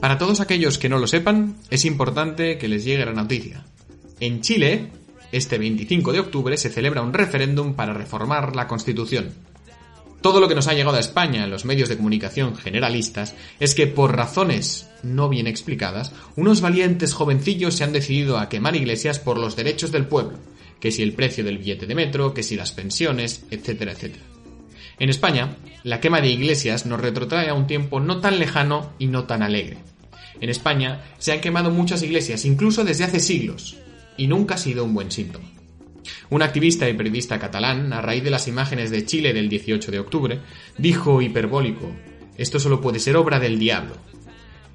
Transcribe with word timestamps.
Para 0.00 0.16
todos 0.16 0.40
aquellos 0.40 0.78
que 0.78 0.88
no 0.88 0.98
lo 0.98 1.06
sepan, 1.06 1.56
es 1.68 1.84
importante 1.84 2.56
que 2.56 2.68
les 2.68 2.84
llegue 2.84 3.04
la 3.04 3.12
noticia. 3.12 3.66
En 4.18 4.40
Chile, 4.40 4.88
este 5.30 5.58
25 5.58 6.12
de 6.12 6.20
octubre 6.20 6.56
se 6.56 6.70
celebra 6.70 7.02
un 7.02 7.12
referéndum 7.12 7.74
para 7.74 7.92
reformar 7.92 8.56
la 8.56 8.66
Constitución. 8.66 9.34
Todo 10.22 10.40
lo 10.40 10.48
que 10.48 10.54
nos 10.54 10.68
ha 10.68 10.74
llegado 10.74 10.96
a 10.96 11.00
España 11.00 11.44
en 11.44 11.50
los 11.50 11.66
medios 11.66 11.90
de 11.90 11.98
comunicación 11.98 12.56
generalistas 12.56 13.34
es 13.58 13.74
que 13.74 13.86
por 13.86 14.16
razones 14.16 14.88
no 15.02 15.28
bien 15.28 15.46
explicadas, 15.46 16.12
unos 16.34 16.62
valientes 16.62 17.12
jovencillos 17.12 17.74
se 17.74 17.84
han 17.84 17.92
decidido 17.92 18.38
a 18.38 18.48
quemar 18.48 18.76
iglesias 18.76 19.18
por 19.18 19.38
los 19.38 19.54
derechos 19.54 19.92
del 19.92 20.06
pueblo, 20.06 20.38
que 20.80 20.92
si 20.92 21.02
el 21.02 21.12
precio 21.12 21.44
del 21.44 21.58
billete 21.58 21.86
de 21.86 21.94
metro, 21.94 22.32
que 22.32 22.42
si 22.42 22.56
las 22.56 22.72
pensiones, 22.72 23.44
etcétera, 23.50 23.92
etcétera. 23.92 24.24
En 24.98 25.08
España, 25.08 25.56
la 25.82 26.00
quema 26.00 26.20
de 26.20 26.28
iglesias 26.28 26.84
nos 26.84 27.00
retrotrae 27.00 27.48
a 27.48 27.54
un 27.54 27.66
tiempo 27.66 28.00
no 28.00 28.20
tan 28.20 28.38
lejano 28.38 28.92
y 28.98 29.06
no 29.06 29.24
tan 29.24 29.42
alegre. 29.42 29.78
En 30.40 30.48
España 30.48 31.02
se 31.18 31.32
han 31.32 31.40
quemado 31.40 31.70
muchas 31.70 32.02
iglesias, 32.02 32.44
incluso 32.44 32.84
desde 32.84 33.04
hace 33.04 33.20
siglos, 33.20 33.76
y 34.16 34.26
nunca 34.26 34.54
ha 34.54 34.58
sido 34.58 34.84
un 34.84 34.94
buen 34.94 35.10
síntoma. 35.10 35.48
Un 36.30 36.42
activista 36.42 36.88
y 36.88 36.94
periodista 36.94 37.38
catalán, 37.38 37.92
a 37.92 38.00
raíz 38.00 38.24
de 38.24 38.30
las 38.30 38.48
imágenes 38.48 38.90
de 38.90 39.04
Chile 39.04 39.32
del 39.32 39.48
18 39.48 39.90
de 39.90 39.98
octubre, 39.98 40.40
dijo 40.78 41.20
hiperbólico, 41.20 41.92
esto 42.36 42.58
solo 42.58 42.80
puede 42.80 42.98
ser 42.98 43.16
obra 43.16 43.38
del 43.38 43.58
diablo. 43.58 43.96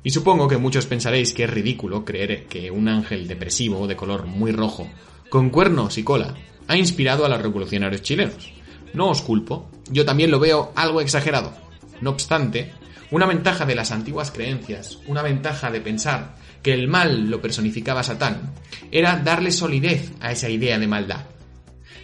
Y 0.04 0.12
supongo 0.12 0.48
que 0.48 0.58
muchos 0.58 0.86
pensaréis 0.86 1.34
que 1.34 1.46
es 1.46 1.50
ridículo 1.50 2.06
creer 2.06 2.46
que 2.46 2.70
un 2.70 2.88
ángel 2.88 3.28
depresivo 3.28 3.88
de 3.88 3.96
color 3.96 4.28
muy 4.28 4.52
rojo, 4.52 4.88
con 5.30 5.50
cuernos 5.50 5.98
y 5.98 6.04
cola, 6.04 6.36
ha 6.68 6.78
inspirado 6.78 7.26
a 7.26 7.30
los 7.30 7.42
revolucionarios 7.42 8.04
chilenos. 8.04 8.54
No 8.94 9.10
os 9.10 9.22
culpo, 9.22 9.70
yo 9.90 10.06
también 10.06 10.30
lo 10.30 10.40
veo 10.40 10.72
algo 10.76 11.02
exagerado. 11.02 11.54
No 12.02 12.12
obstante, 12.12 12.72
una 13.16 13.28
ventaja 13.28 13.66
de 13.66 13.76
las 13.76 13.94
antiguas 13.94 14.30
creencias, 14.30 15.00
una 15.08 15.22
ventaja 15.22 15.72
de 15.72 15.80
pensar 15.80 16.36
que 16.62 16.74
el 16.74 16.90
mal 16.90 17.30
lo 17.30 17.42
personificaba 17.42 18.04
Satán, 18.04 18.52
era 18.92 19.16
darle 19.16 19.52
solidez 19.52 20.12
a 20.20 20.34
esa 20.34 20.50
idea 20.50 20.78
de 20.78 20.88
maldad. 20.88 21.24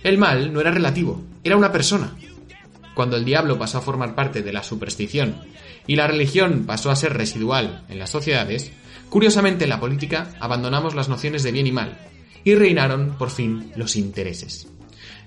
El 0.03 0.17
mal 0.17 0.53
no 0.53 0.61
era 0.61 0.71
relativo, 0.71 1.21
era 1.43 1.57
una 1.57 1.69
persona. 1.69 2.15
Cuando 2.95 3.17
el 3.17 3.25
diablo 3.25 3.59
pasó 3.59 3.79
a 3.79 3.81
formar 3.81 4.15
parte 4.15 4.41
de 4.41 4.53
la 4.53 4.63
superstición 4.63 5.35
y 5.85 5.97
la 5.97 6.07
religión 6.07 6.63
pasó 6.65 6.89
a 6.89 6.95
ser 6.95 7.11
residual 7.11 7.83
en 7.89 7.99
las 7.99 8.09
sociedades, 8.09 8.71
curiosamente 9.09 9.65
en 9.65 9.71
la 9.71 9.81
política 9.81 10.29
abandonamos 10.39 10.95
las 10.95 11.09
nociones 11.09 11.43
de 11.43 11.51
bien 11.51 11.67
y 11.67 11.73
mal 11.73 11.99
y 12.45 12.55
reinaron 12.55 13.17
por 13.17 13.31
fin 13.31 13.73
los 13.75 13.97
intereses. 13.97 14.69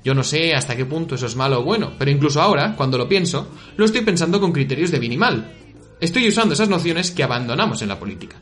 Yo 0.02 0.14
no 0.14 0.24
sé 0.24 0.54
hasta 0.54 0.76
qué 0.76 0.86
punto 0.86 1.14
eso 1.16 1.26
es 1.26 1.36
malo 1.36 1.60
o 1.60 1.62
bueno, 1.62 1.92
pero 1.98 2.10
incluso 2.10 2.40
ahora, 2.40 2.74
cuando 2.74 2.96
lo 2.96 3.06
pienso, 3.06 3.50
lo 3.76 3.84
estoy 3.84 4.00
pensando 4.00 4.40
con 4.40 4.52
criterios 4.52 4.90
de 4.90 4.98
bien 4.98 5.12
y 5.12 5.18
mal. 5.18 5.63
Estoy 6.04 6.28
usando 6.28 6.52
esas 6.52 6.68
nociones 6.68 7.12
que 7.12 7.22
abandonamos 7.22 7.80
en 7.80 7.88
la 7.88 7.98
política. 7.98 8.36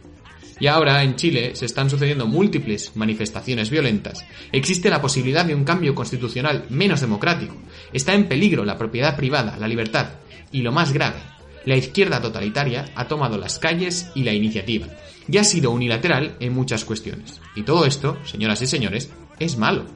Y 0.58 0.66
ahora 0.66 1.00
en 1.04 1.14
Chile 1.14 1.54
se 1.54 1.66
están 1.66 1.88
sucediendo 1.88 2.26
múltiples 2.26 2.90
manifestaciones 2.96 3.70
violentas. 3.70 4.26
Existe 4.50 4.90
la 4.90 5.00
posibilidad 5.00 5.44
de 5.44 5.54
un 5.54 5.62
cambio 5.62 5.94
constitucional 5.94 6.64
menos 6.70 7.02
democrático. 7.02 7.54
Está 7.92 8.14
en 8.14 8.26
peligro 8.26 8.64
la 8.64 8.76
propiedad 8.76 9.14
privada, 9.16 9.56
la 9.58 9.68
libertad. 9.68 10.08
Y 10.50 10.62
lo 10.62 10.72
más 10.72 10.92
grave, 10.92 11.20
la 11.64 11.76
izquierda 11.76 12.20
totalitaria 12.20 12.86
ha 12.96 13.06
tomado 13.06 13.38
las 13.38 13.60
calles 13.60 14.10
y 14.16 14.24
la 14.24 14.32
iniciativa. 14.32 14.88
Y 15.28 15.38
ha 15.38 15.44
sido 15.44 15.70
unilateral 15.70 16.34
en 16.40 16.54
muchas 16.54 16.84
cuestiones. 16.84 17.40
Y 17.54 17.62
todo 17.62 17.86
esto, 17.86 18.18
señoras 18.24 18.60
y 18.62 18.66
señores, 18.66 19.08
es 19.38 19.56
malo. 19.56 19.86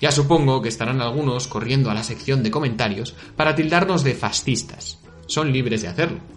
Ya 0.00 0.12
supongo 0.12 0.62
que 0.62 0.68
estarán 0.68 1.00
algunos 1.00 1.48
corriendo 1.48 1.90
a 1.90 1.94
la 1.94 2.04
sección 2.04 2.44
de 2.44 2.52
comentarios 2.52 3.12
para 3.34 3.56
tildarnos 3.56 4.04
de 4.04 4.14
fascistas. 4.14 5.00
Son 5.26 5.52
libres 5.52 5.82
de 5.82 5.88
hacerlo. 5.88 6.35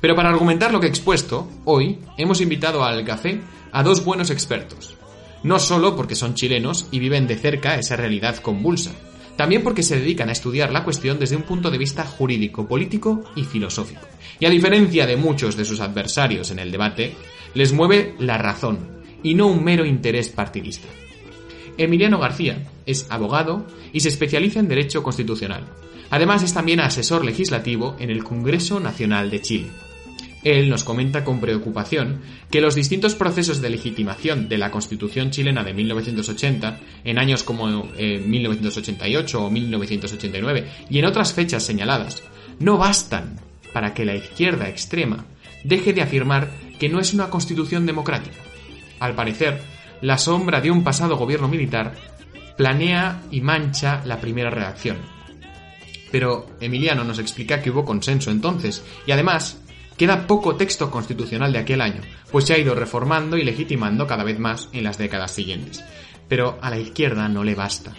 Pero 0.00 0.14
para 0.14 0.28
argumentar 0.28 0.72
lo 0.72 0.80
que 0.80 0.86
he 0.86 0.90
expuesto, 0.90 1.48
hoy 1.64 1.98
hemos 2.16 2.40
invitado 2.40 2.84
al 2.84 3.04
café 3.04 3.40
a 3.72 3.82
dos 3.82 4.04
buenos 4.04 4.30
expertos. 4.30 4.96
No 5.42 5.58
solo 5.58 5.96
porque 5.96 6.14
son 6.14 6.34
chilenos 6.34 6.88
y 6.90 6.98
viven 6.98 7.26
de 7.26 7.36
cerca 7.36 7.76
esa 7.76 7.96
realidad 7.96 8.36
convulsa, 8.36 8.92
también 9.36 9.62
porque 9.62 9.82
se 9.82 9.98
dedican 9.98 10.28
a 10.28 10.32
estudiar 10.32 10.72
la 10.72 10.82
cuestión 10.82 11.18
desde 11.18 11.36
un 11.36 11.42
punto 11.42 11.70
de 11.70 11.78
vista 11.78 12.04
jurídico, 12.04 12.66
político 12.66 13.22
y 13.36 13.44
filosófico. 13.44 14.06
Y 14.40 14.46
a 14.46 14.50
diferencia 14.50 15.06
de 15.06 15.16
muchos 15.16 15.56
de 15.56 15.64
sus 15.64 15.80
adversarios 15.80 16.50
en 16.50 16.58
el 16.58 16.70
debate, 16.70 17.14
les 17.54 17.72
mueve 17.72 18.14
la 18.18 18.38
razón 18.38 19.02
y 19.22 19.34
no 19.34 19.46
un 19.46 19.62
mero 19.62 19.84
interés 19.84 20.28
partidista. 20.28 20.88
Emiliano 21.78 22.18
García 22.18 22.66
es 22.86 23.06
abogado 23.10 23.66
y 23.92 24.00
se 24.00 24.08
especializa 24.08 24.60
en 24.60 24.68
Derecho 24.68 25.02
Constitucional. 25.02 25.64
Además 26.10 26.42
es 26.42 26.54
también 26.54 26.80
asesor 26.80 27.24
legislativo 27.24 27.96
en 27.98 28.10
el 28.10 28.24
Congreso 28.24 28.80
Nacional 28.80 29.30
de 29.30 29.42
Chile. 29.42 29.66
Él 30.46 30.70
nos 30.70 30.84
comenta 30.84 31.24
con 31.24 31.40
preocupación 31.40 32.20
que 32.52 32.60
los 32.60 32.76
distintos 32.76 33.16
procesos 33.16 33.60
de 33.60 33.68
legitimación 33.68 34.48
de 34.48 34.58
la 34.58 34.70
Constitución 34.70 35.32
chilena 35.32 35.64
de 35.64 35.74
1980, 35.74 36.78
en 37.02 37.18
años 37.18 37.42
como 37.42 37.66
1988 37.66 39.38
eh, 39.38 39.42
o 39.42 39.50
1989 39.50 40.68
y 40.88 41.00
en 41.00 41.04
otras 41.04 41.32
fechas 41.32 41.64
señaladas, 41.64 42.22
no 42.60 42.78
bastan 42.78 43.40
para 43.72 43.92
que 43.92 44.04
la 44.04 44.14
izquierda 44.14 44.68
extrema 44.68 45.24
deje 45.64 45.92
de 45.92 46.02
afirmar 46.02 46.48
que 46.78 46.88
no 46.88 47.00
es 47.00 47.12
una 47.12 47.28
constitución 47.28 47.84
democrática. 47.84 48.38
Al 49.00 49.16
parecer, 49.16 49.60
la 50.00 50.16
sombra 50.16 50.60
de 50.60 50.70
un 50.70 50.84
pasado 50.84 51.16
gobierno 51.16 51.48
militar 51.48 51.96
planea 52.56 53.20
y 53.32 53.40
mancha 53.40 54.00
la 54.04 54.20
primera 54.20 54.50
redacción. 54.50 54.98
Pero 56.12 56.46
Emiliano 56.60 57.02
nos 57.02 57.18
explica 57.18 57.60
que 57.60 57.72
hubo 57.72 57.84
consenso 57.84 58.30
entonces, 58.30 58.84
y 59.08 59.10
además 59.10 59.60
queda 59.96 60.26
poco 60.26 60.56
texto 60.56 60.90
constitucional 60.90 61.52
de 61.52 61.58
aquel 61.58 61.80
año, 61.80 62.00
pues 62.30 62.44
se 62.44 62.54
ha 62.54 62.58
ido 62.58 62.74
reformando 62.74 63.36
y 63.36 63.44
legitimando 63.44 64.06
cada 64.06 64.24
vez 64.24 64.38
más 64.38 64.68
en 64.72 64.84
las 64.84 64.98
décadas 64.98 65.32
siguientes. 65.32 65.84
Pero 66.28 66.58
a 66.60 66.70
la 66.70 66.78
izquierda 66.78 67.28
no 67.28 67.44
le 67.44 67.54
basta. 67.54 67.94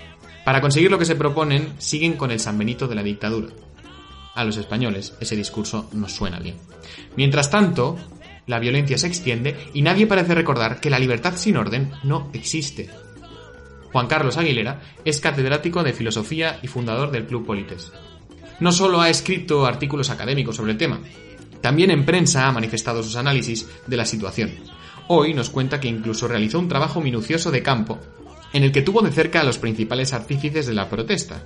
Para 0.46 0.62
conseguir 0.62 0.92
lo 0.92 1.00
que 1.00 1.06
se 1.06 1.16
proponen, 1.16 1.74
siguen 1.78 2.14
con 2.14 2.32
el 2.32 2.40
San 2.40 2.58
Benito 2.58 2.88
de 2.88 2.96
la 2.96 3.04
dictadura. 3.04 3.50
A 4.36 4.44
los 4.44 4.58
españoles 4.58 5.16
ese 5.20 5.36
discurso 5.36 5.90
nos 5.94 6.14
suena 6.14 6.40
bien. 6.40 6.58
Mientras 7.16 7.50
tanto, 7.50 7.98
la 8.46 8.60
violencia 8.60 8.98
se 8.98 9.08
extiende 9.08 9.58
y 9.74 9.82
nadie 9.82 10.08
parece 10.08 10.36
recordar 10.36 10.80
que 10.80 10.90
la 10.90 11.00
libertad 11.00 11.36
sin 11.36 11.58
orden 11.58 11.92
no 12.04 12.30
existe. 12.34 12.90
Juan 13.92 14.08
Carlos 14.08 14.38
Aguilera 14.38 14.82
es 15.06 15.20
catedrático 15.20 15.84
de 15.84 15.94
filosofía 15.94 16.60
y 16.62 16.68
fundador 16.68 17.12
del 17.12 17.26
Club 17.26 17.46
Polites. 17.46 17.92
No 18.60 18.72
solo 18.72 19.02
ha 19.02 19.10
escrito 19.10 19.66
artículos 19.66 20.10
académicos 20.10 20.56
sobre 20.56 20.72
el 20.72 20.78
tema, 20.78 21.00
también 21.62 21.92
en 21.92 22.06
prensa 22.06 22.48
ha 22.48 22.52
manifestado 22.52 23.04
sus 23.04 23.16
análisis 23.16 23.68
de 23.86 23.98
la 23.98 24.06
situación. 24.06 24.52
Hoy 25.08 25.34
nos 25.34 25.50
cuenta 25.50 25.80
que 25.80 25.88
incluso 25.88 26.28
realizó 26.28 26.60
un 26.60 26.68
trabajo 26.68 27.02
minucioso 27.02 27.52
de 27.52 27.64
campo 27.64 28.00
en 28.54 28.64
el 28.64 28.72
que 28.72 28.82
tuvo 28.82 29.02
de 29.02 29.12
cerca 29.12 29.42
a 29.42 29.44
los 29.44 29.58
principales 29.58 30.14
artífices 30.14 30.66
de 30.68 30.74
la 30.74 30.90
protesta. 30.90 31.44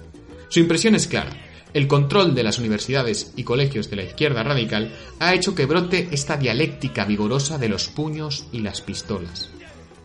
Su 0.49 0.59
impresión 0.59 0.95
es 0.95 1.07
clara, 1.07 1.31
el 1.73 1.88
control 1.88 2.35
de 2.35 2.44
las 2.44 2.59
universidades 2.59 3.33
y 3.35 3.44
colegios 3.44 3.89
de 3.89 3.95
la 3.95 4.03
izquierda 4.03 4.44
radical 4.44 4.94
ha 5.19 5.33
hecho 5.33 5.55
que 5.55 5.66
brote 5.66 6.09
esta 6.11 6.38
dialéctica 6.38 7.05
vigorosa 7.05 7.57
de 7.57 7.69
los 7.69 7.88
puños 7.88 8.45
y 8.51 8.59
las 8.59 8.81
pistolas, 8.81 9.49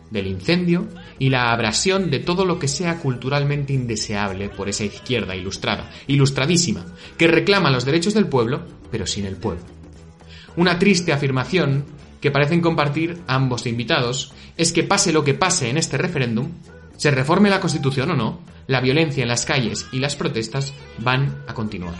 del 0.09 0.27
incendio 0.27 0.87
y 1.19 1.29
la 1.29 1.51
abrasión 1.51 2.09
de 2.09 2.19
todo 2.19 2.45
lo 2.45 2.57
que 2.57 2.69
sea 2.69 2.99
culturalmente 2.99 3.73
indeseable 3.73 4.49
por 4.49 4.69
esa 4.69 4.85
izquierda 4.85 5.35
ilustrada, 5.35 5.91
ilustradísima, 6.07 6.85
que 7.17 7.27
reclama 7.27 7.71
los 7.71 7.83
derechos 7.83 8.13
del 8.13 8.27
pueblo, 8.27 8.61
pero 8.89 9.05
sin 9.05 9.25
el 9.25 9.35
pueblo. 9.35 9.76
Una 10.57 10.79
triste 10.79 11.13
afirmación 11.13 11.85
que 12.19 12.31
parecen 12.31 12.61
compartir 12.61 13.21
ambos 13.27 13.67
invitados 13.67 14.33
es 14.57 14.73
que 14.73 14.81
pase 14.81 15.13
lo 15.13 15.23
que 15.23 15.35
pase 15.35 15.69
en 15.69 15.77
este 15.77 15.99
referéndum, 15.99 16.49
se 16.97 17.11
reforme 17.11 17.51
la 17.51 17.59
Constitución 17.59 18.09
o 18.09 18.15
no, 18.15 18.39
la 18.65 18.81
violencia 18.81 19.21
en 19.21 19.27
las 19.27 19.45
calles 19.45 19.87
y 19.91 19.99
las 19.99 20.15
protestas 20.15 20.73
van 20.97 21.43
a 21.47 21.53
continuar. 21.53 21.93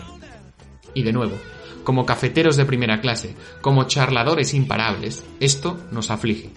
Y 0.92 1.04
de 1.04 1.12
nuevo, 1.12 1.38
como 1.84 2.04
cafeteros 2.04 2.56
de 2.56 2.64
primera 2.64 3.00
clase, 3.00 3.36
como 3.60 3.84
charladores 3.84 4.52
imparables, 4.54 5.24
esto 5.38 5.78
nos 5.92 6.10
aflige. 6.10 6.50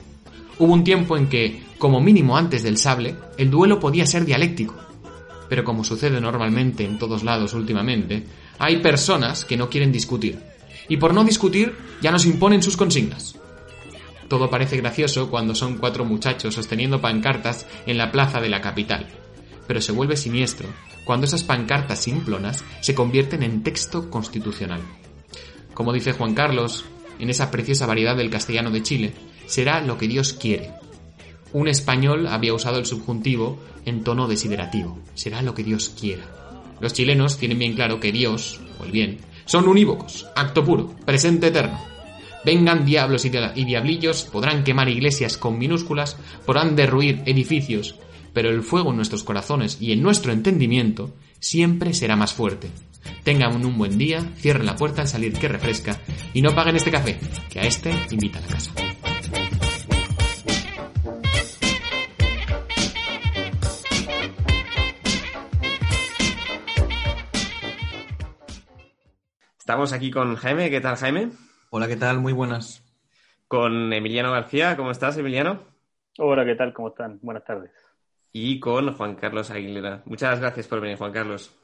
Hubo 0.58 0.74
un 0.74 0.84
tiempo 0.84 1.18
en 1.18 1.28
que, 1.30 1.64
como 1.78 2.02
mínimo 2.02 2.36
antes 2.36 2.64
del 2.64 2.80
sable, 2.80 3.16
el 3.38 3.52
duelo 3.52 3.80
podía 3.80 4.08
ser 4.08 4.26
dialéctico. 4.26 4.76
Pero 5.50 5.64
como 5.64 5.84
sucede 5.84 6.20
normalmente 6.20 6.84
en 6.84 6.98
todos 6.98 7.24
lados 7.24 7.54
últimamente, 7.54 8.26
hay 8.58 8.78
personas 8.78 9.46
que 9.46 9.56
no 9.56 9.70
quieren 9.70 9.92
discutir. 9.92 10.51
Y 10.92 10.98
por 10.98 11.14
no 11.14 11.24
discutir, 11.24 11.74
ya 12.02 12.12
nos 12.12 12.26
imponen 12.26 12.62
sus 12.62 12.76
consignas. 12.76 13.40
Todo 14.28 14.50
parece 14.50 14.76
gracioso 14.76 15.30
cuando 15.30 15.56
son 15.56 15.78
cuatro 15.78 16.04
muchachos 16.04 16.56
sosteniendo 16.56 17.00
pancartas 17.00 17.66
en 17.86 17.98
la 17.98 18.12
plaza 18.12 18.42
de 18.42 18.50
la 18.50 18.60
capital, 18.60 19.08
pero 19.68 19.80
se 19.80 19.94
vuelve 19.94 20.18
siniestro 20.18 20.68
cuando 21.06 21.28
esas 21.28 21.44
pancartas 21.44 22.00
simplonas 22.00 22.66
se 22.82 22.94
convierten 22.94 23.42
en 23.42 23.64
texto 23.64 24.10
constitucional. 24.10 24.82
Como 25.74 25.94
dice 25.94 26.12
Juan 26.12 26.34
Carlos, 26.34 26.84
en 27.20 27.30
esa 27.30 27.52
preciosa 27.52 27.86
variedad 27.86 28.18
del 28.18 28.30
castellano 28.30 28.70
de 28.70 28.84
Chile, 28.84 29.14
será 29.46 29.80
lo 29.80 29.98
que 29.98 30.10
Dios 30.10 30.34
quiere. 30.34 30.74
un 31.54 31.70
español 31.70 32.28
había 32.28 32.54
usado 32.54 32.80
el 32.80 32.86
subjuntivo 32.86 33.64
en 33.86 34.04
tono 34.04 34.28
desiderativo. 34.28 35.00
Será 35.14 35.42
lo 35.42 35.54
que 35.54 35.64
Dios 35.64 35.96
quiera. 35.98 36.26
Los 36.82 36.92
chilenos 36.92 37.38
tienen 37.38 37.60
bien 37.60 37.76
claro 37.76 38.02
que 38.02 38.12
Dios, 38.12 38.60
o 38.78 38.84
el 38.84 38.92
bien, 38.92 39.31
son 39.46 39.68
unívocos, 39.68 40.28
acto 40.36 40.64
puro, 40.64 40.96
presente 41.06 41.48
eterno. 41.48 41.80
Vengan 42.44 42.86
diablos 42.86 43.26
y 43.26 43.30
diablillos, 43.66 44.24
podrán 44.24 44.64
quemar 44.64 44.90
iglesias 44.90 45.38
con 45.38 45.60
minúsculas, 45.60 46.18
podrán 46.46 46.76
derruir 46.76 47.22
edificios, 47.26 47.96
pero 48.34 48.50
el 48.50 48.64
fuego 48.64 48.90
en 48.90 48.96
nuestros 48.96 49.24
corazones 49.24 49.78
y 49.80 49.92
en 49.92 50.02
nuestro 50.02 50.32
entendimiento 50.32 51.14
siempre 51.40 51.94
será 51.94 52.16
más 52.16 52.34
fuerte. 52.34 52.70
Tengan 53.24 53.64
un 53.66 53.78
buen 53.78 53.98
día, 53.98 54.32
cierren 54.38 54.66
la 54.66 54.76
puerta 54.76 55.02
al 55.02 55.08
salir 55.08 55.34
que 55.34 55.48
refresca 55.48 56.00
y 56.34 56.42
no 56.42 56.56
paguen 56.56 56.76
este 56.76 56.92
café, 56.92 57.20
que 57.50 57.60
a 57.60 57.64
este 57.64 57.94
invita 58.10 58.40
a 58.40 58.42
la 58.42 58.48
casa. 58.48 58.72
Estamos 69.62 69.94
aquí 69.94 70.10
con 70.10 70.36
Jaime. 70.38 70.72
¿Qué 70.72 70.82
tal, 70.82 70.96
Jaime? 70.96 71.30
Hola, 71.70 71.88
¿qué 71.88 71.96
tal? 71.96 72.20
Muy 72.20 72.34
buenas. 72.34 72.84
Con 73.48 73.94
Emiliano 73.94 74.32
García. 74.32 74.76
¿Cómo 74.76 74.90
estás, 74.90 75.20
Emiliano? 75.20 75.64
Hola, 76.18 76.44
¿qué 76.44 76.56
tal? 76.56 76.74
¿Cómo 76.74 76.88
están? 76.88 77.20
Buenas 77.22 77.46
tardes. 77.46 77.70
Y 78.34 78.60
con 78.60 78.92
Juan 78.96 79.14
Carlos 79.14 79.52
Aguilera. 79.52 80.02
Muchas 80.06 80.40
gracias 80.40 80.68
por 80.68 80.82
venir, 80.82 80.98
Juan 80.98 81.12
Carlos. 81.12 81.56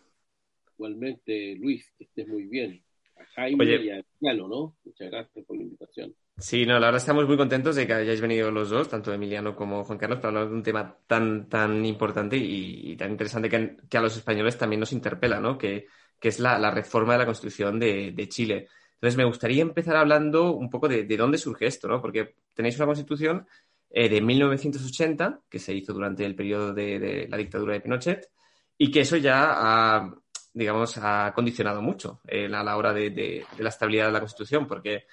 Igualmente, 0.75 1.55
Luis, 1.55 1.91
que 1.97 2.03
estés 2.03 2.27
muy 2.27 2.45
bien. 2.45 2.83
A 3.19 3.25
Jaime 3.33 3.65
y 3.65 3.89
a 3.89 3.95
Emiliano, 3.97 4.47
¿no? 4.47 4.75
Muchas 4.85 5.09
gracias 5.09 5.43
por 5.43 5.57
la 5.57 5.63
invitación. 5.63 6.13
Sí, 6.37 6.67
no, 6.67 6.73
la 6.73 6.85
verdad 6.85 7.01
estamos 7.01 7.25
muy 7.25 7.35
contentos 7.35 7.75
de 7.75 7.87
que 7.87 7.93
hayáis 7.93 8.21
venido 8.21 8.51
los 8.51 8.69
dos, 8.69 8.89
tanto 8.89 9.11
Emiliano 9.11 9.55
como 9.55 9.83
Juan 9.83 9.97
Carlos, 9.97 10.19
para 10.19 10.27
hablar 10.27 10.49
de 10.49 10.53
un 10.53 10.61
tema 10.61 10.95
tan, 11.07 11.49
tan 11.49 11.83
importante 11.83 12.37
y, 12.37 12.95
tan 12.95 13.09
interesante 13.09 13.49
que, 13.49 13.75
que, 13.89 13.97
a 13.97 14.01
los 14.01 14.15
españoles 14.15 14.55
también 14.55 14.81
nos 14.81 14.93
interpela, 14.93 15.39
¿no? 15.39 15.57
Que 15.57 15.87
que 16.19 16.29
es 16.29 16.39
la, 16.39 16.71
reforma 16.71 17.13
de 17.13 17.19
la 17.19 17.25
Constitución 17.25 17.79
de, 17.79 18.27
Chile. 18.29 18.67
Entonces, 18.95 19.17
me 19.17 19.25
gustaría 19.25 19.61
empezar 19.61 19.95
hablando 19.95 20.53
un 20.53 20.69
poco 20.69 20.87
de, 20.87 21.05
dónde 21.17 21.37
surge 21.37 21.67
esto, 21.67 21.87
¿no? 21.87 22.01
Porque 22.01 22.35
tenéis 22.53 22.77
una 22.77 22.87
Constitución 22.87 23.45
eh, 23.89 24.09
de 24.09 24.21
1980, 24.21 25.41
que 25.49 25.59
se 25.59 25.73
hizo 25.73 25.93
durante 25.93 26.25
el 26.25 26.35
periodo 26.35 26.73
de, 26.73 27.27
la 27.29 27.37
dictadura 27.37 27.73
de 27.73 27.81
Pinochet, 27.81 28.29
y 28.77 28.91
que 28.91 29.01
eso 29.01 29.17
ya 29.17 29.53
ha, 29.55 30.13
digamos, 30.53 30.97
ha 30.97 31.31
condicionado 31.33 31.81
mucho 31.81 32.21
eh, 32.27 32.45
a 32.45 32.63
la 32.63 32.77
hora 32.77 32.93
de, 32.93 33.45
la 33.59 33.69
estabilidad 33.69 34.07
de 34.07 34.11
la 34.13 34.19
Constitución, 34.19 34.67
porque 34.67 35.05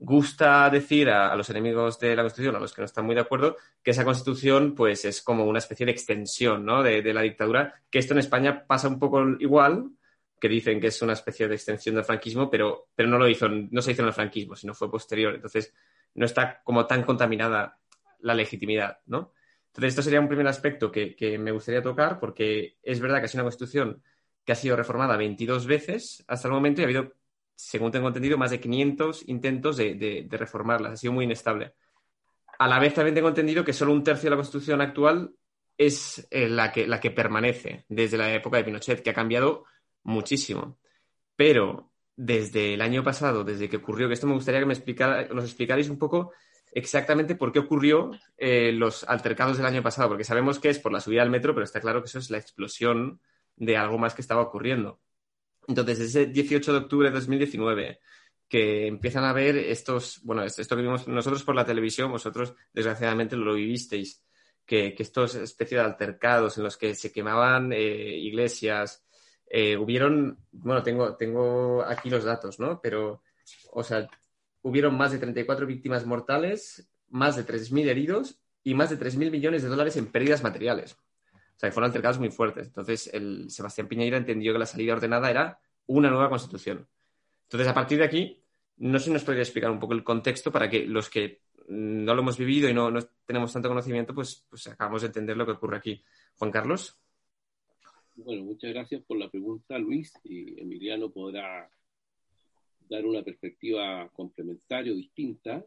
gusta 0.00 0.70
decir 0.70 1.10
a, 1.10 1.36
los 1.36 1.50
enemigos 1.50 1.98
de 2.00 2.16
la 2.16 2.22
Constitución, 2.22 2.56
a 2.56 2.60
los 2.60 2.72
que 2.72 2.80
no 2.80 2.86
están 2.86 3.04
muy 3.04 3.14
de 3.14 3.20
acuerdo, 3.20 3.56
que 3.82 3.90
esa 3.90 4.04
Constitución 4.04 4.74
pues 4.74 5.04
es 5.04 5.22
como 5.22 5.44
una 5.44 5.58
especie 5.58 5.86
de 5.86 5.92
extensión 5.92 6.64
¿no? 6.64 6.82
de, 6.82 7.02
la 7.12 7.22
dictadura, 7.22 7.74
que 7.90 7.98
esto 7.98 8.14
en 8.14 8.20
España 8.20 8.64
pasa 8.66 8.88
un 8.88 8.98
poco 8.98 9.22
igual, 9.38 9.90
que 10.40 10.48
dicen 10.48 10.80
que 10.80 10.86
es 10.86 11.02
una 11.02 11.12
especie 11.12 11.46
de 11.46 11.54
extensión 11.54 11.94
del 11.94 12.04
franquismo, 12.04 12.50
pero, 12.50 12.88
pero 12.94 13.08
no 13.08 13.18
lo 13.18 13.28
hizo, 13.28 13.48
no 13.48 13.82
se 13.82 13.92
hizo 13.92 14.02
en 14.02 14.08
el 14.08 14.14
franquismo, 14.14 14.56
sino 14.56 14.74
fue 14.74 14.90
posterior. 14.90 15.34
Entonces, 15.34 15.74
no 16.14 16.24
está 16.24 16.62
como 16.64 16.86
tan 16.86 17.02
contaminada 17.02 17.78
la 18.20 18.34
legitimidad, 18.34 19.00
¿no? 19.06 19.32
Entonces, 19.66 19.90
esto 19.90 20.02
sería 20.02 20.20
un 20.20 20.28
primer 20.28 20.46
aspecto 20.48 20.90
que, 20.90 21.38
me 21.38 21.52
gustaría 21.52 21.82
tocar, 21.82 22.18
porque 22.18 22.78
es 22.82 23.00
verdad 23.00 23.20
que 23.20 23.26
es 23.26 23.34
una 23.34 23.44
constitución 23.44 24.02
que 24.44 24.52
ha 24.52 24.56
sido 24.56 24.76
reformada 24.76 25.16
22 25.16 25.66
veces 25.66 26.24
hasta 26.26 26.48
el 26.48 26.54
momento 26.54 26.80
y 26.80 26.84
ha 26.84 26.86
habido, 26.86 27.12
según 27.54 27.92
tengo 27.92 28.08
entendido, 28.08 28.38
más 28.38 28.50
de 28.50 28.60
500 28.60 29.28
intentos 29.28 29.76
de, 29.76 30.26
reformarla. 30.30 30.92
Ha 30.92 30.96
sido 30.96 31.12
muy 31.12 31.26
inestable. 31.26 31.74
A 32.58 32.66
la 32.66 32.78
vez 32.78 32.94
también 32.94 33.14
tengo 33.14 33.28
entendido 33.28 33.62
que 33.62 33.72
solo 33.72 33.92
un 33.92 34.02
tercio 34.02 34.26
de 34.26 34.30
la 34.30 34.36
constitución 34.36 34.80
actual 34.80 35.34
es 35.78 36.26
eh, 36.30 36.48
la, 36.48 36.72
que, 36.72 36.86
la 36.86 36.98
que 36.98 37.10
permanece 37.10 37.84
desde 37.88 38.18
la 38.18 38.34
época 38.34 38.56
de 38.56 38.64
Pinochet, 38.64 39.02
que 39.02 39.10
ha 39.10 39.14
cambiado 39.14 39.64
muchísimo. 40.02 40.78
Pero 41.36 41.92
desde 42.16 42.74
el 42.74 42.82
año 42.82 43.02
pasado, 43.02 43.44
desde 43.44 43.68
que 43.68 43.78
ocurrió, 43.78 44.08
que 44.08 44.14
esto 44.14 44.26
me 44.26 44.34
gustaría 44.34 44.60
que 44.60 44.66
me 44.66 44.74
explicara, 44.74 45.28
nos 45.28 45.44
explicarais 45.44 45.88
un 45.88 45.98
poco 45.98 46.32
exactamente 46.72 47.34
por 47.34 47.52
qué 47.52 47.58
ocurrió 47.58 48.10
eh, 48.36 48.72
los 48.72 49.04
altercados 49.04 49.56
del 49.56 49.66
año 49.66 49.82
pasado, 49.82 50.08
porque 50.08 50.24
sabemos 50.24 50.58
que 50.58 50.68
es 50.68 50.78
por 50.78 50.92
la 50.92 51.00
subida 51.00 51.22
al 51.22 51.30
metro, 51.30 51.54
pero 51.54 51.64
está 51.64 51.80
claro 51.80 52.02
que 52.02 52.06
eso 52.06 52.18
es 52.18 52.30
la 52.30 52.38
explosión 52.38 53.20
de 53.56 53.76
algo 53.76 53.98
más 53.98 54.14
que 54.14 54.22
estaba 54.22 54.42
ocurriendo. 54.42 55.00
Entonces, 55.66 56.00
ese 56.00 56.26
18 56.26 56.72
de 56.72 56.78
octubre 56.78 57.08
de 57.08 57.14
2019, 57.14 58.00
que 58.48 58.86
empiezan 58.86 59.24
a 59.24 59.32
ver 59.32 59.56
estos, 59.56 60.20
bueno, 60.22 60.42
esto 60.42 60.76
que 60.76 60.82
vimos 60.82 61.06
nosotros 61.06 61.44
por 61.44 61.54
la 61.54 61.64
televisión, 61.64 62.10
vosotros 62.10 62.54
desgraciadamente 62.72 63.36
lo 63.36 63.54
vivisteis, 63.54 64.22
que, 64.66 64.94
estos 64.98 65.34
especie 65.36 65.78
de 65.78 65.84
altercados 65.84 66.58
en 66.58 66.64
los 66.64 66.76
que 66.76 66.94
se 66.94 67.12
quemaban 67.12 67.72
eh, 67.72 67.78
iglesias, 67.78 69.04
eh, 69.50 69.76
hubieron, 69.76 70.38
bueno, 70.52 70.82
tengo, 70.84 71.16
tengo 71.16 71.82
aquí 71.82 72.08
los 72.08 72.22
datos, 72.22 72.60
¿no? 72.60 72.80
Pero, 72.80 73.22
o 73.72 73.82
sea, 73.82 74.08
hubieron 74.62 74.96
más 74.96 75.10
de 75.10 75.18
34 75.18 75.66
víctimas 75.66 76.06
mortales, 76.06 76.88
más 77.08 77.34
de 77.34 77.44
3.000 77.44 77.88
heridos 77.88 78.40
y 78.62 78.74
más 78.74 78.90
de 78.90 78.98
3.000 78.98 79.30
millones 79.30 79.64
de 79.64 79.68
dólares 79.68 79.96
en 79.96 80.06
pérdidas 80.06 80.44
materiales. 80.44 80.92
O 80.92 81.58
sea, 81.58 81.72
fueron 81.72 81.90
altercados 81.90 82.20
muy 82.20 82.30
fuertes. 82.30 82.68
Entonces, 82.68 83.10
el 83.12 83.50
Sebastián 83.50 83.88
Piñeira 83.88 84.16
entendió 84.16 84.52
que 84.52 84.60
la 84.60 84.66
salida 84.66 84.92
ordenada 84.92 85.28
era 85.28 85.58
una 85.86 86.10
nueva 86.10 86.30
constitución. 86.30 86.86
Entonces, 87.42 87.68
a 87.68 87.74
partir 87.74 87.98
de 87.98 88.04
aquí, 88.04 88.42
no 88.76 89.00
sé 89.00 89.06
si 89.06 89.10
nos 89.10 89.24
podría 89.24 89.42
explicar 89.42 89.70
un 89.72 89.80
poco 89.80 89.94
el 89.94 90.04
contexto 90.04 90.52
para 90.52 90.70
que 90.70 90.86
los 90.86 91.10
que 91.10 91.42
no 91.68 92.14
lo 92.14 92.22
hemos 92.22 92.38
vivido 92.38 92.68
y 92.68 92.74
no, 92.74 92.90
no 92.90 93.00
tenemos 93.26 93.52
tanto 93.52 93.68
conocimiento, 93.68 94.14
pues, 94.14 94.46
pues 94.48 94.68
acabamos 94.68 95.02
de 95.02 95.08
entender 95.08 95.36
lo 95.36 95.44
que 95.44 95.52
ocurre 95.52 95.76
aquí. 95.76 96.04
Juan 96.36 96.52
Carlos. 96.52 96.96
Bueno, 98.16 98.44
muchas 98.44 98.70
gracias 98.70 99.02
por 99.02 99.18
la 99.18 99.30
pregunta, 99.30 99.78
Luis. 99.78 100.12
Y 100.24 100.60
Emiliano 100.60 101.10
podrá 101.10 101.70
dar 102.88 103.06
una 103.06 103.22
perspectiva 103.22 104.08
complementaria 104.12 104.92
o 104.92 104.96
distinta 104.96 105.64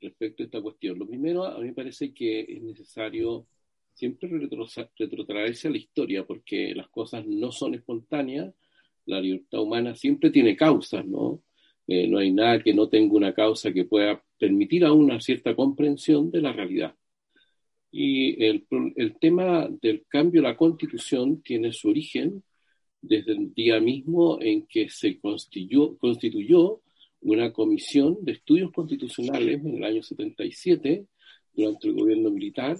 respecto 0.00 0.42
a 0.42 0.46
esta 0.46 0.62
cuestión. 0.62 0.98
Lo 0.98 1.06
primero, 1.06 1.44
a 1.44 1.58
mí 1.58 1.66
me 1.66 1.74
parece 1.74 2.12
que 2.12 2.40
es 2.40 2.62
necesario 2.62 3.46
siempre 3.92 4.28
retrotraerse 4.28 5.68
a 5.68 5.70
la 5.70 5.76
historia, 5.76 6.26
porque 6.26 6.74
las 6.74 6.88
cosas 6.88 7.24
no 7.26 7.52
son 7.52 7.74
espontáneas, 7.74 8.52
la 9.06 9.20
libertad 9.20 9.60
humana 9.60 9.94
siempre 9.94 10.30
tiene 10.30 10.56
causas, 10.56 11.06
¿no? 11.06 11.42
Eh, 11.86 12.08
no 12.08 12.18
hay 12.18 12.32
nada 12.32 12.62
que 12.62 12.74
no 12.74 12.88
tenga 12.88 13.14
una 13.14 13.34
causa 13.34 13.72
que 13.72 13.84
pueda 13.84 14.22
permitir 14.38 14.84
a 14.84 14.92
una 14.92 15.20
cierta 15.20 15.54
comprensión 15.54 16.30
de 16.30 16.40
la 16.40 16.52
realidad. 16.52 16.96
Y 17.96 18.44
el, 18.44 18.66
el, 18.96 19.16
tema 19.20 19.68
del 19.80 20.04
cambio 20.08 20.42
de 20.42 20.48
la 20.48 20.56
constitución 20.56 21.40
tiene 21.42 21.72
su 21.72 21.90
origen 21.90 22.42
desde 23.00 23.32
el 23.32 23.54
día 23.54 23.78
mismo 23.78 24.38
en 24.40 24.66
que 24.66 24.88
se 24.88 25.20
constituyó, 25.20 25.96
constituyó 25.98 26.80
una 27.20 27.52
comisión 27.52 28.18
de 28.22 28.32
estudios 28.32 28.72
constitucionales 28.72 29.64
en 29.64 29.76
el 29.76 29.84
año 29.84 30.02
77 30.02 31.06
durante 31.52 31.86
el 31.86 31.94
gobierno 31.94 32.30
militar 32.32 32.76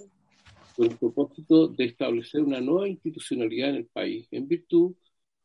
con 0.75 0.91
el 0.91 0.97
propósito 0.97 1.69
de 1.69 1.85
establecer 1.85 2.43
una 2.43 2.59
nueva 2.59 2.89
institucionalidad 2.89 3.69
en 3.69 3.75
el 3.77 3.85
país 3.85 4.27
en 4.31 4.49
virtud 4.49 4.95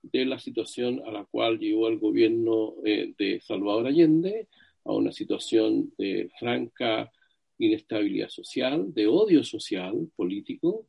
de 0.02 0.24
la 0.24 0.40
situación 0.40 1.00
a 1.06 1.12
la 1.12 1.24
cual 1.26 1.60
llegó 1.60 1.86
el 1.86 2.00
gobierno 2.00 2.74
eh, 2.84 3.14
de 3.16 3.40
Salvador 3.40 3.86
Allende, 3.86 4.48
a 4.84 4.92
una 4.94 5.12
situación 5.12 5.92
de 5.96 6.28
franca 6.40 7.12
inestabilidad 7.60 8.28
social, 8.28 8.92
de 8.92 9.06
odio 9.06 9.44
social, 9.44 10.10
político, 10.16 10.86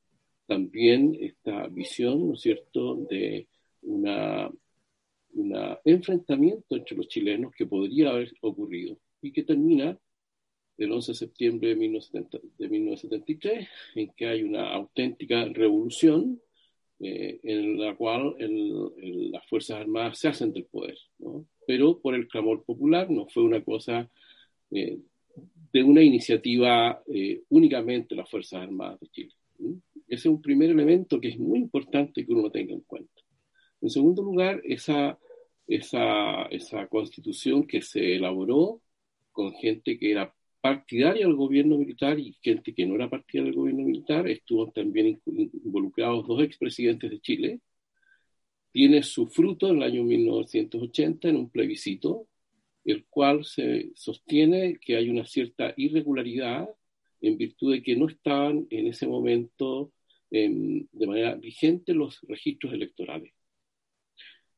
también 0.47 1.17
esta 1.19 1.67
visión, 1.67 2.27
¿no 2.27 2.33
es 2.33 2.41
cierto?, 2.41 2.95
de 3.09 3.47
una, 3.83 4.49
un 5.33 5.77
enfrentamiento 5.85 6.75
entre 6.75 6.97
los 6.97 7.07
chilenos 7.07 7.53
que 7.55 7.65
podría 7.65 8.09
haber 8.09 8.33
ocurrido 8.41 8.97
y 9.21 9.31
que 9.31 9.43
termina 9.43 9.97
el 10.77 10.91
11 10.91 11.11
de 11.11 11.17
septiembre 11.17 11.69
de, 11.69 11.75
1973, 11.75 13.67
en 13.95 14.11
que 14.13 14.27
hay 14.27 14.43
una 14.43 14.73
auténtica 14.73 15.45
revolución 15.45 16.41
eh, 16.99 17.39
en 17.43 17.79
la 17.79 17.95
cual 17.95 18.35
las 19.31 19.47
Fuerzas 19.47 19.77
Armadas 19.81 20.19
se 20.19 20.27
hacen 20.27 20.51
del 20.53 20.65
poder, 20.65 20.97
¿no? 21.19 21.45
pero 21.67 21.99
por 21.99 22.15
el 22.15 22.27
clamor 22.27 22.63
popular, 22.63 23.09
no 23.09 23.27
fue 23.27 23.43
una 23.43 23.63
cosa 23.63 24.09
eh, 24.71 24.99
de 25.71 25.83
una 25.83 26.01
iniciativa 26.01 27.01
eh, 27.07 27.43
únicamente 27.49 28.15
de 28.15 28.21
las 28.21 28.29
Fuerzas 28.29 28.61
Armadas 28.61 28.99
de 28.99 29.07
Chile. 29.07 29.33
Ese 30.07 30.27
es 30.27 30.33
un 30.33 30.41
primer 30.41 30.69
elemento 30.69 31.19
que 31.19 31.29
es 31.29 31.39
muy 31.39 31.59
importante 31.59 32.25
que 32.25 32.33
uno 32.33 32.51
tenga 32.51 32.73
en 32.73 32.81
cuenta. 32.81 33.21
En 33.81 33.89
segundo 33.89 34.21
lugar, 34.21 34.61
esa, 34.63 35.17
esa, 35.67 36.43
esa 36.45 36.87
constitución 36.87 37.65
que 37.65 37.81
se 37.81 38.15
elaboró 38.15 38.81
con 39.31 39.53
gente 39.53 39.97
que 39.97 40.11
era 40.11 40.33
partidaria 40.59 41.25
del 41.25 41.35
gobierno 41.35 41.77
militar 41.77 42.19
y 42.19 42.33
gente 42.41 42.73
que 42.73 42.85
no 42.85 42.95
era 42.95 43.09
partidaria 43.09 43.51
del 43.51 43.59
gobierno 43.59 43.83
militar, 43.83 44.27
estuvo 44.27 44.69
también 44.71 45.19
involucrados 45.25 46.27
dos 46.27 46.43
expresidentes 46.43 47.09
de 47.09 47.19
Chile, 47.19 47.61
tiene 48.71 49.03
su 49.03 49.27
fruto 49.27 49.69
en 49.69 49.77
el 49.77 49.83
año 49.83 50.03
1980 50.03 51.29
en 51.29 51.35
un 51.35 51.49
plebiscito 51.49 52.27
el 52.85 53.05
cual 53.05 53.45
se 53.45 53.91
sostiene 53.95 54.77
que 54.79 54.97
hay 54.97 55.09
una 55.09 55.25
cierta 55.25 55.73
irregularidad 55.77 56.69
en 57.21 57.37
virtud 57.37 57.73
de 57.73 57.83
que 57.83 57.95
no 57.95 58.07
estaban 58.07 58.67
en 58.69 58.87
ese 58.87 59.07
momento 59.07 59.91
em, 60.31 60.87
de 60.91 61.07
manera 61.07 61.35
vigente 61.35 61.93
los 61.93 62.19
registros 62.27 62.73
electorales. 62.73 63.33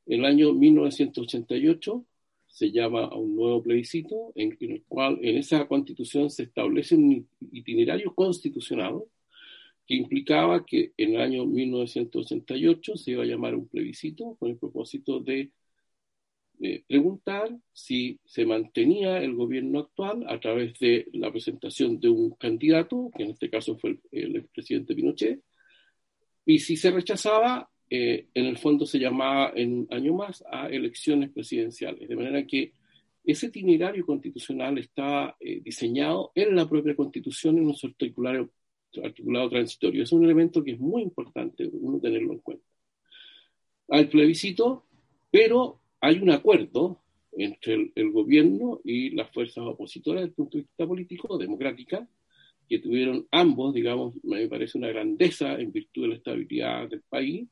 El 0.06 0.26
año 0.26 0.54
1988 0.54 2.06
se 2.48 2.72
llama 2.72 3.06
a 3.06 3.16
un 3.16 3.36
nuevo 3.36 3.64
plebiscito 3.64 4.32
en 4.36 4.56
el 4.60 4.84
cual 4.88 5.18
en 5.22 5.38
esa 5.38 5.68
constitución 5.68 6.30
se 6.30 6.44
establece 6.44 6.96
un 6.96 7.28
itinerario 7.52 8.14
constitucional 8.14 9.02
que 9.88 9.96
implicaba 9.96 10.66
que 10.66 10.94
en 10.98 11.16
el 11.16 11.22
año 11.22 11.46
1988 11.46 12.96
se 12.96 13.12
iba 13.12 13.24
a 13.24 13.26
llamar 13.26 13.56
un 13.56 13.68
plebiscito 13.68 14.36
con 14.40 14.52
el 14.52 14.58
propósito 14.58 15.20
de, 15.20 15.52
preguntar 16.88 17.50
si 17.72 18.20
se 18.26 18.46
mantenía 18.46 19.18
el 19.22 19.36
gobierno 19.36 19.80
actual 19.80 20.26
a 20.28 20.40
través 20.40 20.80
de 20.80 21.08
la 21.14 21.32
presentación 21.32 22.00
de 22.00 22.10
un 22.10 22.32
candidato, 22.36 23.12
que 23.16 23.24
en 23.24 23.32
este 23.32 23.50
caso 23.50 23.78
fue 23.78 24.00
el, 24.12 24.36
expresidente 24.38 24.96
Pinochet, 24.96 25.42
y 26.46 26.60
si 26.60 26.78
se 26.78 26.92
rechazaba, 26.92 27.70
eh, 27.90 28.28
en 28.34 28.46
el 28.46 28.58
fondo 28.58 28.86
se 28.86 29.00
llamaba 29.00 29.52
en 29.56 29.80
un 29.80 29.88
año 29.92 30.14
más 30.14 30.44
a 30.50 30.68
elecciones 30.68 31.32
presidenciales, 31.32 32.08
de 32.08 32.16
manera 32.16 32.46
que 32.46 32.74
ese 33.24 33.48
itinerario 33.48 34.06
constitucional 34.06 34.78
está 34.78 35.36
eh, 35.40 35.62
diseñado 35.62 36.32
en 36.36 36.56
la 36.56 36.68
propia 36.68 36.96
constitución 36.96 37.58
en 37.58 37.68
un 37.68 37.76
articulario 37.82 38.52
articulado 39.02 39.50
transitorio. 39.50 40.04
Es 40.04 40.12
un 40.12 40.26
elemento 40.26 40.64
que 40.64 40.72
es 40.72 40.80
muy 40.80 41.02
importante 41.02 41.70
uno 41.72 42.00
tenerlo 42.00 42.34
en 42.34 42.40
cuenta. 42.40 42.66
Hay 43.90 44.06
plebiscito, 44.06 44.86
pero 45.32 45.80
hay 46.04 46.20
un 46.20 46.32
acuerdo 46.32 47.00
entre 47.32 47.94
el, 47.96 48.12
gobierno 48.12 48.82
y 48.84 49.12
las 49.12 49.32
fuerzas 49.32 49.64
opositoras 49.64 50.24
desde 50.24 50.32
el 50.32 50.36
punto 50.36 50.58
de 50.58 50.64
vista 50.64 50.86
político, 50.86 51.38
democrática, 51.38 52.06
que 52.68 52.80
tuvieron 52.80 53.26
ambos, 53.32 53.74
digamos, 53.74 54.14
me 54.22 54.46
parece 54.50 54.78
una 54.78 54.90
grandeza 54.90 55.56
en 55.56 55.72
virtud 55.72 56.02
de 56.02 56.08
la 56.10 56.16
estabilidad 56.16 56.90
del 56.90 57.04
país, 57.04 57.48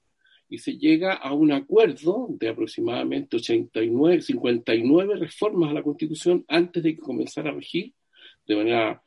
y 0.49 0.57
se 0.57 0.77
llega 0.77 1.13
a 1.13 1.31
un 1.33 1.53
acuerdo 1.53 2.27
de 2.29 2.49
aproximadamente 2.49 3.37
89, 3.37 4.21
59 4.21 5.15
reformas 5.15 5.71
a 5.71 5.75
la 5.75 5.83
Constitución 5.83 6.43
antes 6.49 6.83
de 6.83 6.95
que 6.95 7.01
comenzara 7.01 7.51
a 7.51 7.53
regir 7.53 7.93
de 8.45 8.55
manera 8.57 9.01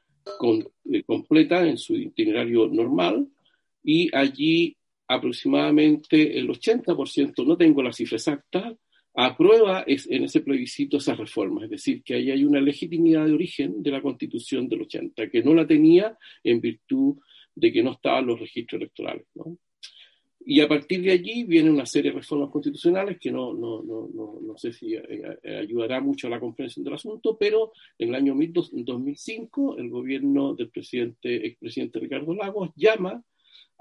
eh, 0.91 1.03
completa 1.03 1.69
en 1.69 1.77
su 1.77 1.95
itinerario 1.95 2.67
normal 2.69 3.29
y 3.83 4.09
allí 4.17 4.75
aproximadamente 5.07 6.39
el 6.39 6.49
80%, 6.49 7.45
no 7.47 7.59
tengo 7.59 7.83
la 7.83 7.93
cifra 7.93 8.17
exacta, 8.17 8.75
aprueba 9.15 9.85
en 9.87 10.25
ese 10.25 10.41
plebiscito 10.41 10.97
esas 10.97 11.17
reformas, 11.17 11.65
es 11.65 11.71
decir, 11.71 12.03
que 12.03 12.15
ahí 12.15 12.31
hay 12.31 12.45
una 12.45 12.61
legitimidad 12.61 13.27
de 13.27 13.33
origen 13.33 13.83
de 13.83 13.91
la 13.93 14.03
constitución 14.03 14.69
del 14.69 14.83
80, 14.83 15.31
que 15.31 15.43
no 15.43 15.55
la 15.55 15.67
tenía 15.67 16.19
en 16.43 16.61
virtud 16.61 17.17
de 17.55 17.73
que 17.73 17.83
no 17.83 17.93
estaban 17.93 18.27
los 18.27 18.41
registros 18.41 18.81
electorales. 18.81 19.27
¿no? 19.35 19.57
Y 20.47 20.61
a 20.61 20.69
partir 20.69 21.01
de 21.03 21.13
allí 21.13 21.45
viene 21.45 21.71
una 21.71 21.87
serie 21.87 22.11
de 22.11 22.19
reformas 22.19 22.51
constitucionales 22.51 23.19
que 23.19 23.31
no, 23.31 23.55
no, 23.55 23.83
no, 23.83 24.41
no, 24.43 24.59
sé 24.59 24.73
si 24.73 24.95
eh, 24.95 25.03
eh, 25.43 25.57
ayudará 25.57 26.01
mucho 26.01 26.27
a 26.27 26.31
la 26.31 26.41
comprensión 26.41 26.85
del 26.85 26.95
asunto, 26.95 27.39
pero 27.39 27.73
en 27.99 28.11
el 28.11 28.15
año 28.15 28.37
2005 28.37 29.79
el 29.79 29.89
gobierno 29.89 30.55
del 30.55 30.69
presidente, 30.69 31.47
expresidente 31.47 31.99
Ricardo 31.99 32.35
Lagos 32.35 32.71
llama 32.77 33.25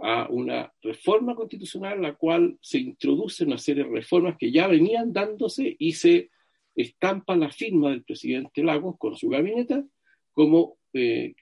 a 0.06 0.28
una 0.30 0.70
reforma 0.82 1.34
constitucional 1.34 2.02
la 2.02 2.16
cual 2.16 2.58
se 2.62 2.78
introduce 2.78 3.46
una 3.46 3.58
serie 3.58 3.86
de 3.86 3.90
reformas 3.90 4.36
que 4.38 4.52
ya 4.52 4.68
venían 4.68 5.14
dándose 5.14 5.78
y 5.80 5.94
se 5.94 6.30
estampa 6.76 7.38
la 7.38 7.50
firma 7.50 7.92
del 7.92 8.04
presidente 8.04 8.64
Lagos 8.64 8.98
con 8.98 9.16
su 9.16 9.30
gabinete 9.30 9.86
como 10.34 10.78
eh, 10.92 11.36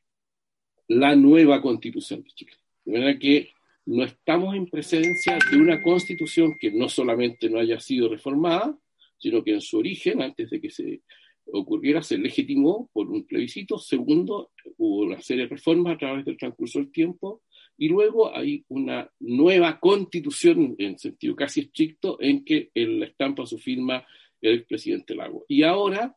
la 0.87 1.15
nueva 1.15 1.59
constitución 1.59 2.21
de 2.21 2.29
Chile. 2.29 2.51
De 2.85 2.91
manera 2.93 3.17
que 3.17 3.49
no 3.87 4.03
estamos 4.03 4.55
en 4.55 4.67
presencia 4.67 5.39
de 5.49 5.57
una 5.57 5.81
constitución 5.81 6.55
que 6.59 6.71
no 6.71 6.87
solamente 6.87 7.49
no 7.49 7.59
haya 7.59 7.79
sido 7.79 8.09
reformada, 8.09 8.77
sino 9.17 9.43
que 9.43 9.53
en 9.53 9.61
su 9.61 9.79
origen, 9.79 10.21
antes 10.21 10.51
de 10.51 10.61
que 10.61 10.69
se 10.69 11.01
ocurriera, 11.45 12.03
se 12.03 12.19
legitimó 12.19 12.91
por 12.93 13.09
un 13.09 13.25
plebiscito. 13.25 13.79
Segundo, 13.79 14.51
hubo 14.77 15.05
una 15.05 15.19
serie 15.19 15.43
de 15.45 15.49
reformas 15.49 15.95
a 15.95 15.97
través 15.97 16.25
del 16.25 16.37
transcurso 16.37 16.77
del 16.77 16.91
tiempo. 16.91 17.41
Y 17.81 17.89
luego 17.89 18.35
hay 18.35 18.63
una 18.67 19.09
nueva 19.19 19.79
constitución, 19.79 20.75
en 20.77 20.99
sentido 20.99 21.35
casi 21.35 21.61
estricto, 21.61 22.17
en 22.21 22.45
que 22.45 22.69
la 22.75 23.07
estampa 23.07 23.45
su 23.45 23.57
firma 23.57 24.05
el 24.39 24.65
presidente 24.65 25.15
Lago. 25.15 25.45
Y 25.47 25.63
ahora 25.63 26.15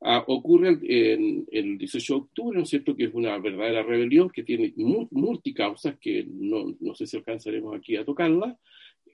Ah, 0.00 0.24
ocurre 0.28 0.78
el 1.50 1.78
18 1.78 2.14
de 2.14 2.20
octubre, 2.20 2.56
¿no 2.56 2.62
es 2.62 2.70
cierto?, 2.70 2.94
que 2.94 3.04
es 3.04 3.14
una 3.14 3.36
verdadera 3.38 3.82
rebelión 3.82 4.30
que 4.30 4.44
tiene 4.44 4.72
multicausas, 4.76 5.98
que 5.98 6.24
no, 6.24 6.76
no 6.78 6.94
sé 6.94 7.06
si 7.06 7.16
alcanzaremos 7.16 7.74
aquí 7.74 7.96
a 7.96 8.04
tocarla, 8.04 8.56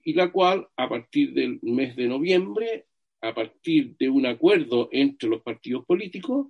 y 0.05 0.13
la 0.13 0.31
cual 0.31 0.69
a 0.77 0.89
partir 0.89 1.33
del 1.33 1.59
mes 1.63 1.97
de 1.97 2.07
noviembre, 2.07 2.87
a 3.23 3.35
partir 3.35 3.97
de 3.99 4.11
un 4.11 4.27
acuerdo 4.27 4.91
entre 4.93 5.31
los 5.31 5.41
partidos 5.41 5.87
políticos, 5.87 6.49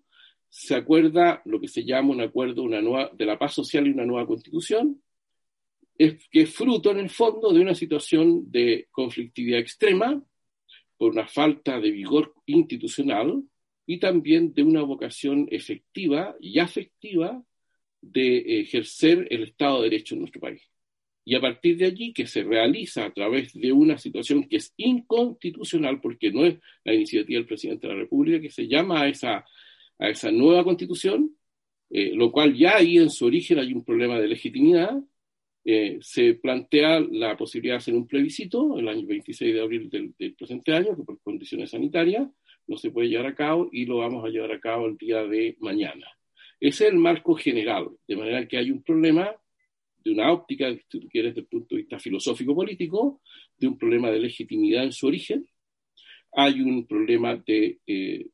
se 0.48 0.74
acuerda 0.74 1.40
lo 1.44 1.60
que 1.60 1.68
se 1.68 1.84
llama 1.84 2.10
un 2.10 2.20
acuerdo 2.20 2.64
una 2.64 3.10
de 3.12 3.26
la 3.26 3.38
paz 3.38 3.54
social 3.54 3.86
y 3.86 3.90
una 3.90 4.04
nueva 4.04 4.26
constitución, 4.26 5.00
es, 5.96 6.28
que 6.30 6.42
es 6.42 6.54
fruto 6.54 6.90
en 6.90 6.98
el 6.98 7.10
fondo 7.10 7.52
de 7.52 7.60
una 7.60 7.74
situación 7.74 8.50
de 8.50 8.88
conflictividad 8.90 9.60
extrema 9.60 10.22
por 10.96 11.12
una 11.12 11.26
falta 11.26 11.80
de 11.80 11.90
vigor 11.90 12.34
institucional, 12.46 13.42
y 13.86 13.98
también 13.98 14.54
de 14.54 14.62
una 14.62 14.82
vocación 14.82 15.46
efectiva 15.50 16.36
y 16.40 16.58
afectiva 16.58 17.42
de 18.00 18.60
ejercer 18.60 19.26
el 19.30 19.44
Estado 19.44 19.82
de 19.82 19.90
Derecho 19.90 20.14
en 20.14 20.20
nuestro 20.20 20.40
país. 20.40 20.62
Y 21.26 21.34
a 21.34 21.40
partir 21.40 21.78
de 21.78 21.86
allí, 21.86 22.12
que 22.12 22.26
se 22.26 22.42
realiza 22.42 23.06
a 23.06 23.12
través 23.12 23.52
de 23.54 23.72
una 23.72 23.96
situación 23.96 24.46
que 24.46 24.56
es 24.56 24.74
inconstitucional, 24.76 26.00
porque 26.00 26.30
no 26.30 26.44
es 26.44 26.56
la 26.84 26.94
iniciativa 26.94 27.38
del 27.38 27.46
presidente 27.46 27.86
de 27.86 27.94
la 27.94 28.00
República, 28.00 28.40
que 28.40 28.50
se 28.50 28.68
llama 28.68 29.02
a 29.02 29.08
esa, 29.08 29.44
a 29.98 30.08
esa 30.08 30.30
nueva 30.30 30.64
constitución, 30.64 31.34
eh, 31.90 32.12
lo 32.14 32.30
cual 32.30 32.54
ya 32.54 32.76
ahí 32.76 32.98
en 32.98 33.10
su 33.10 33.24
origen 33.24 33.58
hay 33.58 33.72
un 33.72 33.84
problema 33.84 34.18
de 34.18 34.28
legitimidad, 34.28 34.92
eh, 35.64 35.98
se 36.02 36.34
plantea 36.34 37.00
la 37.00 37.36
posibilidad 37.36 37.74
de 37.74 37.78
hacer 37.78 37.94
un 37.94 38.06
plebiscito 38.06 38.78
el 38.78 38.88
año 38.88 39.06
26 39.06 39.54
de 39.54 39.60
abril 39.60 39.88
del, 39.88 40.34
presente 40.34 40.74
año, 40.74 40.96
que 40.96 41.02
por 41.04 41.20
condiciones 41.22 41.70
sanitarias, 41.70 42.28
no 42.66 42.76
se 42.76 42.90
puede 42.90 43.08
llevar 43.08 43.26
a 43.26 43.34
cabo 43.34 43.68
y 43.72 43.86
lo 43.86 43.98
vamos 43.98 44.24
a 44.24 44.28
llevar 44.28 44.52
a 44.52 44.60
cabo 44.60 44.86
el 44.86 44.96
día 44.96 45.22
de 45.24 45.56
mañana. 45.60 46.06
Ese 46.60 46.86
es 46.86 46.92
el 46.92 46.98
marco 46.98 47.34
general, 47.34 47.88
de 48.06 48.16
manera 48.16 48.46
que 48.46 48.58
hay 48.58 48.70
un 48.70 48.82
problema 48.82 49.34
de 50.04 50.12
una 50.12 50.30
óptica, 50.32 50.70
si 50.70 50.82
tú 50.88 51.08
quieres, 51.08 51.32
desde 51.32 51.42
el 51.42 51.46
punto 51.46 51.74
de 51.74 51.82
vista 51.82 51.98
filosófico-político, 51.98 53.22
de 53.56 53.68
un 53.68 53.78
problema 53.78 54.10
de 54.10 54.20
legitimidad 54.20 54.84
en 54.84 54.92
su 54.92 55.06
origen, 55.06 55.48
hay 56.32 56.60
un 56.60 56.86
problema 56.86 57.36
de 57.36 57.78
eh, 57.86 58.26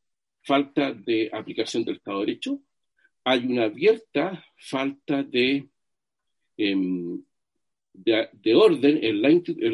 falta 0.42 0.92
de 0.92 1.30
aplicación 1.32 1.84
del 1.84 1.96
Estado 1.96 2.20
de 2.20 2.26
Derecho, 2.26 2.60
hay 3.24 3.46
una 3.46 3.64
abierta 3.64 4.44
falta 4.56 5.22
de, 5.22 5.68
em, 6.68 7.22
de, 7.92 8.54
orden 8.54 9.00
en, 9.02 9.22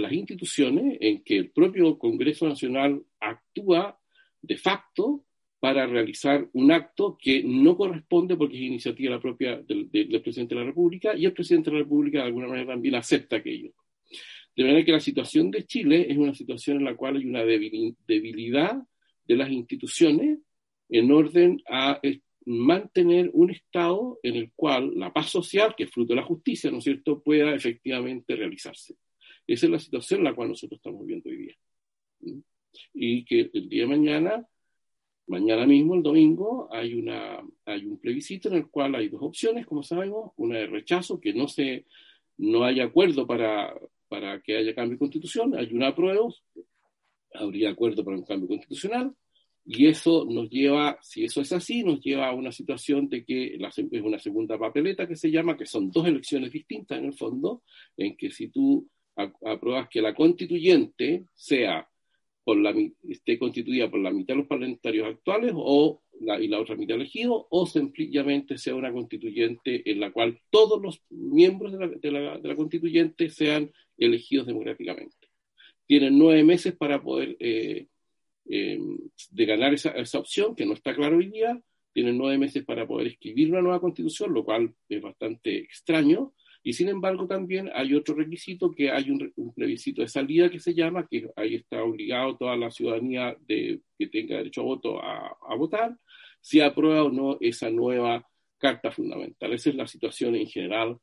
las 0.02 0.12
instituciones 0.12 0.99
en 1.00 1.23
que 1.23 1.37
el 1.37 1.50
propio 1.50 1.99
Congreso 1.99 2.49
Nacional 2.49 3.02
actúa 3.21 3.99
de 4.43 4.57
facto 4.57 5.25
para 5.59 5.87
realizar 5.87 6.49
un 6.52 6.71
acto 6.73 7.16
que 7.21 7.43
no 7.43 7.76
corresponde 7.76 8.37
porque 8.37 8.57
es 8.57 8.62
iniciativa 8.62 9.21
propia 9.21 9.57
del, 9.57 9.88
presidente 10.23 10.55
de 10.55 10.61
la 10.61 10.66
República 10.66 11.16
y 11.16 11.25
el 11.25 11.33
presidente 11.33 11.71
de 11.71 11.76
la 11.76 11.83
República 11.83 12.19
de 12.19 12.25
alguna 12.25 12.49
manera 12.49 12.73
también 12.73 12.95
acepta 12.95 13.37
aquello. 13.37 13.73
De 14.55 14.64
manera 14.64 14.85
que 14.85 14.93
la 14.93 15.00
situación 15.00 15.50
de 15.50 15.64
Chile 15.64 16.07
es 16.09 16.16
una 16.16 16.35
situación 16.35 16.78
en 16.78 16.85
la 16.85 16.97
cual 16.97 17.16
hay 17.16 17.26
una 17.26 17.45
debilidad 17.45 18.83
de 19.26 19.37
las 19.37 19.50
instituciones 19.50 20.38
en 20.88 21.11
orden 21.11 21.61
a 21.69 22.00
mantener 22.47 23.31
un 23.33 23.50
Estado 23.50 24.19
en 24.23 24.37
el 24.37 24.53
cual 24.55 24.93
la 24.97 25.12
paz 25.12 25.31
social, 25.31 25.75
que 25.76 25.85
es 25.85 25.91
fruto 25.91 26.15
de 26.15 26.21
la 26.21 26.26
justicia, 26.26 26.71
¿no 26.71 26.79
es 26.79 26.85
cierto?, 26.85 27.21
pueda 27.23 27.55
efectivamente 27.55 28.37
realizarse. 28.37 28.95
Esa 29.47 29.67
es 29.67 29.73
la 29.73 29.79
situación 29.79 30.21
en 30.21 30.25
la 30.25 30.35
cual 30.35 30.50
nosotros 30.50 30.79
estamos 30.79 31.00
viviendo 31.00 31.29
hoy 31.29 31.37
día. 31.37 31.57
Y 32.95 33.25
que 33.25 33.50
el 33.53 33.69
día 33.69 33.83
de 33.83 33.88
mañana, 33.88 34.47
mañana 35.26 35.67
mismo, 35.67 35.97
el 35.97 36.03
domingo, 36.03 36.69
hay, 36.73 36.95
una, 36.95 37.43
hay 37.65 37.85
un 37.85 37.99
plebiscito 37.99 38.49
en 38.49 38.55
el 38.55 38.69
cual 38.69 38.95
hay 38.95 39.09
dos 39.09 39.23
opciones, 39.23 39.67
como 39.67 39.83
sabemos, 39.83 40.33
una 40.37 40.59
de 40.59 40.67
rechazo, 40.67 41.21
que 41.21 41.35
no, 41.35 41.49
se, 41.49 41.85
no 42.38 42.65
hay 42.65 42.81
acuerdo 42.81 43.26
para, 43.26 43.75
para 44.09 44.41
que 44.41 44.57
haya 44.57 44.75
cambio 44.75 44.95
de 44.95 44.99
constitución, 44.99 45.57
hay 45.57 45.73
una 45.73 45.88
apruebo, 45.88 46.33
habría 47.35 47.71
acuerdo 47.71 48.05
para 48.05 48.17
un 48.17 48.25
cambio 48.25 48.49
constitucional, 48.49 49.15
y 49.68 49.87
eso 49.88 50.25
nos 50.30 50.49
lleva, 50.49 50.96
si 51.02 51.25
eso 51.25 51.40
es 51.40 51.52
así, 51.52 51.82
nos 51.82 52.00
lleva 52.00 52.28
a 52.28 52.35
una 52.35 52.52
situación 52.52 53.08
de 53.08 53.25
que 53.25 53.56
la, 53.58 53.68
es 53.68 54.02
una 54.02 54.18
segunda 54.18 54.56
papeleta 54.56 55.08
que 55.08 55.16
se 55.16 55.30
llama, 55.30 55.56
que 55.56 55.66
son 55.66 55.90
dos 55.90 56.06
elecciones 56.06 56.52
distintas 56.52 56.99
en 56.99 57.06
el 57.06 57.14
fondo, 57.14 57.62
en 57.96 58.16
que 58.16 58.30
si 58.30 58.49
tú 58.49 58.88
apruebas 59.16 59.88
que 59.88 60.00
la 60.00 60.14
constituyente 60.14 61.25
sea 61.35 61.88
por 62.44 62.58
la, 62.58 62.73
esté 63.08 63.38
constituida 63.40 63.90
por 63.90 63.99
la 63.99 64.12
mitad 64.12 64.35
de 64.35 64.40
los 64.40 64.46
parlamentarios 64.46 65.08
actuales 65.08 65.52
o 65.56 66.02
y 66.40 66.49
la 66.49 66.61
otra 66.61 66.76
mitad 66.76 66.96
elegido, 66.96 67.46
o 67.50 67.66
sencillamente 67.66 68.56
sea 68.56 68.75
una 68.75 68.92
constituyente 68.92 69.90
en 69.90 70.00
la 70.00 70.12
cual 70.12 70.40
todos 70.49 70.80
los 70.80 71.02
miembros 71.11 71.73
de 72.00 72.11
la, 72.11 72.56
constituyente 72.56 73.28
sean 73.28 73.70
elegidos 73.99 74.46
democráticamente. 74.46 75.28
Tienen 75.87 76.16
nueve 76.16 76.42
meses 76.42 76.75
para 76.75 77.02
poder 77.02 77.37
eh, 77.38 77.88
eh, 78.49 78.79
de 79.31 79.47
ganar 79.47 79.75
esa, 79.75 79.91
esa, 79.91 80.19
opción, 80.19 80.55
que 80.55 80.67
no 80.67 80.75
está 80.75 80.95
claro 80.95 81.19
hoy 81.19 81.31
día. 81.31 81.61
Tienen 81.93 82.19
nueve 82.19 82.38
meses 82.38 82.65
para 82.65 82.87
poder 82.87 83.09
escribir 83.09 83.50
una 83.50 83.62
nueva 83.62 83.81
constitución, 83.81 84.35
lo 84.35 84.45
cual 84.45 84.75
es 84.88 85.00
bastante 85.00 85.59
extraño. 85.59 86.35
Y 86.62 86.73
sin 86.73 86.88
embargo, 86.88 87.26
también 87.26 87.71
hay 87.75 87.95
otro 87.95 88.17
requisito, 88.17 88.73
que 88.73 88.91
hay 88.91 89.11
un, 89.11 89.33
plebiscito 89.55 90.03
de 90.03 90.09
salida 90.09 90.50
que 90.50 90.59
se 90.59 90.75
llama, 90.75 91.07
que 91.09 91.31
ahí 91.37 91.55
está 91.55 91.83
obligado 91.83 92.37
toda 92.37 92.57
la 92.57 92.71
ciudadanía 92.71 93.37
de, 93.47 93.81
que 93.97 94.09
tenga 94.09 94.38
derecho 94.38 94.62
a 94.62 94.65
voto 94.65 95.00
a, 95.00 95.37
a 95.49 95.55
votar, 95.55 95.97
si 96.41 96.61
aprueba 96.61 97.05
o 97.05 97.11
no 97.11 97.38
esa 97.41 97.71
nueva 97.71 98.29
carta 98.59 98.91
fundamental. 98.91 99.53
Esa 99.53 99.71
es 99.71 99.76
la 99.76 99.87
situación 99.87 100.35
en 100.35 100.47
general, 100.49 100.99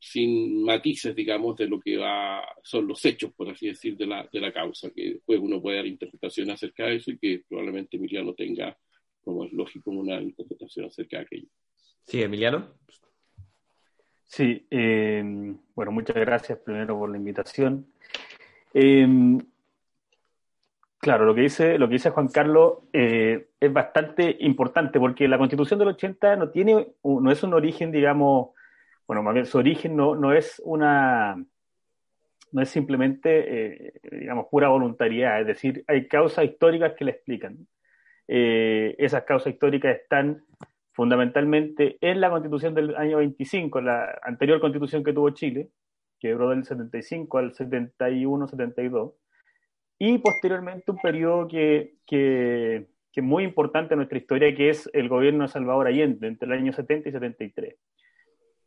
sin 0.00 0.62
matices, 0.64 1.14
digamos, 1.14 1.56
de 1.56 1.66
lo 1.66 1.80
que 1.80 1.96
va, 1.96 2.42
son 2.62 2.86
los 2.86 3.04
hechos, 3.04 3.32
por 3.32 3.48
así 3.48 3.68
decir, 3.68 3.96
de 3.96 4.06
la, 4.06 4.28
de 4.30 4.40
la 4.40 4.52
causa, 4.52 4.90
que 4.90 5.14
después 5.14 5.38
uno 5.40 5.60
puede 5.60 5.78
dar 5.78 5.86
interpretaciones 5.86 6.54
acerca 6.54 6.86
de 6.86 6.96
eso 6.96 7.10
y 7.10 7.18
que 7.18 7.42
probablemente 7.48 7.96
Emiliano 7.96 8.34
tenga, 8.34 8.76
como 9.22 9.44
es 9.44 9.52
lógico, 9.52 9.90
una 9.90 10.20
interpretación 10.20 10.86
acerca 10.86 11.18
de 11.18 11.22
aquello. 11.22 11.48
Sí, 12.02 12.22
Emiliano. 12.22 12.74
Sí, 14.24 14.66
eh, 14.70 15.54
bueno, 15.74 15.92
muchas 15.92 16.16
gracias 16.16 16.58
primero 16.58 16.98
por 16.98 17.10
la 17.10 17.16
invitación. 17.16 17.86
Eh, 18.74 19.38
claro, 20.98 21.24
lo 21.24 21.34
que 21.34 21.42
dice, 21.42 21.78
lo 21.78 21.86
que 21.88 21.94
dice 21.94 22.10
Juan 22.10 22.28
Carlos 22.28 22.78
eh, 22.92 23.48
es 23.60 23.72
bastante 23.72 24.36
importante 24.40 24.98
porque 24.98 25.28
la 25.28 25.38
Constitución 25.38 25.78
del 25.78 25.88
80 25.88 26.36
no 26.36 26.50
tiene, 26.50 26.88
no 27.02 27.30
es 27.30 27.42
un 27.42 27.54
origen, 27.54 27.92
digamos, 27.92 28.50
bueno, 29.06 29.22
más 29.22 29.34
bien 29.34 29.46
su 29.46 29.58
origen 29.58 29.96
no, 29.96 30.14
no 30.14 30.32
es 30.32 30.60
una, 30.64 31.36
no 32.52 32.62
es 32.62 32.68
simplemente, 32.68 33.92
digamos, 34.10 34.46
pura 34.50 34.68
voluntariedad, 34.68 35.40
es 35.40 35.46
decir, 35.46 35.84
hay 35.86 36.08
causas 36.08 36.44
históricas 36.44 36.94
que 36.96 37.04
la 37.04 37.10
explican. 37.10 37.66
esas 38.26 39.24
causas 39.24 39.52
históricas 39.52 39.96
están 39.96 40.42
fundamentalmente 40.94 41.98
en 42.00 42.20
la 42.20 42.30
constitución 42.30 42.74
del 42.74 42.96
año 42.96 43.18
25, 43.18 43.80
la 43.80 44.18
anterior 44.22 44.60
constitución 44.60 45.02
que 45.02 45.12
tuvo 45.12 45.30
Chile, 45.30 45.70
que 46.20 46.30
duró 46.30 46.50
del 46.50 46.64
75 46.64 47.38
al 47.38 47.52
71-72, 47.52 49.12
y 49.98 50.18
posteriormente 50.18 50.90
un 50.92 50.98
periodo 50.98 51.48
que, 51.48 51.96
que, 52.06 52.86
que, 53.12 53.20
es 53.20 53.26
muy 53.26 53.44
importante 53.44 53.94
en 53.94 53.98
nuestra 53.98 54.18
historia, 54.18 54.54
que 54.54 54.70
es 54.70 54.88
el 54.92 55.08
gobierno 55.08 55.44
de 55.44 55.48
Salvador 55.48 55.88
Allende, 55.88 56.28
entre 56.28 56.46
el 56.46 56.52
año 56.52 56.72
70 56.72 57.08
y 57.08 57.12
73. 57.12 57.76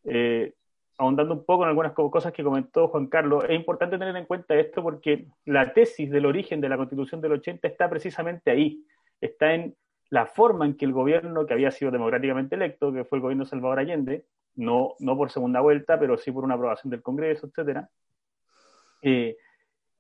Eh, 0.08 0.54
ahondando 0.98 1.34
un 1.34 1.46
poco 1.46 1.64
en 1.64 1.70
algunas 1.70 1.94
cosas 1.94 2.34
que 2.34 2.44
comentó 2.44 2.88
Juan 2.88 3.08
Carlos, 3.08 3.44
es 3.48 3.56
importante 3.56 3.98
tener 3.98 4.16
en 4.16 4.26
cuenta 4.26 4.56
esto 4.56 4.82
porque 4.82 5.28
la 5.46 5.74
tesis 5.74 6.10
del 6.10 6.26
origen 6.26 6.60
de 6.60 6.70
la 6.70 6.78
constitución 6.78 7.22
del 7.22 7.34
80 7.34 7.68
está 7.68 7.90
precisamente 7.90 8.50
ahí, 8.50 8.84
está 9.22 9.54
en 9.54 9.76
la 10.10 10.26
forma 10.26 10.66
en 10.66 10.76
que 10.76 10.86
el 10.86 10.94
gobierno 10.94 11.46
que 11.46 11.54
había 11.54 11.70
sido 11.72 11.92
democráticamente 11.92 12.56
electo, 12.56 12.92
que 12.92 13.04
fue 13.04 13.18
el 13.18 13.22
gobierno 13.22 13.44
de 13.44 13.50
Salvador 13.50 13.80
Allende, 13.80 14.26
no, 14.56 14.96
no 15.00 15.16
por 15.16 15.30
segunda 15.30 15.60
vuelta, 15.60 16.00
pero 16.00 16.18
sí 16.18 16.32
por 16.32 16.44
una 16.44 16.56
aprobación 16.56 16.90
del 16.90 17.04
Congreso, 17.04 17.48
etcétera, 17.48 17.90
eh, 19.04 19.38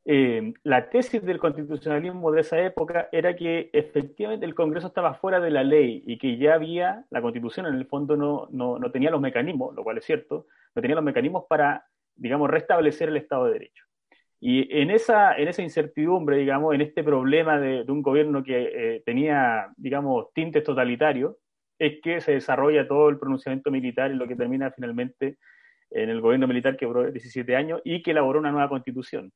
eh, 0.09 0.53
la 0.63 0.89
tesis 0.89 1.21
del 1.21 1.37
constitucionalismo 1.37 2.31
de 2.31 2.39
esa 2.39 2.57
época 2.61 3.09
era 3.11 3.35
que 3.35 3.69
efectivamente 3.73 4.45
el 4.45 4.55
Congreso 4.55 4.87
estaba 4.87 5.15
fuera 5.15 5.41
de 5.41 5.51
la 5.51 5.65
ley 5.65 6.01
y 6.07 6.17
que 6.17 6.37
ya 6.37 6.53
había, 6.53 7.03
la 7.09 7.21
constitución 7.21 7.65
en 7.65 7.73
el 7.73 7.87
fondo 7.87 8.15
no, 8.15 8.47
no, 8.49 8.79
no 8.79 8.89
tenía 8.89 9.11
los 9.11 9.19
mecanismos, 9.19 9.75
lo 9.75 9.83
cual 9.83 9.97
es 9.97 10.05
cierto, 10.05 10.47
no 10.73 10.81
tenía 10.81 10.95
los 10.95 11.03
mecanismos 11.03 11.43
para, 11.49 11.85
digamos, 12.15 12.49
restablecer 12.49 13.09
el 13.09 13.17
Estado 13.17 13.47
de 13.47 13.53
Derecho. 13.53 13.83
Y 14.39 14.79
en 14.79 14.91
esa, 14.91 15.35
en 15.35 15.49
esa 15.49 15.61
incertidumbre, 15.61 16.37
digamos, 16.37 16.73
en 16.73 16.79
este 16.79 17.03
problema 17.03 17.59
de, 17.59 17.83
un 17.89 18.01
gobierno 18.01 18.45
que 18.45 18.95
eh, 18.95 19.03
tenía, 19.05 19.73
digamos, 19.75 20.31
tintes 20.33 20.63
totalitarios, 20.63 21.35
es 21.77 21.99
que 22.01 22.21
se 22.21 22.31
desarrolla 22.31 22.87
todo 22.87 23.09
el 23.09 23.19
pronunciamiento 23.19 23.71
militar 23.71 24.11
y 24.11 24.15
lo 24.15 24.25
que 24.25 24.37
termina 24.37 24.71
finalmente 24.71 25.37
en 25.91 26.09
el 26.09 26.21
gobierno 26.21 26.47
militar 26.47 26.77
que 26.77 26.85
duró 26.85 27.11
17 27.11 27.57
años 27.57 27.81
y 27.83 28.01
que 28.01 28.11
elaboró 28.11 28.39
una 28.39 28.51
nueva 28.51 28.69
constitución. 28.69 29.33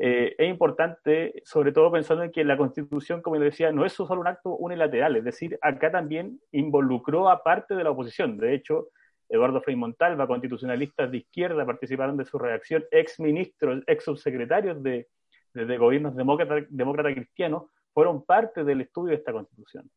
Eh, 0.00 0.36
es 0.38 0.48
importante, 0.48 1.42
sobre 1.44 1.72
todo 1.72 1.90
pensando 1.90 2.22
en 2.22 2.30
que 2.30 2.44
la 2.44 2.56
constitución, 2.56 3.20
como 3.20 3.36
yo 3.36 3.42
decía, 3.42 3.72
no 3.72 3.84
es 3.84 3.92
solo 3.92 4.20
un 4.20 4.28
acto 4.28 4.50
unilateral, 4.50 5.16
es 5.16 5.24
decir, 5.24 5.58
acá 5.60 5.90
también 5.90 6.38
involucró 6.52 7.28
a 7.28 7.42
parte 7.42 7.74
de 7.74 7.82
la 7.82 7.90
oposición. 7.90 8.36
De 8.36 8.54
hecho, 8.54 8.88
Eduardo 9.28 9.60
Frei 9.60 9.74
Montalva, 9.74 10.28
constitucionalistas 10.28 11.10
de 11.10 11.18
izquierda, 11.18 11.66
participaron 11.66 12.16
de 12.16 12.24
su 12.24 12.38
redacción, 12.38 12.84
ex 12.92 13.18
ministros, 13.18 13.82
ex 13.86 14.04
subsecretarios 14.04 14.82
de, 14.82 15.08
gobiernos 15.54 16.14
demócratas 16.14 16.66
demócrata 16.70 17.12
cristianos, 17.12 17.64
fueron 17.92 18.24
parte 18.24 18.62
del 18.62 18.82
estudio 18.82 19.10
de 19.10 19.16
esta 19.16 19.32
constitución. 19.32 19.90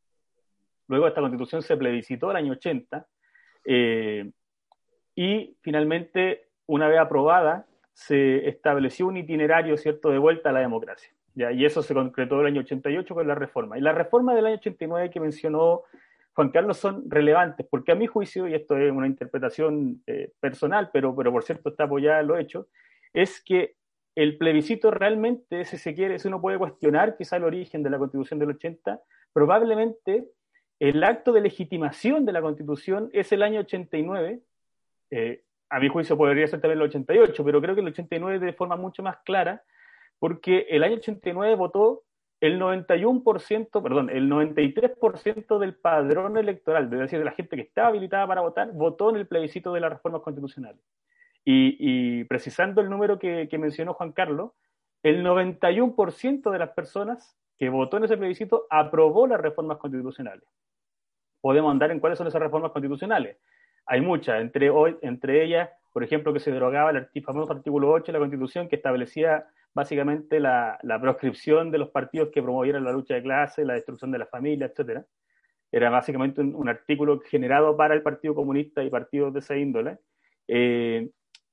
Luego 0.87 1.07
esta 1.07 1.21
constitución 1.21 1.61
se 1.61 1.77
plebiscitó 1.77 2.31
el 2.31 2.37
año 2.37 2.53
80 2.53 3.05
eh, 3.65 4.31
y 5.15 5.55
finalmente, 5.61 6.49
una 6.65 6.87
vez 6.87 6.99
aprobada, 6.99 7.67
se 7.93 8.47
estableció 8.47 9.07
un 9.07 9.17
itinerario 9.17 9.77
cierto 9.77 10.09
de 10.09 10.17
vuelta 10.17 10.49
a 10.49 10.53
la 10.53 10.59
democracia. 10.59 11.11
Y 11.35 11.65
eso 11.65 11.81
se 11.81 11.93
concretó 11.93 12.41
el 12.41 12.47
año 12.47 12.61
88 12.61 13.15
con 13.15 13.27
la 13.27 13.35
reforma. 13.35 13.77
Y 13.77 13.81
la 13.81 13.93
reforma 13.93 14.35
del 14.35 14.47
año 14.47 14.55
89 14.55 15.09
que 15.09 15.19
mencionó 15.19 15.83
Juan 16.33 16.49
Carlos, 16.49 16.77
son 16.77 17.09
relevantes, 17.09 17.65
porque 17.69 17.91
a 17.91 17.95
mi 17.95 18.07
juicio, 18.07 18.47
y 18.47 18.53
esto 18.53 18.77
es 18.77 18.91
una 18.91 19.07
interpretación 19.07 20.01
eh, 20.07 20.31
personal, 20.39 20.89
pero, 20.93 21.15
pero 21.15 21.31
por 21.31 21.43
cierto 21.43 21.69
está 21.69 21.83
apoyada 21.83 22.21
en 22.21 22.27
lo 22.27 22.37
hecho, 22.37 22.67
es 23.13 23.43
que 23.43 23.75
el 24.15 24.37
plebiscito 24.37 24.91
realmente, 24.91 25.65
si 25.65 25.77
se 25.77 25.93
quiere, 25.93 26.19
si 26.19 26.27
uno 26.27 26.41
puede 26.41 26.57
cuestionar 26.57 27.17
quizá 27.17 27.37
el 27.37 27.43
origen 27.43 27.83
de 27.83 27.89
la 27.89 27.97
constitución 27.97 28.39
del 28.39 28.51
80, 28.51 29.01
probablemente 29.33 30.25
el 30.79 31.03
acto 31.03 31.31
de 31.31 31.41
legitimación 31.41 32.25
de 32.25 32.31
la 32.31 32.41
constitución 32.41 33.09
es 33.13 33.31
el 33.31 33.43
año 33.43 33.59
89, 33.61 34.41
eh, 35.11 35.43
a 35.71 35.79
mi 35.79 35.87
juicio 35.87 36.17
podría 36.17 36.47
ser 36.47 36.59
también 36.59 36.79
el 36.79 36.87
88, 36.87 37.43
pero 37.45 37.61
creo 37.61 37.73
que 37.73 37.81
el 37.81 37.87
89 37.87 38.39
de 38.39 38.53
forma 38.53 38.75
mucho 38.75 39.01
más 39.01 39.17
clara, 39.23 39.63
porque 40.19 40.67
el 40.69 40.83
año 40.83 40.95
89 40.95 41.55
votó 41.55 42.03
el 42.41 42.59
91%, 42.59 43.81
perdón, 43.81 44.09
el 44.09 44.29
93% 44.29 45.59
del 45.59 45.75
padrón 45.75 46.37
electoral, 46.37 46.85
es 46.91 46.99
decir, 46.99 47.19
de 47.19 47.25
la 47.25 47.31
gente 47.31 47.55
que 47.55 47.61
estaba 47.61 47.87
habilitada 47.87 48.27
para 48.27 48.41
votar, 48.41 48.73
votó 48.73 49.11
en 49.11 49.15
el 49.15 49.27
plebiscito 49.27 49.71
de 49.73 49.79
las 49.79 49.93
reformas 49.93 50.21
constitucionales. 50.23 50.81
Y, 51.45 52.23
precisando 52.25 52.81
el 52.81 52.89
número 52.89 53.17
que, 53.17 53.47
mencionó 53.57 53.93
Juan 53.93 54.11
Carlos, 54.11 54.51
el 55.03 55.25
91% 55.25 56.51
de 56.51 56.59
las 56.59 56.71
personas 56.71 57.37
que 57.57 57.69
votó 57.69 57.97
en 57.97 58.03
ese 58.03 58.17
plebiscito 58.17 58.67
aprobó 58.69 59.25
las 59.25 59.39
reformas 59.39 59.77
constitucionales. 59.77 60.43
Podemos 61.39 61.71
andar 61.71 61.91
en 61.91 61.99
cuáles 61.99 62.17
son 62.17 62.27
esas 62.27 62.41
reformas 62.41 62.71
constitucionales. 62.71 63.37
Hay 63.85 64.01
muchas, 64.01 64.41
entre, 64.41 64.69
hoy, 64.69 64.97
entre 65.01 65.43
ellas, 65.43 65.69
por 65.91 66.03
ejemplo, 66.03 66.33
que 66.33 66.39
se 66.39 66.51
derogaba 66.51 66.91
el 66.91 67.23
famoso 67.23 67.51
artículo 67.51 67.91
8 67.91 68.07
de 68.07 68.13
la 68.13 68.19
Constitución 68.19 68.69
que 68.69 68.77
establecía 68.77 69.45
básicamente 69.73 70.39
la, 70.39 70.79
proscripción 71.01 71.71
de 71.71 71.77
los 71.77 71.89
partidos 71.89 72.29
que 72.33 72.41
promovieran 72.41 72.83
la 72.83 72.91
lucha 72.91 73.15
de 73.15 73.23
clase, 73.23 73.65
la 73.65 73.73
destrucción 73.73 74.11
de 74.11 74.19
la 74.19 74.25
familia, 74.25 74.67
etc. 74.67 75.01
Era 75.71 75.89
básicamente 75.89 76.41
un, 76.41 76.69
artículo 76.69 77.19
generado 77.19 77.75
para 77.77 77.93
el 77.93 78.01
Partido 78.01 78.35
Comunista 78.35 78.83
y 78.83 78.89
partidos 78.89 79.33
de 79.33 79.39
esa 79.39 79.57
índole. 79.57 79.97
Eh, 80.47 81.09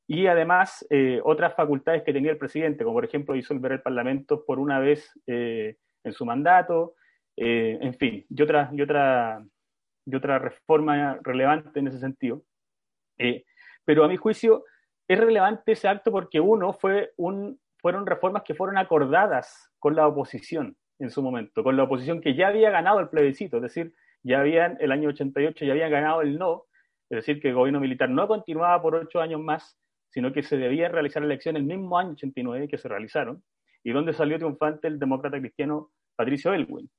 y 0.07 0.27
además 0.27 0.87
eh, 0.91 1.21
otras 1.23 1.55
facultades 1.55 2.03
que 2.03 2.13
tenía 2.13 2.31
el 2.31 2.39
presidente, 2.39 2.83
como 2.83 2.97
por 2.97 3.05
ejemplo 3.05 3.35
disolver 3.35 3.73
el 3.73 3.83
Parlamento 3.83 4.45
por 4.45 4.59
una 4.59 4.81
vez 4.81 5.13
eh, 5.27 5.77
en 6.03 6.13
su 6.13 6.25
mandato, 6.25 6.95
en 7.41 7.95
fin, 7.95 8.27
y 8.29 8.43
otra, 8.43 8.69
y, 8.73 8.83
otra, 8.83 9.41
y 10.11 10.17
otra 10.17 10.39
reforma 10.39 11.19
relevante 11.23 11.79
en 11.79 11.89
ese 11.89 11.99
sentido. 11.99 12.43
pero 13.85 14.05
a 14.05 14.09
mi 14.09 14.17
juicio 14.17 14.65
es 15.07 15.19
relevante 15.19 15.73
ese 15.73 15.89
acto 15.89 16.11
porque 16.11 16.41
uno 16.41 16.73
fue 16.73 17.13
un, 17.17 17.59
fueron 17.81 18.07
reformas 18.07 18.43
que 18.43 18.55
fueron 18.55 18.79
acordadas 18.79 19.71
con 19.79 19.95
la 19.97 20.07
oposición 20.07 20.77
en 20.99 21.11
su 21.11 21.23
momento, 21.23 21.63
con 21.63 21.77
la 21.77 21.85
oposición 21.85 22.21
que 22.21 22.35
ya 22.35 22.49
había 22.49 22.71
ganado 22.71 23.01
el 23.01 23.09
plebiscito, 23.09 23.59
es 23.59 23.63
decir, 23.63 23.95
ya 24.23 24.41
habían, 24.41 24.77
el 24.81 24.91
año 24.91 25.11
88 25.11 25.65
ya 25.65 25.73
habían 25.73 25.91
ganado 25.91 26.23
el 26.23 26.39
no, 26.39 26.65
es 27.09 27.17
decir, 27.17 27.41
que 27.41 27.49
el 27.49 27.55
gobierno 27.55 27.81
militar 27.81 28.11
no 28.11 28.27
continuaba 28.27 28.83
por 28.83 28.95
ocho 28.97 29.21
años 29.21 29.41
más, 29.41 29.79
sino 30.11 30.33
que 30.33 30.43
se 30.43 30.57
debía 30.57 30.89
realizar 30.89 31.23
elecciones 31.23 31.61
el 31.61 31.67
mismo 31.67 31.99
año 31.99 32.11
89 32.13 32.69
que 32.69 32.79
se 32.79 32.89
realizaron, 32.89 33.43
y 33.85 33.93
donde 33.93 34.13
salió 34.13 34.37
triunfante 34.39 34.89
el 34.89 34.99
demócrata 34.99 35.39
cristiano 35.39 35.93
Patricio 36.17 36.53
Elwin, 36.53 36.91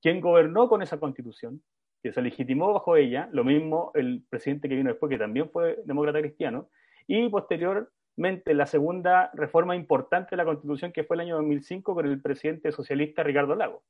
quien 0.00 0.20
gobernó 0.20 0.68
con 0.68 0.82
esa 0.82 1.00
constitución, 1.00 1.60
que 2.02 2.12
se 2.12 2.22
legitimó 2.22 2.72
bajo 2.72 2.96
ella, 2.96 3.28
lo 3.32 3.44
mismo 3.44 3.90
el 3.94 4.24
presidente 4.28 4.68
que 4.68 4.76
vino 4.76 4.90
después, 4.90 5.10
que 5.10 5.18
también 5.18 5.50
fue 5.50 5.78
demócrata 5.84 6.20
cristiano, 6.20 6.68
y 7.06 7.28
posterior 7.28 7.90
la 8.46 8.66
segunda 8.66 9.30
reforma 9.34 9.76
importante 9.76 10.30
de 10.30 10.38
la 10.38 10.44
Constitución, 10.44 10.92
que 10.92 11.04
fue 11.04 11.16
el 11.16 11.20
año 11.20 11.36
2005 11.36 11.94
con 11.94 12.06
el 12.06 12.20
presidente 12.20 12.72
socialista 12.72 13.22
Ricardo 13.22 13.54
Lago. 13.54 13.82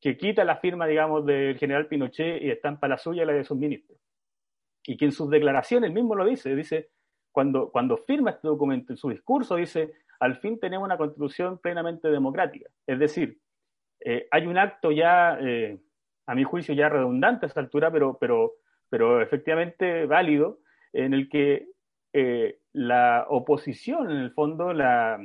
que 0.00 0.16
quita 0.16 0.44
la 0.44 0.56
firma, 0.56 0.86
digamos, 0.86 1.26
del 1.26 1.58
general 1.58 1.86
Pinochet 1.86 2.42
y 2.42 2.50
estampa 2.50 2.88
la 2.88 2.96
suya 2.96 3.22
y 3.22 3.26
la 3.26 3.34
de 3.34 3.44
sus 3.44 3.58
ministros. 3.58 3.98
Y 4.82 4.96
que 4.96 5.04
en 5.04 5.12
sus 5.12 5.28
declaraciones 5.28 5.92
mismo 5.92 6.14
lo 6.14 6.24
dice, 6.24 6.56
dice, 6.56 6.88
cuando, 7.30 7.70
cuando 7.70 7.98
firma 7.98 8.30
este 8.30 8.48
documento, 8.48 8.94
en 8.94 8.96
su 8.96 9.10
discurso 9.10 9.56
dice, 9.56 9.92
al 10.18 10.36
fin 10.36 10.58
tenemos 10.58 10.86
una 10.86 10.96
constitución 10.96 11.58
plenamente 11.58 12.08
democrática. 12.08 12.70
Es 12.86 12.98
decir, 12.98 13.38
eh, 14.00 14.26
hay 14.30 14.46
un 14.46 14.56
acto 14.56 14.90
ya, 14.90 15.38
eh, 15.38 15.78
a 16.30 16.34
mi 16.36 16.44
juicio, 16.44 16.74
ya 16.74 16.88
redundante 16.88 17.44
a 17.44 17.48
esta 17.48 17.58
altura, 17.58 17.90
pero, 17.90 18.16
pero, 18.16 18.52
pero 18.88 19.20
efectivamente 19.20 20.06
válido, 20.06 20.60
en 20.92 21.12
el 21.12 21.28
que 21.28 21.66
eh, 22.12 22.60
la 22.72 23.26
oposición, 23.28 24.12
en 24.12 24.18
el 24.18 24.30
fondo, 24.30 24.72
la, 24.72 25.18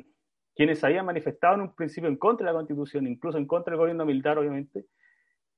quienes 0.55 0.83
habían 0.83 1.05
manifestado 1.05 1.53
en 1.53 1.61
un 1.61 1.75
principio 1.75 2.09
en 2.09 2.17
contra 2.17 2.47
de 2.47 2.53
la 2.53 2.57
Constitución, 2.57 3.05
incluso 3.05 3.37
en 3.37 3.45
contra 3.45 3.69
del 3.69 3.77
gobierno 3.77 4.03
militar, 4.03 4.39
obviamente, 4.39 4.85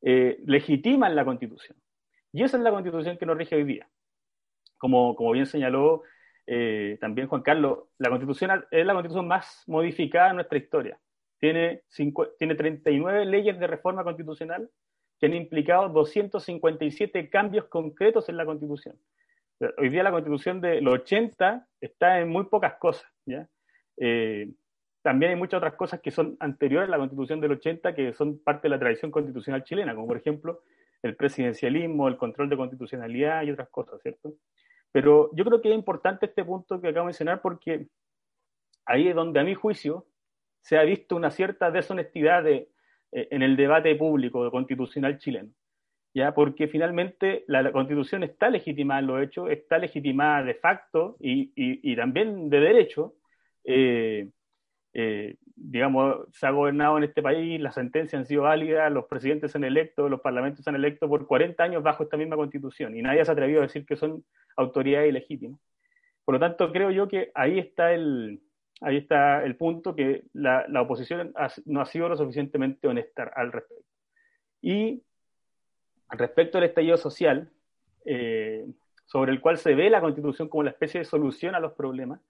eh, 0.02 0.38
legitiman 0.46 1.16
la 1.16 1.24
Constitución. 1.24 1.78
Y 2.34 2.44
esa 2.44 2.58
es 2.58 2.64
la 2.64 2.72
Constitución 2.72 3.18
que 3.18 3.26
nos 3.26 3.38
rige 3.38 3.56
hoy 3.56 3.64
día. 3.64 3.88
Como, 4.78 5.16
como 5.16 5.32
bien 5.32 5.46
señaló 5.46 6.04
eh, 6.46 6.98
también 7.00 7.30
Juan 7.30 7.42
Carlos, 7.42 7.86
la 8.00 8.10
Constitución 8.10 8.66
es 8.70 8.86
la 8.86 8.94
Constitución 8.94 9.30
más 9.30 9.64
modificada 9.66 10.32
en 10.32 10.36
nuestra 10.36 10.58
historia. 10.58 11.00
Tiene, 11.40 11.84
tiene 12.38 12.56
39 12.56 13.26
leyes 13.28 13.58
de 13.58 13.68
reforma 13.68 14.04
constitucional 14.04 14.70
que 15.20 15.26
han 15.26 15.34
implicado 15.34 15.90
257 15.90 17.30
cambios 17.30 17.66
concretos 17.66 18.30
en 18.30 18.38
la 18.38 18.46
Constitución. 18.46 18.96
Hoy 19.78 19.90
día 19.90 20.04
la 20.04 20.12
Constitución 20.12 20.62
de 20.62 20.82
los 20.82 20.94
80 21.02 21.68
está 21.82 22.20
en 22.20 22.30
muy 22.30 22.46
pocas 22.46 22.76
cosas. 22.76 23.12
¿ya? 23.26 23.48
Eh, 23.98 24.52
también 25.02 25.32
hay 25.32 25.38
muchas 25.38 25.60
otras 25.60 25.76
cosas 25.76 26.02
que 26.02 26.12
son 26.12 26.36
anteriores 26.40 26.90
a 26.90 26.92
la 26.92 26.98
constitución 26.98 27.40
del 27.40 27.54
80 27.54 27.96
que 27.96 28.14
son 28.14 28.40
parte 28.44 28.64
de 28.64 28.70
la 28.70 28.80
tradición 28.80 29.10
constitucional 29.10 29.64
chilena, 29.64 29.96
como 29.96 30.08
por 30.08 30.18
ejemplo 30.18 30.64
el 31.02 31.16
presidencialismo, 31.16 32.08
el 32.08 32.18
control 32.18 32.50
de 32.50 32.58
constitucionalidad 32.58 33.44
y 33.44 33.52
otras 33.52 33.70
cosas, 33.70 34.02
¿cierto? 34.02 34.34
Pero 34.92 35.30
yo 35.34 35.46
creo 35.46 35.62
que 35.62 35.70
es 35.70 35.76
importante 35.76 36.26
este 36.26 36.44
punto 36.44 36.82
que 36.82 36.90
acabo 36.90 37.06
de 37.06 37.12
mencionar 37.12 37.42
porque 37.42 37.88
ahí 38.86 39.08
es 39.08 39.16
donde 39.16 39.40
a 39.40 39.44
mi 39.44 39.56
juicio 39.56 40.08
se 40.62 40.78
ha 40.78 40.84
visto 40.84 41.16
una 41.16 41.32
cierta 41.32 41.72
deshonestidad 41.72 42.44
de, 42.44 42.70
en 43.32 43.42
el 43.42 43.56
debate 43.56 43.96
público 43.96 44.50
constitucional 44.52 45.18
chileno. 45.18 45.50
¿Ya? 46.14 46.34
Porque 46.34 46.68
finalmente 46.68 47.44
la, 47.48 47.72
constitución 47.72 48.24
está 48.24 48.50
legitimada 48.50 49.02
en 49.02 49.08
los 49.08 49.22
hechos, 49.22 49.52
está 49.52 49.78
legitimada 49.78 50.44
de 50.44 50.56
facto 50.56 51.16
y, 51.20 51.52
y, 51.56 51.96
también 51.96 52.50
de 52.50 52.60
derecho, 52.60 53.14
eh, 53.64 54.30
eh, 54.94 55.36
digamos, 55.56 56.28
se 56.32 56.48
ha 56.48 56.52
gobernado 56.52 56.98
en 56.98 57.04
este 57.04 57.22
país, 57.22 57.62
las 57.62 57.76
sentencias 57.76 58.20
han 58.20 58.26
sido 58.26 58.44
válidas, 58.44 58.92
los 58.92 59.06
presidentes 59.06 59.56
han 59.56 59.64
electo, 59.64 60.10
los 60.10 60.22
parlamentos 60.22 60.64
se 60.64 60.70
han 60.72 60.76
electo 60.76 61.08
por 61.08 61.28
40 61.28 61.64
años 61.64 61.84
bajo 61.84 62.04
esta 62.04 62.18
misma 62.18 62.36
constitución 62.36 62.98
y 62.98 63.04
nadie 63.04 63.24
se 63.24 63.30
ha 63.30 63.34
atrevido 63.34 63.60
a 63.60 63.64
decir 63.64 63.86
que 63.86 63.96
son 63.96 64.24
autoridades 64.56 65.10
ilegítimas. 65.10 65.60
Por 66.26 66.34
lo 66.34 66.40
tanto, 66.40 66.72
creo 66.72 66.90
yo 66.90 67.08
que 67.08 67.32
ahí 67.36 67.60
está 67.60 67.94
el, 67.94 68.42
ahí 68.82 68.98
está 68.98 69.44
el 69.44 69.56
punto 69.56 69.96
que 69.96 70.24
la, 70.34 70.66
oposición 70.82 71.34
no 71.66 71.82
ha 71.82 71.86
sido 71.86 72.10
lo 72.10 72.18
suficientemente 72.18 72.88
honesta 72.88 73.32
al 73.36 73.52
respecto. 73.52 73.86
Y 74.62 75.04
respecto 76.10 76.58
al 76.58 76.66
estallido 76.66 76.98
social, 76.98 77.52
eh, 78.06 78.66
sobre 79.06 79.32
el 79.32 79.42
cual 79.42 79.58
se 79.58 79.76
ve 79.76 79.90
la 79.90 80.02
constitución 80.02 80.50
como 80.50 80.64
la 80.64 80.72
especie 80.72 81.00
de 81.00 81.06
solución 81.06 81.56
a 81.56 81.60
los 81.60 81.74
problemas, 81.74 82.22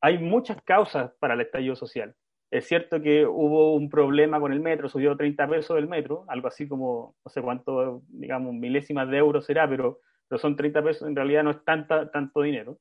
hay 0.00 0.18
muchas 0.18 0.60
causas 0.62 1.12
para 1.18 1.34
el 1.34 1.40
estallido 1.40 1.76
social. 1.76 2.14
Es 2.50 2.66
cierto 2.66 3.02
que 3.02 3.26
hubo 3.26 3.74
un 3.74 3.90
problema 3.90 4.40
con 4.40 4.52
el 4.52 4.60
metro, 4.60 4.88
subió 4.88 5.16
30 5.16 5.48
pesos 5.48 5.76
el 5.76 5.86
metro, 5.86 6.24
algo 6.28 6.48
así 6.48 6.66
como, 6.66 7.16
no 7.24 7.30
sé 7.30 7.42
cuánto, 7.42 8.02
digamos, 8.08 8.54
milésimas 8.54 9.08
de 9.10 9.18
euros 9.18 9.44
será, 9.44 9.68
pero, 9.68 10.00
pero 10.26 10.38
son 10.38 10.56
30 10.56 10.82
pesos, 10.82 11.08
en 11.08 11.16
realidad 11.16 11.42
no 11.42 11.50
es 11.50 11.62
tanta, 11.64 12.10
tanto 12.10 12.40
dinero. 12.40 12.78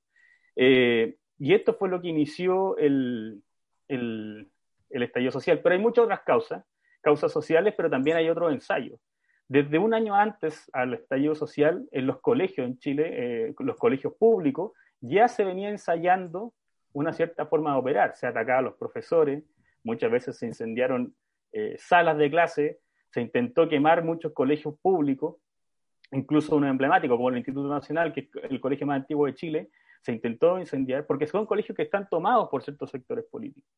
Eh, 0.55 1.17
y 1.39 1.53
esto 1.53 1.73
fue 1.73 1.89
lo 1.89 2.01
que 2.01 2.07
inició 2.07 2.77
el, 2.77 3.43
el, 3.87 4.49
estallido 4.89 5.31
social. 5.31 5.59
Pero 5.61 5.75
hay 5.75 5.81
muchas 5.81 6.05
otras 6.05 6.21
causas, 6.21 6.63
causas 7.01 7.31
sociales, 7.31 7.73
pero 7.77 7.89
también 7.89 8.17
hay 8.17 8.29
otros 8.29 8.51
ensayos. 8.51 8.99
Desde 9.47 9.77
un 9.77 9.93
año 9.93 10.15
antes 10.15 10.69
al 10.73 10.95
estallido 10.95 11.35
social, 11.35 11.87
en 11.91 12.07
los 12.07 12.19
colegios 12.19 12.67
en 12.67 12.77
Chile, 12.79 13.49
eh, 13.49 13.55
los 13.59 13.77
colegios 13.77 14.13
públicos, 14.15 14.71
ya 14.99 15.27
se 15.27 15.45
venía 15.45 15.69
ensayando 15.69 16.53
una 16.91 17.13
cierta 17.13 17.45
forma 17.45 17.73
de 17.73 17.79
operar. 17.79 18.15
Se 18.15 18.27
atacaba 18.27 18.59
a 18.59 18.63
los 18.63 18.75
profesores, 18.75 19.43
muchas 19.83 20.11
veces 20.11 20.37
se 20.37 20.47
incendiaron 20.47 21.15
eh, 21.53 21.75
salas 21.77 22.17
de 22.17 22.29
clase, 22.29 22.79
se 23.09 23.21
intentó 23.21 23.69
quemar 23.69 24.03
muchos 24.03 24.33
colegios 24.33 24.77
públicos, 24.81 25.35
incluso 26.11 26.55
uno 26.55 26.67
emblemático 26.67 27.15
como 27.15 27.29
el 27.29 27.37
Instituto 27.37 27.69
Nacional, 27.69 28.11
que 28.11 28.21
es 28.21 28.29
el 28.49 28.59
colegio 28.59 28.87
más 28.87 28.97
antiguo 28.97 29.27
de 29.27 29.35
Chile, 29.35 29.69
se 30.01 30.11
intentó 30.11 30.59
incendiar 30.59 31.05
porque 31.05 31.27
son 31.27 31.45
colegios 31.45 31.75
que 31.75 31.83
están 31.83 32.07
tomados 32.09 32.49
por 32.49 32.63
ciertos 32.63 32.89
sectores 32.91 33.25
políticos. 33.25 33.69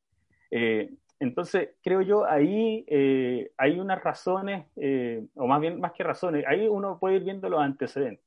Eh, 0.52 0.92
entonces, 1.20 1.72
creo 1.84 2.02
yo, 2.02 2.26
ahí 2.26 2.86
eh, 2.88 3.52
hay 3.58 3.80
unas 3.80 4.02
razones, 4.02 4.66
eh, 4.78 5.26
o 5.36 5.48
más 5.48 5.60
bien, 5.60 5.80
más 5.80 5.92
que 5.92 6.04
razones, 6.04 6.46
ahí 6.48 6.68
uno 6.68 6.98
puede 7.00 7.18
ir 7.18 7.24
viendo 7.24 7.50
los 7.50 7.62
antecedentes. 7.62 8.26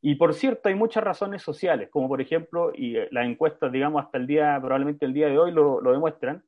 Y 0.00 0.14
por 0.14 0.32
cierto, 0.32 0.68
hay 0.68 0.74
muchas 0.74 1.02
razones 1.02 1.42
sociales, 1.42 1.90
como 1.90 2.08
por 2.08 2.20
ejemplo, 2.20 2.72
y 2.74 2.94
las 3.10 3.26
encuestas, 3.26 3.72
digamos, 3.72 4.04
hasta 4.04 4.16
el 4.16 4.26
día, 4.26 4.56
probablemente 4.60 5.04
el 5.04 5.12
día 5.12 5.28
de 5.28 5.38
hoy 5.38 5.50
lo, 5.50 5.80
lo 5.80 5.92
demuestran, 5.92 6.42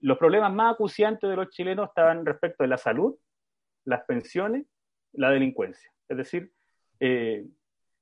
los 0.00 0.18
problemas 0.18 0.52
más 0.52 0.74
acuciantes 0.74 1.28
de 1.28 1.36
los 1.36 1.50
chilenos 1.50 1.88
estaban 1.88 2.24
respecto 2.24 2.62
de 2.62 2.68
la 2.68 2.78
salud, 2.78 3.14
las 3.84 4.04
pensiones, 4.04 4.66
la 5.12 5.30
delincuencia. 5.30 5.90
Es 6.08 6.16
decir, 6.16 6.52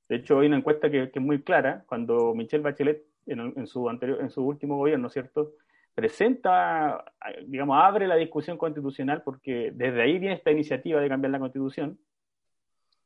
de 0.09 0.15
hecho, 0.15 0.39
hay 0.39 0.47
una 0.47 0.57
encuesta 0.57 0.89
que, 0.89 1.11
que, 1.11 1.19
es 1.19 1.25
muy 1.25 1.43
clara, 1.43 1.83
cuando 1.87 2.33
Michelle 2.33 2.63
Bachelet, 2.63 3.03
en, 3.27 3.53
en, 3.55 3.67
su 3.67 3.85
último 4.41 4.77
gobierno, 4.77 5.07
¿cierto?, 5.09 5.53
presenta, 5.93 7.05
digamos, 7.45 7.77
abre 7.79 8.07
la 8.07 8.15
discusión 8.15 8.57
constitucional, 8.57 9.21
porque 9.21 9.71
desde 9.73 10.01
ahí 10.01 10.17
viene 10.17 10.35
esta 10.35 10.51
iniciativa 10.51 10.99
de 10.99 11.09
cambiar 11.09 11.31
la 11.31 11.39
constitución. 11.39 11.99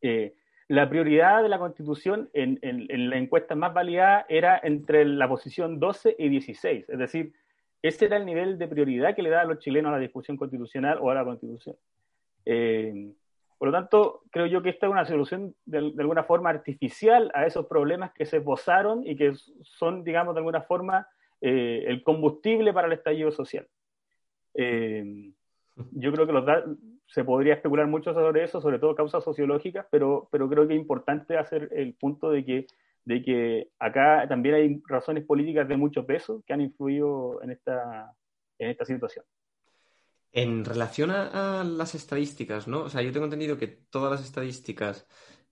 Eh, 0.01 0.35
la 0.69 0.89
prioridad 0.89 1.43
de 1.43 1.49
la 1.49 1.59
Constitución 1.59 2.29
en, 2.33 2.57
en, 2.61 2.85
en, 2.89 3.09
la 3.09 3.17
encuesta 3.17 3.55
más 3.55 3.73
validada 3.73 4.25
era 4.29 4.59
entre 4.63 5.05
la 5.05 5.27
posición 5.27 5.79
12 5.79 6.15
y 6.17 6.29
16, 6.29 6.87
es 6.87 6.99
decir, 6.99 7.33
ese 7.81 8.05
era 8.05 8.17
el 8.17 8.25
nivel 8.25 8.57
de 8.57 8.67
prioridad 8.67 9.13
que 9.13 9.23
le 9.23 9.29
da 9.29 9.41
a 9.41 9.45
los 9.45 9.59
chilenos 9.59 9.89
a 9.89 9.95
la 9.95 10.01
discusión 10.01 10.37
constitucional 10.37 10.99
o 11.01 11.09
a 11.09 11.15
la 11.15 11.25
Constitución. 11.25 11.75
Eh, 12.45 13.11
por 13.57 13.69
lo 13.69 13.71
tanto, 13.71 14.21
creo 14.31 14.45
yo 14.45 14.61
que 14.61 14.69
esta 14.69 14.87
es 14.87 14.91
una 14.91 15.05
solución 15.05 15.55
de, 15.65 15.77
alguna 15.77 16.23
forma 16.23 16.49
artificial 16.49 17.31
a 17.33 17.45
esos 17.45 17.67
problemas 17.67 18.11
que 18.13 18.25
se 18.25 18.37
esbozaron 18.37 19.05
y 19.05 19.15
que 19.15 19.33
son, 19.61 20.03
digamos, 20.03 20.35
de 20.35 20.39
alguna 20.39 20.61
forma 20.61 21.07
eh, 21.41 21.85
el 21.87 22.03
combustible 22.03 22.73
para 22.73 22.87
el 22.87 22.93
estallido 22.93 23.31
social. 23.31 23.67
Eh, 24.53 25.31
yo 25.91 26.11
creo 26.11 26.27
que 26.27 26.33
los, 26.33 26.45
se 27.07 27.23
podría 27.23 27.55
especular 27.55 27.87
mucho 27.87 28.13
sobre 28.13 28.43
eso, 28.43 28.61
sobre 28.61 28.79
todo 28.79 28.95
causas 28.95 29.23
sociológicas, 29.23 29.85
pero, 29.91 30.27
pero 30.31 30.49
creo 30.49 30.67
que 30.67 30.73
es 30.73 30.79
importante 30.79 31.37
hacer 31.37 31.69
el 31.71 31.93
punto 31.93 32.31
de 32.31 32.45
que, 32.45 32.67
de 33.05 33.21
que 33.21 33.69
acá 33.79 34.25
también 34.27 34.55
hay 34.55 34.81
razones 34.87 35.23
políticas 35.25 35.67
de 35.67 35.77
mucho 35.77 36.05
peso 36.05 36.43
que 36.45 36.53
han 36.53 36.61
influido 36.61 37.41
en 37.43 37.51
esta, 37.51 38.13
en 38.57 38.69
esta 38.69 38.85
situación. 38.85 39.25
En 40.35 40.65
relación 40.65 41.11
a, 41.11 41.63
las 41.63 41.93
estadísticas, 41.93 42.67
¿no? 42.67 42.85
O 42.85 42.89
sea, 42.89 43.03
yo 43.03 43.11
tengo 43.11 43.25
entendido 43.25 43.55
que 43.55 43.67
todas 43.67 44.11
las 44.11 44.23
estadísticas, 44.23 45.05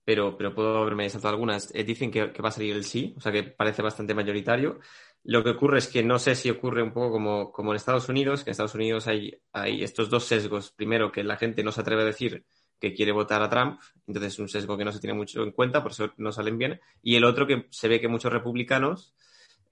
pero, 0.03 0.35
pero 0.35 0.55
puedo 0.55 0.75
haberme 0.79 1.07
saltado 1.07 1.35
algunas, 1.35 1.69
eh, 1.75 1.83
dicen 1.83 2.09
que, 2.09 2.33
que, 2.33 2.41
va 2.41 2.49
a 2.49 2.51
salir 2.51 2.75
el 2.75 2.83
sí, 2.83 3.13
o 3.15 3.21
sea, 3.21 3.31
que 3.31 3.43
parece 3.43 3.83
bastante 3.83 4.15
mayoritario. 4.15 4.79
Lo 5.23 5.43
que 5.43 5.51
ocurre 5.51 5.77
es 5.77 5.87
que 5.87 6.01
no 6.01 6.17
sé 6.17 6.33
si 6.33 6.49
ocurre 6.49 6.81
un 6.81 6.93
poco 6.93 7.11
como, 7.11 7.51
como 7.51 7.71
en 7.71 7.75
Estados 7.75 8.09
Unidos, 8.09 8.43
que 8.43 8.49
en 8.49 8.53
Estados 8.53 8.73
Unidos 8.73 9.07
hay, 9.07 9.39
hay 9.53 9.83
estos 9.83 10.09
dos 10.09 10.25
sesgos. 10.25 10.71
Primero, 10.71 11.11
que 11.11 11.23
la 11.23 11.37
gente 11.37 11.63
no 11.63 11.71
se 11.71 11.81
atreve 11.81 12.01
a 12.01 12.05
decir 12.05 12.43
que 12.79 12.95
quiere 12.95 13.11
votar 13.11 13.43
a 13.43 13.49
Trump, 13.49 13.79
entonces 14.07 14.33
es 14.33 14.39
un 14.39 14.49
sesgo 14.49 14.75
que 14.75 14.83
no 14.83 14.91
se 14.91 14.99
tiene 14.99 15.15
mucho 15.15 15.43
en 15.43 15.51
cuenta, 15.51 15.83
por 15.83 15.91
eso 15.91 16.11
no 16.17 16.31
salen 16.31 16.57
bien. 16.57 16.81
Y 17.03 17.15
el 17.15 17.23
otro, 17.25 17.45
que 17.45 17.67
se 17.69 17.87
ve 17.87 18.01
que 18.01 18.07
muchos 18.07 18.33
republicanos 18.33 19.13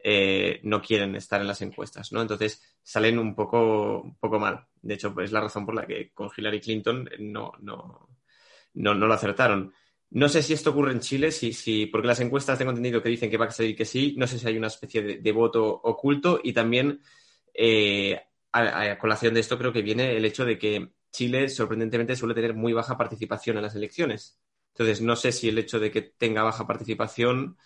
eh, 0.01 0.59
no 0.63 0.81
quieren 0.81 1.15
estar 1.15 1.41
en 1.41 1.47
las 1.47 1.61
encuestas, 1.61 2.11
¿no? 2.11 2.21
Entonces 2.21 2.61
salen 2.81 3.19
un 3.19 3.35
poco, 3.35 4.01
un 4.01 4.15
poco 4.17 4.39
mal. 4.39 4.65
De 4.81 4.93
hecho, 4.93 5.13
pues, 5.13 5.25
es 5.25 5.31
la 5.31 5.41
razón 5.41 5.65
por 5.65 5.75
la 5.75 5.85
que 5.85 6.11
con 6.13 6.29
Hillary 6.35 6.61
Clinton 6.61 7.09
no, 7.19 7.51
no, 7.59 8.09
no, 8.73 8.93
no 8.93 9.07
lo 9.07 9.13
acertaron. 9.13 9.73
No 10.11 10.29
sé 10.29 10.41
si 10.41 10.53
esto 10.53 10.71
ocurre 10.71 10.93
en 10.93 11.01
Chile, 11.01 11.31
si, 11.31 11.53
si, 11.53 11.85
porque 11.85 12.07
las 12.07 12.19
encuestas 12.19 12.57
tengo 12.57 12.71
entendido 12.71 13.03
que 13.03 13.09
dicen 13.09 13.29
que 13.29 13.37
va 13.37 13.45
a 13.45 13.51
salir 13.51 13.75
que 13.75 13.85
sí. 13.85 14.15
No 14.17 14.25
sé 14.25 14.39
si 14.39 14.47
hay 14.47 14.57
una 14.57 14.67
especie 14.67 15.01
de, 15.01 15.17
de 15.17 15.31
voto 15.31 15.65
oculto 15.65 16.39
y 16.43 16.53
también 16.53 17.01
eh, 17.53 18.19
a, 18.51 18.81
a, 18.81 18.97
colación 18.97 19.33
de 19.33 19.41
esto 19.41 19.57
creo 19.57 19.73
que 19.73 19.81
viene 19.81 20.15
el 20.15 20.25
hecho 20.25 20.45
de 20.45 20.57
que 20.57 20.93
Chile 21.11 21.49
sorprendentemente 21.49 22.15
suele 22.15 22.33
tener 22.33 22.53
muy 22.53 22.73
baja 22.73 22.97
participación 22.97 23.57
en 23.57 23.63
las 23.63 23.75
elecciones. 23.75 24.39
Entonces, 24.73 25.01
no 25.01 25.15
sé 25.15 25.31
si 25.31 25.49
el 25.49 25.57
hecho 25.57 25.79
de 25.79 25.91
que 25.91 26.01
tenga 26.01 26.43
baja 26.43 26.65
participación 26.65 27.57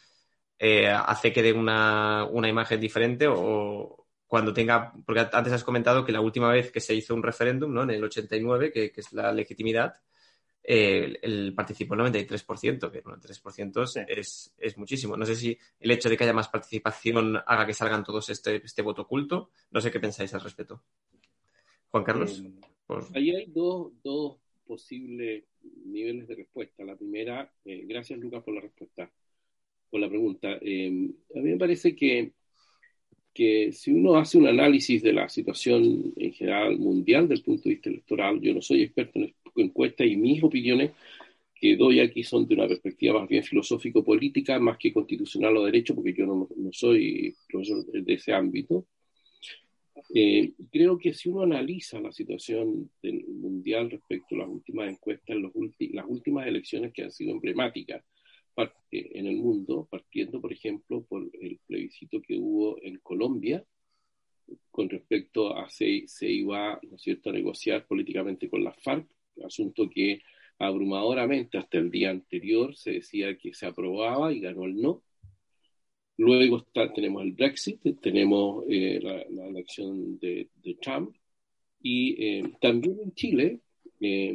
eh, 0.60 0.88
hace 0.88 1.34
que 1.34 1.44
dé 1.44 1.54
una, 1.54 2.26
una, 2.26 2.50
imagen 2.50 2.80
diferente 2.80 3.28
o, 3.28 4.06
cuando 4.28 4.54
tenga, 4.54 4.94
porque 5.06 5.28
antes 5.32 5.54
has 5.54 5.64
comentado 5.64 6.04
que 6.04 6.12
la 6.12 6.22
última 6.22 6.52
vez 6.52 6.72
que 6.72 6.80
se 6.80 6.96
hizo 6.96 7.14
un 7.14 7.24
referéndum, 7.24 7.74
¿no? 7.74 7.84
En 7.84 7.92
el 7.92 8.04
89, 8.04 8.72
que, 8.72 8.92
que 8.92 9.02
es 9.02 9.14
la 9.14 9.32
legitimidad, 9.32 9.96
eh, 10.66 11.20
el, 11.22 11.54
participó 11.54 11.96
el 11.96 12.00
93%, 12.02 12.90
que 12.90 13.02
bueno, 13.02 13.20
el 13.22 13.30
3% 13.30 14.06
es, 14.08 14.56
es, 14.58 14.78
muchísimo. 14.78 15.18
No 15.18 15.26
sé 15.26 15.36
si 15.36 15.58
el 15.80 15.92
hecho 15.92 16.10
de 16.10 16.16
que 16.16 16.24
haya 16.24 16.34
más 16.34 16.48
participación 16.48 17.36
haga 17.46 17.66
que 17.66 17.74
salgan 17.74 18.04
todos 18.04 18.30
este, 18.30 18.64
este 18.64 18.82
voto 18.82 19.02
oculto. 19.02 19.50
No 19.72 19.82
sé 19.82 19.92
qué 19.92 20.00
pensáis 20.00 20.34
al 20.34 20.42
respecto. 20.42 20.82
Juan 21.90 22.04
Carlos. 22.04 22.40
Eh, 22.40 23.00
ahí 23.14 23.36
hay 23.36 23.46
dos, 23.48 23.92
dos 24.02 24.38
posibles 24.66 25.44
niveles 25.86 26.28
de 26.28 26.36
respuesta. 26.36 26.86
La 26.86 26.96
primera, 26.96 27.52
eh, 27.66 27.84
gracias 27.86 28.20
Lucas 28.20 28.44
por 28.44 28.54
la 28.56 28.62
respuesta, 28.62 29.12
por 29.94 30.02
la 30.02 30.10
pregunta. 30.10 30.58
Eh, 30.60 31.12
a 31.36 31.40
mí 31.40 31.52
me 31.52 31.58
parece 31.58 31.96
que, 31.96 32.32
que 33.32 33.72
si 33.74 33.92
uno 33.92 34.16
hace 34.16 34.40
un 34.40 34.48
análisis 34.48 35.04
de 35.04 35.14
la 35.14 35.30
situación 35.30 36.12
en 36.18 36.34
general 36.34 36.80
mundial 36.80 37.28
del 37.28 37.44
punto 37.44 37.70
de 37.70 37.76
vista 37.76 37.92
electoral, 37.92 38.42
yo 38.42 38.56
no 38.56 38.62
soy 38.64 38.82
experto 38.82 39.20
en 39.20 39.36
encuestas 39.56 40.08
y 40.08 40.16
mis 40.16 40.42
opiniones 40.42 40.94
que 41.54 41.76
doy 41.76 42.00
aquí 42.00 42.24
son 42.24 42.48
de 42.48 42.56
una 42.56 42.68
perspectiva 42.68 43.20
más 43.20 43.30
bien 43.30 43.44
filosófico-política, 43.44 44.58
más 44.58 44.80
que 44.80 44.92
constitucional 44.92 45.58
o 45.58 45.66
derecho, 45.66 45.94
porque 45.94 46.16
yo 46.16 46.26
no, 46.26 46.50
no 46.58 46.74
soy 46.74 47.36
profesor 47.48 47.86
de 47.86 48.14
ese 48.16 48.34
ámbito. 48.34 48.88
Eh, 50.12 50.54
creo 50.72 50.98
que 50.98 51.14
si 51.14 51.30
uno 51.30 51.44
analiza 51.44 52.02
la 52.02 52.12
situación 52.12 52.90
mundial 53.28 53.92
respecto 53.92 54.34
a 54.34 54.40
las 54.40 54.48
últimas 54.48 54.90
encuestas, 54.90 55.36
los 55.36 55.52
las 55.92 56.06
últimas 56.08 56.48
elecciones 56.48 56.92
que 56.94 57.04
han 57.04 57.12
sido 57.12 57.34
emblemáticas 57.34 58.04
en 58.92 59.26
el 59.28 59.38
mundo, 59.38 59.88
partiendo, 59.90 60.40
por 60.40 60.54
ejemplo, 60.54 61.04
por 61.04 61.30
el 61.34 61.60
plebiscito 61.66 62.22
que 62.22 62.38
hubo 62.38 62.82
en 62.82 63.00
Colombia, 63.00 63.66
con 64.72 64.90
respecto 64.90 65.58
a 65.58 65.70
si 65.70 66.08
se 66.08 66.30
iba 66.30 66.80
¿no 66.84 66.96
es 66.96 67.02
cierto? 67.02 67.30
a 67.30 67.34
negociar 67.34 67.86
políticamente 67.88 68.50
con 68.50 68.64
las 68.64 68.78
FARC, 68.82 69.08
asunto 69.44 69.90
que 69.90 70.22
abrumadoramente 70.60 71.58
hasta 71.58 71.78
el 71.78 71.90
día 71.90 72.12
anterior 72.12 72.76
se 72.76 72.92
decía 72.92 73.38
que 73.38 73.54
se 73.54 73.66
aprobaba 73.66 74.32
y 74.32 74.40
ganó 74.40 74.66
el 74.66 74.82
no. 74.82 75.04
Luego 76.18 76.64
tenemos 76.94 77.24
el 77.24 77.32
Brexit, 77.32 77.82
tenemos 78.00 78.64
eh, 78.70 79.00
la, 79.02 79.48
elección 79.48 80.20
de, 80.20 80.50
Trump 80.80 81.16
y 81.82 82.24
eh, 82.24 82.54
también 82.62 83.00
en 83.02 83.14
Chile, 83.14 83.60
eh, 84.00 84.34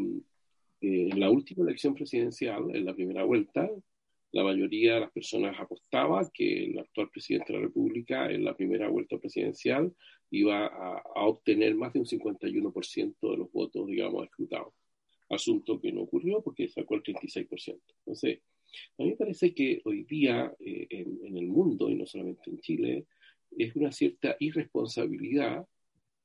en 0.81 1.21
la 1.21 1.31
última 1.31 1.65
elección 1.65 1.95
presidencial, 1.95 2.75
en 2.75 2.85
la 2.85 2.95
primera 2.95 3.25
vuelta, 3.25 3.71
la 4.33 4.45
mayoría 4.45 4.95
de 4.95 5.01
las 5.01 5.13
personas 5.13 5.59
apostaba 5.59 6.29
que 6.33 6.67
el 6.67 6.79
actual 6.79 7.09
presidente 7.11 7.53
de 7.53 7.59
la 7.59 7.65
República 7.67 8.31
en 8.31 8.45
la 8.45 8.55
primera 8.55 8.89
vuelta 8.89 9.19
presidencial 9.19 9.95
iba 10.31 10.67
a, 10.67 11.03
obtener 11.27 11.75
más 11.75 11.93
de 11.93 12.01
un 12.01 12.07
51% 12.07 13.17
de 13.21 13.37
los 13.37 13.51
votos, 13.51 13.87
digamos, 13.87 14.25
escrutados. 14.25 14.75
Asunto 15.31 15.81
que 15.81 15.93
no 15.93 16.03
ocurrió 16.03 16.43
porque 16.43 16.69
sacó 16.69 16.97
el 16.97 17.03
36%. 17.03 17.81
Entonces, 18.01 18.41
a 18.99 19.03
mí 19.03 19.11
me 19.11 19.17
parece 19.17 19.55
que 19.55 19.81
hoy 19.85 20.05
día 20.05 20.55
eh, 20.61 20.87
en, 20.91 21.37
el 21.37 21.47
mundo, 21.47 21.89
y 21.89 21.95
no 21.95 22.07
solamente 22.07 22.51
en 22.51 22.59
Chile, 22.61 23.07
es 23.57 23.75
una 23.77 23.91
cierta 23.93 24.37
irresponsabilidad, 24.41 25.67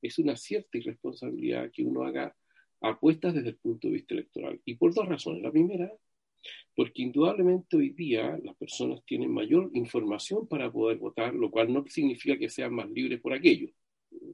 es 0.02 0.18
una 0.18 0.36
cierta 0.36 0.76
irresponsabilidad 0.76 1.70
que 1.72 1.84
uno 1.84 2.04
haga 2.04 2.36
apuestas 2.82 3.34
desde 3.34 3.50
el 3.50 3.56
punto 3.56 3.88
de 3.88 3.94
vista 3.94 4.14
electoral. 4.14 4.60
Y 4.66 4.74
por 4.74 4.92
dos 4.92 5.08
razones. 5.08 5.42
La 5.42 5.50
primera, 5.50 5.90
porque 6.74 7.02
indudablemente 7.02 7.76
hoy 7.76 7.90
día 7.90 8.38
las 8.42 8.56
personas 8.56 9.04
tienen 9.04 9.32
mayor 9.32 9.70
información 9.74 10.46
para 10.48 10.70
poder 10.70 10.98
votar, 10.98 11.34
lo 11.34 11.50
cual 11.50 11.72
no 11.72 11.84
significa 11.88 12.38
que 12.38 12.48
sean 12.48 12.74
más 12.74 12.90
libres 12.90 13.20
por 13.20 13.32
aquello. 13.32 13.68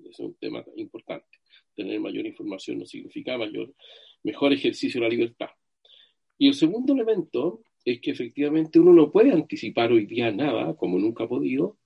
es 0.08 0.18
un 0.18 0.34
tema 0.34 0.64
importante. 0.76 1.38
Tener 1.74 2.00
mayor 2.00 2.26
información 2.26 2.78
no 2.78 2.86
significa 2.86 3.38
mayor, 3.38 3.74
mejor 4.22 4.52
ejercicio 4.52 5.00
de 5.00 5.06
la 5.06 5.14
libertad. 5.14 5.50
Y 6.38 6.48
el 6.48 6.54
segundo 6.54 6.94
elemento 6.94 7.62
es 7.84 8.00
que 8.00 8.10
efectivamente 8.10 8.78
uno 8.78 8.92
no 8.92 9.10
puede 9.10 9.32
anticipar 9.32 9.92
hoy 9.92 10.06
día 10.06 10.30
nada, 10.30 10.74
como 10.74 10.98
nunca 10.98 11.24
ha 11.24 11.28
podido, 11.28 11.78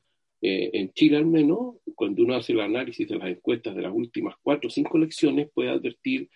eh, 0.46 0.70
en 0.74 0.92
Chile 0.92 1.16
al 1.16 1.24
menos, 1.24 1.76
cuando 1.94 2.22
uno 2.22 2.34
hace 2.34 2.52
el 2.52 2.60
análisis 2.60 3.08
de 3.08 3.16
las 3.16 3.28
encuestas 3.28 3.74
de 3.74 3.80
las 3.80 3.92
últimas 3.94 4.34
cuatro 4.42 4.68
o 4.68 4.70
cinco 4.70 4.98
elecciones, 4.98 5.48
puede 5.54 5.70
advertir 5.70 6.28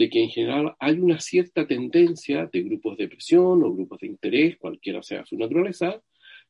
de 0.00 0.08
que 0.08 0.22
en 0.22 0.30
general 0.30 0.74
hay 0.78 0.98
una 0.98 1.20
cierta 1.20 1.66
tendencia 1.66 2.48
de 2.52 2.62
grupos 2.62 2.96
de 2.96 3.08
presión 3.08 3.62
o 3.62 3.74
grupos 3.74 4.00
de 4.00 4.06
interés, 4.08 4.56
cualquiera 4.56 5.02
sea 5.02 5.26
su 5.26 5.36
naturaleza, 5.36 6.02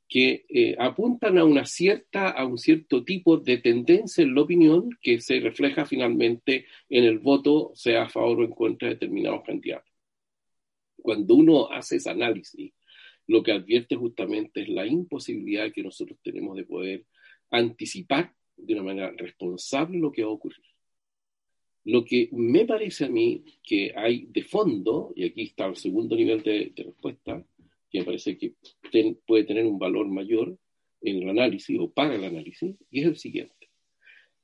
que 0.08 0.44
eh, 0.48 0.76
apuntan 0.78 1.38
a 1.38 1.44
una 1.44 1.64
cierta, 1.66 2.30
a 2.30 2.44
un 2.46 2.58
cierto 2.58 3.04
tipo 3.04 3.38
de 3.38 3.58
tendencia 3.58 4.22
en 4.22 4.34
la 4.34 4.42
opinión 4.42 4.90
que 5.00 5.20
se 5.20 5.40
refleja 5.40 5.86
finalmente 5.86 6.66
en 6.88 7.04
el 7.04 7.18
voto, 7.18 7.72
sea 7.74 8.04
a 8.04 8.08
favor 8.08 8.40
o 8.40 8.44
en 8.44 8.52
contra 8.52 8.88
de 8.88 8.94
determinados 8.94 9.42
candidatos 9.44 9.90
cuando 11.00 11.34
uno 11.34 11.70
hace 11.70 11.96
ese 11.96 12.10
análisis, 12.10 12.72
lo 13.26 13.42
que 13.42 13.52
advierte 13.52 13.96
justamente 13.96 14.62
es 14.62 14.68
la 14.68 14.86
imposibilidad 14.86 15.72
que 15.72 15.82
nosotros 15.82 16.18
tenemos 16.22 16.56
de 16.56 16.64
poder 16.64 17.06
anticipar 17.50 18.34
de 18.56 18.74
una 18.74 18.82
manera 18.82 19.12
responsable 19.16 19.98
lo 19.98 20.12
que 20.12 20.22
va 20.22 20.30
a 20.30 20.34
ocurrir. 20.34 20.64
Lo 21.84 22.04
que 22.04 22.28
me 22.32 22.66
parece 22.66 23.06
a 23.06 23.08
mí 23.08 23.42
que 23.62 23.92
hay 23.96 24.26
de 24.26 24.42
fondo, 24.42 25.12
y 25.16 25.24
aquí 25.24 25.42
está 25.42 25.66
el 25.66 25.76
segundo 25.76 26.14
nivel 26.14 26.42
de, 26.42 26.72
respuesta, 26.76 27.44
que 27.90 28.00
me 28.00 28.04
parece 28.04 28.36
que 28.36 28.54
puede 29.26 29.44
tener 29.44 29.66
un 29.66 29.78
valor 29.78 30.06
mayor 30.08 30.56
en 31.00 31.22
el 31.22 31.30
análisis 31.30 31.78
o 31.78 31.90
para 31.90 32.14
el 32.14 32.24
análisis, 32.24 32.76
y 32.90 33.00
es 33.00 33.06
el 33.06 33.16
siguiente. 33.16 33.70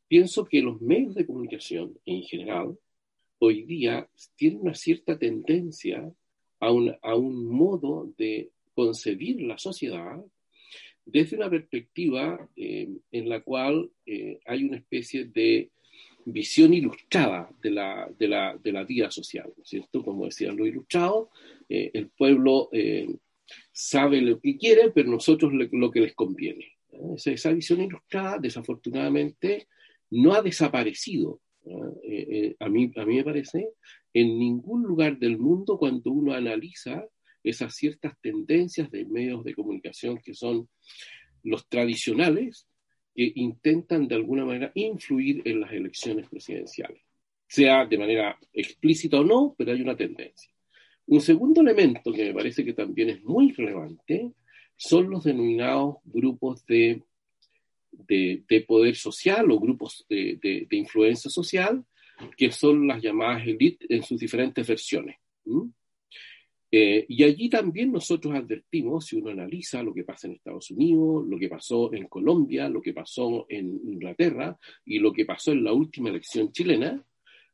Pienso 0.09 0.45
que 0.45 0.63
los 0.63 0.81
medios 0.81 1.15
de 1.15 1.27
comunicación 1.27 1.99
en 2.07 2.23
general 2.23 2.79
hoy 3.39 3.65
día 3.65 4.09
tienen 4.37 4.61
una 4.61 4.75
cierta 4.75 5.19
tendencia 5.19 6.11
a 6.61 6.71
un, 6.73 7.47
modo 7.47 8.13
de 8.17 8.51
concebir 8.75 9.43
la 9.43 9.59
sociedad 9.59 10.25
desde 11.05 11.37
una 11.37 11.51
perspectiva 11.51 12.49
eh, 12.57 12.89
en 13.13 13.29
la 13.29 13.43
cual 13.43 13.91
eh, 14.07 14.41
hay 14.47 14.65
una 14.65 14.79
especie 14.79 15.27
de 15.27 15.71
visión 16.27 16.75
ilustrada 16.75 17.49
de 17.63 17.71
la, 17.71 18.11
de 18.19 18.29
la, 18.29 18.59
de 18.63 18.73
la 18.73 18.85
vida 18.85 19.11
social, 19.11 19.53
¿no 19.57 19.63
es 19.63 19.69
cierto? 19.69 20.05
Como 20.05 20.27
decían 20.27 20.57
los 20.57 20.69
ilustrados, 20.69 21.29
eh, 21.69 21.91
el 21.95 22.11
pueblo 22.11 22.69
sabe 23.73 24.21
lo 24.21 24.41
que 24.41 24.57
quiere, 24.57 24.91
pero 24.91 25.11
nosotros 25.11 25.53
lo 25.53 25.91
que 25.91 26.01
les 26.01 26.15
conviene. 26.15 26.67
Esa, 27.15 27.31
esa, 27.31 27.53
visión 27.53 27.81
ilustrada, 27.81 28.39
desafortunadamente, 28.39 29.69
no 30.11 30.35
ha 30.35 30.43
desaparecido. 30.43 31.41
a, 32.61 32.69
mí, 32.69 32.93
a 32.97 33.05
mí 33.05 33.17
me 33.17 33.25
parece 33.25 33.69
en 34.13 34.39
ningún 34.39 34.83
lugar 34.83 35.19
del 35.19 35.39
mundo 35.39 35.79
cuando 35.79 36.11
uno 36.11 36.33
analiza 36.33 37.07
esas 37.45 37.75
ciertas 37.75 38.15
tendencias 38.21 38.91
de 38.91 39.05
medios 39.05 39.45
de 39.45 39.55
comunicación 39.55 40.19
que 40.19 40.35
son 40.35 40.69
los 41.43 41.69
tradicionales, 41.69 42.67
que 43.17 43.33
intentan 43.37 44.07
de 44.07 44.15
alguna 44.15 44.45
manera 44.45 44.71
influir 44.75 45.41
en 45.47 45.61
las 45.61 45.73
elecciones 45.73 46.29
presidenciales, 46.29 47.01
sea 47.49 47.87
de 47.87 47.97
manera 47.97 48.39
explícita 48.53 49.19
o 49.21 49.25
no, 49.25 49.55
pero 49.57 49.73
hay 49.73 49.81
una 49.81 49.97
tendencia. 49.97 50.53
Un 51.07 51.23
segundo 51.23 51.63
elemento 51.63 52.13
que 52.13 52.27
me 52.27 52.35
parece 52.35 52.63
que 52.63 52.75
también 52.75 53.09
es 53.09 53.25
muy 53.25 53.53
relevante 53.53 54.33
son 54.77 55.09
los 55.09 55.25
denominados 55.25 55.97
grupos 56.05 56.67
de, 56.67 57.03
de, 57.91 58.65
poder 58.69 58.97
social 58.97 59.51
o 59.51 59.59
grupos 59.59 60.05
de, 60.11 60.39
de 60.69 60.77
influencia 60.77 61.31
social, 61.31 61.83
que 62.37 62.51
son 62.51 62.87
las 62.87 63.01
llamadas 63.01 63.47
elite 63.47 63.87
en 63.89 64.03
sus 64.03 64.21
diferentes 64.21 64.67
versiones. 64.67 65.17
Eh, 66.71 67.07
y 67.09 67.23
allí 67.23 67.49
también 67.49 67.93
nosotros 67.93 68.35
advertimos, 68.35 69.07
si 69.07 69.17
uno 69.17 69.31
analiza 69.31 69.83
lo 69.83 69.95
que 69.95 70.05
pasa 70.05 70.27
en 70.27 70.35
Estados 70.35 70.71
Unidos, 70.71 71.25
lo 71.27 71.39
que 71.39 71.49
pasó 71.49 71.93
en 71.95 72.09
Colombia, 72.09 72.69
lo 72.69 72.83
que 72.83 72.93
pasó 72.93 73.47
en 73.49 73.81
Inglaterra 73.85 74.59
y 74.85 74.99
lo 74.99 75.13
que 75.13 75.25
pasó 75.25 75.53
en 75.53 75.65
la 75.65 75.73
última 75.73 76.11
elección 76.11 76.51
chilena, 76.53 77.05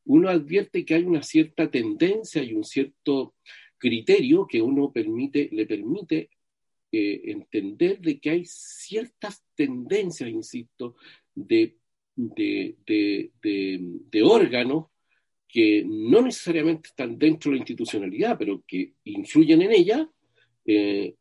uno 0.05 0.29
advierte 0.29 0.83
que 0.83 0.95
hay 0.95 1.03
una 1.03 1.21
cierta 1.21 1.69
tendencia 1.69 2.43
y 2.43 2.53
un 2.53 2.63
cierto 2.63 3.35
criterio 3.77 4.47
que 4.47 4.61
uno 4.61 4.91
permite, 4.91 5.49
le 5.51 5.65
permite 5.65 6.29
eh, 6.91 7.21
entender 7.25 7.99
de 7.99 8.19
que 8.19 8.29
hay 8.31 8.45
ciertas 8.45 9.43
tendencias, 9.55 10.29
insisto, 10.29 10.95
de 11.35 11.77
de, 12.15 13.31
de, 13.41 14.23
órganos 14.23 14.87
que 15.53 15.85
no 15.85 16.23
necesariamente 16.23 16.87
están 16.87 17.19
dentro 17.19 17.51
de 17.51 17.57
la 17.57 17.61
institucionalidad, 17.61 18.39
pero 18.39 18.63
que 18.67 18.93
influyen 19.03 19.61
en 19.61 19.71
ella 19.71 20.09
eh, 20.65 21.13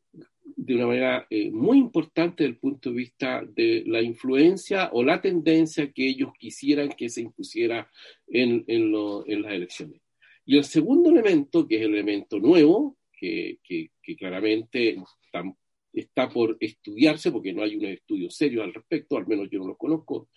de 0.43 0.75
una 0.75 0.87
manera 0.87 1.27
eh, 1.29 1.51
muy 1.51 1.77
importante 1.77 2.43
desde 2.43 2.55
el 2.55 2.59
punto 2.59 2.89
de 2.89 2.97
vista 2.97 3.43
de 3.47 3.85
la 3.87 4.01
influencia 4.01 4.89
o 4.95 5.03
la 5.03 5.21
tendencia 5.21 5.93
que 5.93 6.09
ellos 6.09 6.31
quisieran 6.39 6.89
que 6.89 7.11
se 7.11 7.21
impusiera 7.21 7.91
en, 8.27 8.65
en, 8.69 8.91
las 9.43 9.53
elecciones. 9.53 10.01
Y 10.47 10.57
el 10.57 10.65
segundo 10.65 11.11
elemento, 11.11 11.69
que 11.69 11.77
es 11.77 11.83
el 11.83 11.93
elemento 11.93 12.39
nuevo, 12.39 12.97
que, 13.15 13.59
que, 13.63 13.91
que 14.03 14.17
claramente 14.17 14.97
está, 15.93 16.31
por 16.31 16.57
estudiarse, 16.59 17.31
porque 17.31 17.53
no 17.53 17.63
hay 17.63 17.77
un 17.77 17.85
estudio 17.85 18.31
serio 18.31 18.63
al 18.63 18.73
respecto, 18.73 19.19
al 19.19 19.27
menos 19.27 19.51
yo 19.51 19.59
no 19.59 19.67
lo 19.67 19.77
conozco, 19.77 20.31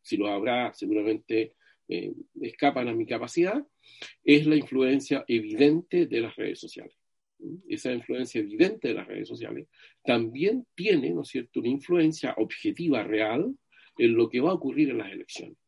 si 0.00 0.16
lo 0.16 0.28
habrá, 0.28 0.72
seguramente 0.72 1.54
eh, 1.88 2.12
escapan 2.40 2.88
a 2.88 2.94
mi 2.94 3.06
capacidad, 3.06 3.64
es 4.24 4.46
la 4.46 4.56
influencia 4.56 5.24
evidente 5.28 6.06
de 6.06 6.20
las 6.20 6.34
redes 6.36 6.60
sociales. 6.60 6.94
Esa 7.68 7.92
influencia 7.92 8.40
evidente 8.40 8.88
de 8.88 8.94
las 8.94 9.06
redes 9.06 9.28
sociales 9.28 9.68
también 10.02 10.66
tiene, 10.74 11.10
¿no 11.10 11.22
es 11.22 11.28
cierto?, 11.28 11.60
una 11.60 11.68
influencia 11.68 12.34
objetiva, 12.38 13.02
real, 13.02 13.54
en 13.98 14.14
lo 14.14 14.28
que 14.28 14.40
va 14.40 14.50
a 14.50 14.54
ocurrir 14.54 14.90
en 14.90 14.98
las 14.98 15.12
elecciones. 15.12 15.58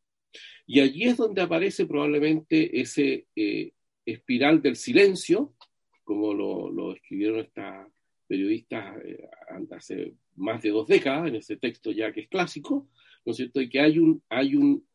Y 0.67 0.81
allí 0.81 1.05
es 1.05 1.17
donde 1.17 1.43
aparece 1.43 1.87
probablemente 1.87 2.81
ese 2.81 3.27
eh, 3.37 3.73
espiral 4.05 4.63
del 4.63 4.77
silencio, 4.77 5.55
como 6.03 6.33
lo, 6.33 6.95
escribieron 6.95 7.41
estas 7.41 7.89
periodistas 8.27 8.97
eh, 9.05 9.29
hace 9.71 10.15
más 10.37 10.63
de 10.63 10.71
dos 10.71 10.87
décadas, 10.87 11.29
en 11.29 11.37
ese 11.37 11.57
texto 11.57 11.91
ya 11.91 12.13
que 12.13 12.23
es 12.23 12.29
clásico, 12.29 12.89
¿no 13.25 13.33
es 13.33 13.37
cierto? 13.37 13.61
Y 13.61 13.69
que 13.69 13.81
hay 13.81 13.99
un, 13.99 14.23
hay 14.29 14.55
un, 14.57 14.87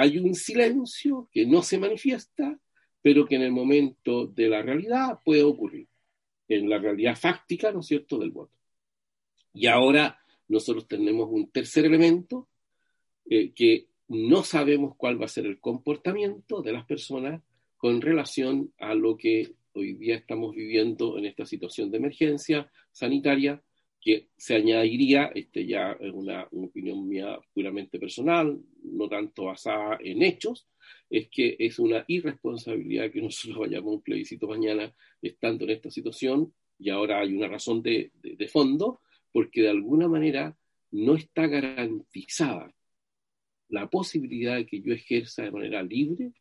hay 0.00 0.16
un 0.18 0.32
silencio 0.36 1.28
que 1.32 1.44
no 1.44 1.60
se 1.60 1.76
manifiesta, 1.76 2.56
pero 3.02 3.26
que 3.26 3.34
en 3.34 3.42
el 3.42 3.50
momento 3.50 4.28
de 4.28 4.48
la 4.48 4.62
realidad 4.62 5.18
puede 5.24 5.42
ocurrir, 5.42 5.88
en 6.46 6.70
la 6.70 6.78
realidad 6.78 7.16
fáctica, 7.16 7.72
¿no 7.72 7.80
es 7.80 7.86
cierto?, 7.86 8.16
del 8.16 8.30
voto. 8.30 8.56
Y 9.52 9.66
ahora 9.66 10.20
nosotros 10.46 10.86
tenemos 10.86 11.28
un 11.32 11.50
tercer 11.50 11.84
elemento 11.84 12.48
eh, 13.28 13.50
que 13.50 13.88
no 14.06 14.44
sabemos 14.44 14.94
cuál 14.96 15.20
va 15.20 15.24
a 15.24 15.34
ser 15.36 15.46
el 15.46 15.58
comportamiento 15.58 16.62
de 16.62 16.72
las 16.72 16.86
personas 16.86 17.42
con 17.76 18.00
relación 18.00 18.72
a 18.78 18.94
lo 18.94 19.16
que 19.16 19.52
hoy 19.72 19.94
día 19.94 20.14
estamos 20.14 20.54
viviendo 20.54 21.18
en 21.18 21.26
esta 21.26 21.44
situación 21.44 21.90
de 21.90 21.96
emergencia 21.96 22.70
sanitaria, 22.92 23.60
que 24.00 24.28
se 24.36 24.54
añadiría, 24.54 25.30
este 25.34 25.66
ya 25.66 25.92
es 26.00 26.12
una, 26.12 26.46
opinión 26.52 27.08
mía 27.08 27.38
puramente 27.52 27.98
personal, 27.98 28.58
no 28.82 29.08
tanto 29.08 29.44
basada 29.44 29.98
en 30.00 30.22
hechos, 30.22 30.68
es 31.10 31.28
que 31.28 31.56
es 31.58 31.78
una 31.78 32.04
irresponsabilidad 32.06 33.10
que 33.10 33.22
nosotros 33.22 33.58
vayamos 33.68 33.92
a 33.92 33.96
un 33.96 34.02
plebiscito 34.02 34.46
mañana 34.46 34.94
estando 35.20 35.64
en 35.64 35.70
esta 35.70 35.90
situación, 35.90 36.52
y 36.78 36.90
ahora 36.90 37.20
hay 37.20 37.34
una 37.34 37.48
razón 37.48 37.82
de 37.82 38.12
fondo, 38.52 39.00
porque 39.32 39.62
de 39.62 39.70
alguna 39.70 40.08
manera 40.08 40.56
no 40.92 41.16
está 41.16 41.46
garantizada 41.46 42.72
la 43.68 43.88
posibilidad 43.88 44.56
de 44.56 44.66
que 44.66 44.80
yo 44.80 44.92
ejerza 44.92 45.42
de 45.42 45.50
manera 45.50 45.82
libre 45.82 46.32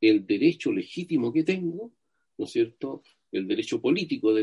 el 0.00 0.26
derecho 0.26 0.72
legítimo 0.72 1.32
que 1.32 1.42
tengo, 1.42 1.92
¿no 2.36 2.44
es 2.44 2.52
cierto? 2.52 3.02
El 3.32 3.46
derecho 3.46 3.80
político 3.80 4.34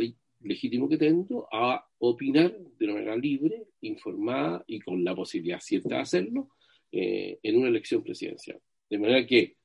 legítimo 0.44 0.90
que 0.90 0.98
tengo 0.98 1.48
a 1.52 1.86
opinar 2.00 2.56
de 2.78 2.88
manera 2.88 3.16
libre, 3.16 3.68
informada 3.82 4.64
y 4.68 4.80
con 4.80 5.04
la 5.04 5.16
posibilidad 5.16 5.60
cierta 5.60 5.96
de 5.96 6.02
hacerlo 6.02 6.50
eh, 6.92 7.40
en 7.42 7.58
una 7.58 7.70
elección 7.70 8.04
presidencial. 8.04 8.60
De 8.90 8.98
manera 8.98 9.26
que, 9.26 9.56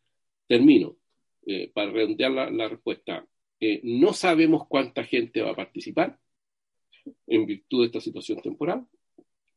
termino, 0.47 0.97
eh, 1.47 1.71
para 1.73 1.91
redondear 1.91 2.31
la, 2.31 2.69
respuesta, 2.69 3.27
eh, 3.61 3.81
no 3.85 4.13
sabemos 4.13 4.67
cuánta 4.69 5.05
gente 5.05 5.43
va 5.43 5.51
a 5.51 5.57
participar 5.57 6.19
en 7.27 7.47
virtud 7.47 7.81
de 7.81 7.87
esta 7.87 8.01
situación 8.01 8.41
temporal, 8.41 8.87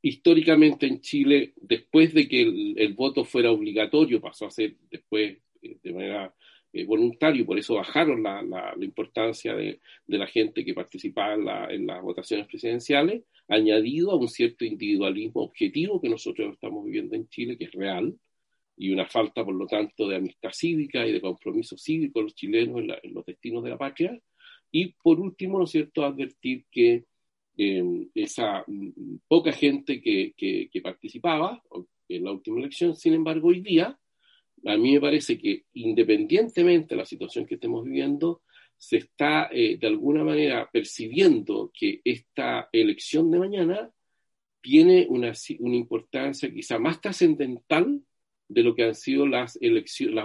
históricamente 0.01 0.87
en 0.87 1.01
Chile, 1.01 1.53
después 1.57 2.13
de 2.13 2.27
que 2.27 2.41
el, 2.41 2.93
voto 2.93 3.23
fuera 3.23 3.51
obligatorio, 3.51 4.19
pasó 4.19 4.47
a 4.47 4.51
ser 4.51 4.75
después 4.89 5.37
de 5.61 5.93
manera 5.93 6.33
eh, 6.73 6.85
voluntaria, 6.85 7.45
por 7.45 7.59
eso 7.59 7.75
bajaron 7.75 8.23
la, 8.23 8.41
la, 8.41 8.73
importancia 8.79 9.53
de, 9.53 9.81
de, 10.07 10.17
la 10.17 10.27
gente 10.27 10.63
que 10.63 10.73
participaba 10.73 11.67
en, 11.69 11.85
las 11.85 12.01
votaciones 12.01 12.47
presidenciales, 12.47 13.23
añadido 13.49 14.11
a 14.11 14.15
un 14.15 14.29
cierto 14.29 14.63
individualismo 14.63 15.41
objetivo 15.41 15.99
que 15.99 16.07
nosotros 16.07 16.53
estamos 16.53 16.85
viviendo 16.85 17.15
en 17.15 17.27
Chile, 17.27 17.57
que 17.57 17.65
es 17.65 17.71
real, 17.73 18.17
y 18.77 18.91
una 18.91 19.05
falta, 19.05 19.43
por 19.43 19.53
lo 19.53 19.67
tanto, 19.67 20.07
de 20.07 20.15
amistad 20.15 20.51
cívica 20.53 21.05
y 21.05 21.11
de 21.11 21.19
compromiso 21.19 21.77
cívico 21.77 22.19
de 22.19 22.23
los 22.23 22.35
chilenos 22.35 22.81
en, 23.03 23.13
los 23.13 23.25
destinos 23.25 23.63
de 23.63 23.69
la 23.69 23.77
patria. 23.77 24.17
Y 24.71 24.93
por 24.93 25.19
último, 25.19 25.57
¿no 25.57 25.65
es 25.65 25.71
cierto?, 25.71 26.05
advertir 26.05 26.65
que 26.71 27.03
esa 28.15 28.63
mm, 28.65 29.17
poca 29.27 29.51
gente 29.51 30.01
que, 30.01 30.33
que, 30.35 30.81
participaba 30.81 31.61
en 32.07 32.23
la 32.23 32.31
última 32.31 32.59
elección. 32.59 32.95
Sin 32.95 33.13
embargo, 33.13 33.49
hoy 33.49 33.59
día, 33.59 33.99
a 34.65 34.77
mí 34.77 34.93
me 34.93 35.01
parece 35.01 35.37
que 35.37 35.65
independientemente 35.73 36.95
de 36.95 36.99
la 36.99 37.05
situación 37.05 37.45
que 37.45 37.55
estemos 37.55 37.83
viviendo, 37.83 38.41
se 38.77 38.97
está 38.97 39.49
eh, 39.51 39.77
de 39.77 39.87
alguna 39.87 40.23
manera 40.23 40.67
percibiendo 40.71 41.71
que 41.73 42.01
esta 42.03 42.67
elección 42.71 43.29
de 43.29 43.39
mañana 43.39 43.91
tiene 44.59 45.05
una, 45.09 45.33
importancia 45.59 46.51
quizá 46.51 46.79
más 46.79 46.99
trascendental 46.99 48.01
de 48.47 48.63
lo 48.63 48.75
que 48.75 48.83
han 48.83 48.95
sido 48.95 49.27
las 49.27 49.57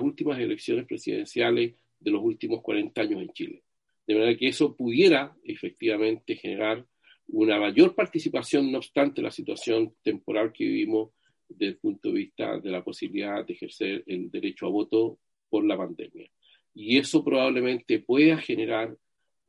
últimas 0.00 0.38
elecciones 0.38 0.86
presidenciales 0.86 1.74
de 2.00 2.10
los 2.10 2.22
últimos 2.22 2.62
40 2.62 3.00
años 3.00 3.22
en 3.22 3.32
Chile. 3.32 3.62
De 4.06 4.14
manera 4.14 4.36
que 4.36 4.48
eso 4.48 4.74
pudiera 4.76 5.36
efectivamente 5.44 6.36
generar 6.36 6.86
una 7.28 7.58
mayor 7.58 7.94
participación, 7.94 8.70
no 8.70 8.78
obstante 8.78 9.20
la 9.20 9.30
situación 9.30 9.94
temporal 10.02 10.52
que 10.52 10.64
vivimos 10.64 11.10
desde 11.48 11.66
el 11.66 11.76
punto 11.78 12.08
de 12.08 12.14
vista 12.14 12.58
de 12.58 12.70
la 12.70 12.82
posibilidad 12.82 13.44
de 13.44 13.52
ejercer 13.52 14.04
el 14.06 14.30
derecho 14.30 14.66
a 14.66 14.70
voto 14.70 15.18
por 15.48 15.64
la 15.64 15.76
pandemia. 15.76 16.30
Y 16.74 16.98
eso 16.98 17.24
probablemente 17.24 18.00
pueda 18.00 18.38
generar 18.38 18.96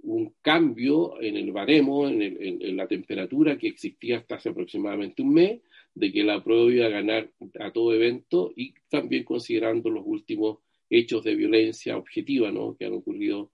un 0.04 0.36
cambio 0.42 1.22
en 1.22 1.38
el 1.38 1.52
baremo, 1.52 2.08
en, 2.08 2.78
la 2.78 2.88
temperatura 2.88 3.58
que 3.58 3.68
existía 3.68 4.18
hasta 4.18 4.36
hace 4.36 4.50
aproximadamente 4.50 5.22
un 5.22 5.34
mes, 5.34 5.62
de 5.94 6.12
que 6.12 6.24
la 6.24 6.44
prueba 6.44 6.72
iba 6.72 6.86
a 6.86 6.90
ganar 6.90 7.32
a 7.60 7.72
todo 7.72 7.94
evento 7.94 8.54
y 8.56 8.74
también 8.90 9.24
considerando 9.24 9.90
los 9.90 10.04
últimos 10.06 10.60
hechos 10.90 11.24
de 11.24 11.36
violencia 11.36 11.98
objetiva 11.98 12.52
que 12.78 12.86
han 12.86 12.94
ocurrido 12.94 13.52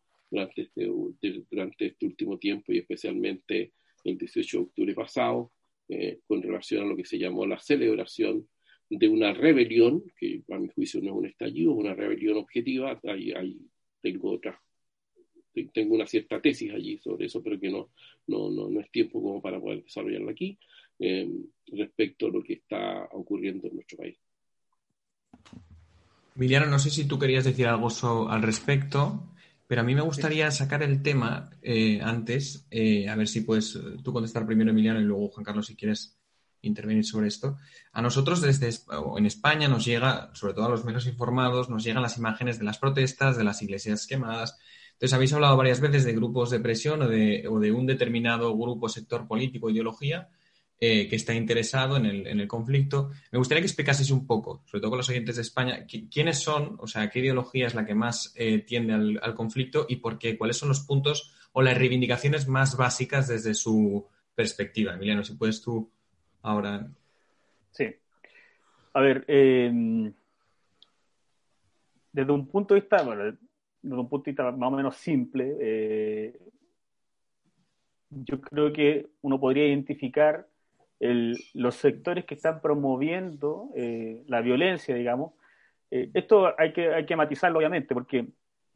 este, 0.55 0.89
durante 1.49 1.87
este 1.87 2.05
último 2.05 2.37
tiempo 2.37 2.73
y 2.73 2.79
especialmente 2.79 3.71
el 4.03 4.17
18 4.17 4.57
de 4.57 4.63
octubre 4.63 4.93
pasado, 4.93 5.51
eh, 5.89 6.19
con 6.27 6.41
relación 6.41 6.83
a 6.83 6.87
lo 6.87 6.95
que 6.95 7.05
se 7.05 7.17
llamó 7.17 7.45
la 7.45 7.59
celebración 7.59 8.47
de 8.89 9.07
una 9.07 9.33
rebelión, 9.33 10.03
que 10.17 10.41
a 10.51 10.57
mi 10.57 10.69
juicio 10.69 11.01
no 11.01 11.11
es 11.11 11.15
un 11.15 11.25
estallido, 11.25 11.71
es 11.71 11.77
una 11.77 11.93
rebelión 11.93 12.37
objetiva, 12.37 12.99
ahí, 13.03 13.57
tengo 14.01 14.31
otra, 14.31 14.61
tengo 15.73 15.95
una 15.95 16.05
cierta 16.05 16.41
tesis 16.41 16.71
allí 16.73 16.97
sobre 16.99 17.25
eso, 17.25 17.41
pero 17.41 17.59
que 17.59 17.69
no, 17.69 17.89
no, 18.27 18.51
no, 18.51 18.69
no 18.69 18.79
es 18.79 18.91
tiempo 18.91 19.21
como 19.21 19.41
para 19.41 19.59
poder 19.59 19.83
desarrollarla 19.83 20.31
aquí, 20.31 20.57
eh, 20.99 21.29
respecto 21.67 22.27
a 22.27 22.31
lo 22.31 22.43
que 22.43 22.53
está 22.53 23.09
ocurriendo 23.11 23.67
en 23.67 23.75
nuestro 23.75 23.97
país. 23.97 24.17
Emiliano, 26.35 26.65
no 26.65 26.79
sé 26.79 26.89
si 26.89 27.07
tú 27.07 27.19
querías 27.19 27.45
decir 27.45 27.67
algo 27.67 27.89
al 28.29 28.41
respecto. 28.41 29.32
Pero 29.73 29.81
a 29.81 29.85
mí 29.85 29.95
me 29.95 30.01
gustaría 30.01 30.51
sacar 30.51 30.83
el 30.83 31.01
tema 31.01 31.49
eh, 31.63 31.99
antes, 31.99 32.67
eh, 32.69 33.09
a 33.09 33.15
ver 33.15 33.27
si 33.27 33.41
puedes 33.41 33.75
eh, 33.75 33.79
tú 34.03 34.13
contestar 34.13 34.45
primero, 34.45 34.69
Emiliano, 34.69 35.01
y 35.01 35.03
luego 35.03 35.29
Juan 35.29 35.43
Carlos, 35.43 35.65
si 35.65 35.75
quieres 35.75 36.15
intervenir 36.61 37.03
sobre 37.03 37.25
esto. 37.25 37.57
A 37.91 37.99
nosotros 37.99 38.39
desde 38.39 38.69
en 39.17 39.25
España 39.25 39.67
nos 39.67 39.83
llega, 39.83 40.29
sobre 40.35 40.53
todo 40.53 40.67
a 40.67 40.69
los 40.69 40.85
menos 40.85 41.07
informados, 41.07 41.71
nos 41.71 41.83
llegan 41.83 42.03
las 42.03 42.19
imágenes 42.19 42.59
de 42.59 42.65
las 42.65 42.77
protestas, 42.77 43.35
de 43.35 43.45
las 43.45 43.63
iglesias 43.63 44.05
quemadas. 44.05 44.59
Entonces, 44.91 45.13
habéis 45.15 45.33
hablado 45.33 45.57
varias 45.57 45.79
veces 45.79 46.03
de 46.03 46.13
grupos 46.13 46.51
de 46.51 46.59
presión 46.59 47.01
o 47.01 47.07
de, 47.07 47.47
o 47.49 47.59
de 47.59 47.71
un 47.71 47.87
determinado 47.87 48.55
grupo, 48.55 48.89
sector 48.89 49.27
político, 49.27 49.71
ideología, 49.71 50.29
eh, 50.79 51.07
que 51.07 51.15
está 51.15 51.33
interesado 51.33 51.95
en 51.95 52.05
el, 52.05 52.27
en 52.27 52.39
el, 52.41 52.47
conflicto. 52.47 53.11
Me 53.31 53.37
gustaría 53.37 53.61
que 53.61 53.67
explicaseis 53.67 54.11
un 54.11 54.27
poco, 54.27 54.63
sobre 54.65 54.81
todo 54.81 54.91
con 54.91 54.97
los 54.97 55.09
oyentes 55.09 55.37
de 55.37 55.41
España, 55.41 55.85
quiénes 55.85 56.39
son, 56.39 56.75
o 56.79 56.87
sea, 56.87 57.09
qué 57.09 57.19
ideología 57.19 57.67
es 57.67 57.75
la 57.75 57.85
que 57.85 57.95
más 57.95 58.33
eh, 58.35 58.59
tiende 58.59 58.93
al, 58.93 59.35
conflicto 59.35 59.85
y 59.87 59.97
por 59.97 60.19
qué, 60.19 60.37
cuáles 60.37 60.57
son 60.57 60.69
los 60.69 60.81
puntos 60.81 61.33
o 61.53 61.61
las 61.61 61.77
reivindicaciones 61.77 62.47
más 62.47 62.75
básicas 62.75 63.29
desde 63.29 63.53
su 63.53 64.05
perspectiva. 64.35 64.93
Emiliano, 64.93 65.23
si 65.23 65.35
puedes 65.35 65.61
tú 65.61 65.89
ahora. 66.41 66.85
Sí. 67.71 67.85
A 68.93 68.99
ver, 68.99 69.23
em, 69.27 70.13
desde 72.11 72.31
un 72.31 72.47
punto 72.47 72.73
de 72.73 72.81
vista, 72.81 73.01
bueno, 73.03 73.23
desde 73.23 73.37
un 73.81 74.09
punto 74.09 74.25
de 74.25 74.31
vista 74.31 74.51
más 74.51 74.73
o 74.73 74.75
menos 74.75 74.97
simple, 74.97 75.55
eh, 75.61 76.39
yo 78.09 78.41
creo 78.41 78.71
que 78.73 79.07
uno 79.21 79.39
podría 79.39 79.67
identificar 79.67 80.47
los 80.99 81.75
sectores 81.75 82.25
que 82.25 82.35
están 82.35 82.61
promoviendo 82.61 83.69
eh, 83.75 84.23
la 84.27 84.41
violencia, 84.41 84.95
digamos. 84.95 85.33
Eh, 85.91 86.09
esto 86.13 86.53
hay 86.57 86.73
que, 86.73 86.93
hay 86.93 87.05
que 87.05 87.15
matizarlo, 87.15 87.59
obviamente, 87.59 87.93
porque 87.93 88.27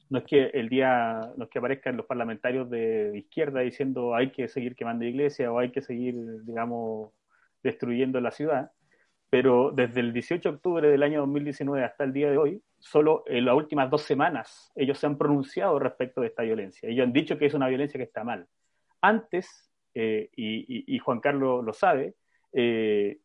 no 0.10 0.20
es 0.20 0.26
que 0.26 0.46
el 0.54 0.70
día, 0.70 1.32
no 1.36 1.46
es 1.46 1.50
que 1.50 1.60
aparezcan 1.60 1.98
los 1.98 2.06
parlamentarios 2.06 2.70
de 2.70 3.18
izquierda 3.18 3.62
diciendo 3.62 4.16
hay 4.16 4.32
que 4.32 4.48
seguir 4.48 4.76
quemando 4.76 5.06
iglesias 5.06 5.50
o 5.50 5.60
hay 5.60 5.72
que 5.72 5.82
seguir, 5.82 6.16
digamos, 6.44 7.12
destruyendo 7.64 8.22
la 8.22 8.32
ciudad, 8.32 8.72
pero 9.30 9.72
desde 9.72 10.00
el 10.00 10.14
18 10.14 10.50
de 10.50 10.56
octubre 10.56 10.90
del 10.90 11.04
año 11.04 11.20
2019 11.22 11.84
hasta 11.84 12.04
el 12.04 12.14
día 12.14 12.32
de 12.32 12.38
hoy, 12.38 12.62
solo 12.80 13.24
en 13.28 13.46
las 13.46 13.56
últimas 13.56 13.90
dos 13.90 14.04
semanas 14.04 14.72
ellos 14.76 14.98
se 14.98 15.08
han 15.08 15.18
pronunciado 15.18 15.80
respecto 15.80 16.22
de 16.22 16.28
esta 16.28 16.44
violencia. 16.44 16.90
Ellos 16.90 17.06
han 17.06 17.14
dicho 17.14 17.38
que 17.38 17.46
es 17.46 17.54
una 17.54 17.68
violencia 17.68 17.98
que 17.98 18.06
está 18.06 18.24
mal. 18.24 18.48
Antes 19.02 19.67
eh, 20.00 20.30
y, 20.36 21.00
Juan 21.00 21.20
Carlos 21.20 21.66
lo 21.66 21.74
sabe, 21.74 22.14
eh, 22.54 23.18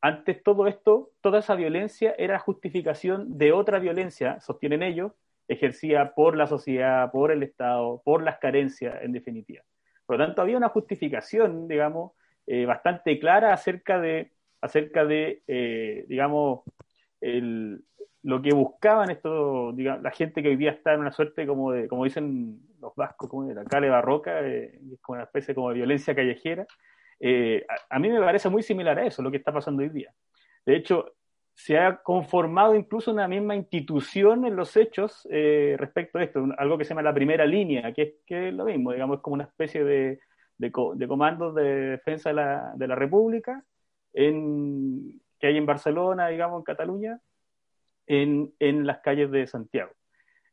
antes 0.00 0.40
todo 0.44 0.68
esto, 0.68 1.10
toda 1.20 1.40
esa 1.40 1.56
violencia 1.56 2.14
era 2.18 2.38
justificación 2.38 3.36
de 3.36 3.50
otra 3.50 3.80
violencia, 3.80 4.38
sostienen 4.38 4.84
ellos, 4.84 5.10
ejercida 5.48 6.14
por 6.14 6.36
la 6.36 6.46
sociedad, 6.46 7.10
por 7.10 7.32
el 7.32 7.42
Estado, 7.42 8.00
por 8.04 8.22
las 8.22 8.38
carencias, 8.38 9.02
en 9.02 9.10
definitiva. 9.10 9.64
Por 10.06 10.18
lo 10.18 10.26
tanto, 10.26 10.40
había 10.40 10.56
una 10.56 10.68
justificación, 10.68 11.66
digamos, 11.66 12.12
eh, 12.46 12.64
bastante 12.64 13.18
clara 13.18 13.52
acerca 13.52 14.00
de, 14.00 14.30
acerca 14.60 15.04
de 15.04 15.42
digamos, 16.08 16.60
lo 18.22 18.40
que 18.40 18.54
buscaban 18.54 19.10
esto, 19.10 19.72
digamos, 19.72 20.02
la 20.02 20.12
gente 20.12 20.44
que 20.44 20.50
hoy 20.50 20.56
día 20.56 20.70
está 20.70 20.94
en 20.94 21.00
una 21.00 21.12
suerte 21.12 21.44
como 21.44 21.72
de, 21.72 21.88
como 21.88 22.04
dicen 22.04 22.60
los 22.80 22.94
vascos, 22.94 23.28
como 23.28 23.44
de 23.46 23.54
la 23.54 23.64
cale 23.64 23.88
barroca, 23.88 24.40
eh, 24.46 24.80
como 25.00 25.16
una 25.16 25.24
especie 25.24 25.54
como 25.54 25.70
de 25.70 25.76
violencia 25.76 26.14
callejera. 26.14 26.66
a, 27.90 27.98
mí 27.98 28.08
me 28.08 28.20
parece 28.20 28.48
muy 28.48 28.62
similar 28.62 28.98
a 28.98 29.06
eso, 29.06 29.22
lo 29.22 29.30
que 29.30 29.36
está 29.38 29.52
pasando 29.52 29.82
hoy 29.82 29.90
día. 29.90 30.12
De 30.64 30.76
hecho, 30.76 31.14
se 31.54 31.78
ha 31.78 31.96
conformado 32.02 32.74
incluso 32.74 33.12
una 33.12 33.28
misma 33.28 33.54
institución 33.54 34.46
en 34.46 34.56
los 34.56 34.76
hechos 34.76 35.28
respecto 35.30 36.18
a 36.18 36.22
esto, 36.22 36.46
algo 36.56 36.78
que 36.78 36.84
se 36.84 36.90
llama 36.90 37.02
la 37.02 37.14
primera 37.14 37.44
línea, 37.44 37.92
que 37.92 38.02
es, 38.02 38.14
que 38.26 38.52
lo 38.52 38.64
mismo, 38.64 38.92
digamos, 38.92 39.18
es 39.18 39.22
como 39.22 39.34
una 39.34 39.44
especie 39.44 39.84
de, 39.84 40.20
de, 40.60 41.08
comandos 41.08 41.54
de 41.54 41.90
defensa 41.92 42.30
de 42.30 42.34
la, 42.34 42.72
de 42.76 42.86
la 42.86 42.94
República 42.94 43.64
en, 44.12 45.20
que 45.38 45.46
hay 45.46 45.56
en 45.56 45.66
Barcelona, 45.66 46.28
digamos, 46.28 46.58
en 46.58 46.64
Cataluña, 46.64 47.20
en, 48.06 48.52
en 48.58 48.86
las 48.86 48.98
calles 48.98 49.30
de 49.30 49.46
Santiago. 49.46 49.92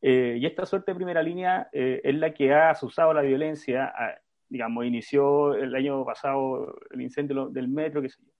Eh, 0.02 0.38
y 0.39 0.45
esta 0.45 0.66
suerte 0.66 0.91
de 0.91 0.95
primera 0.95 1.24
línea 1.24 1.70
eh, 1.72 2.02
es 2.04 2.16
la 2.16 2.34
que 2.34 2.54
ha 2.54 2.76
usado 2.82 3.14
la 3.14 3.22
violencia, 3.22 3.93
digamos, 4.48 4.86
inició 4.86 5.56
el 5.56 5.74
año 5.76 6.06
pasado 6.06 6.76
el 6.91 7.02
incendio 7.02 7.50
del 7.50 7.68
metro, 7.68 8.02
qué 8.02 8.10
sé 8.10 8.20
yo. 8.22 8.32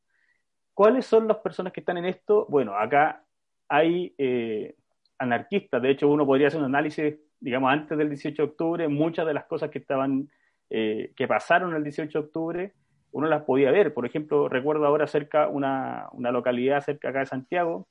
¿Cuáles 0.74 1.06
son 1.06 1.28
las 1.28 1.38
personas 1.38 1.74
que 1.74 1.80
están 1.80 1.98
en 1.98 2.06
esto? 2.06 2.46
Bueno, 2.50 2.76
acá 2.78 3.24
hay 3.68 4.14
eh, 4.18 4.76
anarquistas, 5.18 5.82
de 5.82 5.92
hecho 5.92 6.08
uno 6.08 6.26
podría 6.26 6.48
hacer 6.48 6.60
un 6.60 6.68
análisis, 6.68 7.16
digamos, 7.40 7.72
antes 7.72 7.98
del 7.98 8.10
18 8.10 8.42
de 8.42 8.48
octubre, 8.50 8.88
muchas 8.88 9.26
de 9.26 9.34
las 9.34 9.46
cosas 9.46 9.70
que 9.70 9.80
estaban 9.80 10.30
que 10.70 11.28
pasaron 11.30 11.74
el 11.76 11.84
18 11.84 12.20
de 12.20 12.26
octubre, 12.26 12.74
uno 13.14 13.28
las 13.28 13.44
podía 13.44 13.72
ver. 13.72 13.94
Por 13.94 14.06
ejemplo, 14.06 14.50
recuerdo 14.50 14.86
ahora 14.86 15.08
cerca, 15.08 15.48
una, 15.48 16.10
una 16.12 16.30
localidad 16.30 16.84
cerca 16.84 17.08
acá 17.08 17.20
de 17.20 17.26
Santiago, 17.26 17.88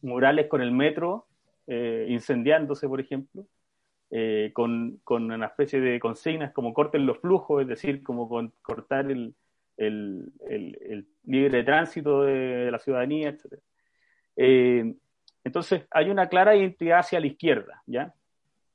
murales 0.00 0.46
con 0.46 0.62
el 0.62 0.72
metro 0.72 1.26
eh, 1.66 2.06
incendiándose, 2.08 2.88
por 2.88 3.00
ejemplo, 3.00 3.46
eh, 4.10 4.50
con, 4.52 5.00
con, 5.04 5.30
una 5.30 5.46
especie 5.46 5.80
de 5.80 5.98
consignas 5.98 6.52
como 6.52 6.74
corten 6.74 7.06
los 7.06 7.18
flujos, 7.18 7.62
es 7.62 7.68
decir, 7.68 8.02
como 8.02 8.28
con, 8.28 8.52
cortar 8.62 9.10
el, 9.10 9.34
el, 9.76 10.32
el, 10.48 11.06
libre 11.24 11.62
tránsito 11.64 12.22
de, 12.22 12.70
la 12.70 12.78
ciudadanía, 12.78 13.30
etc. 13.30 14.94
entonces, 15.44 15.86
hay 15.90 16.10
una 16.10 16.28
clara 16.28 16.56
identidad 16.56 16.98
hacia 17.00 17.20
la 17.20 17.26
izquierda, 17.26 17.82
¿ya? 17.86 18.14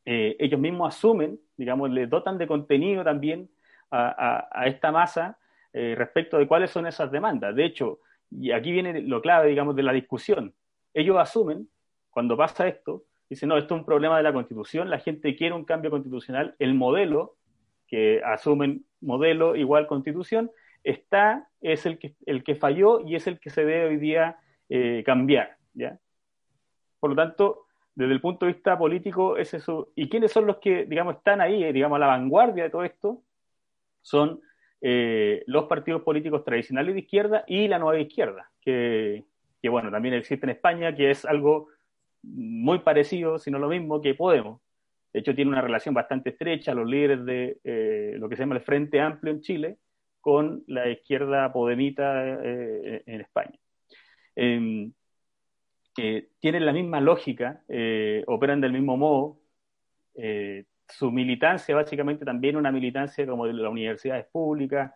ellos 0.06 0.60
mismos 0.60 0.96
asumen 0.96 1.38
digamos, 1.58 1.90
le 1.90 2.08
dotan 2.08 2.38
de 2.38 2.48
contenido 2.48 3.04
también 3.04 3.50
a, 3.92 4.64
esta 4.66 4.92
masa 4.92 5.38
eh, 5.74 5.96
respecto 5.98 6.38
de 6.38 6.48
cuáles 6.48 6.72
son 6.72 6.88
esas 6.88 7.12
demandas. 7.12 7.56
De 7.56 7.66
hecho, 7.66 8.00
y 8.30 8.52
aquí 8.52 8.72
viene 8.72 9.02
lo 9.02 9.22
clave, 9.22 9.50
digamos, 9.50 9.76
de 9.76 9.84
la 9.84 9.92
discusión. 9.92 10.54
Ellos 10.94 11.18
asumen, 11.18 11.68
cuando 12.18 12.36
pasa 12.36 12.68
esto, 12.68 13.04
dicen, 13.30 13.50
no, 13.50 13.58
esto 13.60 13.76
es 13.76 13.82
un 13.82 13.86
problema 13.86 14.18
de 14.18 14.24
la 14.24 14.34
Constitución, 14.34 14.90
la 14.90 14.98
gente 14.98 15.36
quiere 15.36 15.54
un 15.54 15.66
cambio 15.66 15.92
constitucional, 15.92 16.56
el 16.58 16.74
modelo, 16.74 17.36
que 17.86 18.24
asumen 18.26 18.88
modelo 19.02 19.56
igual 19.56 19.86
Constitución, 19.86 20.50
está, 20.84 21.48
es 21.62 21.86
el 21.86 22.00
que, 22.00 22.16
el 22.26 22.44
que 22.44 22.56
falló 22.56 23.02
y 23.02 23.14
es 23.14 23.28
el 23.28 23.40
que 23.40 23.52
se 23.52 23.64
debe 23.64 23.90
hoy 23.90 23.98
día 23.98 24.38
eh, 24.68 25.04
cambiar. 25.06 25.58
¿ya? 25.76 26.00
Por 27.00 27.12
lo 27.12 27.16
tanto, 27.16 27.68
desde 27.94 28.14
el 28.14 28.20
punto 28.20 28.48
de 28.48 28.54
vista 28.54 28.76
político 28.80 29.38
es 29.38 29.54
eso. 29.54 29.90
¿Y 29.94 30.10
quiénes 30.10 30.32
son 30.32 30.48
los 30.48 30.58
que, 30.58 30.86
digamos, 30.86 31.18
están 31.18 31.40
ahí, 31.40 31.64
eh, 31.64 31.72
digamos, 31.72 31.98
a 31.98 32.00
la 32.00 32.08
vanguardia 32.08 32.64
de 32.64 32.72
todo 32.72 32.84
esto? 32.84 33.22
Son 34.02 34.42
eh, 34.82 35.44
los 35.46 35.66
partidos 35.66 36.02
políticos 36.02 36.44
tradicionales 36.44 36.96
de 36.96 37.02
izquierda 37.02 37.44
y 37.46 37.68
la 37.68 37.78
nueva 37.78 38.00
izquierda, 38.00 38.50
que, 38.60 39.24
bueno, 39.70 39.92
también 39.92 40.16
existe 40.16 40.48
en 40.48 40.50
España, 40.50 40.96
que 40.96 41.12
es 41.12 41.24
algo 41.24 41.77
muy 42.34 42.80
parecido, 42.80 43.40
si 43.40 43.52
no 43.52 43.60
lo 43.60 43.70
mismo, 43.70 44.02
que 44.02 44.16
Podemos. 44.16 44.62
De 45.14 45.22
hecho, 45.22 45.34
tiene 45.34 45.52
una 45.52 45.62
relación 45.62 45.96
bastante 45.96 46.32
estrecha, 46.32 46.74
los 46.74 46.88
líderes 46.88 47.26
de 47.26 47.60
eh, 47.64 48.16
lo 48.18 48.30
que 48.30 48.36
se 48.36 48.44
llama 48.44 48.56
el 48.56 48.62
Frente 48.62 49.00
Amplio 49.00 49.34
en 49.34 49.42
Chile, 49.42 49.78
con 50.22 50.64
la 50.68 50.90
izquierda 50.90 51.52
podemita 51.54 52.24
en 52.44 53.22
España. 53.22 53.58
Em, 54.36 54.92
tienen 56.40 56.66
la 56.66 56.74
misma 56.74 57.02
lógica, 57.02 57.64
eh, 57.68 58.24
operan 58.28 58.62
del 58.62 58.72
mismo 58.72 58.98
modo. 58.98 59.40
Eh, 60.16 60.66
su 60.88 61.12
militancia, 61.12 61.76
básicamente, 61.76 62.24
también 62.24 62.56
una 62.56 62.72
militancia 62.72 63.26
como 63.26 63.48
de 63.48 63.54
las 63.54 63.72
universidades 63.72 64.28
públicas, 64.28 64.94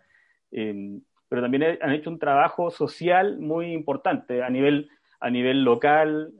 eh, 0.51 0.99
pero 1.27 1.41
también 1.41 1.79
han 1.81 1.91
hecho 1.91 2.09
un 2.11 2.19
trabajo 2.19 2.69
social 2.69 3.39
muy 3.39 3.73
importante 3.73 4.43
a 4.43 4.49
nivel, 4.49 4.89
a 5.19 5.29
nivel 5.29 5.63
local, 5.63 6.33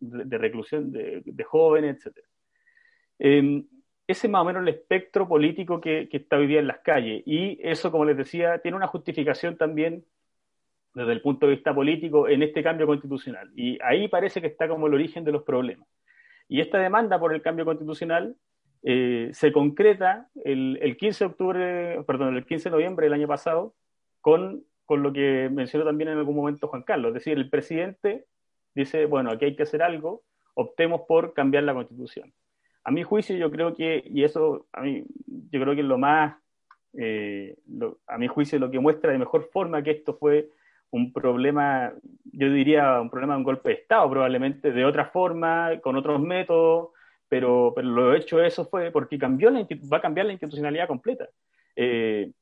de, 0.00 0.38
reclusión 0.38 0.90
de, 0.90 1.44
jóvenes, 1.44 2.04
etc. 2.04 2.24
ese 3.18 4.26
es 4.26 4.30
más 4.30 4.42
o 4.42 4.44
menos 4.44 4.62
el 4.62 4.68
espectro 4.68 5.28
político 5.28 5.80
que, 5.80 6.08
que 6.08 6.16
está 6.16 6.36
hoy 6.36 6.46
día 6.46 6.60
en 6.60 6.66
las 6.66 6.80
calles. 6.80 7.22
Y 7.26 7.58
eso, 7.62 7.92
como 7.92 8.04
les 8.04 8.16
decía, 8.16 8.58
tiene 8.58 8.76
una 8.76 8.86
justificación 8.88 9.56
también 9.56 10.04
desde 10.94 11.12
el 11.12 11.22
punto 11.22 11.46
de 11.46 11.54
vista 11.54 11.74
político 11.74 12.28
en 12.28 12.42
este 12.42 12.62
cambio 12.62 12.86
constitucional. 12.86 13.50
Y 13.54 13.78
ahí 13.82 14.08
parece 14.08 14.40
que 14.40 14.48
está 14.48 14.68
como 14.68 14.86
el 14.86 14.94
origen 14.94 15.24
de 15.24 15.32
los 15.32 15.42
problemas. 15.42 15.88
Y 16.48 16.60
esta 16.60 16.78
demanda 16.78 17.18
por 17.18 17.32
el 17.32 17.42
cambio 17.42 17.64
constitucional 17.64 18.36
eh, 18.82 19.30
se 19.32 19.52
concreta 19.52 20.28
el, 20.44 20.96
15 20.98 21.24
de 21.24 21.30
octubre, 21.30 22.02
perdón, 22.06 22.36
el 22.36 22.46
15 22.46 22.64
de 22.64 22.72
noviembre 22.72 23.06
del 23.06 23.12
año 23.12 23.28
pasado 23.28 23.74
con, 24.20 24.64
con 24.84 25.02
lo 25.02 25.12
que 25.12 25.48
mencionó 25.52 25.84
también 25.84 26.10
en 26.10 26.18
algún 26.18 26.34
momento 26.34 26.68
Juan 26.68 26.82
Carlos. 26.82 27.10
Es 27.10 27.14
decir, 27.14 27.38
el 27.38 27.48
presidente 27.48 28.26
dice, 28.74 29.06
bueno, 29.06 29.30
aquí 29.30 29.46
hay 29.46 29.56
que 29.56 29.64
hacer 29.64 29.82
algo, 29.82 30.22
optemos 30.54 31.02
por 31.08 31.34
cambiar 31.34 31.64
la 31.64 31.74
constitución. 31.74 32.32
A 32.84 32.90
mi 32.90 33.02
juicio, 33.02 33.36
yo 33.36 33.50
creo 33.50 33.74
que, 33.74 34.02
y 34.06 34.24
eso 34.24 34.66
a 34.72 34.82
mí, 34.82 35.04
yo 35.26 35.60
creo 35.60 35.74
que 35.74 35.82
lo 35.82 35.98
más, 35.98 36.36
eh, 36.94 37.56
a 38.06 38.18
mi 38.18 38.26
juicio, 38.26 38.58
lo 38.58 38.70
que 38.70 38.80
muestra 38.80 39.12
de 39.12 39.18
mejor 39.18 39.50
forma 39.52 39.82
que 39.82 39.90
esto 39.90 40.14
fue 40.14 40.48
un 40.90 41.12
problema, 41.12 41.92
yo 42.32 42.50
diría 42.50 43.00
un 43.00 43.10
problema 43.10 43.34
de 43.34 43.38
un 43.38 43.44
golpe 43.44 43.68
de 43.68 43.74
Estado, 43.76 44.10
probablemente 44.10 44.72
de 44.72 44.84
otra 44.84 45.06
forma, 45.06 45.78
con 45.80 45.96
otros 45.96 46.20
métodos, 46.20 46.90
pero, 47.28 47.72
pero 47.74 47.88
lo 47.88 48.14
hecho 48.14 48.42
eso 48.42 48.64
fue 48.66 48.90
porque 48.90 49.18
cambió 49.18 49.50
la, 49.50 49.66
va 49.92 49.98
a 49.98 50.00
cambiar 50.00 50.26
la 50.26 50.32
institucionalidad 50.32 50.88
completa. 50.88 51.28
Eh, 51.76 52.32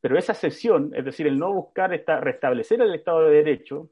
pero 0.00 0.18
esa 0.18 0.34
sesión, 0.34 0.90
es 0.96 1.04
decir, 1.04 1.28
el 1.28 1.38
no 1.38 1.52
buscar 1.52 1.94
esta, 1.94 2.20
restablecer 2.20 2.80
el 2.80 2.92
Estado 2.92 3.28
de 3.28 3.36
Derecho, 3.36 3.88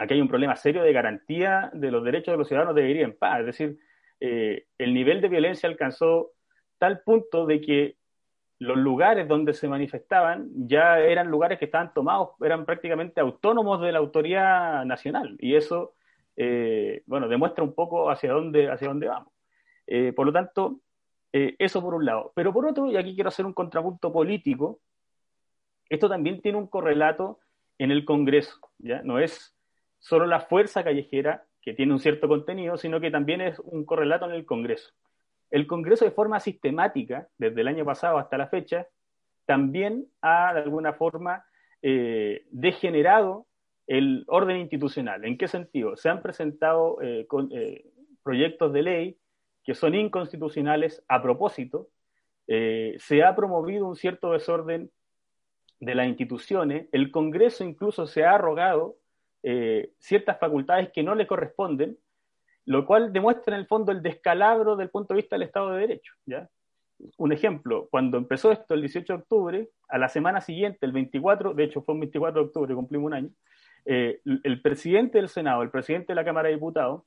aquí 0.00 0.14
hay 0.14 0.20
un 0.22 0.28
problema 0.28 0.56
serio 0.56 0.82
de 0.82 0.94
garantía 0.94 1.70
de 1.74 1.90
los 1.90 2.02
derechos 2.02 2.32
de 2.32 2.38
los 2.38 2.48
ciudadanos 2.48 2.74
de 2.74 2.82
vivir 2.82 3.02
en 3.02 3.16
paz. 3.16 3.40
Es 3.40 3.46
decir, 3.46 3.78
eh, 4.18 4.64
el 4.78 4.94
nivel 4.94 5.20
de 5.20 5.28
violencia 5.28 5.68
alcanzó 5.68 6.32
tal 6.78 7.02
punto 7.02 7.44
de 7.44 7.60
que 7.60 7.96
los 8.58 8.78
lugares 8.78 9.28
donde 9.28 9.52
se 9.52 9.68
manifestaban 9.68 10.48
ya 10.54 10.98
eran 11.00 11.28
lugares 11.28 11.58
que 11.58 11.66
estaban 11.66 11.92
tomados, 11.92 12.30
eran 12.40 12.64
prácticamente 12.64 13.20
autónomos 13.20 13.82
de 13.82 13.92
la 13.92 13.98
autoridad 13.98 14.86
nacional. 14.86 15.36
Y 15.38 15.54
eso, 15.54 15.92
eh, 16.34 17.02
bueno, 17.04 17.28
demuestra 17.28 17.62
un 17.62 17.74
poco 17.74 18.10
hacia 18.10 18.32
dónde, 18.32 18.70
hacia 18.70 18.88
dónde 18.88 19.06
vamos. 19.06 19.30
Eh, 19.86 20.14
por 20.14 20.24
lo 20.24 20.32
tanto, 20.32 20.80
eso 21.30 21.82
por 21.82 21.94
un 21.94 22.06
lado. 22.06 22.32
Pero 22.34 22.54
por 22.54 22.66
otro, 22.66 22.90
y 22.90 22.96
aquí 22.96 23.14
quiero 23.14 23.28
hacer 23.28 23.44
un 23.44 23.52
contrapunto 23.52 24.10
político, 24.10 24.80
esto 25.90 26.08
también 26.08 26.40
tiene 26.40 26.56
un 26.56 26.68
correlato 26.68 27.38
en 27.76 27.90
el 27.90 28.06
Congreso. 28.06 28.58
¿ya? 28.78 29.02
No 29.02 29.18
es 29.18 29.54
solo 30.00 30.26
la 30.26 30.40
fuerza 30.40 30.82
callejera 30.82 31.44
que 31.62 31.74
tiene 31.74 31.92
un 31.92 32.00
cierto 32.00 32.26
contenido, 32.26 32.76
sino 32.76 33.00
que 33.00 33.10
también 33.10 33.40
es 33.40 33.58
un 33.60 33.84
correlato 33.84 34.24
en 34.24 34.32
el 34.32 34.46
Congreso. 34.46 34.92
El 35.50 35.66
Congreso 35.66 36.04
de 36.04 36.10
forma 36.10 36.40
sistemática, 36.40 37.28
desde 37.38 37.60
el 37.60 37.68
año 37.68 37.84
pasado 37.84 38.18
hasta 38.18 38.38
la 38.38 38.48
fecha, 38.48 38.86
también 39.44 40.06
ha 40.22 40.54
de 40.54 40.60
alguna 40.60 40.94
forma 40.94 41.44
eh, 41.82 42.46
degenerado 42.50 43.46
el 43.86 44.24
orden 44.28 44.58
institucional. 44.58 45.24
¿En 45.24 45.36
qué 45.36 45.48
sentido? 45.48 45.96
Se 45.96 46.08
han 46.08 46.22
presentado 46.22 47.02
eh, 47.02 47.26
eh, 47.52 47.84
proyectos 48.22 48.72
de 48.72 48.82
ley 48.82 49.18
que 49.64 49.74
son 49.74 49.94
inconstitucionales 49.94 51.04
a 51.08 51.22
propósito, 51.22 51.88
se 52.46 53.22
ha 53.22 53.36
promovido 53.36 53.86
un 53.86 53.94
cierto 53.94 54.32
desorden 54.32 54.90
de 55.78 55.94
las 55.94 56.08
instituciones, 56.08 56.88
el 56.90 57.12
Congreso 57.12 57.62
incluso 57.62 58.08
se 58.08 58.24
ha 58.24 58.34
arrogado 58.34 58.96
ciertas 59.98 60.38
facultades 60.38 60.90
que 60.92 61.02
no 61.02 61.14
le 61.14 61.26
corresponden, 61.26 61.96
lo 62.66 62.86
cual 62.86 63.12
demuestra 63.12 63.54
en 63.54 63.60
el 63.60 63.66
fondo 63.66 63.90
el 63.90 64.02
descalabro 64.02 64.76
del 64.76 64.90
punto 64.90 65.14
de 65.14 65.20
vista 65.20 65.36
del 65.36 65.44
Estado 65.44 65.72
de 65.72 65.80
Derecho. 65.80 66.14
un 67.16 67.32
ejemplo, 67.32 67.88
cuando 67.90 68.18
empezó 68.18 68.52
esto 68.52 68.74
el 68.74 68.82
18 68.82 69.12
de 69.12 69.18
octubre, 69.18 69.68
a 69.88 69.98
la 69.98 70.08
semana 70.08 70.40
siguiente, 70.40 70.84
el 70.84 70.92
24, 70.92 71.54
de 71.54 71.64
hecho 71.64 71.82
fue 71.82 71.94
el 71.94 72.00
24 72.00 72.40
de 72.40 72.46
octubre, 72.46 72.74
cumplimos 72.74 73.06
un 73.06 73.14
año, 73.14 73.30
eh, 73.86 74.20
el 74.24 74.60
presidente 74.60 75.18
del 75.18 75.28
Senado, 75.28 75.62
el 75.62 75.70
presidente 75.70 76.08
de 76.08 76.14
la 76.14 76.24
Cámara 76.24 76.48
de 76.48 76.54
Diputados, 76.54 77.02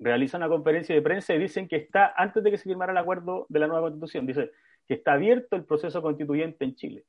realiza 0.00 0.38
una 0.38 0.48
conferencia 0.48 0.94
de 0.94 1.02
prensa 1.02 1.34
y 1.34 1.38
dicen 1.38 1.68
que 1.68 1.76
está, 1.76 2.12
antes 2.16 2.42
de 2.42 2.50
que 2.50 2.56
se 2.56 2.64
firmara 2.64 2.92
el 2.92 2.98
acuerdo 2.98 3.46
de 3.48 3.60
la 3.60 3.66
nueva 3.66 3.82
constitución, 3.82 4.26
dice 4.26 4.50
que 4.86 4.94
está 4.94 5.12
abierto 5.12 5.56
el 5.56 5.64
proceso 5.64 6.02
constituyente 6.02 6.64
en 6.64 6.74
Chile. 6.74 7.04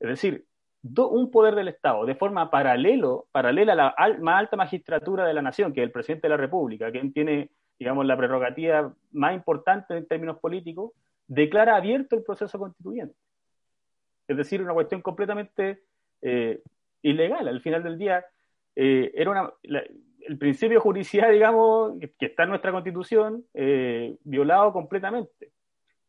Es 0.00 0.08
decir, 0.08 0.46
un 0.82 1.30
poder 1.30 1.54
del 1.54 1.68
Estado 1.68 2.04
de 2.04 2.14
forma 2.14 2.50
paralelo, 2.50 3.26
paralela 3.32 3.72
a 3.72 3.76
la 4.08 4.18
más 4.20 4.40
alta 4.40 4.56
magistratura 4.56 5.26
de 5.26 5.34
la 5.34 5.42
nación, 5.42 5.72
que 5.72 5.80
es 5.80 5.86
el 5.86 5.92
presidente 5.92 6.26
de 6.26 6.30
la 6.30 6.36
República, 6.36 6.90
quien 6.90 7.12
tiene, 7.12 7.50
digamos, 7.78 8.04
la 8.04 8.16
prerrogativa 8.16 8.92
más 9.12 9.34
importante 9.34 9.96
en 9.96 10.06
términos 10.06 10.38
políticos, 10.38 10.92
declara 11.26 11.76
abierto 11.76 12.16
el 12.16 12.24
proceso 12.24 12.58
constituyente. 12.58 13.14
Es 14.26 14.36
decir, 14.36 14.62
una 14.62 14.74
cuestión 14.74 15.02
completamente 15.02 15.82
eh, 16.20 16.62
ilegal. 17.02 17.48
Al 17.48 17.60
final 17.60 17.82
del 17.82 17.98
día, 17.98 18.24
eh, 18.74 19.12
era 19.14 19.30
una, 19.30 19.52
el 19.62 20.38
principio 20.38 20.78
de 20.78 20.82
juridicidad, 20.82 21.30
digamos, 21.30 21.98
que, 22.18 22.26
está 22.26 22.44
en 22.44 22.50
nuestra 22.50 22.72
constitución, 22.72 23.44
eh, 23.54 24.16
violado 24.24 24.72
completamente. 24.72 25.52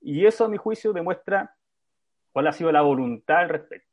Y 0.02 0.26
eso, 0.26 0.46
a 0.46 0.50
mi 0.50 0.58
juicio, 0.58 0.94
demuestra 0.94 1.56
cuál 2.32 2.48
ha 2.48 2.52
sido 2.52 2.72
la 2.72 2.82
voluntad 2.82 3.38
al 3.38 3.50
respecto. 3.50 3.93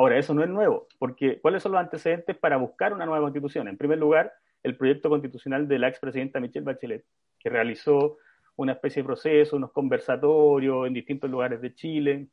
Ahora, 0.00 0.16
eso 0.16 0.32
no 0.32 0.42
es 0.42 0.48
nuevo, 0.48 0.88
porque 0.98 1.42
¿cuáles 1.42 1.62
son 1.62 1.72
los 1.72 1.80
antecedentes 1.82 2.34
para 2.34 2.56
buscar 2.56 2.94
una 2.94 3.04
nueva 3.04 3.20
constitución? 3.20 3.68
En 3.68 3.76
primer 3.76 3.98
lugar, 3.98 4.32
el 4.62 4.74
proyecto 4.74 5.10
constitucional 5.10 5.68
de 5.68 5.78
la 5.78 5.88
expresidenta 5.88 6.40
Michelle 6.40 6.64
Bachelet, 6.64 7.04
que 7.38 7.50
realizó 7.50 8.16
una 8.56 8.72
especie 8.72 9.02
de 9.02 9.06
proceso, 9.06 9.56
unos 9.56 9.72
conversatorios 9.72 10.86
en 10.86 10.94
distintos 10.94 11.30
lugares 11.30 11.60
de 11.60 11.74
Chile, 11.74 12.28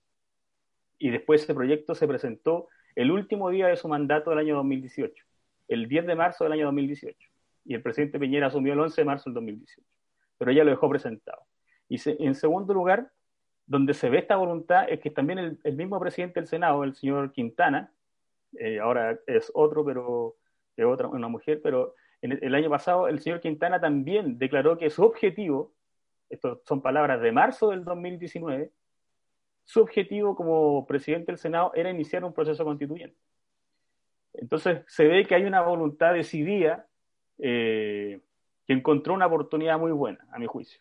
y 0.98 1.10
después 1.10 1.44
ese 1.44 1.54
proyecto 1.54 1.94
se 1.94 2.08
presentó 2.08 2.70
el 2.96 3.12
último 3.12 3.50
día 3.50 3.68
de 3.68 3.76
su 3.76 3.90
mandato 3.90 4.30
del 4.30 4.40
año 4.40 4.56
2018, 4.56 5.26
el 5.68 5.90
10 5.90 6.08
de 6.08 6.16
marzo 6.16 6.46
del 6.46 6.54
año 6.54 6.68
2018, 6.68 7.18
y 7.66 7.74
el 7.74 7.82
presidente 7.82 8.18
Piñera 8.18 8.48
asumió 8.48 8.72
el 8.72 8.80
11 8.80 9.02
de 9.02 9.06
marzo 9.06 9.30
del 9.30 9.34
2018, 9.34 9.86
pero 10.38 10.52
ella 10.52 10.64
lo 10.64 10.72
dejó 10.72 10.90
presentado. 10.90 11.42
Y 11.90 12.00
en 12.24 12.34
segundo 12.34 12.74
lugar, 12.74 13.12
donde 13.68 13.94
se 13.94 14.10
ve 14.10 14.20
esta 14.20 14.38
voluntad 14.38 14.86
es 14.90 15.00
que 15.02 15.12
también 15.12 15.60
el, 15.64 15.76
mismo 15.76 16.00
presidente 16.00 16.40
del 16.40 16.48
Senado, 16.48 16.84
el 16.84 16.96
señor 16.96 17.34
Quintana, 17.34 17.92
eh, 18.58 18.80
ahora 18.80 19.20
es 19.28 19.52
otro, 19.54 19.84
pero 19.86 20.38
es 20.78 20.86
otra, 20.86 21.10
una 21.10 21.28
mujer, 21.28 21.60
pero 21.62 21.94
en 22.22 22.40
el, 22.42 22.56
año 22.56 22.70
pasado 22.70 23.10
el 23.10 23.20
señor 23.20 23.42
Quintana 23.42 23.80
también 23.80 24.40
declaró 24.40 24.78
que 24.78 24.90
su 24.90 25.04
objetivo, 25.04 25.74
estas 26.30 26.60
son 26.66 26.82
palabras 26.82 27.22
de 27.22 27.32
marzo 27.32 27.70
del 27.70 27.84
2019, 27.84 28.72
su 29.66 29.82
objetivo 29.82 30.34
como 30.34 30.88
presidente 30.88 31.34
del 31.34 31.38
Senado 31.38 31.74
era 31.76 31.90
iniciar 31.90 32.24
un 32.24 32.34
proceso 32.34 32.64
constituyente. 32.64 33.18
Entonces 34.34 34.84
se 34.88 35.08
ve 35.08 35.26
que 35.26 35.36
hay 35.36 35.44
una 35.44 35.62
voluntad 35.62 36.14
decidida 36.14 36.88
eh, 37.38 38.22
que 38.66 38.74
encontró 38.74 39.14
una 39.14 39.28
oportunidad 39.28 39.78
muy 39.78 39.92
buena, 39.92 40.26
a 40.32 40.40
mi 40.40 40.46
juicio. 40.46 40.80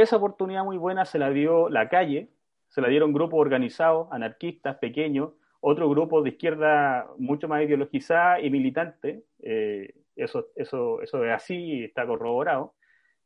Esa 0.00 0.16
oportunidad 0.16 0.64
muy 0.64 0.78
buena 0.78 1.04
se 1.04 1.18
la 1.18 1.28
dio 1.28 1.68
la 1.68 1.90
calle, 1.90 2.30
se 2.70 2.80
la 2.80 2.88
dieron 2.88 3.12
grupos 3.12 3.38
organizados, 3.38 4.08
anarquistas, 4.10 4.78
pequeños, 4.78 5.32
otro 5.60 5.90
grupo 5.90 6.22
de 6.22 6.30
izquierda 6.30 7.06
mucho 7.18 7.48
más 7.48 7.62
ideologizada 7.62 8.40
y 8.40 8.48
militante. 8.48 9.24
Eh, 9.42 9.92
eso, 10.16 10.46
eso, 10.56 11.02
eso 11.02 11.22
es 11.26 11.32
así, 11.32 11.84
está 11.84 12.06
corroborado. 12.06 12.72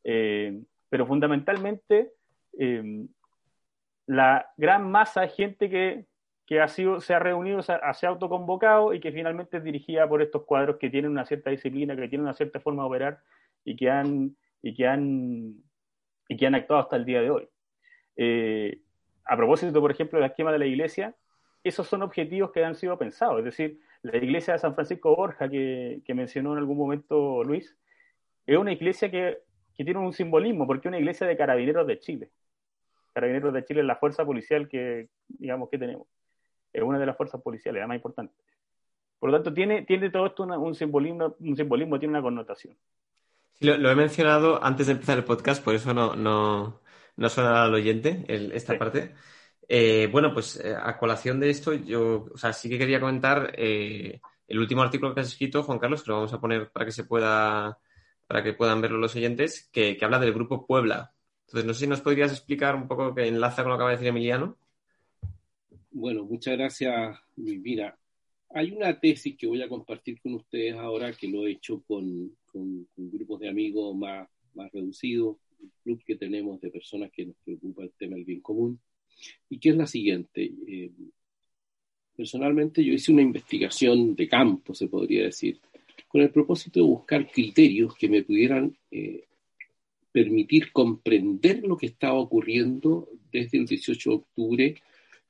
Eh, 0.03 0.63
pero 0.89 1.07
fundamentalmente, 1.07 2.11
eh, 2.59 3.07
la 4.07 4.51
gran 4.57 4.91
masa 4.91 5.21
de 5.21 5.29
gente 5.29 5.71
que, 5.71 6.07
que 6.45 6.61
ha 6.61 6.67
sido, 6.67 7.01
se 7.01 7.15
ha 7.15 7.21
reunido, 7.21 7.63
se 7.63 7.73
ha, 7.73 7.95
se 7.95 8.07
ha, 8.07 8.09
autoconvocado 8.09 8.93
y 8.95 8.99
que 8.99 9.13
finalmente 9.13 9.59
es 9.59 9.63
dirigida 9.63 10.09
por 10.09 10.23
estos 10.23 10.43
cuadros 10.43 10.79
que 10.79 10.91
tienen 10.91 11.13
una 11.13 11.25
cierta 11.25 11.51
disciplina, 11.51 11.95
que 11.95 12.09
tienen 12.09 12.23
una 12.23 12.35
cierta 12.35 12.59
forma 12.59 12.83
de 12.83 12.89
operar 12.89 13.21
y 13.65 13.77
que 13.77 13.89
han, 13.89 14.37
y 14.61 14.75
que 14.75 14.89
han 14.89 15.63
y 16.29 16.37
que 16.37 16.47
han 16.47 16.55
actuado 16.55 16.83
hasta 16.83 16.97
el 16.97 17.05
día 17.05 17.21
de 17.21 17.31
hoy. 17.31 17.49
Eh, 18.17 18.81
a 19.25 19.37
propósito, 19.37 19.81
por 19.81 19.91
ejemplo, 19.91 20.19
del 20.19 20.31
esquema 20.31 20.53
de 20.53 20.59
la 20.59 20.67
iglesia, 20.67 21.15
esos 21.63 21.87
son 21.87 22.03
objetivos 22.03 22.53
que 22.53 22.65
han 22.65 22.75
sido 22.75 22.99
pensados. 22.99 23.39
Es 23.39 23.45
decir, 23.45 23.81
la 24.03 24.17
iglesia 24.19 24.53
de 24.53 24.59
San 24.59 24.75
Francisco 24.75 25.17
Borja, 25.17 25.49
que, 25.49 26.03
que 26.05 26.15
mencionó 26.15 26.53
en 26.53 26.59
algún 26.59 26.77
momento 26.77 27.43
Luis, 27.43 27.77
es 28.47 28.59
una 28.59 28.73
iglesia 28.73 29.11
que, 29.11 29.39
que, 29.75 29.85
tiene 29.85 30.01
un 30.01 30.13
simbolismo, 30.13 30.67
porque 30.67 30.89
es 30.89 30.91
una 30.91 30.99
iglesia 30.99 31.27
de 31.27 31.37
carabineros 31.37 31.87
de 31.87 31.99
Chile. 31.99 32.31
Carabineros 33.15 33.55
de 33.55 33.65
Chile 33.65 33.81
es 33.81 33.87
la 33.87 33.97
fuerza 33.97 34.25
policial 34.25 34.69
que, 34.69 35.09
digamos, 35.29 35.71
que 35.71 35.79
tenemos. 35.79 36.07
Es 36.73 36.83
una 36.83 36.99
de 36.99 37.07
las 37.07 37.17
fuerzas 37.17 37.41
policiales, 37.41 37.81
la 37.81 37.87
más 37.87 37.97
importante. 37.97 38.35
Por 39.19 39.31
lo 39.31 39.37
tanto, 39.37 39.55
tiene, 39.55 39.83
tiene 39.83 40.11
todo 40.11 40.27
esto 40.27 40.43
un, 40.43 40.75
simbolismo, 40.75 41.35
un 41.39 41.57
simbolismo, 41.57 41.99
tiene 41.99 42.13
una 42.13 42.23
connotación. 42.23 42.77
Sí, 43.55 43.67
lo, 43.67 43.91
he 43.91 43.95
mencionado 43.95 44.63
antes 44.63 44.87
de 44.87 44.93
empezar 44.93 45.19
el 45.19 45.25
podcast, 45.25 45.63
por 45.63 45.75
eso 45.75 45.95
no, 45.95 46.17
no, 46.17 46.81
no 47.17 47.29
suena 47.29 47.65
al 47.65 47.75
oyente 47.75 48.25
esta 48.29 48.77
parte. 48.79 49.15
Eh, 49.69 50.09
bueno, 50.11 50.33
pues 50.35 50.57
eh, 50.57 50.75
a 50.77 50.99
colación 50.99 51.41
de 51.41 51.51
esto, 51.51 51.73
yo 51.73 52.27
o 52.35 52.39
sea, 52.39 52.53
sí 52.53 52.69
que 52.69 52.79
quería 52.79 53.01
comentar 53.01 53.55
eh, 53.57 54.21
el 54.49 54.59
último 54.59 54.83
artículo 54.83 55.15
que 55.15 55.21
has 55.21 55.29
escrito, 55.29 55.63
Juan 55.63 55.79
Carlos, 55.79 56.03
que 56.03 56.11
lo 56.11 56.17
vamos 56.17 56.33
a 56.33 56.41
poner 56.41 56.71
para 56.71 56.85
que 56.85 56.93
se 56.93 57.05
pueda, 57.05 57.79
para 58.27 58.43
que 58.43 58.53
puedan 58.53 58.81
verlo 58.81 58.99
los 58.99 59.17
oyentes, 59.17 59.69
que, 59.73 59.97
que 59.97 60.05
habla 60.05 60.19
del 60.19 60.35
grupo 60.35 60.67
Puebla. 60.67 61.15
Entonces, 61.47 61.67
no 61.67 61.75
sé 61.75 61.81
si 61.81 61.87
nos 61.87 62.01
podrías 62.01 62.33
explicar 62.33 62.75
un 62.75 62.89
poco 62.89 63.15
que 63.15 63.29
enlaza 63.29 63.63
con 63.63 63.71
lo 63.71 63.77
que 63.77 63.83
acaba 63.83 63.91
de 63.91 63.97
decir 63.97 64.09
Emiliano. 64.09 64.57
Bueno, 65.91 66.25
muchas 66.25 66.57
gracias, 66.59 67.17
Luis. 67.37 67.61
Mira, 67.61 67.97
hay 68.51 68.73
una 68.73 68.99
tesis 68.99 69.37
que 69.39 69.47
voy 69.47 69.63
a 69.63 69.69
compartir 69.69 70.21
con 70.21 70.35
ustedes 70.35 70.75
ahora 70.75 71.13
que 71.13 71.29
lo 71.29 71.47
he 71.47 71.53
hecho 71.53 71.83
con, 71.87 72.37
con, 72.55 72.87
grupos 72.97 73.41
de 73.41 73.49
amigos 73.49 73.97
más, 73.97 74.29
más 74.55 74.73
reducidos, 74.73 75.37
un 75.61 75.73
club 75.83 76.03
que 76.07 76.17
tenemos 76.17 76.61
de 76.61 76.71
personas 76.71 77.11
que 77.11 77.27
nos 77.27 77.37
preocupa 77.45 77.83
el 77.83 77.93
tema 77.99 78.15
del 78.15 78.25
bien 78.25 78.41
común, 78.41 78.81
y 79.51 79.59
que 79.59 79.71
es 79.71 79.77
la 79.77 79.87
siguiente. 79.87 80.53
Eh, 80.67 80.93
personalmente 82.17 82.85
yo 82.85 82.93
hice 82.93 83.13
una 83.13 83.23
investigación 83.23 84.15
de 84.15 84.29
campo, 84.29 84.75
se 84.75 84.87
podría 84.87 85.25
decir, 85.25 85.59
con 86.09 86.21
el 86.21 86.31
propósito 86.31 86.79
de 86.79 86.87
buscar 86.87 87.29
criterios 87.29 87.97
que 87.97 88.09
me 88.09 88.23
pudieran 88.23 88.77
eh, 88.93 89.25
permitir 90.13 90.71
comprender 90.71 91.65
lo 91.65 91.77
que 91.77 91.87
estaba 91.87 92.15
ocurriendo 92.15 93.09
desde 93.33 93.59
el 93.59 93.67
18 93.67 94.11
de 94.11 94.17
octubre 94.17 94.75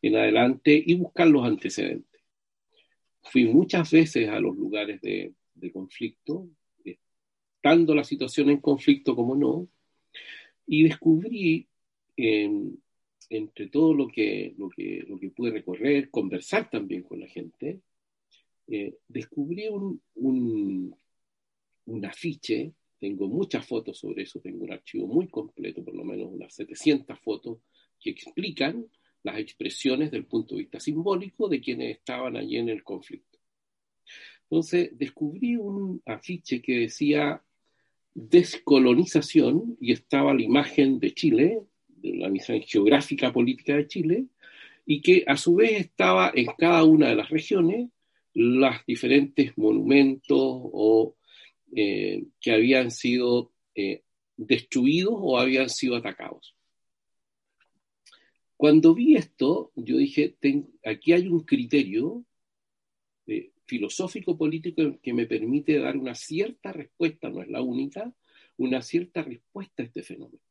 en 0.03 0.16
adelante 0.16 0.83
y 0.87 0.95
buscar 0.95 1.27
los 1.27 1.43
antecedentes. 1.47 2.20
Fui 3.22 3.47
muchas 3.47 3.91
veces 3.91 4.29
a 4.29 4.39
los 4.39 4.55
lugares 4.55 5.01
de, 5.01 5.33
conflicto, 5.72 6.47
estando 7.65 7.95
la 7.95 8.05
situación 8.05 8.51
en 8.51 8.59
conflicto 8.61 9.17
como 9.17 9.35
no, 9.35 9.67
y 10.67 10.83
descubrí 10.83 11.67
entre 12.15 13.69
todo 13.69 13.95
lo 13.95 14.07
que, 14.07 14.55
lo, 14.59 14.69
que, 14.69 15.03
lo 15.09 15.19
que 15.19 15.31
pude 15.31 15.51
recorrer, 15.51 16.11
conversar 16.11 16.69
también 16.69 17.03
con 17.05 17.21
la 17.21 17.27
gente, 17.27 17.81
eh, 18.67 18.99
descubrí 19.09 19.69
un, 19.69 19.99
un, 20.17 20.95
un, 21.87 22.05
afiche, 22.05 22.75
tengo 23.01 23.29
muchas 23.29 23.67
fotos 23.67 23.99
sobre 23.99 24.25
eso, 24.25 24.41
tengo 24.41 24.62
un 24.62 24.73
archivo 24.73 25.07
muy 25.07 25.29
completo, 25.29 25.83
por 25.83 25.95
lo 25.95 26.05
menos 26.05 26.31
unas 26.31 26.55
700 26.55 27.19
fotos, 27.19 27.61
que 27.99 28.11
explican 28.11 28.87
las 29.23 29.39
expresiones 29.39 30.11
del 30.11 30.27
punto 30.27 30.55
de 30.55 30.62
vista 30.62 30.81
simbólico 30.81 31.49
de 31.49 31.62
quienes 31.62 31.97
estaban 31.97 32.37
allí 32.37 32.59
en 32.59 32.69
el 32.69 32.85
conflicto. 32.85 33.39
Entonces 34.43 34.91
descubrí 34.99 35.57
un 35.57 36.03
afiche 36.05 36.61
que 36.61 36.81
decía 36.81 37.43
descolonización 38.15 39.77
y 39.81 39.93
estaba 39.93 40.35
la 40.35 40.43
imagen 40.43 41.01
de 41.01 41.12
Chile, 41.12 41.61
de 41.89 42.17
la 42.17 42.29
misión 42.29 42.61
geográfica 42.62 43.33
política 43.33 43.77
de 43.77 43.89
Chile, 43.89 44.27
y 44.87 45.01
que 45.01 45.25
a 45.27 45.37
su 45.37 45.57
vez 45.57 45.81
estaba 45.81 46.33
en 46.35 46.47
cada 46.59 46.85
una 46.85 47.09
de 47.09 47.17
las 47.17 47.29
regiones 47.31 47.91
los 48.35 48.75
diferentes 48.87 49.57
monumentos 49.57 50.39
o, 50.39 51.17
eh, 51.75 52.25
que 52.41 52.53
habían 52.53 52.91
sido 52.91 53.53
eh, 53.75 54.03
destruidos 54.37 55.15
o 55.17 55.39
habían 55.39 55.69
sido 55.69 55.97
atacados. 55.97 56.55
Cuando 58.57 58.95
vi 58.95 59.17
esto, 59.17 59.73
yo 59.75 59.97
dije, 59.97 60.37
aquí 60.85 61.12
hay 61.12 61.29
un 61.29 61.41
criterio 61.41 62.25
filosófico-político 63.67 64.99
que 65.03 65.12
me 65.12 65.27
permite 65.27 65.79
dar 65.79 65.97
una 65.97 66.15
cierta 66.15 66.73
respuesta, 66.73 67.29
no 67.29 67.43
es 67.43 67.49
la 67.49 67.62
única, 67.62 68.12
una 68.57 68.83
cierta 68.83 69.23
respuesta 69.23 69.83
a 69.83 69.87
este 69.87 70.03
fenómeno. 70.03 70.43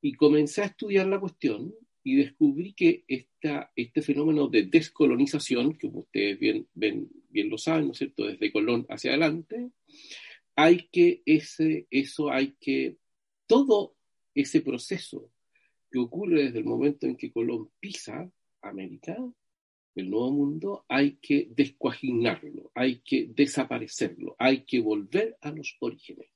Y 0.00 0.14
comencé 0.14 0.62
a 0.62 0.66
estudiar 0.66 1.06
la 1.06 1.20
cuestión 1.20 1.74
y 2.02 2.16
descubrí 2.16 2.72
que 2.72 3.04
esta, 3.06 3.70
este 3.76 4.02
fenómeno 4.02 4.48
de 4.48 4.64
descolonización, 4.64 5.76
que 5.76 5.86
ustedes 5.86 6.38
bien, 6.38 6.66
bien 6.74 7.50
lo 7.50 7.58
saben, 7.58 7.86
¿no 7.86 7.92
es 7.92 7.98
cierto?, 7.98 8.26
desde 8.26 8.52
Colón 8.52 8.86
hacia 8.88 9.10
adelante, 9.10 9.70
hay 10.56 10.88
que, 10.90 11.22
ese, 11.26 11.86
eso 11.90 12.30
hay 12.30 12.56
que, 12.60 12.96
todo 13.46 13.96
ese 14.34 14.60
proceso 14.60 15.30
que 15.90 15.98
ocurre 15.98 16.44
desde 16.44 16.58
el 16.58 16.64
momento 16.64 17.06
en 17.06 17.16
que 17.16 17.32
Colón 17.32 17.70
pisa 17.80 18.30
América, 18.62 19.16
el 19.94 20.10
nuevo 20.10 20.30
mundo, 20.30 20.84
hay 20.88 21.16
que 21.16 21.48
descuajignarlo, 21.50 22.70
hay 22.74 23.00
que 23.00 23.26
desaparecerlo, 23.34 24.36
hay 24.38 24.64
que 24.64 24.80
volver 24.80 25.36
a 25.40 25.50
los 25.50 25.76
orígenes. 25.80 26.28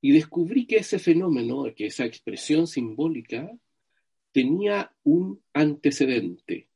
Y 0.00 0.12
descubrí 0.12 0.66
que 0.66 0.76
ese 0.76 0.98
fenómeno, 0.98 1.64
que 1.74 1.86
esa 1.86 2.06
expresión 2.06 2.66
simbólica, 2.66 3.50
tenía 4.32 4.94
un 5.02 5.42
antecedente 5.52 6.68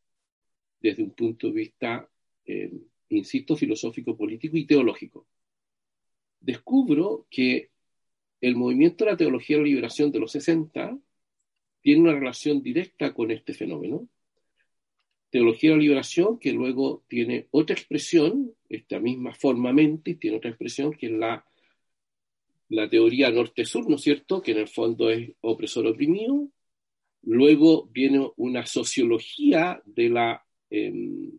desde 0.81 1.03
un 1.03 1.12
punto 1.12 1.47
de 1.47 1.53
vista, 1.55 2.09
eh, 2.45 2.71
insisto, 3.09 3.57
filosófico, 3.57 4.17
político 4.17 4.57
y 4.57 4.67
teológico. 4.67 5.27
Descubro 6.41 7.27
que 7.31 7.71
el 8.41 8.57
movimiento 8.57 9.05
de 9.05 9.12
la 9.12 9.17
teología 9.17 9.57
de 9.57 9.62
la 9.62 9.69
liberación 9.69 10.12
de 10.12 10.19
los 10.19 10.33
60 10.33 10.99
tiene 11.81 12.03
una 12.03 12.12
relación 12.12 12.62
directa 12.62 13.15
con 13.15 13.31
este 13.31 13.55
fenómeno. 13.55 14.07
Teología 15.35 15.70
de 15.70 15.76
la 15.78 15.82
liberación 15.82 16.39
que 16.39 16.53
luego 16.53 17.03
tiene 17.09 17.49
otra 17.51 17.74
expresión, 17.74 18.55
esta 18.68 19.01
misma 19.01 19.35
forma 19.35 19.72
mente, 19.72 20.14
tiene 20.14 20.37
otra 20.37 20.51
expresión 20.51 20.93
que 20.93 21.07
es 21.07 21.12
la, 21.12 21.45
la 22.68 22.89
teoría 22.89 23.32
norte-sur, 23.32 23.91
¿no 23.91 23.97
es 23.97 24.03
cierto? 24.03 24.41
Que 24.41 24.53
en 24.53 24.59
el 24.59 24.68
fondo 24.68 25.11
es 25.11 25.32
opresor 25.41 25.89
oprimido. 25.89 26.51
Luego 27.22 27.89
viene 27.89 28.30
una 28.37 28.64
sociología 28.64 29.82
de 29.85 30.09
la, 30.09 30.47
em, 30.70 31.32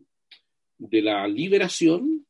de 0.76 1.00
la 1.00 1.26
liberación, 1.26 2.26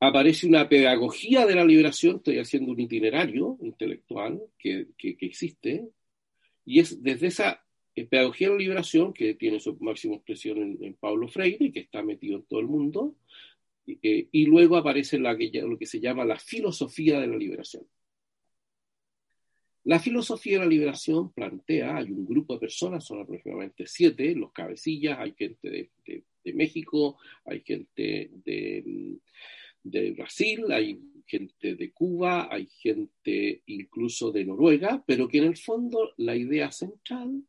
aparece 0.00 0.46
una 0.46 0.66
pedagogía 0.66 1.44
de 1.44 1.56
la 1.56 1.64
liberación, 1.66 2.16
estoy 2.16 2.38
haciendo 2.38 2.72
un 2.72 2.80
itinerario 2.80 3.58
intelectual 3.60 4.40
que, 4.58 4.86
existe, 4.96 5.90
y 6.64 6.80
es 6.80 7.02
desde 7.02 7.26
esa 7.26 7.67
pedagogía 8.06 8.48
de 8.48 8.54
la 8.54 8.60
liberación, 8.60 9.12
que 9.12 9.34
tiene 9.34 9.60
su 9.60 9.76
máxima 9.80 10.16
expresión 10.16 10.78
en, 10.80 10.94
Pablo 10.94 11.28
Freire, 11.28 11.72
que 11.72 11.80
está 11.80 12.02
metido 12.02 12.36
en 12.36 12.44
todo 12.44 12.60
el 12.60 12.66
mundo, 12.66 13.14
eh, 13.86 14.28
y 14.30 14.46
luego 14.46 14.76
aparece 14.76 15.18
la 15.18 15.32
lo 15.32 15.78
que 15.78 15.86
se 15.86 16.00
llama 16.00 16.24
la 16.24 16.38
filosofía 16.38 17.20
de 17.20 17.26
la 17.26 17.36
liberación. 17.36 17.86
La 19.84 19.98
filosofía 19.98 20.58
de 20.58 20.64
la 20.64 20.70
liberación 20.70 21.32
plantea, 21.32 21.96
hay 21.96 22.10
un 22.10 22.26
grupo 22.26 22.54
de 22.54 22.60
personas, 22.60 23.04
son 23.04 23.20
aproximadamente 23.20 23.86
siete, 23.86 24.34
los 24.34 24.52
cabecillas, 24.52 25.18
hay 25.18 25.32
gente 25.32 25.70
de, 25.70 26.22
de 26.44 26.52
México, 26.52 27.18
hay 27.44 27.60
gente 27.60 28.30
de, 28.44 29.18
de 29.82 30.10
Brasil, 30.12 30.64
hay 30.70 31.00
gente 31.26 31.74
de 31.74 31.92
Cuba, 31.92 32.48
hay 32.50 32.66
gente 32.66 33.62
incluso 33.66 34.32
de 34.32 34.44
Noruega, 34.44 35.02
pero 35.06 35.28
que 35.28 35.38
en 35.38 35.44
el 35.44 35.56
fondo 35.56 36.12
la 36.16 36.36
idea 36.36 36.70
central 36.72 37.42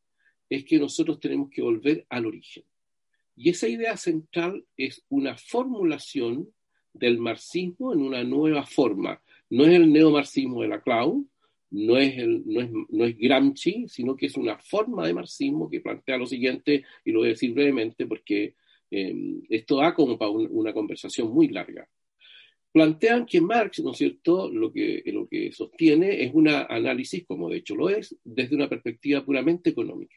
es 0.50 0.66
que 0.66 0.80
nosotros 0.80 1.20
tenemos 1.20 1.50
que 1.50 1.62
volver 1.62 2.06
al 2.10 2.26
origen. 2.26 2.64
Y 3.36 3.50
esa 3.50 3.68
idea 3.68 3.95
central 3.95 4.66
es 4.76 5.04
una 5.10 5.38
formulación 5.38 6.50
del 6.93 7.20
marxismo 7.20 7.93
en 7.93 8.02
una 8.02 8.24
nueva 8.24 8.66
forma. 8.66 9.22
No 9.50 9.66
es 9.66 9.72
el 9.72 9.91
neomarxismo 9.93 10.62
de 10.62 10.68
la 10.68 10.82
Clau, 10.82 11.26
no 11.72 11.97
es, 11.97 12.18
el, 12.18 12.43
no, 12.45 12.62
es, 12.62 12.70
no 12.89 13.06
es 13.06 13.18
Gramsci, 13.18 13.88
sino 13.88 14.16
que 14.16 14.26
es 14.26 14.36
una 14.36 14.58
forma 14.58 15.06
de 15.06 15.14
marxismo 15.14 15.70
que 15.70 15.82
plantea 15.82 16.18
lo 16.18 16.26
siguiente, 16.26 16.84
y 17.06 17.12
lo 17.12 17.20
voy 17.20 17.30
a 17.30 17.32
decir 17.32 17.54
brevemente 17.54 18.08
porque 18.08 18.56
eh, 18.89 19.16
esto 19.50 19.78
da 19.78 19.93
como 19.93 20.18
para 20.18 20.32
una 20.32 20.74
conversación 20.74 21.32
muy 21.32 21.47
larga 21.50 21.88
plantean 22.72 23.26
que 23.26 23.41
Marx, 23.41 23.80
¿no 23.80 23.91
es 23.91 23.97
cierto?, 23.97 24.50
lo 24.50 24.72
que, 24.72 25.02
lo 25.08 25.28
que 25.28 25.52
sostiene 25.52 26.24
es 26.24 26.34
un 26.34 26.47
análisis, 26.47 27.26
como 27.26 27.50
de 27.50 27.58
hecho 27.58 27.76
lo 27.76 27.89
es, 27.89 28.16
desde 28.24 28.56
una 28.56 28.70
perspectiva 28.70 29.26
puramente 29.26 29.72
económica. 29.72 30.16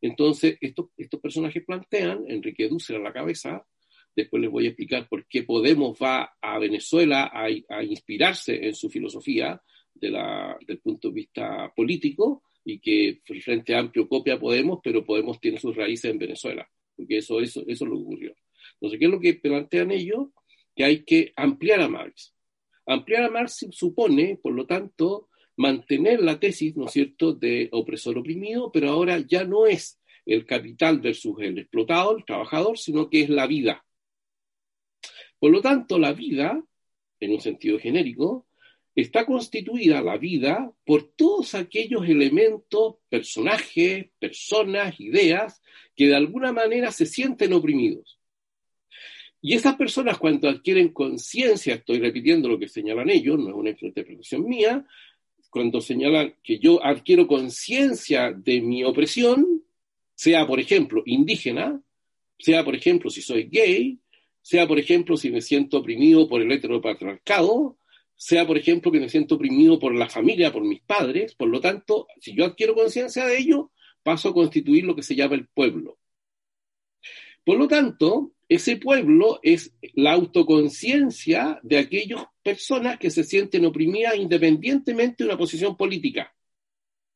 Entonces, 0.00 0.56
estos, 0.60 0.86
estos 0.96 1.20
personajes 1.20 1.64
plantean, 1.64 2.24
Enrique 2.28 2.68
Dussel 2.68 2.96
a 2.96 3.00
la 3.00 3.12
cabeza, 3.12 3.66
después 4.14 4.40
les 4.40 4.50
voy 4.50 4.66
a 4.66 4.68
explicar 4.68 5.08
por 5.08 5.26
qué 5.26 5.42
Podemos 5.42 5.98
va 6.00 6.36
a 6.40 6.58
Venezuela 6.58 7.30
a, 7.32 7.46
a 7.46 7.84
inspirarse 7.84 8.66
en 8.66 8.74
su 8.74 8.88
filosofía 8.90 9.60
de 9.94 10.10
la, 10.10 10.56
del 10.66 10.78
punto 10.78 11.08
de 11.08 11.14
vista 11.14 11.72
político 11.74 12.44
y 12.64 12.78
que 12.78 13.20
el 13.26 13.42
Frente 13.42 13.74
Amplio 13.74 14.08
copia 14.08 14.38
Podemos, 14.38 14.80
pero 14.82 15.04
Podemos 15.04 15.40
tiene 15.40 15.58
sus 15.58 15.74
raíces 15.74 16.10
en 16.10 16.18
Venezuela, 16.18 16.68
porque 16.96 17.18
eso, 17.18 17.40
eso, 17.40 17.62
eso 17.66 17.84
es 17.84 17.90
lo 17.90 17.96
que 17.96 18.02
ocurrió. 18.02 18.36
Entonces, 18.74 18.98
¿qué 18.98 19.04
es 19.06 19.10
lo 19.10 19.20
que 19.20 19.34
plantean 19.34 19.90
ellos? 19.90 20.28
que 20.78 20.84
hay 20.84 21.04
que 21.04 21.32
ampliar 21.34 21.80
a 21.80 21.88
Marx. 21.88 22.32
Ampliar 22.86 23.24
a 23.24 23.30
Marx 23.30 23.66
supone, 23.72 24.38
por 24.40 24.52
lo 24.52 24.64
tanto, 24.64 25.28
mantener 25.58 26.20
la 26.20 26.38
tesis, 26.38 26.76
¿no 26.76 26.86
es 26.86 26.92
cierto?, 26.92 27.34
de 27.34 27.68
opresor 27.72 28.16
oprimido, 28.16 28.70
pero 28.72 28.90
ahora 28.90 29.18
ya 29.18 29.44
no 29.44 29.66
es 29.66 30.00
el 30.24 30.46
capital 30.46 31.00
versus 31.00 31.36
el 31.40 31.58
explotado, 31.58 32.16
el 32.16 32.24
trabajador, 32.24 32.78
sino 32.78 33.10
que 33.10 33.22
es 33.22 33.28
la 33.28 33.46
vida. 33.46 33.84
Por 35.38 35.50
lo 35.50 35.60
tanto, 35.60 35.98
la 35.98 36.12
vida, 36.12 36.62
en 37.20 37.32
un 37.32 37.40
sentido 37.40 37.78
genérico, 37.78 38.46
está 38.94 39.26
constituida 39.26 40.00
la 40.00 40.16
vida 40.16 40.72
por 40.84 41.12
todos 41.14 41.54
aquellos 41.54 42.08
elementos, 42.08 42.96
personajes, 43.08 44.10
personas, 44.18 44.98
ideas, 45.00 45.60
que 45.96 46.06
de 46.06 46.16
alguna 46.16 46.52
manera 46.52 46.92
se 46.92 47.06
sienten 47.06 47.52
oprimidos. 47.52 48.18
Y 49.40 49.54
esas 49.54 49.76
personas 49.76 50.18
cuando 50.18 50.48
adquieren 50.48 50.92
conciencia, 50.92 51.74
estoy 51.74 52.00
repitiendo 52.00 52.48
lo 52.48 52.58
que 52.58 52.68
señalan 52.68 53.08
ellos, 53.08 53.38
no 53.38 53.48
es 53.48 53.54
una 53.54 53.70
interpretación 53.70 54.44
mía, 54.48 54.84
cuando 55.50 55.80
señalan 55.80 56.34
que 56.42 56.58
yo 56.58 56.84
adquiero 56.84 57.26
conciencia 57.26 58.32
de 58.32 58.60
mi 58.60 58.84
opresión, 58.84 59.62
sea 60.14 60.46
por 60.46 60.60
ejemplo 60.60 61.02
indígena, 61.06 61.80
sea 62.38 62.64
por 62.64 62.74
ejemplo 62.74 63.10
si 63.10 63.22
soy 63.22 63.44
gay, 63.44 63.98
sea 64.42 64.66
por 64.66 64.78
ejemplo 64.78 65.16
si 65.16 65.30
me 65.30 65.40
siento 65.40 65.78
oprimido 65.78 66.28
por 66.28 66.42
el 66.42 66.52
heteropatriarcado, 66.52 67.78
sea 68.16 68.46
por 68.46 68.58
ejemplo 68.58 68.90
que 68.90 69.00
me 69.00 69.08
siento 69.08 69.36
oprimido 69.36 69.78
por 69.78 69.94
la 69.94 70.08
familia, 70.08 70.52
por 70.52 70.64
mis 70.64 70.80
padres, 70.80 71.34
por 71.34 71.48
lo 71.48 71.60
tanto, 71.60 72.08
si 72.20 72.34
yo 72.34 72.44
adquiero 72.44 72.74
conciencia 72.74 73.24
de 73.26 73.38
ello, 73.38 73.70
paso 74.02 74.30
a 74.30 74.34
constituir 74.34 74.84
lo 74.84 74.96
que 74.96 75.02
se 75.02 75.14
llama 75.14 75.36
el 75.36 75.46
pueblo. 75.46 75.98
Por 77.44 77.58
lo 77.58 77.68
tanto, 77.68 78.32
ese 78.48 78.76
pueblo 78.76 79.40
es 79.42 79.74
la 79.94 80.12
autoconciencia 80.12 81.60
de 81.62 81.78
aquellas 81.78 82.24
personas 82.42 82.98
que 82.98 83.10
se 83.10 83.24
sienten 83.24 83.66
oprimidas 83.66 84.16
independientemente 84.16 85.22
de 85.22 85.28
una 85.28 85.38
posición 85.38 85.76
política. 85.76 86.34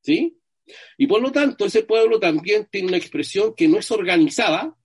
¿Sí? 0.03 0.39
Y 0.99 1.07
por 1.07 1.23
lo 1.23 1.33
tanto, 1.33 1.65
ese 1.65 1.85
pueblo 1.85 2.21
también 2.21 2.69
tiene 2.71 2.89
una 2.89 2.97
expresión 2.97 3.55
que 3.57 3.69
no 3.69 3.79
es 3.79 3.91
organizada 3.91 4.77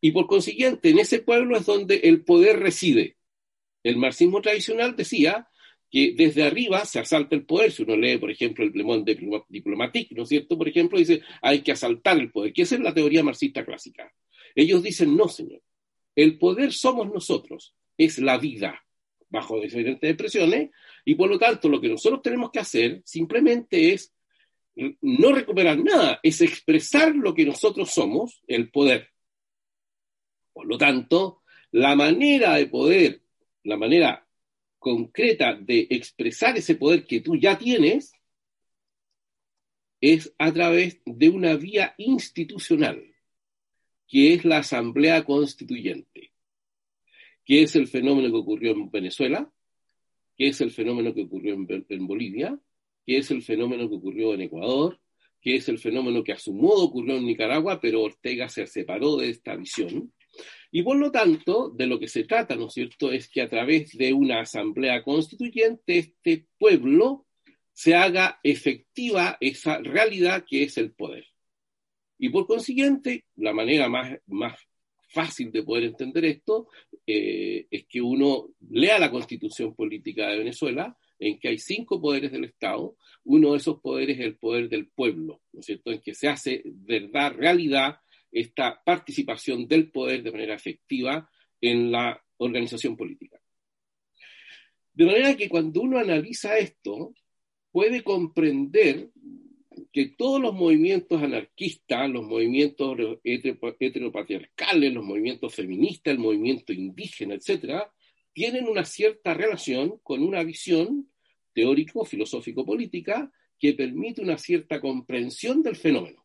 y 0.00 0.12
por 0.12 0.26
consiguiente 0.26 0.90
en 0.90 1.00
ese 1.00 1.20
pueblo 1.20 1.56
es 1.56 1.66
donde 1.66 1.96
el 1.96 2.24
poder 2.24 2.58
reside. 2.60 3.16
El 3.82 3.96
marxismo 3.96 4.40
tradicional 4.40 4.96
decía 4.96 5.48
que 5.90 6.14
desde 6.16 6.44
arriba 6.44 6.84
se 6.84 6.98
asalta 6.98 7.34
el 7.34 7.44
poder. 7.44 7.72
Si 7.72 7.82
uno 7.82 7.96
lee, 7.96 8.18
por 8.18 8.30
ejemplo, 8.30 8.64
el 8.64 8.72
Le 8.72 8.84
Monde 8.84 9.18
Diplomatique, 9.48 10.14
¿no 10.14 10.22
es 10.22 10.28
cierto? 10.28 10.56
Por 10.56 10.68
ejemplo, 10.68 10.98
dice 10.98 11.22
hay 11.42 11.60
que 11.62 11.72
asaltar 11.72 12.18
el 12.18 12.30
poder, 12.30 12.52
que 12.52 12.62
esa 12.62 12.76
es 12.76 12.80
la 12.80 12.94
teoría 12.94 13.22
marxista 13.22 13.64
clásica. 13.64 14.12
Ellos 14.54 14.82
dicen, 14.82 15.16
no, 15.16 15.28
señor, 15.28 15.62
el 16.14 16.38
poder 16.38 16.72
somos 16.72 17.12
nosotros, 17.12 17.74
es 17.96 18.18
la 18.18 18.38
vida, 18.38 18.84
bajo 19.28 19.60
diferentes 19.60 20.10
expresiones, 20.10 20.70
y 21.04 21.14
por 21.14 21.28
lo 21.28 21.38
tanto 21.38 21.68
lo 21.68 21.80
que 21.80 21.88
nosotros 21.88 22.22
tenemos 22.22 22.50
que 22.50 22.60
hacer 22.60 23.02
simplemente 23.04 23.92
es 23.92 24.12
no 25.00 25.32
recuperar 25.32 25.78
nada, 25.78 26.20
es 26.22 26.40
expresar 26.40 27.14
lo 27.14 27.34
que 27.34 27.44
nosotros 27.44 27.90
somos, 27.90 28.42
el 28.46 28.70
poder. 28.70 29.10
Por 30.52 30.66
lo 30.66 30.78
tanto, 30.78 31.42
la 31.72 31.94
manera 31.96 32.54
de 32.54 32.66
poder, 32.66 33.22
la 33.64 33.76
manera 33.76 34.26
concreta 34.78 35.54
de 35.54 35.86
expresar 35.90 36.56
ese 36.56 36.76
poder 36.76 37.06
que 37.06 37.20
tú 37.20 37.36
ya 37.36 37.58
tienes, 37.58 38.12
es 40.00 40.32
a 40.38 40.52
través 40.52 41.00
de 41.04 41.28
una 41.28 41.56
vía 41.56 41.94
institucional 41.98 43.07
que 44.08 44.32
es 44.32 44.44
la 44.44 44.58
Asamblea 44.58 45.22
Constituyente, 45.24 46.32
que 47.44 47.62
es 47.62 47.76
el 47.76 47.86
fenómeno 47.86 48.30
que 48.30 48.38
ocurrió 48.38 48.72
en 48.72 48.90
Venezuela, 48.90 49.52
que 50.36 50.48
es 50.48 50.60
el 50.62 50.70
fenómeno 50.70 51.12
que 51.12 51.22
ocurrió 51.22 51.54
en, 51.54 52.06
Bolivia, 52.06 52.58
que 53.04 53.18
es 53.18 53.30
el 53.30 53.42
fenómeno 53.42 53.88
que 53.88 53.96
ocurrió 53.96 54.32
en 54.34 54.42
Ecuador, 54.42 54.98
que 55.40 55.56
es 55.56 55.68
el 55.68 55.78
fenómeno 55.78 56.24
que 56.24 56.32
a 56.32 56.38
su 56.38 56.54
modo 56.54 56.84
ocurrió 56.84 57.16
en 57.16 57.26
Nicaragua, 57.26 57.80
pero 57.80 58.02
Ortega 58.02 58.48
se 58.48 58.66
separó 58.66 59.16
de 59.16 59.30
esta 59.30 59.54
visión. 59.56 60.12
Y 60.70 60.82
por 60.82 60.96
lo 60.96 61.10
tanto, 61.10 61.70
de 61.70 61.86
lo 61.86 61.98
que 61.98 62.08
se 62.08 62.24
trata, 62.24 62.56
¿no 62.56 62.68
es 62.68 62.74
cierto?, 62.74 63.12
es 63.12 63.28
que 63.28 63.42
a 63.42 63.48
través 63.48 63.96
de 63.96 64.12
una 64.12 64.40
asamblea 64.40 65.02
constituyente, 65.02 65.98
este 65.98 66.46
pueblo 66.58 67.26
se 67.72 67.94
haga 67.94 68.40
efectiva 68.42 69.36
esa 69.40 69.78
realidad 69.78 70.44
que 70.48 70.64
es 70.64 70.78
el 70.78 70.92
poder. 70.92 71.26
Y 72.18 72.30
por 72.30 72.46
consiguiente, 72.46 73.24
la 73.36 73.52
manera 73.52 73.88
más, 73.88 74.18
más 74.26 74.58
fácil 75.08 75.50
de 75.50 75.62
poder 75.62 75.84
entender 75.84 76.24
esto 76.24 76.68
eh, 77.06 77.66
es 77.70 77.86
que 77.86 78.02
uno 78.02 78.50
lea 78.70 78.98
la 78.98 79.10
constitución 79.10 79.74
política 79.74 80.28
de 80.28 80.38
Venezuela 80.38 80.96
en 81.18 81.38
que 81.38 81.48
hay 81.48 81.58
cinco 81.58 82.00
poderes 82.00 82.30
del 82.32 82.44
Estado. 82.44 82.96
Uno 83.24 83.52
de 83.52 83.58
esos 83.58 83.80
poderes 83.80 84.18
es 84.18 84.24
el 84.26 84.36
poder 84.36 84.68
del 84.68 84.88
pueblo, 84.88 85.40
¿no 85.52 85.60
es 85.60 85.66
cierto?, 85.66 85.90
en 85.90 86.00
que 86.00 86.14
se 86.14 86.28
hace 86.28 86.62
verdad, 86.64 87.34
realidad, 87.34 87.98
esta 88.30 88.82
participación 88.84 89.66
del 89.66 89.90
poder 89.90 90.22
de 90.22 90.32
manera 90.32 90.54
efectiva 90.54 91.28
en 91.60 91.90
la 91.90 92.22
organización 92.36 92.96
política. 92.96 93.40
De 94.92 95.06
manera 95.06 95.36
que 95.36 95.48
cuando 95.48 95.80
uno 95.80 95.98
analiza 95.98 96.58
esto, 96.58 97.14
puede 97.70 98.02
comprender 98.02 99.10
que 99.92 100.14
todos 100.16 100.40
los 100.40 100.54
movimientos 100.54 101.22
anarquistas, 101.22 102.10
los 102.10 102.24
movimientos 102.24 102.96
heteropatriarcales, 103.24 104.92
los 104.92 105.04
movimientos 105.04 105.54
feministas, 105.54 106.12
el 106.12 106.18
movimiento 106.18 106.72
indígena, 106.72 107.34
etcétera, 107.34 107.92
tienen 108.32 108.68
una 108.68 108.84
cierta 108.84 109.34
relación 109.34 109.98
con 110.02 110.22
una 110.22 110.42
visión 110.42 111.10
teórico, 111.52 112.04
filosófico, 112.04 112.64
política 112.64 113.32
que 113.58 113.74
permite 113.74 114.22
una 114.22 114.38
cierta 114.38 114.80
comprensión 114.80 115.62
del 115.62 115.76
fenómeno. 115.76 116.24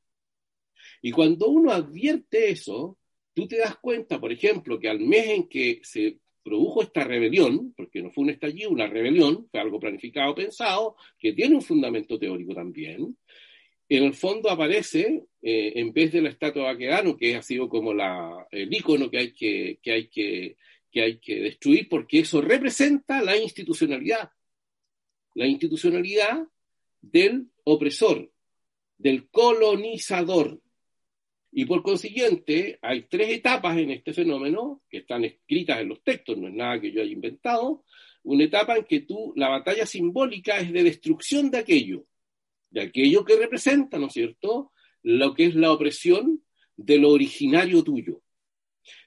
Y 1.01 1.11
cuando 1.11 1.49
uno 1.49 1.71
advierte 1.71 2.51
eso, 2.51 2.97
tú 3.33 3.47
te 3.47 3.57
das 3.57 3.77
cuenta, 3.77 4.19
por 4.19 4.31
ejemplo, 4.31 4.79
que 4.79 4.89
al 4.89 4.99
mes 4.99 5.27
en 5.29 5.47
que 5.47 5.79
se 5.83 6.19
produjo 6.43 6.81
esta 6.81 7.03
rebelión, 7.03 7.73
porque 7.75 8.01
no 8.01 8.11
fue 8.11 8.25
un 8.25 8.29
estallido, 8.31 8.69
una 8.69 8.87
rebelión, 8.87 9.47
fue 9.49 9.59
algo 9.59 9.79
planificado, 9.79 10.35
pensado, 10.35 10.95
que 11.17 11.33
tiene 11.33 11.55
un 11.55 11.61
fundamento 11.61 12.19
teórico 12.19 12.53
también, 12.53 13.15
en 13.89 14.03
el 14.03 14.13
fondo 14.13 14.49
aparece, 14.49 15.25
eh, 15.41 15.73
en 15.75 15.93
vez 15.93 16.11
de 16.11 16.21
la 16.21 16.29
estatua 16.29 16.63
de 16.63 16.73
Baquedano, 16.73 17.17
que 17.17 17.35
ha 17.35 17.41
sido 17.41 17.69
como 17.69 17.93
la, 17.93 18.47
el 18.49 18.73
icono 18.73 19.09
que 19.09 19.17
hay 19.17 19.31
que, 19.33 19.79
que, 19.81 19.91
hay 19.91 20.07
que, 20.07 20.57
que 20.91 21.01
hay 21.01 21.17
que 21.19 21.41
destruir, 21.41 21.87
porque 21.89 22.19
eso 22.19 22.41
representa 22.41 23.21
la 23.21 23.37
institucionalidad, 23.37 24.31
la 25.35 25.45
institucionalidad 25.45 26.47
del 27.01 27.47
opresor, 27.65 28.31
del 28.97 29.29
colonizador. 29.29 30.61
Y 31.55 31.65
por 31.65 31.83
consiguiente, 31.83 32.79
hay 32.81 33.03
tres 33.03 33.29
etapas 33.29 33.77
en 33.77 33.91
este 33.91 34.11
fenómeno 34.11 34.81
que 34.89 34.99
están 34.99 35.23
escritas 35.23 35.79
en 35.79 35.89
los 35.89 36.03
textos, 36.03 36.35
no 36.37 36.47
es 36.47 36.53
nada 36.53 36.81
que 36.81 36.91
yo 36.91 37.01
haya 37.01 37.11
inventado. 37.11 37.85
Una 38.23 38.45
etapa 38.45 38.75
en 38.75 38.85
que 38.85 39.01
tú, 39.01 39.33
la 39.35 39.49
batalla 39.49 39.85
simbólica 39.85 40.57
es 40.57 40.73
de 40.73 40.81
destrucción 40.81 41.51
de 41.51 41.59
aquello, 41.59 42.07
de 42.71 42.81
aquello 42.81 43.23
que 43.23 43.35
representa, 43.35 43.99
¿no 43.99 44.07
es 44.07 44.13
cierto?, 44.13 44.71
lo 45.03 45.33
que 45.35 45.45
es 45.45 45.55
la 45.55 45.71
opresión 45.71 46.43
de 46.75 46.97
lo 46.97 47.09
originario 47.09 47.83
tuyo. 47.83 48.21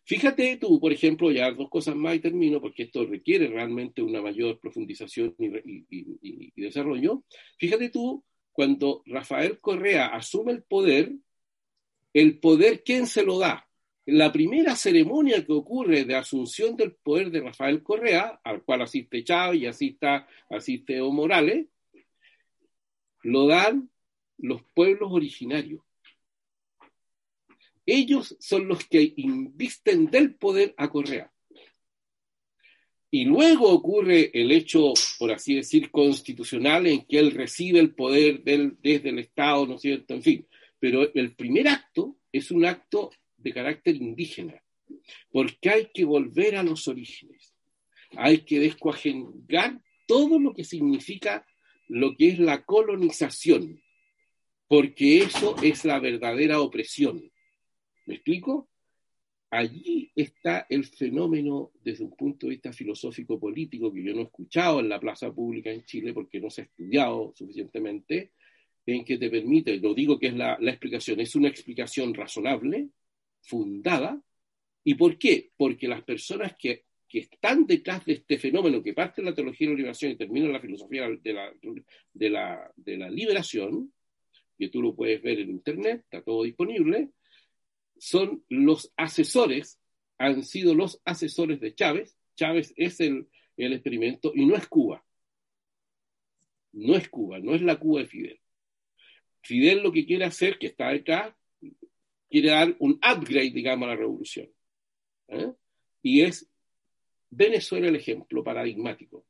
Fíjate 0.05 0.57
tú, 0.59 0.79
por 0.79 0.93
ejemplo, 0.93 1.33
ya 1.33 1.51
dos 1.51 1.69
cosas 1.69 1.97
más 1.97 2.15
y 2.15 2.21
termino, 2.21 2.61
porque 2.61 2.85
esto 2.85 3.05
requiere 3.05 3.49
realmente 3.49 4.03
una 4.03 4.23
mayor 4.23 4.61
profundización 4.61 5.35
y, 5.39 6.53
desarrollo. 6.63 7.25
Fíjate 7.59 7.91
tú, 7.91 8.25
cuando 8.53 9.03
Rafael 9.07 9.59
Correa 9.59 10.07
asume 10.07 10.53
el 10.53 10.63
poder, 10.63 11.13
el 12.17 12.39
poder, 12.39 12.83
¿quién 12.83 13.07
se 13.07 13.23
lo 13.23 13.39
da? 13.39 13.69
La 14.07 14.33
primera 14.33 14.75
ceremonia 14.75 15.45
que 15.45 15.53
ocurre 15.53 16.07
de 16.07 16.17
asunción 16.17 16.75
del 16.75 16.95
poder 16.95 17.31
de 17.31 17.43
Rafael 17.43 17.83
Correa, 17.83 18.41
al 18.43 18.63
cual 18.63 18.81
asiste 18.81 19.23
Chávez 19.23 19.61
y 19.61 19.67
asiste, 19.67 20.07
asiste 20.49 20.97
Evo 20.97 21.13
Morales, 21.13 21.67
lo 23.23 23.47
dan 23.47 23.91
los 24.39 24.63
pueblos 24.63 25.13
originarios. 25.13 25.83
Ellos 27.85 28.35
son 28.41 28.67
los 28.67 28.87
que 28.87 29.13
invisten 29.19 30.07
del 30.07 30.37
poder 30.37 30.75
a 30.79 30.89
Correa. 30.89 31.31
Y 33.11 33.27
luego 33.27 33.71
ocurre 33.71 34.31
el 34.33 34.53
hecho, 34.53 34.95
por 35.19 35.33
así 35.33 35.57
decir, 35.57 35.91
constitucional 35.91 36.87
en 36.87 37.05
que 37.05 37.19
él 37.19 37.33
recibe 37.33 37.79
el 37.79 37.95
poder 37.95 38.43
desde 38.43 39.11
el 39.11 39.19
Estado, 39.19 39.67
¿no 39.67 39.75
es 39.75 39.83
cierto? 39.83 40.15
En 40.15 40.23
fin, 40.23 40.47
pero 40.87 41.13
el 41.15 41.35
primer 41.35 41.67
acto 41.67 42.17
es 42.31 42.53
un 42.53 42.65
acto 42.65 43.11
de 43.37 43.53
carácter 43.53 43.97
indígena, 43.97 44.63
porque 45.33 45.69
hay 45.69 45.91
que 45.93 46.05
volver 46.05 46.55
a 46.55 46.63
los 46.63 46.87
orígenes, 46.87 47.53
hay 48.17 48.45
que 48.45 48.61
descuajengar 48.61 49.83
todo 50.07 50.39
lo 50.39 50.55
que 50.55 50.63
significa 50.63 51.45
lo 51.89 52.17
que 52.17 52.29
es 52.29 52.39
la 52.39 52.65
colonización, 52.65 53.83
porque 54.69 55.19
eso 55.19 55.57
es 55.61 55.85
la 55.85 55.99
verdadera 55.99 56.61
opresión. 56.61 57.33
¿Me 58.07 58.15
explico? 58.15 58.69
Allí 59.51 60.13
está 60.15 60.69
el 60.71 60.85
fenómeno 60.85 61.73
desde 61.83 62.05
un 62.05 62.15
punto 62.15 62.47
de 62.47 62.51
vista 62.51 62.73
filosófico-político 62.73 63.93
que 63.93 64.05
yo 64.05 64.15
no 64.15 64.21
he 64.21 64.25
escuchado 64.27 64.79
en 64.79 64.89
la 64.89 65.01
plaza 65.01 65.33
pública 65.33 65.69
en 65.73 65.85
Chile 65.85 66.15
porque 66.15 66.41
no 66.41 66.49
se 66.49 66.61
ha 66.61 66.65
estudiado 66.67 67.33
suficientemente, 67.35 68.35
en 68.87 69.05
que 69.05 69.19
te 69.19 69.29
permite, 69.29 69.77
lo 69.79 69.95
digo 69.95 70.19
que 70.19 70.29
es 70.29 70.35
la, 70.35 70.55
explicación, 70.61 71.21
es 71.21 71.35
una 71.35 71.49
explicación 71.49 72.15
razonable, 72.15 72.89
fundada. 73.43 74.21
¿Y 74.85 74.95
por 74.95 75.19
qué? 75.19 75.51
Porque 75.57 75.89
las 75.89 76.05
personas 76.05 76.55
que, 76.57 76.85
que, 77.09 77.19
están 77.19 77.67
detrás 77.67 78.05
de 78.05 78.15
este 78.15 78.39
fenómeno 78.39 78.83
que 78.83 78.95
parte 78.95 79.21
de 79.21 79.31
la 79.31 79.35
teología 79.35 79.67
de 79.67 79.73
la 79.73 79.79
liberación 79.79 80.13
y 80.13 80.17
termina 80.17 80.47
en 80.47 80.53
la 80.53 80.61
filosofía 80.61 81.09
de 81.09 81.33
la, 81.33 81.53
de 82.13 82.31
la, 82.31 82.73
de 82.77 82.97
la 82.97 83.11
liberación, 83.11 83.93
que 84.57 84.69
tú 84.69 84.81
lo 84.81 84.95
puedes 84.95 85.21
ver 85.21 85.41
en 85.41 85.51
Internet, 85.51 86.03
está 86.05 86.23
todo 86.23 86.45
disponible, 86.45 87.11
son 87.99 88.45
los 88.49 88.93
asesores, 88.97 89.81
han 90.19 90.45
sido 90.45 90.75
los 90.75 91.01
asesores 91.05 91.61
de 91.61 91.75
Chávez. 91.75 92.17
Chávez 92.37 92.73
es 92.77 93.01
el, 93.01 93.27
el 93.57 93.73
experimento 93.73 94.33
y 94.35 94.47
no 94.47 94.55
es 94.55 94.67
Cuba. 94.69 95.05
No 96.73 96.95
es 96.95 97.09
Cuba, 97.09 97.39
no 97.41 97.55
es 97.55 97.63
la 97.63 97.77
Cuba 97.77 98.01
de 98.01 98.07
Fidel. 98.07 98.41
Fidel 99.47 99.83
lo 99.83 99.93
que 99.93 100.05
quiere 100.05 100.25
hacer, 100.25 100.59
que 100.59 100.67
está 100.67 100.91
detrás, 100.91 101.35
quiere 102.29 102.51
dar 102.51 102.75
un 102.81 102.93
upgrade, 102.95 103.51
digamos, 103.51 103.87
a 103.87 103.91
la 103.91 103.97
revolución. 103.97 104.49
¿eh? 105.29 105.53
Y 106.03 106.23
es 106.23 106.51
Venezuela 107.31 107.89
el 107.89 107.97
ejemplo 107.97 108.43
paradigmático 108.43 109.25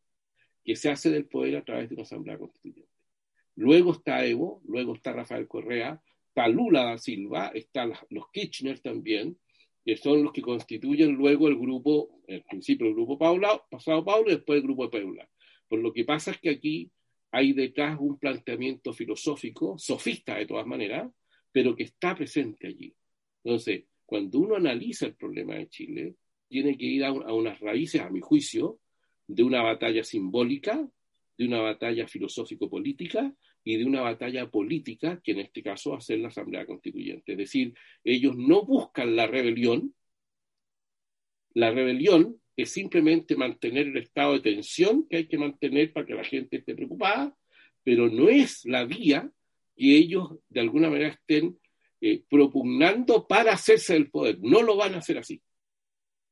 que 0.64 0.74
se 0.74 0.90
hace 0.90 1.10
del 1.10 1.26
poder 1.26 1.56
a 1.56 1.64
través 1.64 1.88
de 1.88 1.94
una 1.94 2.02
asamblea 2.02 2.38
constituyente. 2.38 2.90
Luego 3.54 3.92
está 3.92 4.24
Evo, 4.26 4.62
luego 4.66 4.94
está 4.94 5.12
Rafael 5.12 5.46
Correa, 5.46 6.02
está 6.28 6.48
Lula 6.48 6.84
da 6.84 6.98
Silva, 6.98 7.52
están 7.54 7.92
los 8.10 8.30
Kirchner 8.30 8.80
también, 8.80 9.38
que 9.84 9.96
son 9.96 10.24
los 10.24 10.32
que 10.32 10.42
constituyen 10.42 11.12
luego 11.12 11.46
el 11.48 11.56
grupo, 11.56 12.20
en 12.26 12.42
principio 12.42 12.88
el 12.88 12.94
grupo 12.94 13.16
Paula, 13.16 13.62
pasado 13.70 14.04
Paulo 14.04 14.30
y 14.30 14.34
después 14.34 14.56
el 14.56 14.64
grupo 14.64 14.88
de 14.88 15.00
Paula. 15.00 15.28
Por 15.68 15.78
lo 15.78 15.92
que 15.92 16.04
pasa 16.04 16.32
es 16.32 16.38
que 16.38 16.50
aquí 16.50 16.90
hay 17.30 17.52
detrás 17.52 17.98
un 18.00 18.18
planteamiento 18.18 18.92
filosófico, 18.92 19.78
sofista 19.78 20.36
de 20.36 20.46
todas 20.46 20.66
maneras, 20.66 21.10
pero 21.52 21.74
que 21.74 21.84
está 21.84 22.14
presente 22.14 22.66
allí. 22.66 22.94
Entonces, 23.42 23.84
cuando 24.04 24.38
uno 24.40 24.56
analiza 24.56 25.06
el 25.06 25.14
problema 25.14 25.54
de 25.56 25.68
Chile, 25.68 26.14
tiene 26.48 26.76
que 26.76 26.84
ir 26.84 27.04
a, 27.04 27.12
unas 27.12 27.60
raíces, 27.60 28.00
a 28.00 28.10
mi 28.10 28.20
juicio, 28.20 28.80
de 29.26 29.42
una 29.42 29.62
batalla 29.62 30.04
simbólica, 30.04 30.88
de 31.36 31.46
una 31.46 31.60
batalla 31.60 32.06
filosófico-política 32.06 33.34
y 33.64 33.76
de 33.76 33.84
una 33.84 34.00
batalla 34.00 34.48
política, 34.48 35.20
que 35.22 35.32
en 35.32 35.40
este 35.40 35.62
caso 35.62 35.90
va 35.90 35.98
a 35.98 36.00
ser 36.00 36.20
la 36.20 36.28
Asamblea 36.28 36.66
Constituyente. 36.66 37.32
Es 37.32 37.38
decir, 37.38 37.74
ellos 38.04 38.36
no 38.36 38.64
buscan 38.64 39.16
la 39.16 39.26
rebelión, 39.26 39.94
la 41.54 41.70
rebelión 41.70 42.40
es 42.56 42.70
simplemente 42.70 43.36
mantener 43.36 43.88
el 43.88 43.98
estado 43.98 44.32
de 44.32 44.40
tensión 44.40 45.06
que 45.08 45.18
hay 45.18 45.26
que 45.26 45.38
mantener 45.38 45.92
para 45.92 46.06
que 46.06 46.14
la 46.14 46.24
gente 46.24 46.56
esté 46.56 46.74
preocupada, 46.74 47.36
pero 47.84 48.08
no 48.08 48.28
es 48.28 48.64
la 48.64 48.84
vía 48.84 49.30
que 49.76 49.96
ellos 49.96 50.30
de 50.48 50.60
alguna 50.60 50.88
manera 50.88 51.10
estén 51.10 51.58
eh, 52.00 52.22
propugnando 52.28 53.26
para 53.26 53.52
hacerse 53.52 53.92
del 53.92 54.10
poder. 54.10 54.38
No 54.40 54.62
lo 54.62 54.76
van 54.76 54.94
a 54.94 54.98
hacer 54.98 55.18
así. 55.18 55.40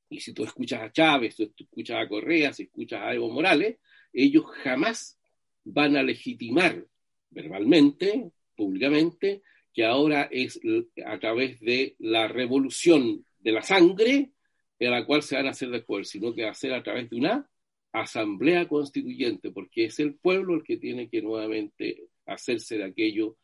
Y 0.08 0.20
si 0.20 0.32
tú 0.32 0.44
escuchas 0.44 0.80
a 0.80 0.92
Chávez, 0.92 1.36
si 1.36 1.46
tú 1.48 1.64
escuchas 1.64 1.98
a 1.98 2.08
Correa, 2.08 2.52
si 2.52 2.64
escuchas 2.64 3.02
a 3.02 3.14
Evo 3.14 3.30
Morales, 3.30 3.76
ellos 4.12 4.46
jamás 4.62 5.18
van 5.64 5.96
a 5.96 6.02
legitimar 6.02 6.86
verbalmente, 7.30 8.30
públicamente, 8.56 9.42
que 9.72 9.84
ahora 9.84 10.28
es 10.30 10.60
a 11.04 11.18
través 11.18 11.60
de 11.60 11.96
la 11.98 12.28
revolución 12.28 13.26
de 13.40 13.52
la 13.52 13.62
sangre 13.62 14.30
en 14.78 14.90
la 14.90 15.04
cual 15.06 15.22
se 15.22 15.36
van 15.36 15.46
a 15.46 15.50
hacer 15.50 15.70
después, 15.70 16.08
sino 16.08 16.34
que 16.34 16.44
va 16.44 16.50
a 16.50 16.54
ser 16.54 16.72
a 16.74 16.82
través 16.82 17.08
de 17.10 17.16
una 17.16 17.48
asamblea 17.92 18.66
constituyente, 18.66 19.50
porque 19.50 19.84
es 19.86 20.00
el 20.00 20.14
pueblo 20.16 20.54
el 20.54 20.64
que 20.64 20.76
tiene 20.76 21.08
que 21.08 21.22
nuevamente 21.22 22.08
hacerse 22.26 22.78
de 22.78 22.84
aquello 22.84 23.36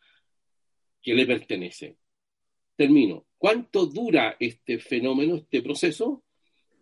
que 1.03 1.15
le 1.15 1.27
pertenece. 1.27 1.97
Termino. 2.77 3.27
¿Cuánto 3.39 3.87
dura 3.87 4.37
este 4.41 4.79
fenómeno, 4.79 5.37
este 5.37 5.63
proceso? 5.63 6.25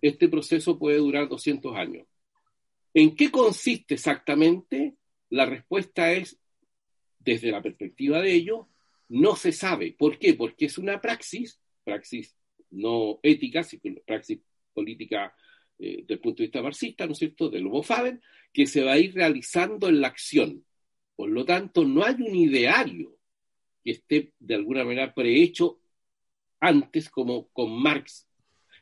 Este 0.01 0.29
proceso 0.29 0.79
puede 0.79 0.99
durar 0.99 1.29
200 1.29 1.77
años. 1.77 2.07
¿En 2.95 3.15
qué 3.15 3.31
consiste 3.31 3.95
exactamente? 3.95 4.97
La 5.29 5.45
respuesta 5.45 6.13
es 6.13 6.39
desde 7.19 7.51
la 7.51 7.61
perspectiva 7.61 8.23
de 8.23 8.33
ellos, 8.33 8.67
no 9.09 9.37
se 9.37 9.53
sabe. 9.53 9.95
¿Por 9.99 10.19
qué? 10.19 10.35
Porque 10.35 10.67
es 10.67 10.79
una 10.79 11.01
praxis, 11.01 11.61
praxis 11.85 12.38
no 12.71 13.21
ética, 13.23 13.63
sino 13.63 14.01
praxis 14.07 14.41
política 14.73 15.35
eh, 15.79 16.05
del 16.07 16.21
punto 16.21 16.39
de 16.39 16.47
vista 16.47 16.63
marxista, 16.63 17.07
¿no 17.07 17.13
es 17.13 17.19
cierto?, 17.19 17.49
del 17.49 17.63
Lobo 17.63 17.85
que 18.53 18.67
se 18.67 18.83
va 18.83 18.93
a 18.93 18.99
ir 18.99 19.15
realizando 19.15 19.89
en 19.89 20.01
la 20.01 20.09
acción. 20.09 20.65
Por 21.15 21.31
lo 21.31 21.45
tanto, 21.45 21.85
no 21.85 22.05
hay 22.05 22.15
un 22.15 22.35
ideario 22.35 23.17
que 23.85 23.93
esté 23.93 24.33
de 24.39 24.55
alguna 24.55 24.85
manera 24.85 25.15
prehecho 25.15 25.81
antes 26.61 27.09
como 27.11 27.49
con 27.49 27.71
Marx, 27.81 28.29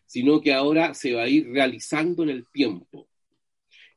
sino 0.07 0.41
que 0.41 0.53
ahora 0.53 0.95
se 0.95 1.12
va 1.12 1.24
a 1.24 1.28
ir 1.28 1.49
realizando 1.49 2.22
en 2.22 2.30
el 2.30 2.47
tiempo. 2.51 3.09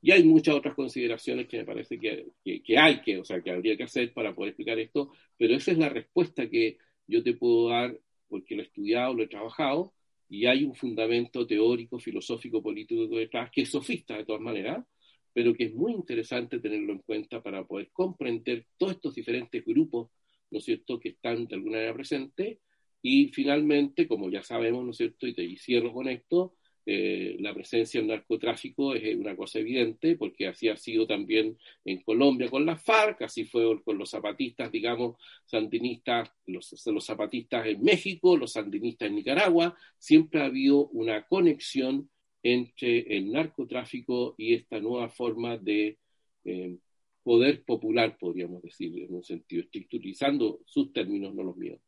Y 0.02 0.12
hay 0.12 0.24
muchas 0.24 0.56
otras 0.56 0.76
consideraciones 0.76 1.48
que 1.48 1.58
me 1.58 1.66
parece 1.66 2.00
que, 2.00 2.28
que, 2.44 2.78
hay 2.78 3.02
que, 3.02 3.20
o 3.20 3.26
sea, 3.26 3.42
que 3.42 3.52
habría 3.52 3.76
que 3.76 3.84
hacer 3.84 4.14
para 4.14 4.34
poder 4.34 4.50
explicar 4.50 4.80
esto, 4.80 5.12
pero 5.38 5.56
esa 5.56 5.72
es 5.72 5.78
la 5.78 5.90
respuesta 5.90 6.50
que 6.50 6.78
yo 7.06 7.22
te 7.24 7.34
puedo 7.34 7.70
dar 7.70 7.98
porque 8.30 8.56
lo 8.56 8.62
he 8.62 8.66
estudiado, 8.66 9.14
lo 9.14 9.24
he 9.24 9.28
trabajado, 9.28 9.94
y 10.30 10.46
hay 10.46 10.64
un 10.64 10.76
fundamento 10.76 11.48
teórico, 11.48 12.00
filosófico, 12.00 12.62
político 12.62 13.08
detrás, 13.08 13.50
que 13.52 13.64
es 13.64 13.70
sofista 13.72 14.16
de 14.16 14.26
todas 14.26 14.42
maneras, 14.42 14.86
pero 15.34 15.54
que 15.54 15.66
es 15.66 15.74
muy 15.74 15.94
interesante 15.94 16.60
tenerlo 16.60 16.94
en 16.94 17.00
cuenta 17.00 17.42
para 17.42 17.66
poder 17.66 17.90
comprender 17.92 18.68
todos 18.78 18.94
estos 18.94 19.16
diferentes 19.16 19.66
grupos, 19.66 20.12
¿no 20.52 20.60
es 20.60 20.66
cierto?, 20.66 21.00
que 21.00 21.10
están 21.10 21.48
de 21.48 21.56
alguna 21.56 21.78
manera 21.78 21.94
presentes, 21.94 22.60
y 23.02 23.30
finalmente, 23.30 24.08
como 24.08 24.30
ya 24.30 24.44
sabemos, 24.44 24.84
¿no 24.84 24.92
es 24.92 24.98
cierto?, 24.98 25.26
y 25.26 25.34
te 25.34 25.56
cierro 25.58 25.94
con 25.94 26.08
esto, 26.10 26.56
eh, 26.86 27.38
la 27.40 27.54
presencia 27.54 28.00
del 28.00 28.10
narcotráfico 28.10 28.96
es 28.96 29.16
una 29.16 29.36
cosa 29.36 29.60
evidente, 29.60 30.16
porque 30.16 30.48
así 30.48 30.70
ha 30.70 30.78
sido 30.78 31.06
también 31.06 31.58
en 31.86 32.02
Colombia 32.02 32.50
con 32.50 32.66
las 32.66 32.84
FARC, 32.84 33.22
así 33.24 33.46
fue 33.46 33.82
con 33.84 33.98
los 33.98 34.10
zapatistas, 34.10 34.72
digamos, 34.72 35.18
sandinistas, 35.46 36.32
los, 36.48 36.74
los 36.88 37.06
zapatistas 37.06 37.68
en 37.68 37.82
México, 37.84 38.38
los 38.38 38.54
sandinistas 38.54 39.10
en 39.10 39.16
Nicaragua, 39.16 39.78
siempre 39.98 40.42
ha 40.42 40.46
habido 40.46 40.88
una 40.90 41.28
conexión 41.28 42.10
entre 42.44 43.18
el 43.18 43.32
narcotráfico 43.32 44.36
y 44.38 44.54
esta 44.54 44.80
nueva 44.80 45.10
forma 45.10 45.58
de 45.58 45.98
eh, 46.46 46.78
poder 47.24 47.64
popular, 47.64 48.18
podríamos 48.18 48.62
decir, 48.62 48.98
en 48.98 49.14
un 49.14 49.24
sentido, 49.24 49.64
estructurizando 49.64 50.62
sus 50.66 50.92
términos, 50.94 51.36
no 51.36 51.44
los 51.44 51.58
míos. 51.58 51.80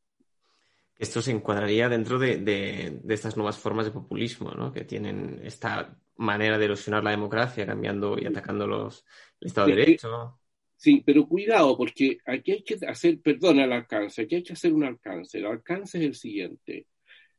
Esto 1.02 1.20
se 1.20 1.32
encuadraría 1.32 1.89
dentro 1.89 2.20
de, 2.20 3.02
estas 3.10 3.36
nuevas 3.36 3.58
formas 3.58 3.88
de 3.88 3.91
populismo, 3.91 4.52
¿no? 4.52 4.72
Que 4.72 4.84
tienen 4.84 5.41
esta 5.43 5.97
manera 6.18 6.60
de 6.60 6.66
erosionar 6.66 7.04
la 7.04 7.10
democracia, 7.10 7.66
cambiando 7.66 8.20
y 8.20 8.28
atacando 8.28 8.68
los, 8.68 9.04
el 9.39 9.47
Estado 9.47 9.70
de 9.70 9.76
Derecho. 9.78 10.39
Sí, 10.76 11.02
pero 11.04 11.28
cuidado, 11.28 11.76
porque 11.76 12.20
aquí 12.24 12.52
hay 12.52 12.62
que 12.62 12.78
hacer, 12.86 13.20
perdón, 13.20 13.58
el 13.62 13.72
alcance, 13.72 14.22
aquí 14.22 14.36
hay 14.36 14.43
que 14.43 14.54
hacer 14.54 14.74
un 14.74 14.84
alcance. 14.84 15.39
El 15.39 15.47
alcance 15.47 15.97
es 15.97 16.04
el 16.04 16.14
siguiente. 16.14 16.86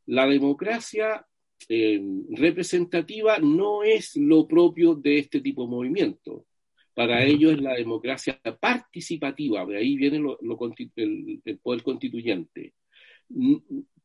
La 0.06 0.26
democracia 0.26 1.24
eh, 1.68 2.02
representativa 2.30 3.38
no 3.38 3.84
es 3.84 4.16
lo 4.16 4.48
propio 4.48 4.96
de 4.96 5.18
este 5.18 5.40
tipo 5.40 5.62
de 5.62 5.70
movimiento. 5.70 6.46
Para 6.94 7.22
ellos 7.22 7.52
es 7.52 7.60
la 7.62 7.74
democracia 7.74 8.40
participativa, 8.58 9.64
de 9.66 9.76
ahí 9.76 9.94
viene 9.94 10.16
el 10.16 11.58
poder 11.58 11.84
constituyente 11.84 12.74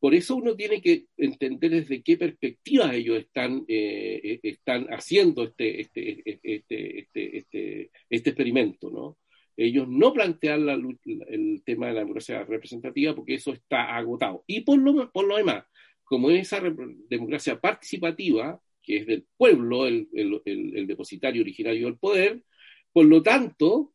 por 0.00 0.14
eso 0.14 0.36
uno 0.36 0.54
tiene 0.54 0.80
que 0.80 1.06
entender 1.16 1.70
desde 1.70 2.02
qué 2.02 2.16
perspectiva 2.16 2.94
ellos 2.94 3.18
están, 3.18 3.64
eh, 3.66 4.20
eh, 4.22 4.40
están 4.42 4.86
haciendo 4.86 5.44
este, 5.44 5.80
este, 5.80 6.22
este, 6.24 6.98
este, 7.08 7.90
este, 8.08 8.30
experimento, 8.30 8.90
¿no? 8.90 9.18
Ellos 9.56 9.88
no 9.88 10.12
plantean 10.12 10.68
el 11.28 11.62
tema 11.64 11.88
de 11.88 11.94
la 11.94 12.00
democracia 12.00 12.44
representativa 12.44 13.14
porque 13.14 13.34
eso 13.34 13.52
está 13.52 13.96
agotado. 13.96 14.44
Y 14.46 14.60
por 14.60 14.78
lo, 14.78 15.10
por 15.10 15.26
lo 15.26 15.36
demás, 15.36 15.64
como 16.04 16.30
esa 16.30 16.62
democracia 17.08 17.60
participativa, 17.60 18.60
que 18.80 18.98
es 18.98 19.06
del 19.06 19.26
pueblo, 19.36 19.88
el, 19.88 20.08
el 20.14 20.86
depositario 20.86 21.42
originario 21.42 21.86
del 21.86 21.98
poder, 21.98 22.40
por 22.92 23.06
lo 23.06 23.20
tanto, 23.20 23.92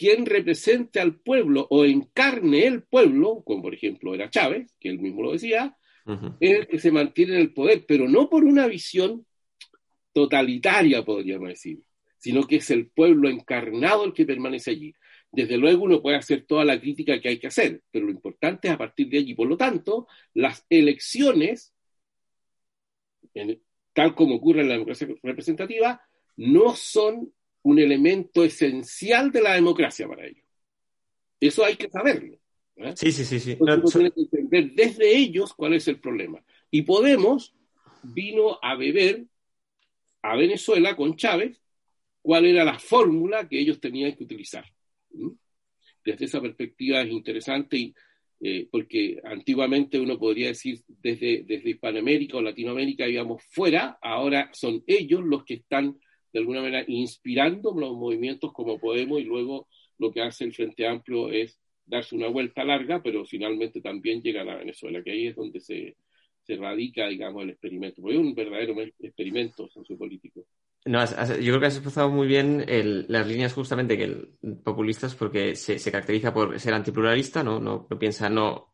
quien 0.00 0.24
represente 0.24 0.98
al 0.98 1.16
pueblo 1.16 1.66
o 1.68 1.84
encarne 1.84 2.66
el 2.66 2.84
pueblo, 2.84 3.42
como 3.44 3.64
por 3.64 3.74
ejemplo 3.74 4.14
era 4.14 4.30
Chávez, 4.30 4.74
que 4.80 4.88
él 4.88 4.98
mismo 4.98 5.22
lo 5.22 5.32
decía, 5.32 5.76
es 6.40 6.58
el 6.58 6.66
que 6.66 6.78
se 6.78 6.90
mantiene 6.90 7.34
en 7.34 7.40
el 7.42 7.52
poder, 7.52 7.84
pero 7.86 8.08
no 8.08 8.30
por 8.30 8.44
una 8.44 8.66
visión 8.66 9.26
totalitaria, 10.14 11.04
podríamos 11.04 11.50
decir, 11.50 11.80
sino 12.16 12.46
que 12.46 12.56
es 12.56 12.70
el 12.70 12.88
pueblo 12.88 13.28
encarnado 13.28 14.06
el 14.06 14.14
que 14.14 14.24
permanece 14.24 14.70
allí. 14.70 14.94
Desde 15.30 15.58
luego 15.58 15.84
uno 15.84 16.00
puede 16.00 16.16
hacer 16.16 16.46
toda 16.46 16.64
la 16.64 16.80
crítica 16.80 17.20
que 17.20 17.28
hay 17.28 17.38
que 17.38 17.48
hacer, 17.48 17.82
pero 17.90 18.06
lo 18.06 18.12
importante 18.12 18.68
es 18.68 18.74
a 18.74 18.78
partir 18.78 19.06
de 19.10 19.18
allí. 19.18 19.34
Por 19.34 19.48
lo 19.48 19.58
tanto, 19.58 20.08
las 20.32 20.64
elecciones, 20.70 21.74
tal 23.92 24.14
como 24.14 24.36
ocurre 24.36 24.62
en 24.62 24.68
la 24.68 24.74
democracia 24.74 25.08
representativa, 25.22 26.00
no 26.36 26.74
son 26.74 27.34
un 27.62 27.78
elemento 27.78 28.44
esencial 28.44 29.30
de 29.30 29.42
la 29.42 29.54
democracia 29.54 30.08
para 30.08 30.26
ellos. 30.26 30.44
Eso 31.38 31.64
hay 31.64 31.76
que 31.76 31.88
saberlo. 31.88 32.38
¿eh? 32.76 32.92
Sí, 32.96 33.12
sí, 33.12 33.24
sí. 33.24 33.40
sí. 33.40 33.56
que 33.56 34.20
entender 34.38 34.72
desde 34.72 35.16
ellos 35.16 35.54
cuál 35.54 35.74
es 35.74 35.88
el 35.88 36.00
problema. 36.00 36.42
Y 36.70 36.82
Podemos 36.82 37.54
vino 38.02 38.58
a 38.62 38.76
beber 38.76 39.24
a 40.22 40.36
Venezuela 40.36 40.96
con 40.96 41.16
Chávez 41.16 41.60
cuál 42.22 42.46
era 42.46 42.64
la 42.64 42.78
fórmula 42.78 43.48
que 43.48 43.58
ellos 43.58 43.80
tenían 43.80 44.14
que 44.14 44.24
utilizar. 44.24 44.64
Desde 46.04 46.24
esa 46.24 46.40
perspectiva 46.40 47.02
es 47.02 47.10
interesante 47.10 47.76
y, 47.76 47.94
eh, 48.40 48.68
porque 48.70 49.20
antiguamente 49.24 49.98
uno 49.98 50.18
podría 50.18 50.48
decir 50.48 50.80
desde, 50.86 51.44
desde 51.46 51.70
Hispanoamérica 51.70 52.38
o 52.38 52.42
Latinoamérica 52.42 53.08
íbamos 53.08 53.42
fuera, 53.44 53.98
ahora 54.00 54.50
son 54.52 54.82
ellos 54.86 55.22
los 55.24 55.44
que 55.44 55.54
están 55.54 55.98
de 56.32 56.38
alguna 56.38 56.60
manera 56.60 56.84
inspirando 56.86 57.72
los 57.72 57.92
movimientos 57.92 58.52
como 58.52 58.78
Podemos 58.78 59.20
y 59.20 59.24
luego 59.24 59.68
lo 59.98 60.10
que 60.10 60.22
hace 60.22 60.44
el 60.44 60.54
Frente 60.54 60.86
Amplio 60.86 61.30
es 61.30 61.60
darse 61.84 62.14
una 62.14 62.28
vuelta 62.28 62.64
larga, 62.64 63.02
pero 63.02 63.24
finalmente 63.24 63.80
también 63.80 64.22
llegan 64.22 64.48
a 64.48 64.56
Venezuela, 64.56 65.02
que 65.02 65.10
ahí 65.10 65.26
es 65.26 65.36
donde 65.36 65.60
se, 65.60 65.96
se 66.42 66.56
radica, 66.56 67.08
digamos, 67.08 67.42
el 67.42 67.50
experimento, 67.50 68.00
porque 68.00 68.16
es 68.16 68.22
un 68.22 68.34
verdadero 68.34 68.74
experimento 69.00 69.68
sociopolítico. 69.68 70.46
No, 70.86 71.04
yo 71.04 71.36
creo 71.36 71.60
que 71.60 71.66
has 71.66 71.76
expresado 71.76 72.08
muy 72.08 72.26
bien 72.26 72.64
las 73.08 73.26
líneas 73.26 73.52
justamente 73.52 73.98
que 73.98 74.04
el, 74.04 74.38
populistas 74.64 75.14
porque 75.14 75.54
se, 75.54 75.78
se, 75.78 75.92
caracteriza 75.92 76.32
por 76.32 76.58
ser 76.58 76.72
antipluralista, 76.72 77.42
¿no? 77.42 77.60
No, 77.60 77.86
no 77.90 77.98
piensa, 77.98 78.30
no, 78.30 78.72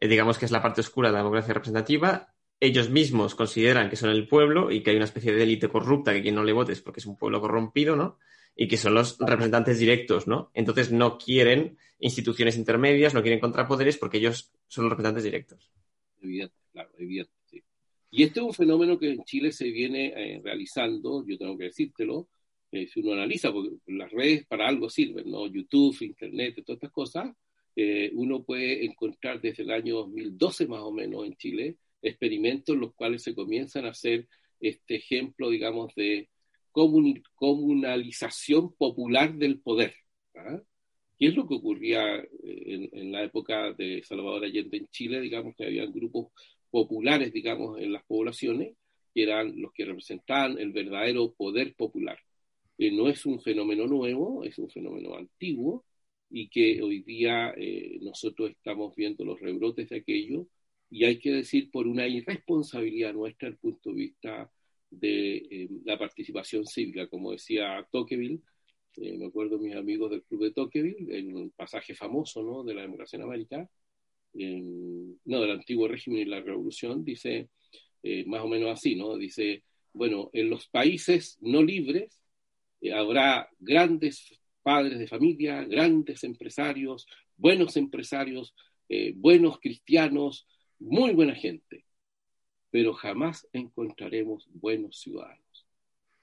digamos 0.00 0.38
que 0.38 0.44
es 0.44 0.52
la 0.52 0.62
parte 0.62 0.82
oscura 0.82 1.08
de 1.08 1.14
la 1.14 1.18
democracia 1.18 1.54
representativa 1.54 2.31
ellos 2.62 2.90
mismos 2.90 3.34
consideran 3.34 3.90
que 3.90 3.96
son 3.96 4.10
el 4.10 4.28
pueblo 4.28 4.70
y 4.70 4.84
que 4.84 4.90
hay 4.90 4.96
una 4.96 5.06
especie 5.06 5.32
de 5.32 5.42
élite 5.42 5.68
corrupta 5.68 6.12
que 6.12 6.22
quien 6.22 6.36
no 6.36 6.44
le 6.44 6.52
vote 6.52 6.70
es 6.70 6.80
porque 6.80 7.00
es 7.00 7.06
un 7.06 7.16
pueblo 7.16 7.40
corrompido, 7.40 7.96
¿no? 7.96 8.18
Y 8.54 8.68
que 8.68 8.76
son 8.76 8.94
los 8.94 9.18
representantes 9.18 9.80
directos, 9.80 10.28
¿no? 10.28 10.52
Entonces 10.54 10.92
no 10.92 11.18
quieren 11.18 11.76
instituciones 11.98 12.56
intermedias, 12.56 13.14
no 13.14 13.22
quieren 13.22 13.40
contrapoderes 13.40 13.98
porque 13.98 14.18
ellos 14.18 14.52
son 14.68 14.84
los 14.84 14.92
representantes 14.92 15.24
directos. 15.24 15.72
Evidente, 16.20 16.54
claro, 16.70 16.90
evidente, 16.98 17.32
sí. 17.46 17.64
Y 18.12 18.22
este 18.22 18.38
es 18.38 18.46
un 18.46 18.54
fenómeno 18.54 18.96
que 18.96 19.10
en 19.10 19.24
Chile 19.24 19.50
se 19.50 19.68
viene 19.68 20.12
eh, 20.14 20.40
realizando, 20.44 21.26
yo 21.26 21.36
tengo 21.36 21.58
que 21.58 21.64
decírtelo, 21.64 22.28
eh, 22.70 22.86
si 22.86 23.00
uno 23.00 23.14
analiza, 23.14 23.52
porque 23.52 23.70
las 23.88 24.12
redes 24.12 24.46
para 24.46 24.68
algo 24.68 24.88
sirven, 24.88 25.28
¿no? 25.28 25.48
YouTube, 25.48 25.96
Internet, 26.00 26.62
todas 26.64 26.76
estas 26.76 26.92
cosas, 26.92 27.34
eh, 27.74 28.12
uno 28.14 28.44
puede 28.44 28.84
encontrar 28.84 29.40
desde 29.40 29.64
el 29.64 29.72
año 29.72 29.96
2012 29.96 30.68
más 30.68 30.82
o 30.82 30.92
menos 30.92 31.26
en 31.26 31.34
Chile 31.34 31.76
experimentos 32.02 32.74
en 32.74 32.80
los 32.80 32.94
cuales 32.94 33.22
se 33.22 33.34
comienzan 33.34 33.86
a 33.86 33.90
hacer 33.90 34.28
este 34.60 34.96
ejemplo, 34.96 35.50
digamos, 35.50 35.94
de 35.94 36.28
comunalización 36.72 38.74
popular 38.74 39.34
del 39.34 39.60
poder. 39.60 39.94
¿ah? 40.36 40.60
¿Qué 41.18 41.28
es 41.28 41.36
lo 41.36 41.46
que 41.46 41.54
ocurría 41.54 42.16
eh, 42.16 42.88
en, 42.92 43.12
la 43.12 43.22
época 43.22 43.72
de 43.74 44.02
Salvador 44.02 44.44
Allende 44.44 44.78
en 44.78 44.88
Chile? 44.88 45.20
Digamos 45.20 45.54
que 45.54 45.66
había 45.66 45.86
grupos 45.86 46.32
populares, 46.70 47.32
digamos, 47.32 47.80
en 47.80 47.92
las 47.92 48.04
poblaciones, 48.04 48.74
que 49.14 49.22
eran 49.22 49.60
los 49.60 49.72
que 49.72 49.84
representaban 49.84 50.58
el 50.58 50.72
verdadero 50.72 51.32
poder 51.32 51.74
popular. 51.74 52.18
Eh, 52.78 52.90
no 52.90 53.08
es 53.08 53.24
un 53.26 53.40
fenómeno 53.40 53.86
nuevo, 53.86 54.42
es 54.44 54.58
un 54.58 54.70
fenómeno 54.70 55.14
antiguo 55.14 55.84
y 56.30 56.48
que 56.48 56.82
hoy 56.82 57.02
día 57.02 57.52
eh, 57.56 57.98
nosotros 58.00 58.50
estamos 58.50 58.96
viendo 58.96 59.24
los 59.24 59.38
rebrotes 59.38 59.90
de 59.90 59.98
aquello 59.98 60.46
y 60.92 61.06
hay 61.06 61.18
que 61.18 61.32
decir 61.32 61.70
por 61.70 61.86
una 61.86 62.06
irresponsabilidad 62.06 63.14
nuestra 63.14 63.48
desde 63.48 63.56
el 63.56 63.60
punto 63.60 63.90
de 63.90 63.96
vista 63.96 64.52
de 64.90 65.36
eh, 65.36 65.68
la 65.86 65.98
participación 65.98 66.66
cívica, 66.66 67.06
como 67.06 67.32
decía 67.32 67.88
Tocqueville, 67.90 68.42
eh, 68.98 69.16
me 69.16 69.24
acuerdo 69.24 69.58
mis 69.58 69.74
amigos 69.74 70.10
del 70.10 70.22
club 70.22 70.42
de 70.42 70.50
Tocqueville, 70.52 71.16
en 71.16 71.34
un 71.34 71.50
pasaje 71.52 71.94
famoso 71.94 72.42
¿no? 72.42 72.62
de 72.62 72.74
la 72.74 72.82
democracia 72.82 73.16
en 73.16 73.22
América, 73.22 73.70
no, 74.34 75.40
del 75.40 75.50
antiguo 75.50 75.88
régimen 75.88 76.20
y 76.20 76.24
la 76.26 76.42
revolución, 76.42 77.02
dice 77.04 77.48
eh, 78.02 78.24
más 78.26 78.42
o 78.42 78.48
menos 78.48 78.70
así, 78.70 78.94
¿no? 78.94 79.16
Dice, 79.16 79.62
bueno, 79.92 80.30
en 80.32 80.50
los 80.50 80.68
países 80.68 81.38
no 81.40 81.62
libres 81.62 82.18
habrá 82.94 83.48
grandes 83.58 84.38
padres 84.62 84.98
de 84.98 85.06
familia, 85.06 85.64
grandes 85.64 86.24
empresarios, 86.24 87.06
buenos 87.36 87.76
empresarios, 87.76 88.54
buenos 89.14 89.58
cristianos, 89.58 90.46
muy 90.82 91.12
buena 91.12 91.34
gente. 91.34 91.84
pero 92.70 92.94
jamás 92.94 93.46
encontraremos 93.52 94.48
buenos 94.50 94.98
ciudadanos. 94.98 95.66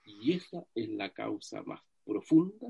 Y 0.04 0.34
esa 0.34 0.66
es 0.74 0.90
la 0.90 1.12
causa 1.12 1.62
más 1.62 1.80
profunda 2.04 2.68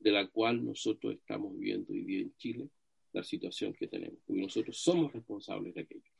de 0.00 0.10
la 0.10 0.26
cual 0.28 0.64
nosotros 0.64 1.14
estamos 1.14 1.52
viviendo 1.58 1.92
hoy 1.92 2.04
día 2.04 2.20
en 2.22 2.34
Chile, 2.36 2.68
la 3.12 3.22
situación 3.22 3.74
que 3.74 3.86
tenemos, 3.86 4.18
porque 4.26 4.40
nosotros 4.40 4.78
somos 4.78 5.12
responsables 5.12 5.74
de 5.74 5.82
aquello. 5.82 6.10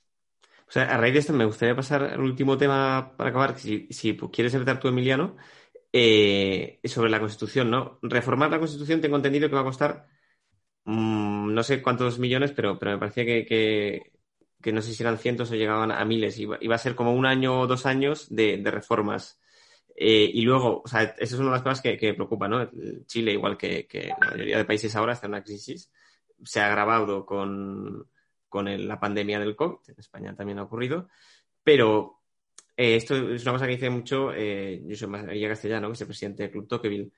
O 0.69 0.71
sea, 0.71 0.83
a 0.83 0.99
raíz 0.99 1.15
de 1.15 1.21
esto 1.21 1.33
me 1.33 1.47
gustaría 1.47 1.75
pasar 1.75 2.03
al 2.05 2.21
último 2.21 2.59
tema 2.59 3.15
para 3.17 3.31
acabar, 3.31 3.59
si, 3.59 3.87
si 3.91 4.15
quieres 4.17 4.53
empezar 4.53 4.79
tú, 4.79 4.89
Emiliano, 4.89 5.37
eh, 5.93 6.79
sobre 6.85 7.11
la 7.11 7.21
Constitución, 7.21 7.71
¿no? 7.71 7.99
Reformar 8.03 8.51
la 8.51 8.59
Constitución 8.59 9.01
tengo 9.01 9.17
entendido 9.17 9.49
que 9.49 9.55
va 9.55 9.63
a 9.63 9.65
costar 9.65 10.07
mm, 10.85 11.55
no 11.55 11.63
sé 11.63 11.83
cuántos 11.83 12.19
millones, 12.19 12.53
pero, 12.53 12.79
pero 12.79 12.93
me 12.93 12.99
parecía 12.99 13.25
que, 13.25 13.47
que, 13.47 14.12
no 14.71 14.83
sé 14.83 14.95
si 14.95 15.03
eran 15.03 15.19
cientos 15.19 15.51
o 15.51 15.55
llegaban 15.57 15.91
a 15.91 16.05
miles. 16.05 16.39
Iba, 16.39 16.59
iba 16.61 16.75
a 16.75 16.79
ser 16.79 16.95
como 16.95 17.15
un 17.15 17.27
año 17.27 17.61
o 17.61 17.67
dos 17.67 17.87
años 17.87 18.27
de, 18.29 18.63
reformas. 18.67 19.41
Eh, 19.97 20.31
y 20.33 20.43
luego, 20.43 20.83
o 20.85 20.89
sea, 20.89 21.03
esa 21.03 21.35
es 21.35 21.41
una 21.41 21.47
de 21.47 21.57
las 21.57 21.63
cosas 21.63 21.81
que, 21.81 21.97
que 21.97 22.15
preocupa, 22.15 22.47
¿no? 22.49 22.71
Chile, 23.07 23.33
igual 23.33 23.57
que, 23.57 23.87
que, 23.87 24.09
la 24.09 24.31
mayoría 24.31 24.59
de 24.59 24.65
países 24.65 24.95
ahora, 24.95 25.15
está 25.15 25.27
en 25.27 25.33
una 25.33 25.43
crisis. 25.43 25.91
Se 26.45 26.61
ha 26.61 26.67
agravado 26.67 27.27
con, 27.27 28.07
con 28.49 28.87
la 28.87 29.01
pandemia 29.01 29.41
del 29.41 29.57
COVID. 29.57 29.79
En 29.89 29.99
España 29.99 30.37
también 30.37 30.59
ha 30.59 30.65
ocurrido. 30.65 31.09
Pero 31.65 32.23
eh, 32.77 32.97
esto 32.97 33.15
es 33.33 33.43
una 33.43 33.53
cosa 33.53 33.67
que 33.67 33.73
dice 33.73 33.91
mucho 33.91 34.33
eh, 34.35 34.83
soy 34.95 35.09
María 35.09 35.49
Castellano, 35.49 35.93
que 35.93 36.05
es 36.05 36.37
del 36.37 36.51
Club 36.51 36.69
Tocqueville, 36.69 37.13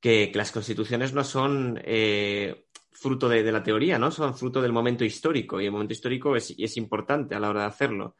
que, 0.00 0.30
que 0.30 0.38
las 0.38 0.52
constituciones 0.52 1.12
no 1.12 1.24
son 1.24 1.80
eh, 1.84 2.66
fruto 2.96 3.28
de, 3.28 3.52
la 3.52 3.62
teoría, 3.62 3.98
¿no? 3.98 4.10
Son 4.10 4.36
fruto 4.36 4.62
del 4.62 4.72
momento 4.72 5.04
histórico 5.04 5.60
y 5.60 5.66
el 5.66 5.72
momento 5.72 5.92
histórico 5.92 6.34
es, 6.34 6.76
importante 6.76 7.34
a 7.34 7.40
la 7.40 7.50
hora 7.50 7.60
de 7.60 7.66
hacerlo. 7.66 8.16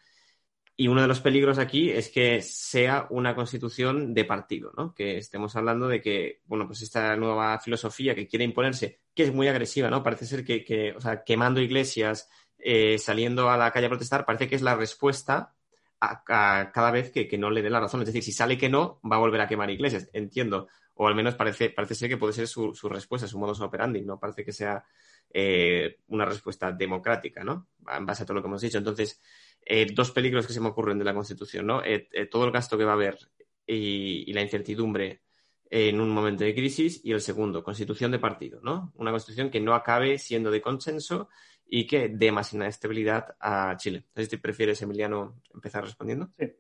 Y 0.79 0.89
uno 0.89 1.01
de 1.01 1.09
los 1.09 1.20
peligros 1.20 1.59
aquí 1.59 1.91
es 1.91 2.11
que 2.11 2.43
sea 2.43 3.07
una 3.09 3.35
constitución 3.35 4.12
de 4.12 4.27
partido, 4.27 4.72
¿no? 4.77 4.95
Que 4.95 5.16
estemos 5.16 5.57
hablando 5.57 5.89
de 5.89 6.03
que, 6.03 6.43
bueno, 6.45 6.66
pues 6.66 6.83
esta 6.83 7.16
nueva 7.16 7.59
filosofía 7.59 8.14
que 8.14 8.27
quiere 8.27 8.45
imponerse, 8.45 9.01
que 9.14 9.22
es 9.22 9.33
muy 9.33 9.49
agresiva, 9.49 9.89
¿no? 9.89 10.03
Parece 10.03 10.27
ser 10.27 10.45
que, 10.45 10.95
o 10.95 11.01
sea, 11.01 11.24
quemando 11.24 11.62
iglesias, 11.62 12.29
eh, 12.59 12.99
saliendo 12.99 13.49
a 13.49 13.57
la 13.57 13.70
calle 13.70 13.87
a 13.87 13.91
protestar, 13.91 14.27
parece 14.27 14.49
que 14.49 14.57
es 14.57 14.62
la 14.62 14.77
respuesta 14.77 15.55
a, 15.99 16.22
a 16.29 16.72
cada 16.72 16.91
vez 16.91 17.11
que, 17.11 17.27
que, 17.27 17.39
no 17.39 17.49
le 17.49 17.62
dé 17.62 17.70
la 17.70 17.81
razón. 17.81 18.03
Es 18.03 18.07
decir, 18.09 18.22
si 18.22 18.33
sale 18.33 18.59
que 18.59 18.68
no, 18.68 19.01
va 19.11 19.16
a 19.16 19.20
volver 19.20 19.41
a 19.41 19.49
quemar 19.49 19.70
iglesias. 19.70 20.11
Entiendo. 20.12 20.68
O 20.97 21.07
al 21.07 21.14
menos 21.14 21.34
parece, 21.34 21.70
parece 21.70 21.94
ser 21.94 22.09
que 22.09 22.16
puede 22.16 22.32
ser 22.32 22.49
su, 22.49 22.74
su 22.74 22.88
respuesta, 22.88 23.28
su 23.28 23.38
modus 23.38 23.61
operandi. 23.61 24.03
No 24.03 24.18
parece 24.18 24.44
que 24.44 24.53
sea 24.53 24.84
eh, 25.32 25.99
una 26.09 26.24
respuesta 26.24 26.72
democrática, 26.72 27.44
¿no? 27.44 27.68
En 27.90 28.07
base 28.07 28.22
a 28.22 28.26
todo 28.26 28.36
lo 28.36 28.42
que 28.42 28.49
hemos 28.49 28.62
dicho. 28.62 28.78
Entonces, 28.78 29.20
eh, 29.64 29.86
dos 29.92 30.11
peligros 30.11 30.47
que 30.47 30.53
se 30.53 30.61
me 30.61 30.68
ocurren 30.68 30.99
de 30.99 31.05
la 31.05 31.14
Constitución, 31.14 31.66
¿no? 31.66 31.82
Eh, 31.84 32.09
todo 32.30 32.47
el 32.47 32.53
gasto 32.53 32.78
que 32.78 32.84
va 32.84 32.92
a 32.92 32.94
haber 32.94 33.18
y, 33.66 34.24
y, 34.30 34.32
la 34.32 34.42
incertidumbre 34.42 35.22
en 35.68 36.01
un 36.01 36.11
momento 36.11 36.44
de 36.44 36.55
crisis. 36.55 37.01
Y 37.05 37.12
el 37.12 37.20
segundo, 37.20 37.62
constitución 37.62 38.11
de 38.11 38.18
partido, 38.18 38.61
¿no? 38.62 38.92
Una 38.97 39.11
constitución 39.11 39.51
que 39.51 39.61
no 39.61 39.74
acabe 39.74 40.18
siendo 40.18 40.51
de 40.51 40.62
consenso 40.62 41.28
y 41.68 41.86
que 41.86 42.09
dé 42.09 42.32
más 42.32 42.53
inestabilidad 42.53 43.36
a 43.40 43.76
Chile. 43.76 44.05
Entonces, 44.09 44.28
¿te 44.28 44.38
prefieres, 44.38 44.80
Emiliano, 44.82 45.42
empezar 45.53 45.84
respondiendo? 45.84 46.30
Sí. 46.38 46.53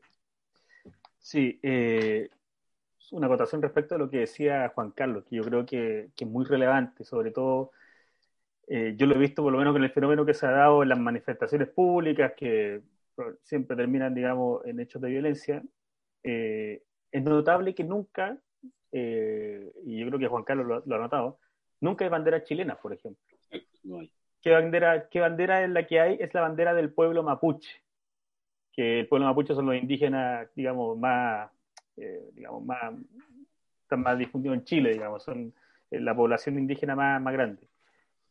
Sí, 1.18 1.58
eh, 1.60 2.28
una 3.12 3.26
acotación 3.26 3.62
respecto 3.62 3.94
a 3.94 3.98
lo 3.98 4.10
que 4.10 4.18
decía 4.18 4.72
Juan 4.74 4.90
Carlos, 4.90 5.24
que 5.24 5.36
yo 5.36 5.44
creo 5.44 5.66
que, 5.66 6.10
que 6.16 6.24
es 6.24 6.30
muy 6.30 6.44
relevante, 6.44 7.04
sobre 7.04 7.30
todo, 7.30 7.72
eh, 8.68 8.94
yo 8.96 9.06
lo 9.06 9.14
he 9.14 9.18
visto 9.18 9.42
por 9.42 9.52
lo 9.52 9.58
menos 9.58 9.72
con 9.72 9.84
el 9.84 9.90
fenómeno 9.90 10.26
que 10.26 10.34
se 10.34 10.46
ha 10.46 10.50
dado 10.50 10.82
en 10.82 10.88
las 10.88 10.98
manifestaciones 10.98 11.68
públicas, 11.68 12.32
que 12.36 12.82
siempre 13.42 13.76
terminan, 13.76 14.14
digamos, 14.14 14.64
en 14.66 14.80
hechos 14.80 15.00
de 15.00 15.08
violencia. 15.08 15.62
Eh, 16.22 16.82
es 17.12 17.22
notable 17.22 17.74
que 17.74 17.84
nunca, 17.84 18.38
eh, 18.92 19.72
y 19.84 19.98
yo 20.00 20.06
creo 20.08 20.18
que 20.18 20.28
Juan 20.28 20.44
Carlos 20.44 20.66
lo, 20.66 20.82
lo, 20.84 20.96
ha 20.96 20.98
notado, 20.98 21.38
nunca 21.80 22.04
hay 22.04 22.10
banderas 22.10 22.44
chilenas, 22.44 22.78
por 22.78 22.92
ejemplo. 22.92 23.22
No 23.84 24.00
hay. 24.00 24.10
¿Qué 24.40 24.50
bandera, 24.50 25.08
¿Qué 25.08 25.20
bandera 25.20 25.64
es 25.64 25.70
la 25.70 25.86
que 25.86 26.00
hay? 26.00 26.16
Es 26.20 26.32
la 26.34 26.42
bandera 26.42 26.74
del 26.74 26.92
pueblo 26.92 27.22
mapuche, 27.22 27.82
que 28.72 29.00
el 29.00 29.08
pueblo 29.08 29.26
mapuche 29.26 29.54
son 29.54 29.66
los 29.66 29.76
indígenas, 29.76 30.48
digamos, 30.54 30.96
más, 30.98 31.50
eh, 31.96 32.30
digamos, 32.34 32.64
más, 32.64 32.94
están 33.82 34.02
más 34.02 34.18
difundidos 34.18 34.58
en 34.58 34.64
Chile, 34.64 34.92
digamos, 34.92 35.22
son 35.22 35.52
eh, 35.90 36.00
la 36.00 36.14
población 36.14 36.58
indígena 36.58 36.94
más, 36.96 37.20
más 37.20 37.32
grande. 37.32 37.68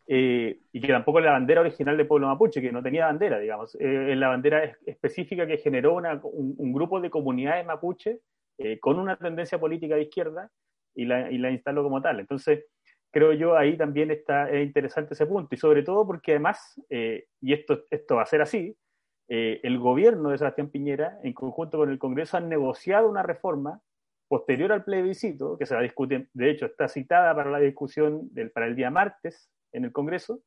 Eh, 0.08 0.60
y 0.72 0.82
que 0.82 0.88
tampoco 0.88 1.18
es 1.18 1.26
la 1.26 1.32
bandera 1.32 1.62
original 1.62 1.98
del 1.98 2.06
pueblo 2.06 2.28
mapuche, 2.28 2.62
que 2.62 2.72
no 2.72 2.84
tenía 2.84 3.08
bandera, 3.08 3.40
digamos, 3.40 3.74
eh, 3.76 4.12
es 4.12 4.18
la 4.18 4.28
bandera 4.28 4.64
específica 4.86 5.48
que 5.48 5.58
generó 5.58 5.96
una, 5.96 6.20
un, 6.22 6.54
un, 6.58 6.74
grupo 6.74 7.02
de 7.02 7.10
comunidades 7.10 7.66
mapuche 7.66 8.20
eh, 8.60 8.80
con 8.80 9.00
una 9.00 9.18
tendencia 9.18 9.60
política 9.60 9.96
de 9.96 10.04
izquierda 10.04 10.52
y 10.94 11.06
la, 11.06 11.32
y 11.32 11.40
la 11.40 11.50
instaló 11.50 11.82
como 11.82 12.02
tal. 12.02 12.20
Entonces, 12.20 12.66
creo 13.10 13.34
yo 13.34 13.58
ahí 13.58 13.78
también 13.78 14.12
está 14.12 14.50
es 14.50 14.66
interesante 14.66 15.16
ese 15.16 15.26
punto 15.26 15.56
y 15.56 15.58
sobre 15.58 15.82
todo 15.82 16.06
porque 16.06 16.34
además, 16.34 16.80
eh, 16.90 17.26
y 17.42 17.54
esto, 17.54 17.84
esto 17.90 18.16
va 18.16 18.22
a 18.22 18.28
ser 18.28 18.42
así, 18.42 18.78
eh, 19.28 19.60
el 19.64 19.80
gobierno 19.80 20.30
de 20.30 20.38
Sebastián 20.38 20.70
Piñera 20.70 21.20
en 21.24 21.34
conjunto 21.34 21.78
con 21.78 21.90
el 21.90 22.00
Congreso 22.00 22.38
han 22.38 22.50
negociado 22.50 23.10
una 23.10 23.24
reforma 23.24 23.82
posterior 24.28 24.72
al 24.72 24.84
plebiscito 24.84 25.58
que 25.58 25.66
se 25.66 25.74
va 25.74 25.80
a 25.80 25.84
discutir, 25.84 26.30
de 26.34 26.50
hecho 26.50 26.66
está 26.66 26.88
citada 26.88 27.36
para 27.36 27.50
la 27.50 27.60
discusión 27.60 28.34
del, 28.34 28.52
para 28.52 28.68
el 28.68 28.76
día 28.76 28.90
martes 28.90 29.50
en 29.72 29.86
el 29.86 29.92
Congreso, 29.92 30.42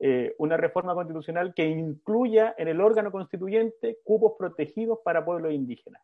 eh, 0.00 0.34
una 0.38 0.56
reforma 0.56 0.94
constitucional 0.94 1.54
que 1.54 1.66
incluya 1.66 2.54
en 2.58 2.68
el 2.68 2.80
órgano 2.80 3.12
constituyente 3.12 3.98
cupos 4.04 4.34
protegidos 4.38 4.98
para 5.04 5.24
pueblos 5.24 5.52
indígenas. 5.52 6.02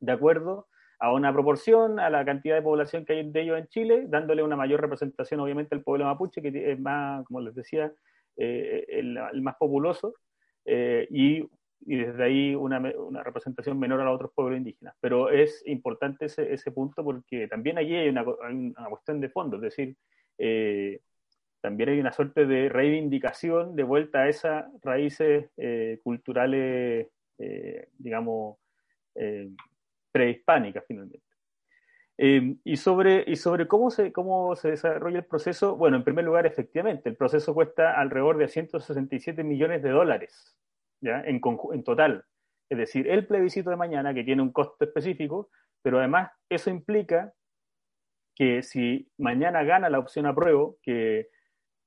De 0.00 0.12
acuerdo 0.12 0.68
a 0.98 1.12
una 1.12 1.32
proporción, 1.32 1.98
a 1.98 2.08
la 2.08 2.24
cantidad 2.24 2.54
de 2.54 2.62
población 2.62 3.04
que 3.04 3.14
hay 3.14 3.30
de 3.30 3.42
ellos 3.42 3.58
en 3.58 3.66
Chile, 3.68 4.04
dándole 4.08 4.42
una 4.42 4.56
mayor 4.56 4.80
representación 4.80 5.40
obviamente 5.40 5.74
al 5.74 5.82
pueblo 5.82 6.04
mapuche, 6.04 6.40
que 6.40 6.72
es 6.72 6.80
más, 6.80 7.24
como 7.26 7.40
les 7.40 7.54
decía, 7.54 7.92
eh, 8.36 8.86
el, 8.88 9.18
el, 9.32 9.42
más 9.42 9.56
populoso, 9.56 10.14
eh, 10.66 11.06
y, 11.10 11.48
y, 11.80 11.96
desde 11.96 12.24
ahí 12.24 12.54
una, 12.54 12.78
una, 12.98 13.22
representación 13.22 13.78
menor 13.78 14.00
a 14.00 14.04
los 14.04 14.16
otros 14.16 14.32
pueblos 14.34 14.58
indígenas. 14.58 14.94
Pero 15.00 15.30
es 15.30 15.62
importante 15.66 16.26
ese, 16.26 16.52
ese 16.52 16.72
punto 16.72 17.04
porque 17.04 17.48
también 17.48 17.78
allí 17.78 17.94
hay 17.94 18.08
una, 18.08 18.22
una, 18.22 18.88
cuestión 18.88 19.20
de 19.20 19.28
fondo, 19.30 19.56
es 19.56 19.62
decir, 19.62 19.96
eh, 20.38 21.00
también 21.60 21.90
hay 21.90 22.00
una 22.00 22.12
suerte 22.12 22.46
de 22.46 22.68
reivindicación 22.68 23.74
de 23.76 23.82
vuelta 23.82 24.22
a 24.22 24.28
esas 24.28 24.66
raíces 24.82 25.50
eh, 25.56 26.00
culturales, 26.02 27.08
digamos, 27.98 28.58
prehispánica 30.12 30.82
finalmente. 30.86 31.25
Eh, 32.18 32.56
y, 32.64 32.76
sobre, 32.76 33.24
y 33.26 33.36
sobre 33.36 33.68
cómo 33.68 33.90
se, 33.90 34.10
cómo 34.10 34.56
se 34.56 34.70
desarrolla 34.70 35.18
el 35.18 35.26
proceso, 35.26 35.76
bueno, 35.76 35.98
en 35.98 36.04
primer 36.04 36.24
lugar, 36.24 36.46
efectivamente, 36.46 37.10
el 37.10 37.16
proceso 37.16 37.52
cuesta 37.52 37.98
alrededor 37.98 38.38
de 38.38 38.48
167 38.48 39.44
millones 39.44 39.82
de 39.82 39.90
dólares 39.90 40.56
¿ya? 41.00 41.20
En, 41.20 41.40
en 41.72 41.84
total. 41.84 42.24
Es 42.70 42.78
decir, 42.78 43.08
el 43.08 43.26
plebiscito 43.26 43.70
de 43.70 43.76
mañana, 43.76 44.14
que 44.14 44.24
tiene 44.24 44.42
un 44.42 44.50
costo 44.50 44.84
específico, 44.84 45.50
pero 45.82 45.98
además 45.98 46.30
eso 46.48 46.70
implica 46.70 47.34
que 48.34 48.62
si 48.62 49.10
mañana 49.18 49.62
gana 49.62 49.90
la 49.90 49.98
opción 49.98 50.26
apruebo, 50.26 50.78
que 50.82 51.28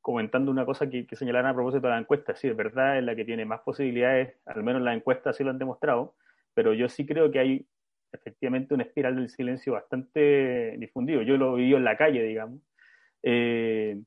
comentando 0.02 0.52
una 0.52 0.66
cosa 0.66 0.90
que, 0.90 1.06
que 1.06 1.16
señalaron 1.16 1.52
a 1.52 1.54
propósito 1.56 1.88
de 1.88 1.94
la 1.94 2.00
encuesta, 2.00 2.36
sí, 2.36 2.48
es 2.48 2.56
verdad, 2.56 2.98
es 2.98 3.04
la 3.04 3.16
que 3.16 3.26
tiene 3.26 3.46
más 3.46 3.62
posibilidades, 3.62 4.38
al 4.46 4.64
menos 4.64 4.82
la 4.82 4.94
encuesta 4.94 5.34
sí 5.34 5.44
lo 5.44 5.50
han 5.50 5.60
demostrado, 5.60 6.16
pero 6.54 6.74
yo 6.74 6.88
sí 6.88 7.06
creo 7.06 7.30
que 7.32 7.40
hay 7.40 7.68
efectivamente 8.12 8.74
una 8.74 8.84
espiral 8.84 9.16
del 9.16 9.30
silencio 9.30 9.74
bastante 9.74 10.76
difundido. 10.78 11.22
Yo 11.22 11.38
lo 11.38 11.56
viví 11.56 11.74
en 11.74 11.84
la 11.84 11.98
calle, 11.98 12.24
digamos. 12.24 12.62
Eh, 13.24 14.02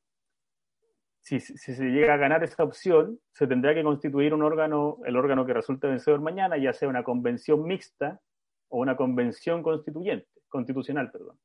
si, 1.23 1.39
se 1.39 1.85
llega 1.85 2.15
a 2.15 2.17
ganar 2.17 2.43
esa 2.43 2.63
opción, 2.63 3.19
se 3.31 3.47
tendrá 3.47 3.73
que 3.73 3.83
constituir 3.83 4.33
un 4.33 4.43
órgano, 4.43 4.97
el 5.05 5.15
órgano 5.15 5.45
que 5.45 5.53
resulte 5.53 5.87
vencedor 5.87 6.21
mañana, 6.21 6.57
ya 6.57 6.73
sea 6.73 6.89
una 6.89 7.03
convención 7.03 7.63
mixta 7.63 8.19
o 8.67 8.79
una 8.79 8.97
convención 8.97 9.63
constituyente, 9.63 10.27
constitucional, 10.49 11.11
perdón. 11.11 11.37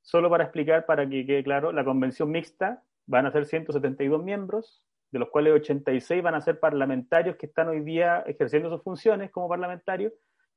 Solo 0.00 0.30
para 0.30 0.44
explicar, 0.44 0.86
para 0.86 1.08
que 1.08 1.26
quede 1.26 1.44
claro, 1.44 1.72
la 1.72 1.84
convención 1.84 2.30
mixta 2.30 2.82
van 3.06 3.26
a 3.26 3.32
ser 3.32 3.44
172 3.44 4.22
miembros, 4.22 4.82
de 5.10 5.18
los 5.18 5.28
cuales 5.28 5.52
86 5.52 6.22
van 6.22 6.34
a 6.34 6.40
ser 6.40 6.58
parlamentarios 6.58 7.36
que 7.36 7.46
están 7.46 7.68
hoy 7.68 7.80
día 7.80 8.24
ejerciendo 8.26 8.70
sus 8.70 8.82
funciones 8.82 9.30
como 9.30 9.48
parlamentarios, 9.48 10.12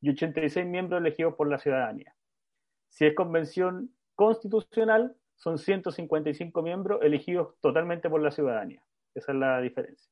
y 0.05 0.09
86 0.11 0.67
miembros 0.67 1.01
elegidos 1.01 1.33
por 1.33 1.49
la 1.49 1.57
ciudadanía. 1.57 2.13
Si 2.89 3.05
es 3.05 3.15
convención 3.15 3.89
constitucional, 4.13 5.15
son 5.35 5.57
155 5.57 6.61
miembros 6.61 6.99
elegidos 7.01 7.59
totalmente 7.59 8.07
por 8.07 8.21
la 8.21 8.29
ciudadanía. 8.29 8.83
Esa 9.15 9.31
es 9.31 9.37
la 9.39 9.59
diferencia. 9.61 10.11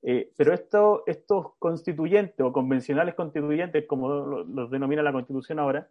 Eh, 0.00 0.32
pero 0.34 0.54
esto, 0.54 1.02
estos 1.06 1.56
constituyentes 1.58 2.40
o 2.40 2.52
convencionales 2.52 3.14
constituyentes, 3.14 3.86
como 3.86 4.08
los 4.08 4.48
lo 4.48 4.68
denomina 4.68 5.02
la 5.02 5.12
Constitución 5.12 5.58
ahora, 5.58 5.90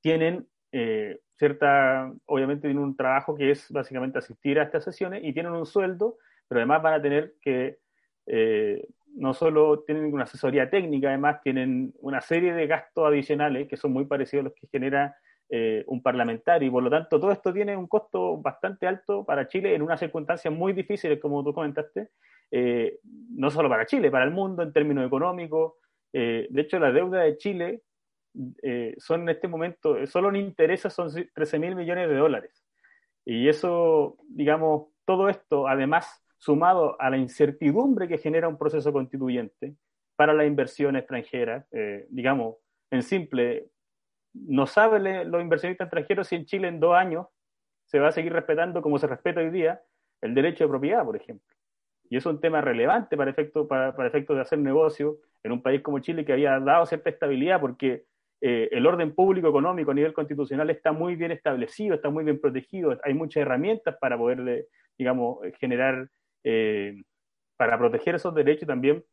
tienen 0.00 0.46
eh, 0.70 1.20
cierta, 1.36 2.12
obviamente 2.26 2.68
tienen 2.68 2.84
un 2.84 2.96
trabajo 2.96 3.34
que 3.34 3.50
es 3.50 3.68
básicamente 3.72 4.18
asistir 4.18 4.60
a 4.60 4.64
estas 4.64 4.84
sesiones 4.84 5.24
y 5.24 5.32
tienen 5.32 5.52
un 5.52 5.66
sueldo, 5.66 6.18
pero 6.46 6.60
además 6.60 6.82
van 6.82 6.94
a 6.94 7.02
tener 7.02 7.34
que 7.40 7.80
eh, 8.26 8.86
no 9.14 9.34
solo 9.34 9.80
tienen 9.80 10.12
una 10.12 10.24
asesoría 10.24 10.70
técnica, 10.70 11.08
además 11.08 11.40
tienen 11.42 11.92
una 12.00 12.20
serie 12.20 12.52
de 12.52 12.66
gastos 12.66 13.06
adicionales 13.06 13.68
que 13.68 13.76
son 13.76 13.92
muy 13.92 14.06
parecidos 14.06 14.42
a 14.42 14.48
los 14.48 14.54
que 14.54 14.68
genera 14.68 15.16
eh, 15.50 15.82
un 15.86 16.02
parlamentario 16.02 16.68
y 16.68 16.70
por 16.70 16.82
lo 16.82 16.90
tanto 16.90 17.18
todo 17.18 17.32
esto 17.32 17.54
tiene 17.54 17.74
un 17.74 17.86
costo 17.86 18.36
bastante 18.36 18.86
alto 18.86 19.24
para 19.24 19.48
Chile 19.48 19.74
en 19.74 19.80
unas 19.80 19.98
circunstancias 19.98 20.52
muy 20.52 20.74
difíciles, 20.74 21.18
como 21.18 21.42
tú 21.42 21.54
comentaste, 21.54 22.10
eh, 22.50 22.98
no 23.02 23.50
solo 23.50 23.68
para 23.70 23.86
Chile, 23.86 24.10
para 24.10 24.26
el 24.26 24.30
mundo 24.30 24.62
en 24.62 24.74
términos 24.74 25.06
económicos. 25.06 25.74
Eh, 26.12 26.46
de 26.50 26.60
hecho, 26.60 26.78
la 26.78 26.92
deuda 26.92 27.22
de 27.22 27.38
Chile 27.38 27.82
son 28.98 29.22
en 29.22 29.30
este 29.30 29.48
momento, 29.48 30.06
solo 30.06 30.28
en 30.28 30.36
intereses 30.36 30.92
son 30.92 31.10
13 31.34 31.58
mil 31.58 31.74
millones 31.74 32.08
de 32.08 32.14
dólares. 32.14 32.64
Y 33.24 33.48
eso, 33.48 34.16
digamos, 34.28 34.88
todo 35.06 35.28
esto, 35.30 35.66
además, 35.66 36.22
sumado 36.38 37.00
a 37.00 37.10
la 37.10 37.18
incertidumbre 37.18 38.08
que 38.08 38.18
genera 38.18 38.48
un 38.48 38.56
proceso 38.56 38.92
constituyente 38.92 39.74
para 40.16 40.32
la 40.32 40.46
inversión 40.46 40.96
extranjera, 40.96 41.66
digamos, 42.08 42.56
en 42.90 43.02
simple, 43.02 43.68
no 44.32 44.66
saben 44.66 45.30
los 45.30 45.40
inversionistas 45.40 45.86
extranjeros 45.86 46.28
si 46.28 46.36
en 46.36 46.44
Chile 46.44 46.68
en 46.68 46.80
dos 46.80 46.94
años 46.94 47.26
se 47.84 47.98
va 47.98 48.08
a 48.08 48.12
seguir 48.12 48.32
respetando 48.32 48.82
como 48.82 48.98
se 48.98 49.06
respeta 49.06 49.40
hoy 49.40 49.50
día 49.50 49.80
el 50.20 50.34
derecho 50.34 50.64
de 50.64 50.68
propiedad, 50.68 51.04
por 51.04 51.16
ejemplo. 51.16 51.56
Y 52.10 52.16
eso 52.16 52.30
es 52.30 52.36
un 52.36 52.40
tema 52.40 52.60
relevante 52.60 53.16
para 53.16 53.30
efectos 53.30 53.66
para, 53.66 53.94
para 53.94 54.10
de 54.10 54.40
hacer 54.40 54.58
negocio 54.58 55.18
en 55.42 55.52
un 55.52 55.62
país 55.62 55.82
como 55.82 55.98
Chile 56.00 56.24
que 56.24 56.32
había 56.32 56.58
dado 56.58 56.86
cierta 56.86 57.10
estabilidad 57.10 57.60
porque 57.60 58.04
eh, 58.40 58.68
el 58.72 58.86
orden 58.86 59.14
público 59.14 59.48
económico 59.48 59.90
a 59.90 59.94
nivel 59.94 60.12
constitucional 60.12 60.70
está 60.70 60.92
muy 60.92 61.16
bien 61.16 61.32
establecido, 61.32 61.94
está 61.94 62.08
muy 62.08 62.24
bien 62.24 62.40
protegido, 62.40 62.96
hay 63.02 63.14
muchas 63.14 63.42
herramientas 63.42 63.96
para 64.00 64.16
poder, 64.16 64.68
digamos, 64.96 65.38
generar, 65.58 66.08
eh, 66.50 67.02
para 67.58 67.76
proteger 67.76 68.14
esos 68.14 68.34
derechos 68.34 68.62
y 68.62 68.66
también 68.66 69.04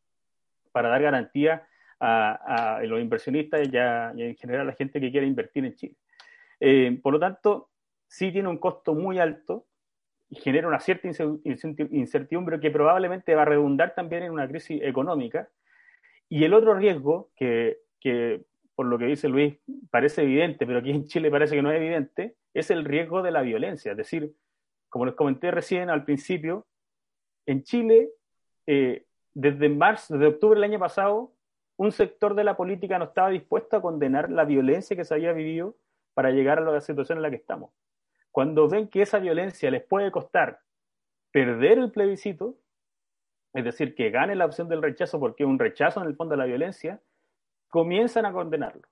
para 0.72 0.88
dar 0.88 1.02
garantía 1.02 1.68
a, 2.00 2.80
los 2.84 2.98
inversionistas 2.98 3.60
y, 3.60 3.76
en 4.22 4.36
general 4.36 4.62
a 4.62 4.70
la 4.70 4.72
gente 4.72 5.00
que 5.00 5.10
quiere 5.10 5.26
invertir 5.26 5.66
en 5.66 5.74
Chile. 5.74 5.96
Eh, 6.60 6.98
por 7.02 7.12
lo 7.12 7.20
tanto, 7.20 7.68
sí 8.08 8.32
tiene 8.32 8.48
un 8.48 8.56
costo 8.56 8.94
muy 8.94 9.18
alto 9.18 9.66
y 10.30 10.36
genera 10.36 10.66
una 10.66 10.80
cierta 10.80 11.08
incertidumbre 11.90 12.58
que 12.58 12.70
probablemente 12.70 13.34
va 13.34 13.42
a 13.42 13.46
redundar 13.46 13.94
también 13.94 14.22
en 14.22 14.32
una 14.32 14.48
crisis 14.48 14.80
económica. 14.82 15.50
Y 16.30 16.44
el 16.44 16.54
otro 16.54 16.72
riesgo, 16.72 17.30
que, 17.36 17.80
que 18.00 18.44
por 18.74 18.86
lo 18.86 18.96
que 18.96 19.06
dice 19.06 19.28
Luis 19.28 19.58
parece 19.90 20.22
evidente, 20.22 20.66
pero 20.66 20.78
aquí 20.78 20.90
en 20.90 21.04
Chile 21.04 21.30
parece 21.30 21.54
que 21.54 21.62
no 21.62 21.70
es 21.70 21.76
evidente, 21.76 22.36
es 22.54 22.70
el 22.70 22.86
riesgo 22.86 23.22
de 23.22 23.30
la 23.30 23.42
violencia. 23.42 23.92
Es 23.92 23.98
decir, 23.98 24.32
como 24.88 25.04
les 25.04 25.14
comenté 25.14 25.50
recién 25.50 25.90
al 25.90 26.04
principio, 26.06 26.66
en 27.46 27.62
Chile, 27.62 28.10
eh, 28.66 29.06
desde 29.34 29.68
marzo, 29.68 30.14
desde 30.14 30.34
octubre 30.34 30.56
del 30.56 30.70
año 30.70 30.78
pasado, 30.78 31.32
un 31.76 31.92
sector 31.92 32.34
de 32.34 32.44
la 32.44 32.56
política 32.56 32.98
no 32.98 33.04
estaba 33.06 33.30
dispuesto 33.30 33.76
a 33.76 33.82
condenar 33.82 34.30
la 34.30 34.44
violencia 34.44 34.96
que 34.96 35.04
se 35.04 35.14
había 35.14 35.32
vivido 35.32 35.76
para 36.14 36.30
llegar 36.30 36.58
a 36.58 36.62
la 36.62 36.80
situación 36.80 37.18
en 37.18 37.22
la 37.22 37.30
que 37.30 37.36
estamos. 37.36 37.70
Cuando 38.30 38.68
ven 38.68 38.88
que 38.88 39.02
esa 39.02 39.18
violencia 39.18 39.70
les 39.70 39.84
puede 39.84 40.10
costar 40.10 40.60
perder 41.30 41.78
el 41.78 41.90
plebiscito, 41.90 42.56
es 43.52 43.64
decir, 43.64 43.94
que 43.94 44.10
gane 44.10 44.34
la 44.34 44.46
opción 44.46 44.68
del 44.68 44.82
rechazo 44.82 45.20
porque 45.20 45.42
es 45.44 45.48
un 45.48 45.58
rechazo 45.58 46.00
en 46.00 46.06
el 46.06 46.16
fondo 46.16 46.32
de 46.32 46.38
la 46.38 46.44
violencia, 46.46 47.00
comienzan 47.68 48.26
a 48.26 48.32
condenarlo. 48.32 48.82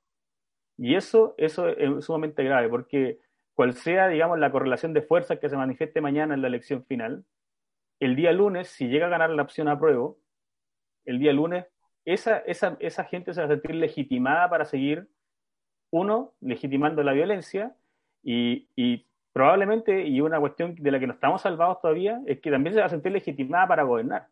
Y 0.77 0.95
eso, 0.95 1.35
eso 1.39 1.69
es 1.69 2.05
sumamente 2.05 2.43
grave, 2.43 2.69
porque 2.69 3.19
cual 3.55 3.75
sea, 3.75 4.09
digamos, 4.09 4.39
la 4.39 4.51
correlación 4.51 4.93
de 4.93 5.03
fuerzas 5.03 5.39
que 5.39 5.49
se 5.49 5.57
manifieste 5.57 6.01
mañana 6.01 6.35
en 6.35 6.43
la 6.43 6.49
elección 6.49 6.85
final, 6.85 7.25
el 8.01 8.17
día 8.17 8.33
lunes, 8.33 8.69
si 8.69 8.89
llega 8.89 9.07
a 9.07 9.11
ganar 9.11 9.31
la 9.31 9.43
opción 9.43 9.69
a 9.69 9.79
prueba, 9.79 10.13
el 11.05 11.19
día 11.19 11.33
lunes 11.33 11.67
esa, 12.05 12.39
esa, 12.39 12.77
esa 12.81 13.05
gente 13.05 13.33
se 13.33 13.41
va 13.41 13.47
a 13.47 13.51
sentir 13.51 13.75
legitimada 13.75 14.49
para 14.51 14.65
seguir, 14.65 15.09
uno, 15.91 16.35
legitimando 16.41 17.03
la 17.03 17.13
violencia 17.13 17.75
y, 18.23 18.69
y 18.77 19.07
probablemente, 19.33 20.07
y 20.07 20.21
una 20.21 20.41
cuestión 20.41 20.75
de 20.75 20.91
la 20.91 21.01
que 21.01 21.07
no 21.07 21.15
estamos 21.15 21.43
salvados 21.43 21.81
todavía, 21.81 22.21
es 22.27 22.41
que 22.41 22.51
también 22.51 22.75
se 22.75 22.81
va 22.81 22.87
a 22.87 22.91
sentir 22.91 23.13
legitimada 23.13 23.67
para 23.69 23.83
gobernar. 23.85 24.29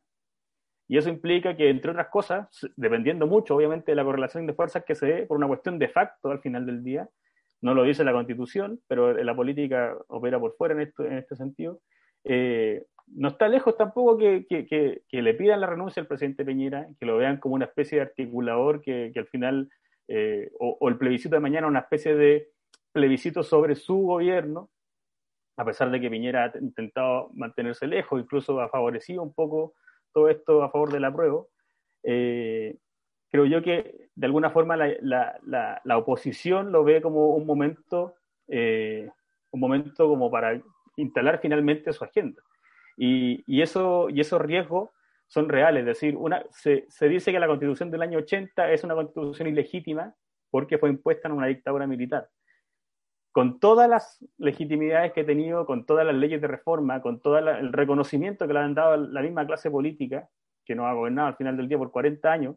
Y 0.89 0.99
eso 0.99 1.09
implica 1.09 1.57
que, 1.57 1.71
entre 1.71 1.93
otras 1.93 2.09
cosas, 2.09 2.49
dependiendo 2.77 3.27
mucho, 3.27 3.57
obviamente, 3.57 3.93
de 3.93 3.97
la 3.97 4.05
correlación 4.05 4.47
de 4.47 4.53
fuerzas 4.53 4.85
que 4.85 4.95
se 4.95 5.07
dé 5.07 5.27
por 5.27 5.39
una 5.39 5.47
cuestión 5.47 5.79
de 5.79 5.89
facto 5.89 6.31
al 6.31 6.41
final 6.41 6.67
del 6.67 6.83
día, 6.85 7.09
no 7.63 7.75
lo 7.75 7.85
dice 7.85 8.05
la 8.05 8.13
Constitución, 8.13 8.81
pero 8.89 9.15
la 9.15 9.35
política 9.35 9.97
opera 10.09 10.39
por 10.39 10.55
fuera 10.57 10.75
en, 10.75 10.81
esto, 10.81 11.05
en 11.05 11.15
este 11.15 11.37
sentido, 11.37 11.81
eh, 12.25 12.85
no 13.15 13.29
está 13.29 13.49
lejos 13.49 13.77
tampoco 13.77 14.17
que, 14.17 15.03
le 15.11 15.35
pidan 15.35 15.61
la 15.61 15.67
renuncia 15.67 16.01
al 16.01 16.07
presidente 16.07 16.45
Peñera, 16.45 16.89
que 16.99 17.07
lo 17.07 17.19
vean 17.19 17.39
como 17.39 17.55
una 17.55 17.67
especie 17.67 17.99
de 17.99 18.03
articulador 18.03 18.81
que, 18.81 19.13
al 19.15 19.27
final, 19.27 19.69
eh, 20.09 20.51
o, 20.59 20.89
el 20.89 20.97
plebiscito 20.97 21.35
de 21.35 21.41
mañana, 21.41 21.67
una 21.67 21.81
especie 21.81 22.15
de 22.15 22.51
plebiscito 22.93 23.43
sobre 23.43 23.75
su 23.75 23.99
gobierno, 23.99 24.71
a 25.57 25.65
pesar 25.65 25.91
de 25.91 26.01
que 26.01 26.11
Piñera 26.11 26.45
ha 26.45 26.59
intentado 26.59 27.31
mantenerse 27.35 27.87
lejos, 27.87 28.21
incluso 28.21 28.61
ha 28.61 28.69
favorecido 28.69 29.23
un 29.23 29.35
poco 29.35 29.75
todo 30.13 30.29
esto 30.29 30.63
a 30.63 30.71
favor 30.71 30.91
del 30.91 31.05
apruebo. 31.05 31.51
Eh, 32.03 32.79
creo 33.31 33.45
yo 33.45 33.63
que 33.63 34.09
de 34.15 34.27
alguna 34.27 34.51
forma 34.51 34.77
la, 34.77 35.97
oposición 35.97 36.73
lo 36.73 36.85
ve 36.85 37.03
como 37.03 37.35
un 37.35 37.47
momento, 37.47 38.15
eh, 38.49 39.11
un 39.51 39.61
momento 39.61 40.09
como 40.09 40.31
para 40.31 40.61
instalar 40.97 41.41
finalmente 41.41 41.93
su 41.93 42.05
agenda. 42.05 42.43
Y, 42.97 43.63
eso, 43.63 44.09
y 44.11 44.21
esos 44.21 44.41
riesgos 44.41 44.91
son 45.27 45.49
reales. 45.49 45.81
Es 45.81 45.87
decir, 45.87 46.17
una, 46.17 46.45
se, 46.51 46.87
dice 47.09 47.33
que 47.33 47.41
la 47.41 47.47
constitución 47.47 47.91
del 47.91 48.03
año 48.03 48.19
80 48.19 48.71
es 48.73 48.85
una 48.85 48.95
constitución 48.95 49.49
ilegítima 49.49 50.15
porque 50.51 50.79
fue 50.79 50.91
impuesta 50.91 51.29
en 51.29 51.35
una 51.35 51.47
dictadura 51.47 51.87
militar. 51.87 52.29
Con 53.33 53.59
todas 53.59 53.89
las 53.89 54.23
legitimidades 54.37 55.13
que 55.13 55.23
he 55.23 55.25
tenido, 55.25 55.65
con 55.65 55.87
todas 55.87 56.05
las 56.05 56.15
leyes 56.15 56.41
de 56.43 56.49
reforma, 56.49 57.01
con 57.01 57.21
todo 57.21 57.39
el 57.39 57.73
reconocimiento 57.73 58.47
que 58.47 58.53
le 58.53 58.59
han 58.59 58.75
dado 58.75 58.99
la 58.99 59.23
misma 59.23 59.47
clase 59.47 59.71
política, 59.71 60.29
que 60.65 60.75
nos 60.75 60.87
ha 60.87 60.93
gobernado 60.93 61.29
al 61.29 61.37
final 61.37 61.57
del 61.57 61.69
día 61.69 61.79
por 61.79 61.91
40 61.91 62.31
años, 62.31 62.57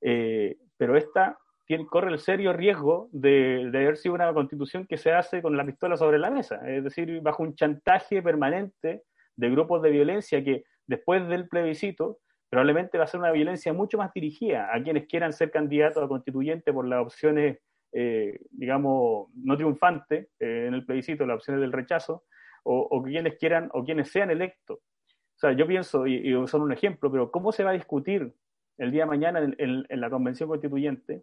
eh, 0.00 0.56
pero 0.78 0.96
esta 0.96 1.38
tiene, 1.68 1.86
corre 1.86 2.10
el 2.10 2.18
serio 2.18 2.52
riesgo 2.52 3.08
de, 3.12 3.68
de, 3.70 3.78
haber 3.78 3.96
sido 3.96 4.14
una 4.14 4.32
constitución 4.32 4.86
que 4.86 4.96
se 4.96 5.12
hace 5.12 5.40
con 5.40 5.56
la 5.56 5.64
pistola 5.64 5.96
sobre 5.96 6.18
la 6.18 6.30
mesa, 6.30 6.60
es 6.68 6.82
decir, 6.82 7.20
bajo 7.20 7.44
un 7.44 7.54
chantaje 7.54 8.22
permanente 8.22 9.04
de 9.36 9.50
grupos 9.50 9.82
de 9.82 9.90
violencia 9.90 10.42
que 10.42 10.64
después 10.86 11.28
del 11.28 11.48
plebiscito 11.48 12.18
probablemente 12.50 12.98
va 12.98 13.04
a 13.04 13.06
ser 13.06 13.20
una 13.20 13.30
violencia 13.30 13.72
mucho 13.72 13.98
más 13.98 14.12
dirigida 14.12 14.74
a 14.74 14.82
quienes 14.82 15.06
quieran 15.06 15.32
ser 15.32 15.50
candidatos 15.50 16.02
a 16.02 16.08
constituyente 16.08 16.72
por 16.72 16.86
las 16.88 17.02
opciones, 17.02 17.58
eh, 17.92 18.40
digamos, 18.50 19.28
no 19.34 19.56
triunfantes 19.56 20.28
eh, 20.40 20.64
en 20.66 20.74
el 20.74 20.84
plebiscito, 20.84 21.26
las 21.26 21.36
opciones 21.36 21.60
del 21.60 21.72
rechazo, 21.72 22.24
o, 22.70 23.02
quienes 23.02 23.38
quieran, 23.38 23.70
o 23.72 23.82
quienes 23.82 24.10
sean 24.10 24.30
electos. 24.30 24.78
O 24.78 25.38
sea, 25.38 25.52
yo 25.52 25.66
pienso, 25.66 26.06
y, 26.06 26.34
son 26.48 26.62
un 26.62 26.72
ejemplo, 26.72 27.10
pero 27.10 27.30
¿cómo 27.30 27.50
se 27.50 27.64
va 27.64 27.70
a 27.70 27.74
discutir 27.74 28.34
el 28.76 28.90
día 28.90 29.04
de 29.04 29.08
mañana 29.08 29.40
en, 29.56 29.86
la 29.88 30.10
convención 30.10 30.50
constituyente? 30.50 31.22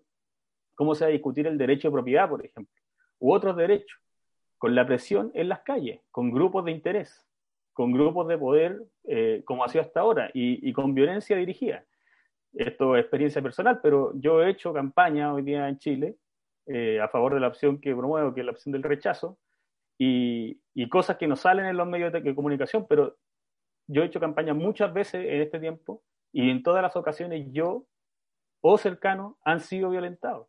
¿Cómo 0.76 0.94
se 0.94 1.06
va 1.06 1.10
a 1.10 1.14
discutir 1.14 1.48
el 1.48 1.58
derecho 1.58 1.88
de 1.88 1.94
propiedad, 1.94 2.30
por 2.30 2.46
ejemplo? 2.46 2.74
U 3.20 3.34
otros 3.34 3.56
derechos, 3.56 4.00
con 4.58 4.76
la 4.76 4.86
presión 4.86 5.32
en 5.34 5.50
las 5.50 5.62
calles, 5.62 6.02
con 6.12 6.32
grupos 6.32 6.66
de 6.66 6.72
interés 6.72 7.26
con 7.76 7.92
grupos 7.92 8.30
de 8.30 8.38
poder 8.38 8.82
eh, 9.04 9.44
como 9.44 9.66
ha 9.66 9.68
sido 9.68 9.84
hasta 9.84 10.00
ahora 10.00 10.32
y, 10.34 10.72
con 10.72 10.96
violencia 10.96 11.36
dirigida. 11.36 11.84
Esto 12.54 12.96
es 12.96 13.02
experiencia 13.02 13.42
personal, 13.42 13.82
pero 13.84 14.14
yo 14.16 14.42
he 14.42 14.50
hecho 14.50 14.72
campaña 14.72 15.34
hoy 15.34 15.42
día 15.42 15.68
en 15.68 15.78
Chile 15.78 16.16
eh, 16.68 17.02
a 17.02 17.10
favor 17.10 17.34
de 17.34 17.42
la 17.42 17.50
opción 17.50 17.82
que 17.82 17.94
promuevo, 17.94 18.34
que 18.34 18.40
es 18.40 18.46
la 18.46 18.54
opción 18.54 18.72
del 18.72 18.82
rechazo, 18.82 19.38
y, 19.98 20.58
cosas 20.90 21.18
que 21.18 21.28
no 21.28 21.36
salen 21.36 21.66
en 21.66 21.76
los 21.76 21.86
medios 21.86 22.14
de, 22.14 22.34
comunicación, 22.34 22.86
pero 22.88 23.18
yo 23.88 24.04
he 24.04 24.06
hecho 24.06 24.22
campaña 24.22 24.54
muchas 24.54 24.94
veces 24.94 25.26
en 25.26 25.42
este 25.42 25.60
tiempo 25.60 26.02
y 26.32 26.50
en 26.50 26.64
todas 26.64 26.82
las 26.82 26.96
ocasiones 26.96 27.46
yo 27.52 27.86
o 28.62 28.78
cercanos 28.78 29.36
han 29.44 29.60
sido 29.60 29.90
violentados, 29.90 30.48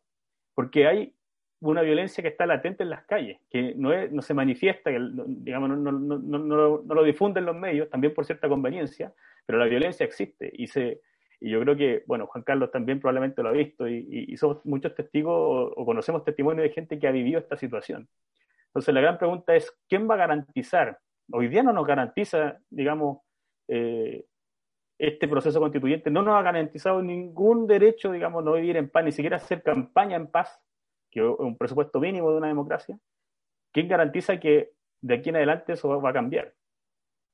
porque 0.57 0.87
hay 0.87 1.13
una 1.59 1.83
violencia 1.83 2.23
que 2.23 2.29
está 2.29 2.47
latente 2.47 2.81
en 2.81 2.89
las 2.89 3.03
calles, 3.05 3.39
que 3.51 3.75
no, 3.75 3.91
no 4.07 4.23
se 4.23 4.33
manifiesta, 4.33 4.89
que, 4.89 4.97
digamos, 5.27 5.69
no, 5.69 5.91
no, 5.91 6.17
no, 6.17 6.77
lo 6.95 7.03
difunden 7.03 7.45
los 7.45 7.55
medios, 7.55 7.91
también 7.91 8.11
por 8.11 8.25
cierta 8.25 8.49
conveniencia, 8.49 9.13
pero 9.45 9.59
la 9.59 9.65
violencia 9.65 10.03
existe 10.03 10.51
y, 10.51 10.65
y 10.65 11.49
yo 11.51 11.61
creo 11.61 11.77
que, 11.77 12.03
bueno, 12.07 12.25
Juan 12.25 12.43
Carlos 12.43 12.71
también 12.71 12.99
probablemente 12.99 13.43
lo 13.43 13.49
ha 13.49 13.51
visto 13.51 13.87
y, 13.87 14.35
somos 14.35 14.65
muchos 14.65 14.95
testigos 14.95 15.73
o, 15.75 15.85
conocemos 15.85 16.23
testimonios 16.23 16.63
de 16.63 16.73
gente 16.73 16.97
que 16.97 17.07
ha 17.07 17.11
vivido 17.11 17.37
esta 17.37 17.55
situación. 17.55 18.09
Entonces 18.69 18.91
la 18.95 19.01
gran 19.01 19.19
pregunta 19.19 19.55
es, 19.55 19.71
¿quién 19.87 20.09
va 20.09 20.15
a 20.15 20.25
garantizar? 20.25 20.97
Hoy 21.31 21.49
día 21.49 21.61
no 21.61 21.71
nos 21.71 21.85
garantiza, 21.85 22.57
digamos, 22.71 23.19
eh, 23.67 24.25
este 24.99 25.27
proceso 25.27 25.59
constituyente, 25.59 26.09
no 26.09 26.23
nos 26.23 26.35
ha 26.35 26.41
garantizado 26.41 27.01
ningún 27.01 27.67
derecho, 27.67 28.11
digamos, 28.11 28.43
no 28.43 28.53
vivir 28.53 28.77
en 28.77 28.89
paz, 28.89 29.05
ni 29.05 29.11
siquiera 29.11 29.37
hacer 29.37 29.61
campaña 29.61 30.15
en 30.15 30.27
paz 30.27 30.59
que 31.11 31.19
es 31.19 31.39
un 31.39 31.57
presupuesto 31.57 31.99
mínimo 31.99 32.31
de 32.31 32.37
una 32.37 32.47
democracia, 32.47 32.97
¿quién 33.71 33.87
garantiza 33.87 34.39
que 34.39 34.71
de 35.01 35.15
aquí 35.15 35.29
en 35.29 35.37
adelante 35.37 35.73
eso 35.73 36.01
va 36.01 36.09
a 36.09 36.13
cambiar? 36.13 36.53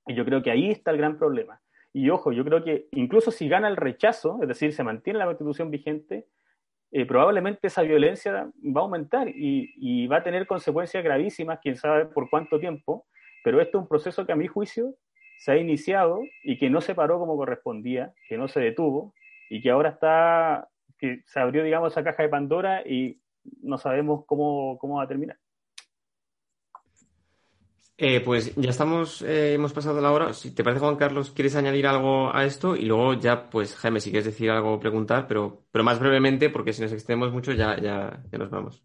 Y 0.05 0.15
yo 0.15 0.25
creo 0.25 0.41
que 0.41 0.51
ahí 0.51 0.71
está 0.71 0.91
el 0.91 0.97
gran 0.97 1.17
problema. 1.17 1.61
Y 1.93 2.09
ojo, 2.09 2.31
yo 2.31 2.43
creo 2.43 2.63
que 2.63 2.87
incluso 2.91 3.31
si 3.31 3.47
gana 3.47 3.67
el 3.67 3.77
rechazo, 3.77 4.39
es 4.41 4.47
decir, 4.47 4.73
se 4.73 4.83
mantiene 4.83 5.19
la 5.19 5.25
constitución 5.25 5.69
vigente, 5.69 6.27
eh, 6.91 7.05
probablemente 7.05 7.67
esa 7.67 7.81
violencia 7.81 8.51
va 8.55 8.81
a 8.81 8.83
aumentar 8.83 9.27
y, 9.29 9.73
y, 9.77 10.07
va 10.07 10.17
a 10.17 10.23
tener 10.23 10.45
consecuencias 10.45 11.03
gravísimas, 11.03 11.59
quién 11.61 11.75
sabe 11.75 12.05
por 12.05 12.29
cuánto 12.29 12.59
tiempo, 12.59 13.07
pero 13.43 13.61
esto 13.61 13.77
es 13.77 13.81
un 13.81 13.87
proceso 13.87 14.25
que 14.25 14.31
a 14.31 14.35
mi 14.35 14.47
juicio 14.47 14.95
se 15.43 15.51
ha 15.51 15.57
iniciado 15.57 16.23
y 16.41 16.57
que 16.57 16.69
no 16.69 16.79
se 16.79 16.95
paró 16.95 17.19
como 17.19 17.35
correspondía, 17.35 18.13
que 18.29 18.37
no 18.37 18.47
se 18.47 18.61
detuvo 18.61 19.13
y 19.49 19.61
que 19.61 19.71
ahora 19.71 19.89
está, 19.89 20.69
que 20.97 21.21
se 21.25 21.37
abrió, 21.37 21.65
digamos, 21.65 21.91
esa 21.91 22.01
caja 22.01 22.23
de 22.23 22.29
Pandora 22.29 22.81
y 22.87 23.19
no 23.61 23.77
sabemos 23.77 24.23
cómo, 24.25 24.77
cómo 24.77 24.99
va 24.99 25.03
a 25.03 25.07
terminar. 25.09 25.37
Eh, 27.97 28.21
pues 28.21 28.55
ya 28.55 28.69
estamos, 28.69 29.21
eh, 29.21 29.55
hemos 29.55 29.73
pasado 29.73 29.99
la 29.99 30.13
hora. 30.13 30.31
Si 30.31 30.55
te 30.55 30.63
parece, 30.63 30.79
Juan 30.79 30.95
Carlos, 30.95 31.31
¿quieres 31.31 31.57
añadir 31.57 31.87
algo 31.87 32.33
a 32.33 32.45
esto? 32.45 32.77
Y 32.77 32.85
luego 32.85 33.13
ya, 33.15 33.49
pues, 33.49 33.75
Jaime, 33.75 33.99
si 33.99 34.11
quieres 34.11 34.25
decir 34.25 34.49
algo 34.49 34.71
o 34.71 34.79
preguntar, 34.79 35.27
pero, 35.27 35.65
pero 35.71 35.83
más 35.83 35.99
brevemente, 35.99 36.51
porque 36.51 36.71
si 36.71 36.81
nos 36.81 36.93
extendemos 36.93 37.33
mucho 37.33 37.51
ya, 37.51 37.77
ya, 37.81 38.23
ya 38.31 38.37
nos 38.37 38.49
vamos. 38.49 38.81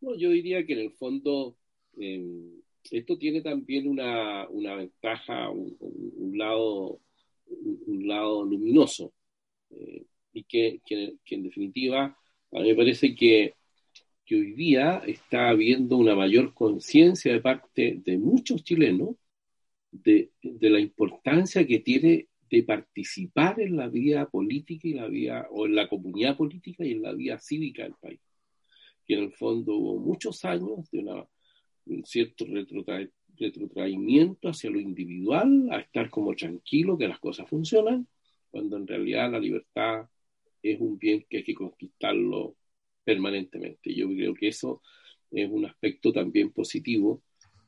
No, 0.00 0.14
yo 0.16 0.30
diría 0.30 0.64
que 0.64 0.72
en 0.72 0.78
el 0.78 0.92
fondo 0.92 1.54
eh, 1.98 2.62
esto 2.90 3.18
tiene 3.18 3.40
también 3.40 3.88
una, 3.88 4.48
una 4.48 4.76
ventaja, 4.76 5.50
un, 5.50 5.76
un, 5.80 6.38
lado, 6.38 7.00
un, 7.46 8.08
lado 8.08 8.44
luminoso, 8.44 9.12
eh, 9.70 10.04
y 10.32 10.44
que, 10.44 10.80
que, 10.84 11.14
que 11.24 11.34
en 11.34 11.42
definitiva 11.44 12.16
a 12.52 12.60
mí 12.60 12.68
me 12.68 12.74
parece 12.74 13.14
que 13.14 13.54
que 14.30 14.36
hoy 14.36 14.52
día 14.52 15.02
está 15.08 15.48
habiendo 15.48 15.96
una 15.96 16.14
mayor 16.14 16.54
conciencia 16.54 17.32
de 17.32 17.40
parte 17.40 18.00
de 18.04 18.16
muchos 18.16 18.62
chilenos 18.62 19.16
de, 19.90 20.30
de, 20.40 20.70
la 20.70 20.78
importancia 20.78 21.66
que 21.66 21.80
tiene 21.80 22.28
de 22.48 22.62
participar 22.62 23.60
en 23.60 23.76
la 23.76 23.88
vida 23.88 24.30
política 24.30 24.86
y 24.86 24.94
la 24.94 25.08
vida, 25.08 25.48
o 25.50 25.66
en 25.66 25.74
la 25.74 25.88
comunidad 25.88 26.36
política 26.36 26.84
y 26.84 26.92
en 26.92 27.02
la 27.02 27.12
vida 27.12 27.40
cívica 27.40 27.82
del 27.82 27.94
país. 28.00 28.20
Que 29.04 29.14
en 29.14 29.24
el 29.24 29.32
fondo 29.32 29.74
hubo 29.74 29.98
muchos 29.98 30.44
años 30.44 30.88
de 30.92 31.00
una, 31.00 31.26
un 31.86 32.04
cierto 32.04 32.44
retrotra, 32.46 33.08
retrotraimiento 33.36 34.48
hacia 34.48 34.70
lo 34.70 34.80
individual, 34.80 35.68
a 35.70 35.80
estar 35.80 36.10
como 36.10 36.34
tranquilo 36.34 36.96
que 36.98 37.08
las 37.08 37.18
cosas 37.18 37.48
funcionan, 37.48 38.06
cuando 38.50 38.76
en 38.76 38.86
realidad 38.86 39.32
la 39.32 39.38
libertad 39.38 40.08
es 40.62 40.80
un 40.80 40.98
bien 40.98 41.24
que 41.28 41.38
hay 41.38 41.44
que 41.44 41.54
conquistarlo 41.54 42.56
permanentemente. 43.04 43.94
Yo 43.94 44.08
creo 44.08 44.34
que 44.34 44.48
eso 44.48 44.82
es 45.30 45.48
un 45.50 45.64
aspecto 45.66 46.12
también 46.12 46.50
positivo 46.50 47.22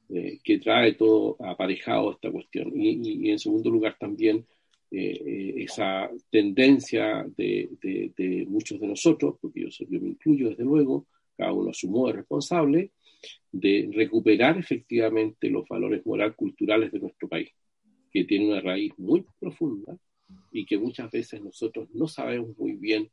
eh, 0.08 0.38
que 0.42 0.58
trae 0.58 0.92
todo 0.94 1.36
aparejado 1.40 2.12
esta 2.12 2.30
cuestión. 2.30 2.72
Y, 2.74 3.26
y, 3.26 3.30
en 3.30 3.38
segundo 3.38 3.70
lugar 3.70 3.96
también 3.98 4.46
eh, 4.90 5.22
eh, 5.24 5.54
esa 5.56 6.10
tendencia 6.28 7.24
de, 7.36 7.70
de, 7.80 8.12
de, 8.14 8.44
muchos 8.46 8.78
de 8.78 8.88
nosotros, 8.88 9.36
porque 9.40 9.62
yo, 9.62 9.68
yo 9.88 10.00
me 10.00 10.10
incluyo 10.10 10.50
desde 10.50 10.64
luego, 10.64 11.06
cada 11.36 11.52
uno 11.52 11.70
a 11.70 11.74
su 11.74 11.88
modo 11.88 12.10
es 12.10 12.16
responsable, 12.16 12.90
de 13.50 13.90
recuperar 13.92 14.58
efectivamente 14.58 15.50
los 15.50 15.66
valores 15.68 16.04
moral 16.06 16.34
culturales 16.34 16.92
de 16.92 17.00
nuestro 17.00 17.28
país, 17.28 17.50
que 18.10 18.24
tiene 18.24 18.48
una 18.48 18.60
raíz 18.60 18.92
muy 18.98 19.24
profunda 19.38 19.96
y 20.50 20.64
que 20.64 20.78
muchas 20.78 21.10
veces 21.10 21.42
nosotros 21.42 21.88
no 21.92 22.08
sabemos 22.08 22.56
muy 22.58 22.72
bien 22.74 23.10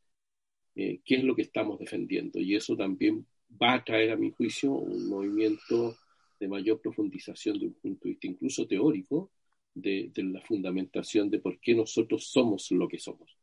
eh, 0.76 1.02
qué 1.04 1.16
es 1.16 1.24
lo 1.24 1.36
que 1.36 1.42
estamos 1.42 1.80
defendiendo. 1.80 2.40
Y 2.40 2.56
eso 2.56 2.76
también 2.76 3.26
va 3.62 3.74
a 3.74 3.84
traer, 3.84 4.12
a 4.12 4.16
mi 4.16 4.32
juicio, 4.32 4.72
un 4.72 5.10
movimiento 5.10 5.98
de 6.40 6.48
mayor 6.48 6.80
profundización 6.82 7.60
de 7.60 7.68
un 7.68 7.74
punto 7.74 8.02
de 8.04 8.12
vista 8.12 8.28
incluso 8.28 8.68
teórico 8.68 9.32
de, 9.74 10.12
la 10.16 10.42
fundamentación 10.42 11.30
de 11.30 11.40
por 11.40 11.60
qué 11.60 11.76
nosotros 11.76 12.26
somos 12.26 12.72
lo 12.72 12.88
que 12.88 13.00
somos. 13.00 13.38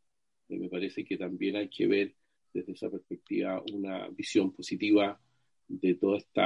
Y 0.49 0.59
me 0.59 0.69
parece 0.69 1.05
que 1.05 1.17
también 1.17 1.57
hay 1.57 1.69
que 1.69 1.87
ver 1.87 2.15
desde 2.53 2.73
esa 2.73 2.91
perspectiva 2.91 3.63
una 3.73 4.09
visión 4.09 4.53
positiva 4.53 5.21
de 5.69 5.95
todo 5.95 6.17
este 6.17 6.41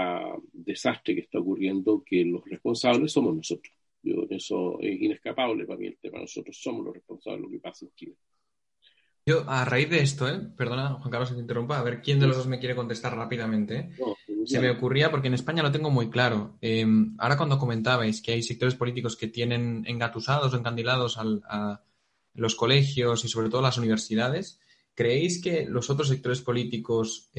desastre 0.52 1.14
que 1.14 1.20
está 1.22 1.38
ocurriendo, 1.38 2.02
que 2.04 2.24
los 2.24 2.44
responsables 2.44 3.12
somos 3.12 3.34
nosotros. 3.34 3.72
Yo, 4.02 4.26
eso 4.30 4.78
es 4.80 5.00
inescapable 5.00 5.66
para 5.66 5.78
mí 5.78 5.86
el 5.86 5.98
tema. 5.98 6.20
Nosotros 6.20 6.58
somos 6.60 6.84
los 6.84 6.94
responsables 6.94 7.40
de 7.40 7.46
lo 7.46 7.50
que 7.50 7.60
pasa 7.60 7.84
en 7.84 7.92
Chile. 7.94 8.14
Yo, 9.26 9.48
a 9.48 9.64
raíz 9.64 9.90
de 9.90 10.00
esto, 10.00 10.28
¿eh? 10.28 10.40
perdona, 10.56 10.94
Juan 10.94 11.10
Carlos, 11.10 11.28
que 11.28 11.34
te 11.34 11.42
interrumpa, 11.42 11.78
a 11.78 11.82
ver 11.82 12.00
quién 12.00 12.18
de 12.18 12.26
los 12.26 12.36
dos 12.36 12.46
me 12.46 12.58
quiere 12.58 12.74
contestar 12.74 13.14
rápidamente. 13.14 13.76
¿eh? 13.76 13.90
No, 13.98 14.46
Se 14.46 14.60
me 14.60 14.70
ocurría, 14.70 15.10
porque 15.10 15.28
en 15.28 15.34
España 15.34 15.62
lo 15.62 15.70
tengo 15.70 15.90
muy 15.90 16.08
claro. 16.08 16.56
Eh, 16.62 16.86
ahora, 17.18 17.36
cuando 17.36 17.58
comentabais 17.58 18.22
que 18.22 18.32
hay 18.32 18.42
sectores 18.42 18.74
políticos 18.74 19.16
que 19.16 19.28
tienen 19.28 19.84
engatusados 19.86 20.54
o 20.54 20.56
encandilados 20.56 21.18
al, 21.18 21.42
a 21.48 21.82
los 22.34 22.54
colegios 22.54 23.24
y 23.24 23.28
sobre 23.28 23.50
todo 23.50 23.60
las 23.60 23.76
universidades, 23.76 24.58
¿creéis 24.94 25.42
que 25.42 25.66
los 25.66 25.90
otros 25.90 26.08
sectores 26.08 26.40
políticos, 26.40 27.30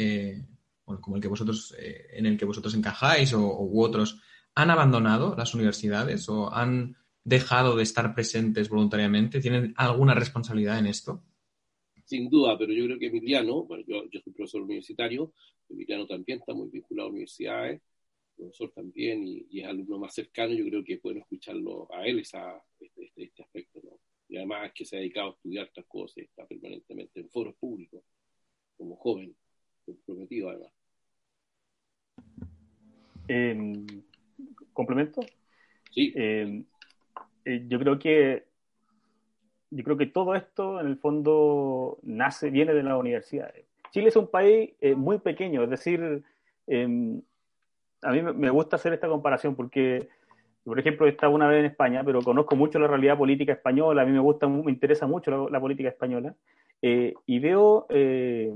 como 0.83 1.15
el 1.15 1.21
que 1.21 1.27
vosotros, 1.27 1.75
eh, 1.77 2.07
en 2.13 2.25
el 2.25 2.37
que 2.37 2.45
vosotros 2.45 2.73
encajáis 2.75 3.33
o, 3.33 3.39
u 3.39 3.81
otros, 3.81 4.21
han 4.55 4.69
abandonado 4.69 5.35
las 5.37 5.53
universidades 5.53 6.27
o 6.29 6.53
han 6.53 6.97
dejado 7.23 7.75
de 7.75 7.83
estar 7.83 8.13
presentes 8.13 8.69
voluntariamente? 8.69 9.39
¿Tienen 9.39 9.73
alguna 9.77 10.13
responsabilidad 10.13 10.79
en 10.79 10.87
esto? 10.87 11.23
sin 12.11 12.29
duda, 12.29 12.57
pero 12.57 12.73
yo 12.73 12.83
creo 12.83 12.99
que 12.99 13.05
Emiliano, 13.05 13.63
bueno, 13.63 13.85
yo, 13.87 14.03
yo 14.09 14.19
soy 14.19 14.33
profesor 14.33 14.63
universitario, 14.63 15.33
Emiliano 15.69 16.05
también 16.05 16.39
está 16.39 16.53
muy 16.53 16.67
vinculado 16.67 17.07
a 17.07 17.11
universidades, 17.11 17.81
profesor 18.35 18.69
también, 18.75 19.25
y, 19.25 19.45
y, 19.49 19.61
es 19.61 19.67
alumno 19.67 19.97
más 19.97 20.13
cercano, 20.13 20.53
yo 20.53 20.65
creo 20.65 20.83
que 20.83 20.97
pueden 20.97 21.19
escucharlo 21.19 21.87
a 21.89 22.05
él 22.05 22.19
esa, 22.19 22.61
este, 22.77 23.05
este, 23.05 23.23
este 23.23 23.43
aspecto, 23.43 23.79
¿no? 23.85 24.01
Y 24.27 24.35
además 24.35 24.73
que 24.75 24.83
se 24.83 24.97
ha 24.97 24.99
dedicado 24.99 25.29
a 25.29 25.33
estudiar 25.35 25.67
estas 25.67 25.85
cosas, 25.85 26.17
está 26.17 26.45
permanentemente 26.45 27.21
en 27.21 27.29
foros 27.29 27.55
públicos, 27.55 28.03
como 28.75 28.97
joven, 28.97 29.33
comprometido 29.85 30.49
además. 30.49 30.71
Eh, 33.27 33.85
¿Complemento? 34.73 35.21
Sí. 35.91 36.13
Eh, 36.15 36.63
eh, 37.45 37.65
yo 37.67 37.79
creo 37.79 37.99
que 37.99 38.45
yo 39.71 39.83
creo 39.83 39.97
que 39.97 40.05
todo 40.05 40.35
esto 40.35 40.81
en 40.81 40.87
el 40.87 40.97
fondo 40.97 41.97
nace, 42.03 42.49
viene 42.49 42.73
de 42.73 42.83
las 42.83 42.99
universidades. 42.99 43.65
Chile 43.91 44.09
es 44.09 44.15
un 44.15 44.27
país 44.27 44.71
eh, 44.81 44.95
muy 44.95 45.19
pequeño, 45.19 45.63
es 45.63 45.69
decir, 45.69 46.23
eh, 46.67 47.21
a 48.01 48.11
mí 48.11 48.21
me 48.21 48.49
gusta 48.49 48.75
hacer 48.75 48.93
esta 48.93 49.07
comparación 49.07 49.55
porque, 49.55 50.09
por 50.63 50.77
ejemplo, 50.79 51.05
he 51.05 51.09
estado 51.09 51.33
una 51.33 51.47
vez 51.47 51.59
en 51.59 51.65
España, 51.65 52.03
pero 52.03 52.21
conozco 52.21 52.55
mucho 52.55 52.79
la 52.79 52.87
realidad 52.87 53.17
política 53.17 53.53
española, 53.53 54.01
a 54.01 54.05
mí 54.05 54.11
me 54.11 54.19
gusta, 54.19 54.47
me 54.47 54.71
interesa 54.71 55.07
mucho 55.07 55.31
la, 55.31 55.49
la 55.49 55.59
política 55.59 55.89
española, 55.89 56.35
eh, 56.81 57.13
y 57.25 57.39
veo 57.39 57.85
eh, 57.89 58.53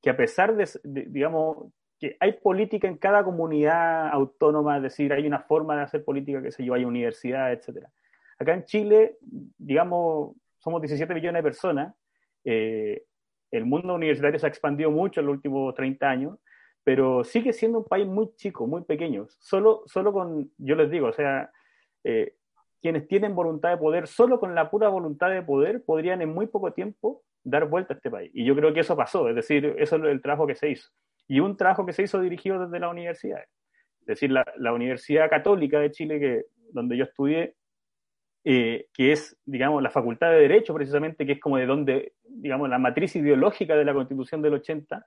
que 0.00 0.10
a 0.10 0.16
pesar 0.16 0.56
de, 0.56 0.68
digamos, 0.84 1.72
que 1.98 2.16
hay 2.18 2.32
política 2.32 2.88
en 2.88 2.96
cada 2.96 3.22
comunidad 3.22 4.08
autónoma, 4.08 4.78
es 4.78 4.82
decir, 4.82 5.12
hay 5.12 5.26
una 5.26 5.40
forma 5.40 5.76
de 5.76 5.82
hacer 5.82 6.04
política, 6.04 6.42
que 6.42 6.50
se 6.50 6.64
yo, 6.64 6.74
hay 6.74 6.84
universidades, 6.84 7.58
etcétera 7.58 7.90
Acá 8.38 8.54
en 8.54 8.64
Chile, 8.64 9.18
digamos, 9.58 10.34
somos 10.58 10.80
17 10.80 11.12
millones 11.12 11.40
de 11.40 11.42
personas. 11.42 11.94
Eh, 12.42 13.04
el 13.50 13.66
mundo 13.66 13.94
universitario 13.94 14.38
se 14.38 14.46
ha 14.46 14.48
expandido 14.48 14.90
mucho 14.90 15.20
en 15.20 15.26
los 15.26 15.34
últimos 15.34 15.74
30 15.74 16.08
años, 16.08 16.38
pero 16.82 17.22
sigue 17.22 17.52
siendo 17.52 17.80
un 17.80 17.84
país 17.84 18.06
muy 18.06 18.34
chico, 18.36 18.66
muy 18.66 18.82
pequeño. 18.82 19.26
Solo, 19.40 19.82
solo 19.84 20.14
con, 20.14 20.50
yo 20.56 20.74
les 20.74 20.90
digo, 20.90 21.08
o 21.08 21.12
sea, 21.12 21.50
eh, 22.02 22.36
quienes 22.80 23.06
tienen 23.08 23.34
voluntad 23.34 23.72
de 23.72 23.76
poder, 23.76 24.06
solo 24.06 24.40
con 24.40 24.54
la 24.54 24.70
pura 24.70 24.88
voluntad 24.88 25.28
de 25.28 25.42
poder, 25.42 25.84
podrían 25.84 26.22
en 26.22 26.32
muy 26.32 26.46
poco 26.46 26.72
tiempo 26.72 27.22
dar 27.42 27.68
vuelta 27.68 27.94
a 27.94 27.96
este 27.96 28.10
país. 28.10 28.30
Y 28.34 28.44
yo 28.44 28.54
creo 28.54 28.72
que 28.72 28.80
eso 28.80 28.96
pasó, 28.96 29.28
es 29.28 29.34
decir, 29.34 29.74
eso 29.78 29.96
es 29.96 30.04
el 30.04 30.22
trabajo 30.22 30.46
que 30.46 30.54
se 30.54 30.70
hizo. 30.70 30.88
Y 31.26 31.40
un 31.40 31.56
trabajo 31.56 31.86
que 31.86 31.92
se 31.92 32.02
hizo 32.02 32.20
dirigido 32.20 32.64
desde 32.64 32.80
la 32.80 32.88
universidad. 32.88 33.40
Es 34.00 34.06
decir, 34.06 34.30
la, 34.30 34.44
la 34.56 34.72
Universidad 34.72 35.30
Católica 35.30 35.78
de 35.80 35.90
Chile, 35.90 36.18
que, 36.18 36.44
donde 36.72 36.96
yo 36.96 37.04
estudié, 37.04 37.54
eh, 38.44 38.86
que 38.92 39.12
es, 39.12 39.36
digamos, 39.44 39.82
la 39.82 39.90
Facultad 39.90 40.30
de 40.30 40.40
Derecho, 40.40 40.74
precisamente, 40.74 41.26
que 41.26 41.32
es 41.32 41.40
como 41.40 41.58
de 41.58 41.66
donde, 41.66 42.14
digamos, 42.24 42.68
la 42.68 42.78
matriz 42.78 43.14
ideológica 43.16 43.76
de 43.76 43.84
la 43.84 43.94
Constitución 43.94 44.42
del 44.42 44.54
80, 44.54 45.06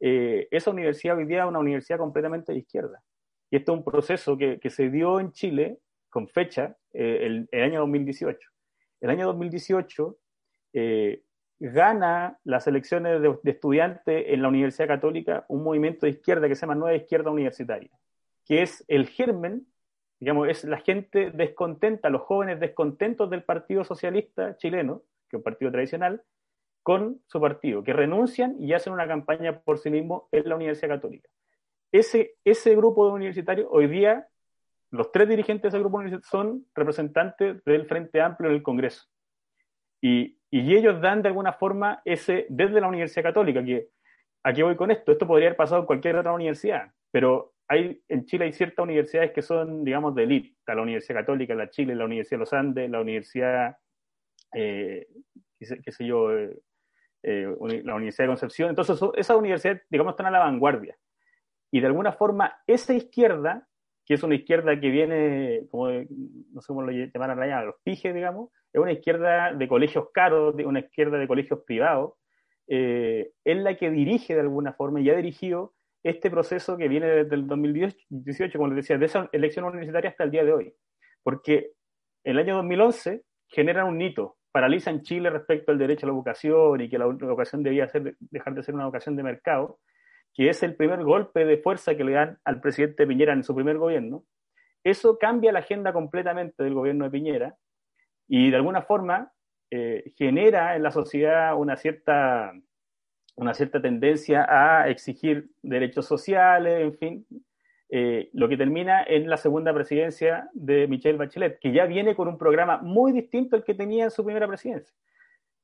eh, 0.00 0.48
esa 0.50 0.70
universidad 0.70 1.18
hoy 1.18 1.26
día 1.26 1.42
es 1.42 1.48
una 1.48 1.58
universidad 1.58 1.98
completamente 1.98 2.52
de 2.52 2.58
izquierda. 2.58 3.02
Y 3.50 3.56
esto 3.56 3.72
es 3.72 3.78
un 3.78 3.84
proceso 3.84 4.36
que, 4.36 4.58
que 4.60 4.70
se 4.70 4.90
dio 4.90 5.20
en 5.20 5.32
Chile 5.32 5.78
con 6.08 6.28
fecha 6.28 6.76
eh, 6.92 7.18
el, 7.22 7.48
el, 7.50 7.62
año 7.62 7.80
2018. 7.80 8.38
El 9.00 9.10
año 9.10 9.26
2018 9.26 10.16
eh, 10.74 11.22
gana 11.60 12.38
las 12.44 12.66
elecciones 12.66 13.20
de, 13.20 13.36
de 13.42 13.50
estudiantes 13.50 14.24
en 14.28 14.42
la 14.42 14.48
Universidad 14.48 14.88
Católica 14.88 15.44
un 15.48 15.64
movimiento 15.64 16.06
de 16.06 16.12
izquierda 16.12 16.48
que 16.48 16.54
se 16.54 16.62
llama 16.62 16.74
Nueva 16.74 16.96
Izquierda 16.96 17.30
Universitaria, 17.30 17.90
que 18.44 18.62
es 18.62 18.84
el 18.88 19.08
germen 19.08 19.66
digamos, 20.20 20.48
es 20.48 20.64
la 20.64 20.78
gente 20.78 21.30
descontenta, 21.30 22.10
los 22.10 22.22
jóvenes 22.22 22.60
descontentos 22.60 23.30
del 23.30 23.44
Partido 23.44 23.84
Socialista 23.84 24.56
chileno, 24.56 25.02
que 25.28 25.36
es 25.36 25.38
un 25.38 25.42
partido 25.42 25.70
tradicional, 25.70 26.22
con 26.82 27.20
su 27.26 27.40
partido, 27.40 27.84
que 27.84 27.92
renuncian 27.92 28.56
y 28.58 28.72
hacen 28.72 28.92
una 28.92 29.06
campaña 29.06 29.60
por 29.60 29.78
sí 29.78 29.90
mismos 29.90 30.24
en 30.32 30.48
la 30.48 30.56
Universidad 30.56 30.88
Católica. 30.88 31.28
Ese, 31.92 32.36
ese 32.44 32.74
grupo 32.74 33.06
de 33.06 33.12
universitarios 33.12 33.68
hoy 33.70 33.86
día 33.86 34.26
los 34.90 35.12
tres 35.12 35.28
dirigentes 35.28 35.70
de 35.70 35.78
ese 35.78 35.78
grupo 35.78 36.00
son 36.22 36.66
representantes 36.74 37.62
del 37.64 37.86
Frente 37.86 38.22
Amplio 38.22 38.48
en 38.48 38.56
el 38.56 38.62
Congreso. 38.62 39.04
Y, 40.00 40.37
y 40.50 40.74
ellos 40.74 41.00
dan 41.00 41.22
de 41.22 41.28
alguna 41.28 41.52
forma 41.52 42.00
ese, 42.04 42.46
desde 42.48 42.80
la 42.80 42.88
Universidad 42.88 43.24
Católica, 43.24 43.64
que 43.64 43.88
aquí 44.42 44.62
voy 44.62 44.76
con 44.76 44.90
esto, 44.90 45.12
esto 45.12 45.26
podría 45.26 45.48
haber 45.48 45.56
pasado 45.56 45.82
en 45.82 45.86
cualquier 45.86 46.16
otra 46.16 46.32
universidad, 46.32 46.92
pero 47.10 47.54
hay, 47.68 48.02
en 48.08 48.24
Chile 48.24 48.46
hay 48.46 48.52
ciertas 48.52 48.82
universidades 48.82 49.32
que 49.32 49.42
son, 49.42 49.84
digamos, 49.84 50.14
de 50.14 50.22
élite, 50.22 50.56
la 50.66 50.82
Universidad 50.82 51.20
Católica, 51.20 51.54
la 51.54 51.68
Chile, 51.68 51.94
la 51.94 52.06
Universidad 52.06 52.38
de 52.38 52.40
los 52.40 52.52
Andes, 52.54 52.90
la 52.90 53.00
Universidad, 53.00 53.76
eh, 54.54 55.06
qué, 55.58 55.92
sé, 55.92 56.06
yo, 56.06 56.32
eh, 56.32 56.58
eh, 57.22 57.54
la 57.84 57.94
Universidad 57.94 58.24
de 58.24 58.30
Concepción, 58.30 58.70
entonces 58.70 58.98
esas 59.16 59.36
universidades, 59.36 59.82
digamos, 59.90 60.12
están 60.12 60.26
a 60.26 60.30
la 60.30 60.38
vanguardia. 60.38 60.96
Y 61.70 61.80
de 61.80 61.86
alguna 61.86 62.12
forma, 62.12 62.62
esa 62.66 62.94
izquierda, 62.94 63.68
que 64.06 64.14
es 64.14 64.22
una 64.22 64.36
izquierda 64.36 64.80
que 64.80 64.88
viene, 64.88 65.66
como, 65.70 65.90
no 65.90 66.62
sé 66.62 66.66
cómo 66.68 66.80
lo 66.80 66.90
llaman 66.90 67.38
allá, 67.38 67.64
los 67.64 67.74
pijes, 67.82 68.14
digamos, 68.14 68.50
es 68.72 68.80
una 68.80 68.92
izquierda 68.92 69.52
de 69.52 69.68
colegios 69.68 70.10
caros, 70.12 70.56
de 70.56 70.66
una 70.66 70.80
izquierda 70.80 71.18
de 71.18 71.26
colegios 71.26 71.60
privados, 71.66 72.14
es 72.66 73.28
la 73.44 73.76
que 73.76 73.90
dirige 73.90 74.34
de 74.34 74.40
alguna 74.40 74.74
forma 74.74 75.00
y 75.00 75.08
ha 75.08 75.16
dirigido 75.16 75.72
este 76.02 76.30
proceso 76.30 76.76
que 76.76 76.86
viene 76.86 77.06
desde 77.06 77.34
el 77.34 77.46
2018, 77.46 78.58
como 78.58 78.68
les 78.68 78.76
decía, 78.76 78.98
de 78.98 79.06
esa 79.06 79.28
elección 79.32 79.64
universitaria 79.64 80.10
hasta 80.10 80.24
el 80.24 80.30
día 80.30 80.44
de 80.44 80.52
hoy. 80.52 80.74
Porque 81.22 81.72
el 82.24 82.38
año 82.38 82.56
2011 82.56 83.22
generan 83.48 83.86
un 83.86 84.00
hito, 84.00 84.36
paralizan 84.52 85.02
Chile 85.02 85.30
respecto 85.30 85.72
al 85.72 85.78
derecho 85.78 86.06
a 86.06 86.08
la 86.08 86.14
educación 86.14 86.80
y 86.80 86.88
que 86.88 86.98
la 86.98 87.06
educación 87.06 87.62
debía 87.62 87.88
ser, 87.88 88.16
dejar 88.20 88.54
de 88.54 88.62
ser 88.62 88.74
una 88.74 88.84
educación 88.84 89.16
de 89.16 89.22
mercado, 89.22 89.78
que 90.34 90.48
es 90.48 90.62
el 90.62 90.76
primer 90.76 91.02
golpe 91.02 91.44
de 91.44 91.58
fuerza 91.58 91.96
que 91.96 92.04
le 92.04 92.12
dan 92.12 92.38
al 92.44 92.60
presidente 92.60 93.06
Piñera 93.06 93.32
en 93.32 93.42
su 93.42 93.54
primer 93.54 93.78
gobierno. 93.78 94.24
Eso 94.84 95.18
cambia 95.18 95.52
la 95.52 95.60
agenda 95.60 95.92
completamente 95.92 96.62
del 96.62 96.74
gobierno 96.74 97.04
de 97.04 97.10
Piñera 97.10 97.56
y 98.28 98.50
de 98.50 98.56
alguna 98.56 98.82
forma 98.82 99.32
eh, 99.70 100.12
genera 100.16 100.76
en 100.76 100.82
la 100.82 100.90
sociedad 100.90 101.56
una 101.56 101.76
cierta 101.76 102.52
una 103.36 103.54
cierta 103.54 103.80
tendencia 103.80 104.46
a 104.48 104.88
exigir 104.88 105.50
derechos 105.62 106.06
sociales, 106.06 106.82
en 106.82 106.94
fin, 106.98 107.26
eh, 107.88 108.30
lo 108.32 108.48
que 108.48 108.56
termina 108.56 109.04
en 109.04 109.30
la 109.30 109.36
segunda 109.36 109.72
presidencia 109.72 110.50
de 110.54 110.88
Michelle 110.88 111.18
Bachelet, 111.18 111.60
que 111.60 111.72
ya 111.72 111.86
viene 111.86 112.16
con 112.16 112.26
un 112.26 112.36
programa 112.36 112.78
muy 112.78 113.12
distinto 113.12 113.54
al 113.54 113.62
que 113.62 113.74
tenía 113.74 114.04
en 114.04 114.10
su 114.10 114.24
primera 114.24 114.48
presidencia. 114.48 114.92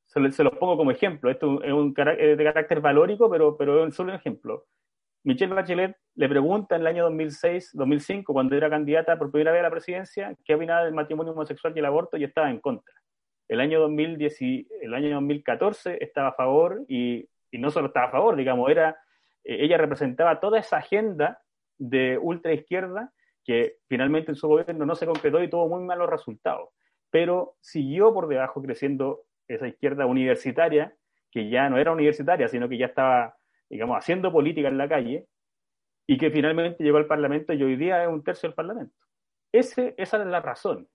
Se, 0.07 0.20
los 0.20 0.55
pongo 0.55 0.77
como 0.77 0.93
ejemplo, 0.93 1.31
esto 1.31 1.61
es 1.65 1.73
un 1.73 1.93
de 1.93 2.45
carácter 2.45 2.81
valórico, 2.81 3.28
pero, 3.28 3.57
pero 3.57 3.85
es 3.85 3.95
solo 3.95 4.12
un 4.12 4.19
ejemplo. 4.19 4.66
Michelle 5.25 5.55
Bachelet 5.55 5.97
le 6.15 6.29
pregunta 6.29 6.77
en 6.77 6.83
el 6.83 6.87
año 6.87 7.05
2006, 7.05 7.71
2005, 7.73 8.33
cuando 8.33 8.55
era 8.57 8.71
candidata 8.71 9.19
por 9.19 9.31
primera 9.31 9.53
vez 9.53 9.61
a 9.61 9.65
la 9.65 9.71
presidencia, 9.71 10.37
qué 10.45 10.55
opinaba 10.55 10.85
del 10.85 10.95
matrimonio 10.95 11.33
homosexual 11.33 11.73
y 11.75 11.79
el 11.81 11.87
aborto 11.87 12.17
y 12.17 12.25
estaba 12.25 12.51
en 12.51 12.61
contra. 12.61 12.95
El 13.49 13.61
año, 13.61 13.81
2010, 13.81 14.39
el 14.83 14.95
año 14.95 15.15
2014 15.15 15.99
estaba 16.03 16.29
a 16.29 16.35
favor 16.35 16.85
y 16.89 17.29
no 17.53 17.71
solo 17.71 17.89
estaba 17.89 18.07
a 18.07 18.11
favor, 18.11 18.37
digamos, 18.37 18.71
era, 18.71 18.91
eh, 19.45 19.59
ella 19.61 19.79
representaba 19.79 20.41
toda 20.41 20.59
esa 20.59 20.79
agenda 20.79 21.41
de 21.79 22.19
ultra 22.19 22.53
izquierda 22.53 23.13
que 23.45 23.77
finalmente 23.89 24.31
en 24.31 24.37
su 24.37 24.49
gobierno 24.49 24.87
no 24.87 24.95
se 24.95 25.07
concretó 25.07 25.43
y 25.43 25.49
tuvo 25.49 25.69
muy 25.69 25.85
malos 25.85 26.09
resultados. 26.09 26.71
Pero 27.11 27.57
siguió 27.61 28.13
por 28.13 28.29
debajo 28.29 28.63
creciendo 28.63 29.23
esa 29.47 29.69
izquierda 29.69 30.07
universitaria, 30.07 30.95
que 31.31 31.49
ya 31.49 31.69
no 31.69 31.79
era 31.79 31.93
universitaria, 31.93 32.49
sino 32.49 32.69
que 32.69 32.79
ya 32.79 32.87
estaba, 32.87 33.37
digamos, 33.75 33.99
haciendo 33.99 34.31
política 34.31 34.69
en 34.69 34.79
la 34.79 34.89
calle, 34.89 35.27
y 36.07 36.17
que 36.17 36.31
finalmente 36.31 36.85
llegó 36.85 36.99
al 36.99 37.07
Parlamento 37.07 37.53
y 37.53 37.61
hoy 37.61 37.75
día 37.75 38.05
es 38.05 38.09
un 38.09 38.23
tercio 38.23 38.49
del 38.49 38.55
Parlamento. 38.55 38.95
Ese, 39.51 39.97
esa 39.99 40.19
es 40.19 40.27
la 40.27 40.41
razón. 40.41 40.87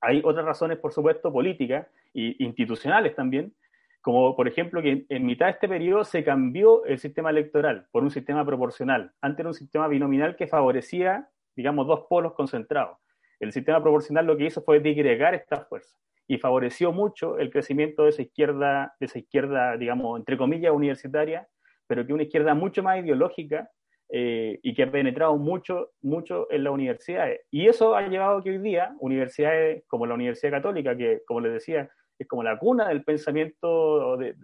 Hay 0.00 0.22
otras 0.24 0.44
razones, 0.44 0.78
por 0.78 0.92
supuesto, 0.92 1.32
políticas 1.32 1.88
e 2.14 2.36
institucionales 2.38 3.16
también, 3.16 3.56
como 4.02 4.36
por 4.36 4.46
ejemplo 4.46 4.80
que 4.82 5.04
en 5.08 5.26
mitad 5.26 5.46
de 5.46 5.52
este 5.52 5.68
periodo 5.68 6.04
se 6.04 6.22
cambió 6.22 6.84
el 6.84 7.00
sistema 7.00 7.30
electoral 7.30 7.88
por 7.90 8.04
un 8.04 8.12
sistema 8.12 8.46
proporcional. 8.46 9.10
Antes 9.20 9.40
era 9.40 9.48
un 9.48 9.54
sistema 9.54 9.88
binominal 9.88 10.36
que 10.36 10.46
favorecía, 10.46 11.28
digamos, 11.56 11.88
dos 11.88 12.04
polos 12.08 12.34
concentrados. 12.34 12.98
El 13.40 13.52
sistema 13.52 13.82
proporcional 13.82 14.26
lo 14.26 14.36
que 14.36 14.44
hizo 14.44 14.62
fue 14.62 14.78
digregar 14.78 15.34
estas 15.34 15.66
fuerzas 15.68 15.98
y 16.28 16.38
favoreció 16.38 16.92
mucho 16.92 17.36
el 17.38 17.50
crecimiento 17.50 18.04
de 18.04 18.10
esa 18.10 18.22
izquierda, 18.22 18.94
de 19.00 19.06
esa 19.06 19.18
izquierda, 19.18 19.76
digamos, 19.76 20.20
entre 20.20 20.36
comillas, 20.36 20.72
universitaria, 20.72 21.48
pero 21.86 22.06
que 22.06 22.12
una 22.12 22.24
izquierda 22.24 22.54
mucho 22.54 22.82
más 22.82 22.98
ideológica 22.98 23.70
eh, 24.08 24.60
y 24.62 24.74
que 24.74 24.84
ha 24.84 24.90
penetrado 24.90 25.36
mucho, 25.36 25.92
mucho 26.02 26.50
en 26.50 26.64
las 26.64 26.72
universidades. 26.72 27.40
Y 27.50 27.66
eso 27.66 27.96
ha 27.96 28.06
llevado 28.06 28.38
a 28.38 28.42
que 28.42 28.50
hoy 28.50 28.58
día 28.58 28.94
universidades 29.00 29.84
como 29.88 30.06
la 30.06 30.14
Universidad 30.14 30.52
Católica, 30.52 30.96
que, 30.96 31.22
como 31.26 31.40
les 31.40 31.54
decía, 31.54 31.90
es 32.18 32.28
como 32.28 32.42
la 32.42 32.58
cuna 32.58 32.88
del 32.88 33.04
pensamiento 33.04 34.16
de, 34.16 34.34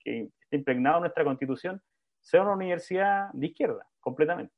que 0.00 0.28
está 0.40 0.56
impregnado 0.56 0.96
en 0.96 1.02
nuestra 1.02 1.24
constitución, 1.24 1.80
sea 2.20 2.42
una 2.42 2.52
universidad 2.52 3.30
de 3.32 3.46
izquierda, 3.46 3.86
completamente. 4.00 4.52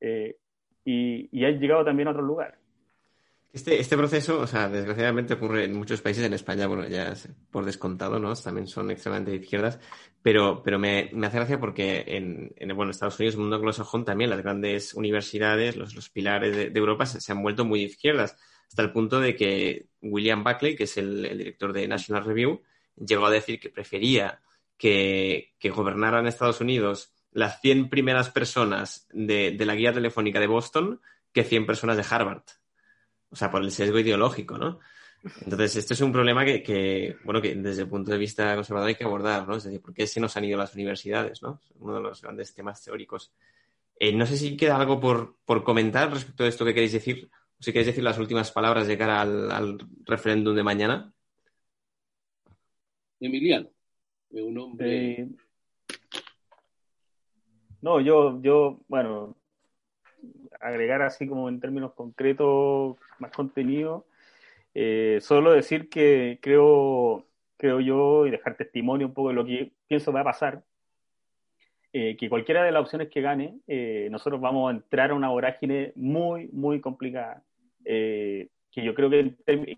Eh, 0.00 0.36
y, 0.84 1.28
y 1.32 1.44
ha 1.44 1.50
llegado 1.50 1.84
también 1.84 2.08
a 2.08 2.10
otros 2.10 2.26
lugares. 2.26 2.58
Este, 3.54 3.80
este 3.80 3.96
proceso, 3.96 4.40
o 4.40 4.48
sea, 4.48 4.68
desgraciadamente 4.68 5.34
ocurre 5.34 5.62
en 5.62 5.78
muchos 5.78 6.00
países, 6.00 6.24
en 6.24 6.32
España, 6.32 6.66
bueno, 6.66 6.88
ya 6.88 7.14
por 7.52 7.64
descontado, 7.64 8.18
¿no? 8.18 8.34
También 8.34 8.66
son 8.66 8.90
extremadamente 8.90 9.30
de 9.30 9.44
izquierdas, 9.44 9.78
pero, 10.22 10.60
pero 10.64 10.80
me, 10.80 11.08
me 11.12 11.28
hace 11.28 11.36
gracia 11.36 11.60
porque 11.60 12.02
en, 12.04 12.52
en 12.56 12.76
bueno, 12.76 12.90
Estados 12.90 13.16
Unidos, 13.20 13.36
el 13.36 13.42
mundo 13.42 13.54
anglosajón, 13.54 14.04
también 14.04 14.30
las 14.30 14.42
grandes 14.42 14.92
universidades, 14.94 15.76
los, 15.76 15.94
los 15.94 16.10
pilares 16.10 16.56
de, 16.56 16.76
Europa 16.76 17.06
se, 17.06 17.30
han 17.30 17.44
vuelto 17.44 17.64
muy 17.64 17.78
de 17.78 17.86
izquierdas 17.86 18.36
hasta 18.66 18.82
el 18.82 18.90
punto 18.90 19.20
de 19.20 19.36
que 19.36 19.86
William 20.02 20.42
Buckley, 20.42 20.74
que 20.74 20.84
es 20.84 20.96
el, 20.96 21.22
director 21.22 21.72
de 21.72 21.86
National 21.86 22.24
Review, 22.24 22.60
llegó 22.96 23.26
a 23.26 23.30
decir 23.30 23.60
que 23.60 23.70
prefería 23.70 24.42
que, 24.76 25.52
gobernaran 25.72 26.26
Estados 26.26 26.60
Unidos 26.60 27.14
las 27.30 27.60
100 27.60 27.88
primeras 27.88 28.30
personas 28.30 29.06
de, 29.12 29.56
la 29.60 29.76
guía 29.76 29.92
telefónica 29.92 30.40
de 30.40 30.48
Boston 30.48 31.00
que 31.32 31.44
100 31.44 31.66
personas 31.66 31.96
de 31.96 32.04
Harvard. 32.10 32.42
O 33.30 33.36
sea, 33.36 33.50
por 33.50 33.62
el 33.62 33.70
sesgo 33.70 33.98
ideológico, 33.98 34.58
¿no? 34.58 34.80
Entonces, 35.42 35.76
esto 35.76 35.94
es 35.94 36.00
un 36.02 36.12
problema 36.12 36.44
que, 36.44 37.16
bueno, 37.24 37.40
que 37.40 37.54
desde 37.54 37.82
el 37.82 37.88
punto 37.88 38.12
de 38.12 38.18
vista 38.18 38.54
conservador 38.54 38.88
hay 38.88 38.94
que 38.94 39.04
abordar, 39.04 39.48
¿no? 39.48 39.56
Es 39.56 39.64
decir, 39.64 39.80
¿por 39.80 39.94
qué 39.94 40.06
se 40.06 40.20
nos 40.20 40.36
han 40.36 40.44
ido 40.44 40.58
las 40.58 40.74
universidades, 40.74 41.42
¿no? 41.42 41.60
Uno 41.80 41.94
de 41.94 42.02
los 42.02 42.20
grandes 42.20 42.54
temas 42.54 42.82
teóricos. 42.82 43.32
Eh, 43.98 44.12
no 44.14 44.26
sé 44.26 44.36
si 44.36 44.56
queda 44.56 44.76
algo 44.76 45.00
por, 45.00 45.36
por 45.44 45.64
comentar 45.64 46.12
respecto 46.12 46.44
a 46.44 46.48
esto 46.48 46.64
que 46.64 46.74
queréis 46.74 46.92
decir 46.92 47.30
si 47.64 47.72
queréis 47.72 47.86
decir 47.86 48.04
las 48.04 48.18
últimas 48.18 48.50
palabras 48.52 48.86
de 48.86 48.98
cara 48.98 49.22
al, 49.22 49.78
referéndum 50.04 50.54
de 50.54 50.62
mañana. 50.62 51.12
Emiliano, 53.20 53.70
un 54.30 54.58
hombre. 54.58 55.12
Eh, 55.12 55.28
no, 57.80 58.00
yo, 58.00 58.40
yo, 58.42 58.80
bueno, 58.86 59.36
agregar 60.60 61.00
así 61.00 61.26
como 61.26 61.48
en 61.48 61.58
términos 61.58 61.94
concretos 61.94 62.98
más 63.20 63.30
contenido, 63.32 64.06
eh, 64.74 65.18
solo 65.20 65.52
decir 65.52 65.88
que 65.88 66.38
creo, 66.42 67.26
creo 67.56 67.80
yo, 67.80 68.26
y 68.26 68.30
dejar 68.30 68.56
testimonio 68.56 69.06
un 69.06 69.14
poco 69.14 69.28
de 69.28 69.34
lo 69.34 69.44
que 69.44 69.72
pienso 69.86 70.12
va 70.12 70.20
a 70.20 70.24
pasar, 70.24 70.62
eh, 71.92 72.16
que 72.16 72.28
cualquiera 72.28 72.64
de 72.64 72.72
las 72.72 72.82
opciones 72.82 73.08
que 73.08 73.20
gane, 73.20 73.60
nosotros 74.10 74.40
vamos 74.40 74.68
a 74.68 74.76
entrar 74.76 75.12
a 75.12 75.14
una 75.14 75.28
vorágine 75.28 75.92
muy, 75.94 76.48
muy 76.52 76.80
complicada. 76.80 77.42
Eh, 77.84 78.48
que 78.70 78.82
yo 78.82 78.94
creo 78.94 79.08
que, 79.08 79.36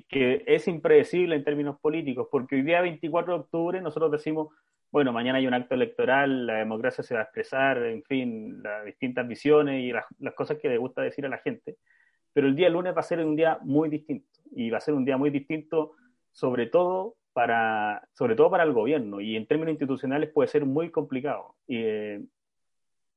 que, 0.08 0.42
es 0.46 0.68
impredecible 0.68 1.36
en 1.36 1.44
términos 1.44 1.78
políticos, 1.80 2.28
porque 2.30 2.56
hoy 2.56 2.62
día 2.62 2.80
24 2.80 3.34
de 3.34 3.40
octubre 3.40 3.80
nosotros 3.82 4.10
decimos, 4.10 4.48
bueno, 4.90 5.12
mañana 5.12 5.38
hay 5.38 5.46
un 5.46 5.52
acto 5.52 5.74
electoral, 5.74 6.46
la 6.46 6.54
democracia 6.54 7.04
se 7.04 7.12
va 7.12 7.20
a 7.20 7.24
expresar, 7.24 7.76
en 7.84 8.02
fin, 8.04 8.62
las 8.62 8.86
distintas 8.86 9.28
visiones 9.28 9.82
y 9.82 9.92
las, 9.92 10.06
las 10.18 10.32
cosas 10.32 10.56
que 10.56 10.70
le 10.70 10.78
gusta 10.78 11.02
decir 11.02 11.26
a 11.26 11.28
la 11.28 11.38
gente, 11.38 11.76
pero 12.36 12.48
el 12.48 12.54
día 12.54 12.68
lunes 12.68 12.94
va 12.94 13.00
a 13.00 13.02
ser 13.02 13.24
un 13.24 13.34
día 13.34 13.58
muy 13.62 13.88
distinto, 13.88 14.28
y 14.54 14.68
va 14.68 14.76
a 14.76 14.82
ser 14.82 14.92
un 14.92 15.06
día 15.06 15.16
muy 15.16 15.30
distinto 15.30 15.92
sobre 16.32 16.66
todo 16.66 17.14
para, 17.32 18.06
sobre 18.12 18.34
todo 18.34 18.50
para 18.50 18.62
el 18.62 18.74
gobierno, 18.74 19.22
y 19.22 19.36
en 19.36 19.46
términos 19.46 19.70
institucionales 19.70 20.28
puede 20.34 20.48
ser 20.48 20.66
muy 20.66 20.90
complicado. 20.90 21.54
Eh, 21.66 22.22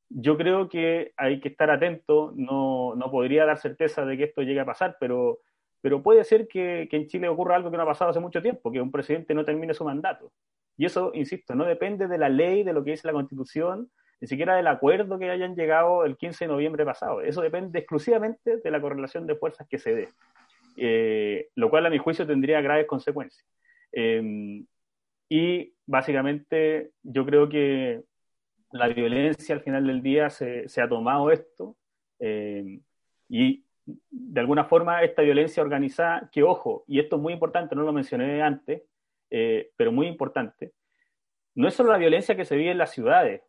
yo 0.08 0.38
creo 0.38 0.70
que 0.70 1.12
hay 1.18 1.42
que 1.42 1.50
estar 1.50 1.70
atento, 1.70 2.32
no, 2.34 2.96
no, 2.96 3.12
podría 3.12 3.46
dar 3.46 3.58
certeza 3.58 4.06
de 4.06 4.16
que 4.16 4.24
esto 4.24 4.42
llegue 4.42 4.62
a 4.62 4.66
pasar, 4.66 4.96
pero, 5.02 5.40
pero 5.82 6.02
puede 6.02 6.24
ser 6.24 6.48
que, 6.48 6.88
que, 6.90 6.96
en 6.96 7.08
Chile 7.08 7.28
ocurra 7.28 7.58
algo 7.58 7.70
que 7.70 7.76
no 7.76 7.84
ha 7.84 7.88
pasado 7.88 8.12
hace 8.12 8.22
mucho 8.22 8.42
tiempo, 8.42 8.72
que 8.72 8.80
un 8.80 8.90
presidente 8.90 9.34
no 9.34 9.44
termine 9.44 9.74
su 9.74 9.84
mandato. 9.84 10.32
Y 10.78 10.86
eso, 10.86 11.12
insisto, 11.14 11.56
no 11.56 11.66
depende 11.66 12.08
de 12.08 12.18
la 12.18 12.30
ley, 12.30 12.64
de 12.64 12.72
lo 12.72 12.86
que 12.86 12.92
dice 12.92 13.06
la 13.06 13.14
Constitución, 13.14 13.92
ni 14.22 14.28
siquiera 14.28 14.56
del 14.56 14.68
acuerdo 14.68 15.18
que 15.18 15.30
hayan 15.30 15.56
llegado 15.56 16.06
el 16.06 16.18
15 16.18 16.46
de 16.46 16.52
noviembre 16.52 16.86
pasado. 16.86 17.22
Eso 17.22 17.42
depende 17.42 17.80
exclusivamente 17.80 18.58
de 18.58 18.72
la 18.72 18.82
correlación 18.82 19.26
de 19.26 19.36
fuerzas 19.36 19.68
que 19.68 19.80
se 19.80 19.96
dé, 19.96 20.10
eh, 20.78 21.50
lo 21.56 21.70
cual 21.70 21.86
a 21.86 21.90
mi 21.90 21.98
juicio 21.98 22.28
tendría 22.28 22.62
graves 22.62 22.88
consecuencias. 22.88 23.46
Eh, 23.92 24.64
y 25.30 25.74
básicamente 25.86 26.92
yo 27.04 27.26
creo 27.26 27.48
que 27.48 28.04
la 28.72 28.88
violencia 28.88 29.56
al 29.56 29.62
final 29.62 29.86
del 29.86 30.02
día 30.02 30.30
se, 30.30 30.66
ha 30.82 30.90
tomado 30.90 31.32
esto 31.32 31.76
eh, 32.20 32.80
y 33.28 33.64
de 34.10 34.40
alguna 34.40 34.66
forma 34.66 35.04
esta 35.04 35.22
violencia 35.22 35.64
organizada, 35.64 36.30
que 36.32 36.44
ojo, 36.44 36.84
y 36.88 37.00
esto 37.00 37.16
es 37.16 37.22
muy 37.22 37.34
importante, 37.34 37.76
no 37.76 37.84
lo 37.84 37.94
mencioné 37.94 38.42
antes, 38.42 38.84
eh, 39.30 39.72
pero 39.76 39.92
muy 39.92 40.08
importante, 40.08 40.74
no 41.56 41.68
es 41.68 41.74
solo 41.74 41.92
la 41.92 41.98
violencia 41.98 42.36
que 42.36 42.46
se 42.46 42.56
vive 42.56 42.72
en 42.72 42.78
las 42.78 42.92
ciudades. 42.92 43.42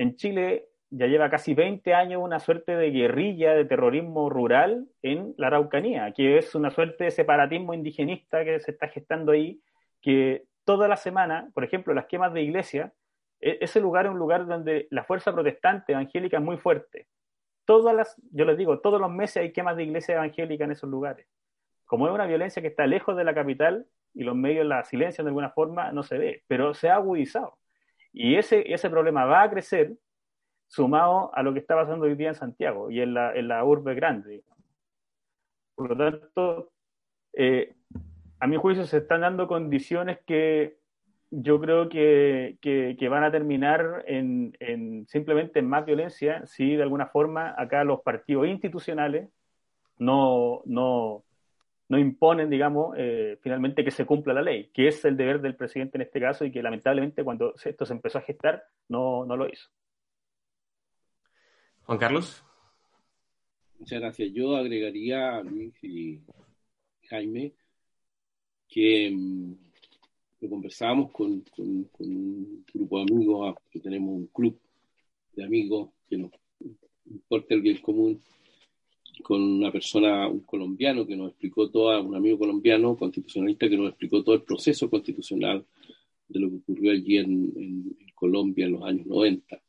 En 0.00 0.16
Chile 0.16 0.70
ya 0.88 1.08
lleva 1.08 1.28
casi 1.28 1.52
20 1.52 1.92
años 1.92 2.22
una 2.24 2.40
suerte 2.40 2.74
de 2.74 2.90
guerrilla 2.90 3.52
de 3.52 3.66
terrorismo 3.66 4.30
rural 4.30 4.88
en 5.02 5.34
la 5.36 5.48
Araucanía, 5.48 6.10
que 6.16 6.38
es 6.38 6.54
una 6.54 6.70
suerte 6.70 7.04
de 7.04 7.10
separatismo 7.10 7.74
indigenista 7.74 8.42
que 8.42 8.58
se 8.60 8.70
está 8.70 8.88
gestando 8.88 9.32
ahí, 9.32 9.60
que 10.00 10.46
toda 10.64 10.88
la 10.88 10.96
semana, 10.96 11.50
por 11.52 11.64
ejemplo, 11.64 11.92
las 11.92 12.06
quemas 12.06 12.32
de 12.32 12.40
iglesia, 12.40 12.94
e-, 13.42 13.58
ese 13.60 13.78
lugar 13.78 14.06
es 14.06 14.12
un 14.12 14.18
lugar 14.18 14.46
donde 14.46 14.88
la 14.90 15.04
fuerza 15.04 15.34
protestante 15.34 15.92
evangélica 15.92 16.38
es 16.38 16.42
muy 16.42 16.56
fuerte. 16.56 17.06
Todas 17.66 17.94
las, 17.94 18.16
yo 18.32 18.46
les 18.46 18.56
digo, 18.56 18.80
todos 18.80 18.98
los 18.98 19.10
meses 19.10 19.36
hay 19.42 19.52
quemas 19.52 19.76
de 19.76 19.84
iglesia 19.84 20.14
evangélica 20.14 20.64
en 20.64 20.70
esos 20.70 20.88
lugares. 20.88 21.26
Como 21.84 22.06
es 22.06 22.14
una 22.14 22.24
violencia 22.24 22.62
que 22.62 22.68
está 22.68 22.86
lejos 22.86 23.18
de 23.18 23.24
la 23.24 23.34
capital 23.34 23.86
y 24.14 24.24
los 24.24 24.34
medios 24.34 24.64
la 24.64 24.82
silencian 24.82 25.26
de 25.26 25.28
alguna 25.28 25.50
forma, 25.50 25.92
no 25.92 26.02
se 26.02 26.16
ve, 26.16 26.42
pero 26.46 26.72
se 26.72 26.88
ha 26.88 26.94
agudizado. 26.94 27.59
Y 28.12 28.36
ese, 28.36 28.72
ese 28.72 28.90
problema 28.90 29.24
va 29.24 29.42
a 29.42 29.50
crecer 29.50 29.96
sumado 30.66 31.34
a 31.34 31.42
lo 31.42 31.52
que 31.52 31.58
está 31.60 31.74
pasando 31.74 32.06
hoy 32.06 32.14
día 32.14 32.28
en 32.28 32.34
Santiago 32.34 32.90
y 32.90 33.00
en 33.00 33.14
la, 33.14 33.34
en 33.34 33.48
la 33.48 33.64
urbe 33.64 33.94
grande. 33.94 34.44
Por 35.74 35.90
lo 35.90 35.96
tanto, 35.96 36.72
eh, 37.32 37.74
a 38.38 38.46
mi 38.46 38.56
juicio 38.56 38.84
se 38.86 38.98
están 38.98 39.22
dando 39.22 39.48
condiciones 39.48 40.18
que 40.26 40.78
yo 41.30 41.60
creo 41.60 41.88
que, 41.88 42.58
que, 42.60 43.08
van 43.08 43.22
a 43.22 43.30
terminar 43.30 44.04
en, 44.06 44.56
en, 44.58 45.06
simplemente 45.06 45.60
en 45.60 45.68
más 45.68 45.86
violencia 45.86 46.44
si 46.46 46.74
de 46.74 46.82
alguna 46.82 47.06
forma 47.06 47.54
acá 47.56 47.84
los 47.84 48.00
partidos 48.00 48.48
institucionales 48.48 49.28
no, 49.98 50.62
no, 50.64 51.24
no 51.90 51.98
imponen, 51.98 52.48
digamos, 52.48 52.94
eh, 52.96 53.36
finalmente 53.42 53.82
que 53.84 53.90
se 53.90 54.06
cumpla 54.06 54.32
la 54.32 54.42
ley, 54.42 54.70
que 54.72 54.86
es 54.86 55.04
el 55.04 55.16
deber 55.16 55.40
del 55.40 55.56
presidente 55.56 55.98
en 55.98 56.02
este 56.02 56.20
caso 56.20 56.44
y 56.44 56.52
que 56.52 56.62
lamentablemente 56.62 57.24
cuando 57.24 57.52
esto 57.62 57.84
se 57.84 57.92
empezó 57.92 58.18
a 58.18 58.22
gestar 58.22 58.62
no, 58.88 59.26
no 59.26 59.36
lo 59.36 59.48
hizo. 59.48 59.68
Juan 61.82 61.98
Carlos. 61.98 62.44
Muchas 63.80 63.98
gracias. 63.98 64.30
Yo 64.32 64.54
agregaría, 64.54 65.40
Luis 65.42 65.74
y 65.82 66.20
Jaime, 67.08 67.54
que 68.68 69.10
mm, 69.10 69.52
lo 70.42 70.48
conversábamos 70.48 71.10
con, 71.10 71.42
un 71.58 72.64
grupo 72.72 72.98
de 72.98 73.02
amigos, 73.02 73.56
que 73.68 73.80
tenemos 73.80 74.10
un 74.14 74.26
club 74.28 74.56
de 75.32 75.44
amigos 75.44 75.90
que 76.08 76.18
nos 76.18 76.30
importa 77.04 77.54
el 77.54 77.62
bien 77.62 77.78
común, 77.78 78.22
con 79.22 79.40
una 79.42 79.70
persona, 79.72 80.28
un 80.28 80.40
colombiano 80.40 81.06
que 81.06 81.16
nos 81.16 81.30
explicó 81.30 81.70
todo, 81.70 82.02
un 82.02 82.14
amigo 82.14 82.38
colombiano 82.38 82.96
constitucionalista 82.96 83.68
que 83.68 83.76
nos 83.76 83.90
explicó 83.90 84.22
todo 84.22 84.34
el 84.34 84.42
proceso 84.42 84.88
constitucional 84.90 85.64
de 86.28 86.40
lo 86.40 86.50
que 86.50 86.56
ocurrió 86.56 86.92
allí 86.92 87.18
en, 87.18 87.52
en 87.56 87.96
Colombia 88.14 88.66
en 88.66 88.72
los 88.72 88.84
años 88.84 89.06
90. 89.06 89.60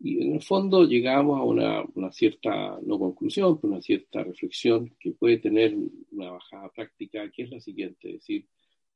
Y 0.00 0.22
en 0.22 0.34
el 0.34 0.42
fondo 0.42 0.84
llegamos 0.84 1.40
a 1.40 1.42
una, 1.42 1.84
una, 1.94 2.12
cierta, 2.12 2.78
no 2.82 2.98
conclusión, 2.98 3.58
pero 3.60 3.72
una 3.72 3.82
cierta 3.82 4.22
reflexión 4.22 4.94
que 5.00 5.10
puede 5.12 5.38
tener 5.38 5.76
una 6.12 6.30
bajada 6.30 6.70
práctica, 6.70 7.28
que 7.30 7.42
es 7.42 7.50
la 7.50 7.60
siguiente, 7.60 8.08
es 8.08 8.14
decir, 8.14 8.46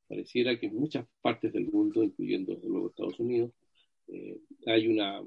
pareciera 0.07 0.59
que 0.59 0.67
en 0.67 0.77
muchas 0.77 1.07
partes 1.21 1.53
del 1.53 1.67
mundo, 1.67 2.05
incluyendo 2.05 2.55
desde 2.55 2.69
luego 2.69 2.91
Estados 2.91 3.19
Unidos, 3.19 3.51
eh, 4.09 4.39
hay 4.67 4.87
una 4.87 5.23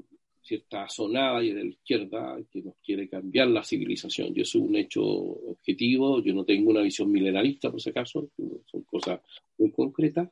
cierta 0.46 0.88
sonada 0.88 1.40
de 1.40 1.54
la 1.54 1.66
izquierda 1.66 2.38
que 2.52 2.62
nos 2.62 2.76
quiere 2.84 3.10
cambiar 3.10 3.48
la 3.48 3.64
civilización. 3.64 4.32
Y 4.36 4.42
eso 4.42 4.60
es 4.60 4.64
un 4.64 4.76
hecho 4.76 5.04
objetivo, 5.04 6.22
yo 6.22 6.34
no 6.34 6.46
tengo 6.46 6.70
una 6.70 6.82
visión 6.82 7.12
milenarista 7.12 7.72
por 7.72 7.82
si 7.82 7.90
acaso, 7.90 8.30
son 8.66 8.84
cosas 8.84 9.22
muy 9.58 9.72
concretas, 9.72 10.30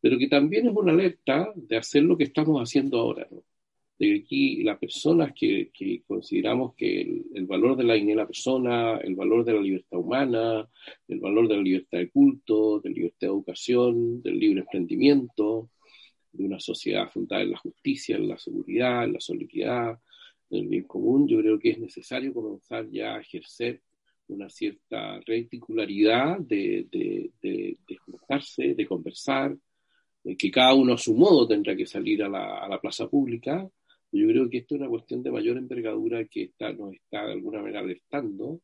pero 0.00 0.18
que 0.18 0.28
también 0.28 0.68
es 0.68 0.76
una 0.76 0.92
alerta 0.92 1.50
de 1.56 1.76
hacer 1.78 2.02
lo 2.02 2.16
que 2.16 2.24
estamos 2.24 2.60
haciendo 2.60 2.98
ahora. 3.00 3.26
De 3.98 4.06
que 4.06 4.16
aquí 4.16 4.62
las 4.62 4.78
personas 4.78 5.32
que, 5.34 5.70
que 5.72 6.02
consideramos 6.06 6.74
que 6.74 7.22
el, 7.34 7.46
valor 7.46 7.76
de 7.76 7.84
la 7.84 7.94
dignidad 7.94 8.26
persona, 8.26 8.98
el 8.98 9.14
valor 9.14 9.44
de 9.44 9.54
la 9.54 9.60
libertad 9.62 9.98
humana, 9.98 10.68
el 11.08 11.20
valor 11.20 11.48
de 11.48 11.56
la 11.56 11.62
libertad 11.62 11.98
de 11.98 12.10
culto, 12.10 12.80
de 12.80 12.90
la 12.90 12.96
libertad 12.96 13.20
de 13.20 13.26
educación, 13.28 14.20
del 14.20 14.38
libre 14.38 14.60
emprendimiento, 14.60 15.70
de 16.34 16.44
una 16.44 16.60
sociedad 16.60 17.10
fundada 17.10 17.42
en 17.42 17.52
la 17.52 17.58
justicia, 17.58 18.16
en 18.16 18.28
la 18.28 18.38
seguridad, 18.38 19.04
en 19.04 19.14
la 19.14 19.20
solidaridad, 19.20 19.98
en 20.50 20.64
el 20.64 20.68
bien 20.68 20.84
común, 20.84 21.26
yo 21.26 21.38
creo 21.38 21.58
que 21.58 21.70
es 21.70 21.78
necesario 21.78 22.34
comenzar 22.34 22.88
ya 22.90 23.14
a 23.14 23.20
ejercer 23.20 23.80
una 24.28 24.48
cierta 24.48 25.20
reticularidad 25.26 26.38
de, 26.38 26.86
de, 26.90 27.30
de, 27.42 27.76
de 27.86 28.74
de 28.74 28.86
conversar, 28.86 29.56
que 30.38 30.50
cada 30.50 30.74
uno 30.74 30.94
a 30.94 30.98
su 30.98 31.14
modo 31.14 31.46
tendrá 31.46 31.76
que 31.76 31.86
salir 31.86 32.22
a 32.22 32.28
la, 32.28 32.58
a 32.58 32.68
la 32.68 32.80
plaza 32.80 33.06
pública. 33.08 33.68
Yo 34.10 34.26
creo 34.28 34.48
que 34.48 34.58
esto 34.58 34.74
es 34.74 34.80
una 34.80 34.88
cuestión 34.88 35.22
de 35.22 35.30
mayor 35.30 35.58
envergadura 35.58 36.24
que 36.24 36.44
está, 36.44 36.72
nos 36.72 36.94
está 36.94 37.26
de 37.26 37.32
alguna 37.32 37.60
manera 37.60 37.80
alertando 37.80 38.60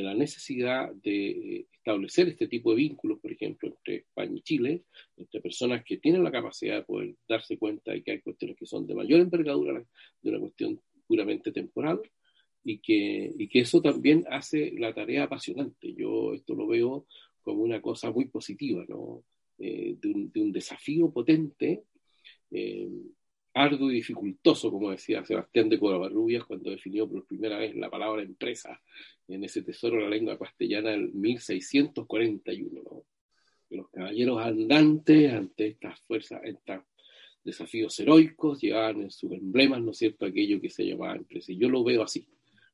de 0.00 0.06
la 0.06 0.14
necesidad 0.14 0.92
de 0.94 1.66
establecer 1.72 2.28
este 2.28 2.48
tipo 2.48 2.70
de 2.70 2.76
vínculos, 2.76 3.20
por 3.20 3.32
ejemplo, 3.32 3.68
entre 3.68 3.96
España 3.96 4.32
y 4.34 4.42
Chile, 4.42 4.84
entre 5.16 5.40
personas 5.40 5.84
que 5.84 5.98
tienen 5.98 6.24
la 6.24 6.32
capacidad 6.32 6.76
de 6.76 6.84
poder 6.84 7.14
darse 7.28 7.58
cuenta 7.58 7.92
de 7.92 8.02
que 8.02 8.12
hay 8.12 8.20
cuestiones 8.20 8.56
que 8.56 8.66
son 8.66 8.86
de 8.86 8.94
mayor 8.94 9.20
envergadura 9.20 9.84
de 10.22 10.30
una 10.30 10.40
cuestión 10.40 10.80
puramente 11.06 11.52
temporal 11.52 12.00
y 12.64 12.78
que, 12.78 13.32
y 13.38 13.48
que 13.48 13.60
eso 13.60 13.80
también 13.82 14.24
hace 14.30 14.72
la 14.78 14.94
tarea 14.94 15.24
apasionante. 15.24 15.94
Yo 15.94 16.32
esto 16.34 16.54
lo 16.54 16.66
veo 16.66 17.06
como 17.42 17.62
una 17.62 17.80
cosa 17.80 18.10
muy 18.10 18.26
positiva, 18.26 18.84
¿no? 18.88 19.24
Eh, 19.58 19.96
de, 20.00 20.08
un, 20.08 20.32
de, 20.32 20.40
un, 20.40 20.52
desafío 20.52 21.12
potente 21.12 21.84
eh, 22.50 22.88
arduo 23.54 23.90
y 23.90 23.94
dificultoso, 23.96 24.70
como 24.70 24.90
decía 24.90 25.24
Sebastián 25.24 25.68
de 25.68 25.78
Covarrubias 25.78 26.44
cuando 26.44 26.70
definió 26.70 27.08
por 27.08 27.26
primera 27.26 27.58
vez 27.58 27.74
la 27.76 27.90
palabra 27.90 28.22
empresa 28.22 28.80
en 29.28 29.44
ese 29.44 29.62
tesoro 29.62 29.96
de 29.96 30.02
la 30.04 30.10
lengua 30.10 30.38
castellana 30.38 30.94
en 30.94 31.18
1641. 31.20 32.82
¿no? 32.82 33.04
Los 33.70 33.88
caballeros 33.90 34.40
andantes 34.40 35.32
ante 35.32 35.68
estas 35.68 36.00
fuerzas, 36.00 36.40
estos 36.44 36.80
desafíos 37.44 37.98
heroicos, 38.00 38.60
llevaban 38.60 39.02
en 39.02 39.10
sus 39.10 39.32
emblemas, 39.32 39.80
¿no 39.82 39.92
es 39.92 39.98
cierto?, 39.98 40.26
aquello 40.26 40.60
que 40.60 40.70
se 40.70 40.84
llamaba 40.84 41.16
empresa. 41.16 41.52
Yo 41.52 41.68
lo 41.68 41.82
veo 41.82 42.02
así, 42.02 42.28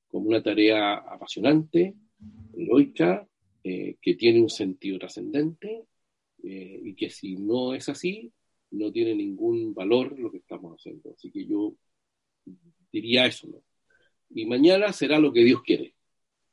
como 0.09 0.29
una 0.29 0.43
tarea 0.43 0.95
apasionante, 0.95 1.95
heroica, 2.57 3.27
eh, 3.63 3.97
que 4.01 4.15
tiene 4.15 4.41
un 4.41 4.49
sentido 4.49 4.99
trascendente 4.99 5.85
eh, 6.43 6.81
y 6.85 6.95
que 6.95 7.11
si 7.11 7.37
no 7.37 7.75
es 7.75 7.89
así, 7.89 8.33
no 8.71 8.93
tiene 8.93 9.15
ningún 9.15 9.75
valor 9.75 10.19
lo 10.19 10.31
que 10.31 10.39
estamos 10.39 10.75
haciendo. 10.79 11.13
Así 11.13 11.31
que 11.31 11.47
yo 11.47 11.75
diría 12.93 13.27
eso. 13.27 13.49
Y 14.31 14.47
mañana 14.47 14.93
será 14.93 15.19
lo 15.19 15.33
que 15.33 15.45
Dios 15.45 15.63
quiere. 15.63 15.95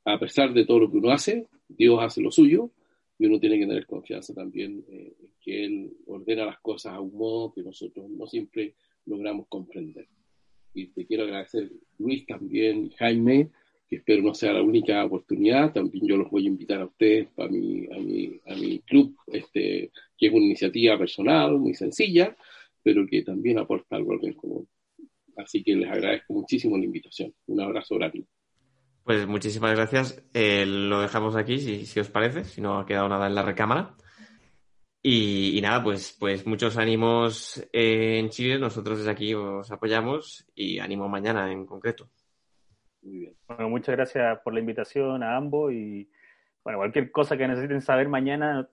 A 0.06 0.20
pesar 0.20 0.54
de 0.54 0.66
todo 0.66 0.80
lo 0.80 0.92
que 0.92 0.98
uno 0.98 1.12
hace, 1.12 1.48
Dios 1.68 2.00
hace 2.02 2.22
lo 2.22 2.32
suyo 2.32 2.72
y 3.18 3.26
uno 3.26 3.40
tiene 3.40 3.58
que 3.58 3.68
tener 3.68 3.86
confianza 3.86 4.34
también 4.34 4.84
eh, 4.90 5.16
en 5.20 5.30
que 5.40 5.66
Él 5.66 5.94
ordena 6.08 6.46
las 6.46 6.60
cosas 6.60 6.94
a 6.94 7.00
un 7.00 7.16
modo 7.16 7.54
que 7.54 7.64
nosotros 7.64 8.10
no 8.10 8.28
siempre 8.28 8.76
logramos 9.06 9.48
comprender. 9.48 10.08
Y 10.74 10.88
te 10.88 11.06
quiero 11.06 11.24
agradecer, 11.24 11.72
Luis, 12.00 12.26
también, 12.26 12.90
Jaime, 12.92 13.52
espero 13.96 14.22
no 14.22 14.34
sea 14.34 14.54
la 14.54 14.62
única 14.62 15.04
oportunidad. 15.04 15.74
También 15.74 16.08
yo 16.08 16.18
los 16.18 16.30
voy 16.30 16.46
a 16.46 16.50
invitar 16.50 16.82
a 16.82 16.86
ustedes 16.86 17.28
a 17.38 17.48
mi, 17.48 17.86
a 17.86 18.00
mi, 18.00 18.40
a 18.48 18.56
mi 18.56 18.80
club, 18.80 19.16
este, 19.28 19.92
que 20.18 20.28
es 20.28 20.34
una 20.34 20.46
iniciativa 20.46 20.98
personal, 20.98 21.58
muy 21.58 21.74
sencilla, 21.74 22.36
pero 22.82 23.06
que 23.08 23.24
también 23.24 23.60
aporta 23.60 23.96
algo 23.96 24.14
al 24.14 24.20
bien 24.20 24.34
común. 24.34 24.68
Así 25.38 25.64
que 25.64 25.76
les 25.76 25.90
agradezco 25.90 26.34
muchísimo 26.34 26.78
la 26.78 26.86
invitación. 26.86 27.34
Un 27.48 27.62
abrazo 27.62 27.96
grande. 27.96 28.26
Pues 29.04 29.28
muchísimas 29.28 29.76
gracias. 29.76 30.24
Eh, 30.34 30.66
lo 30.66 31.02
dejamos 31.02 31.36
aquí, 31.36 31.60
si, 31.60 31.86
si, 31.86 32.00
os 32.00 32.10
parece, 32.10 32.46
si 32.46 32.62
no 32.62 32.80
ha 32.80 32.86
quedado 32.86 33.10
nada 33.10 33.28
en 33.28 33.36
la 33.36 33.44
recámara. 33.44 33.96
Y, 35.02 35.58
y 35.58 35.62
nada, 35.62 35.84
pues, 35.84 36.16
pues 36.18 36.46
muchos 36.48 36.78
ánimos 36.78 37.62
en 37.74 38.30
Chile. 38.30 38.58
Nosotros 38.58 39.00
desde 39.00 39.12
aquí 39.12 39.34
os 39.34 39.70
apoyamos 39.72 40.46
y 40.56 40.80
ánimo 40.80 41.10
mañana 41.10 41.52
en 41.52 41.66
concreto. 41.66 42.10
Muy 43.04 43.20
bien. 43.20 43.34
Bueno, 43.48 43.70
muchas 43.70 43.96
gracias 43.96 44.40
por 44.40 44.54
la 44.54 44.60
invitación 44.60 45.24
a 45.24 45.36
ambos 45.36 45.74
y 45.74 46.10
bueno, 46.64 46.80
cualquier 46.80 47.12
cosa 47.12 47.36
que 47.38 47.48
necesiten 47.48 47.82
saber 47.82 48.08
mañana, 48.08 48.68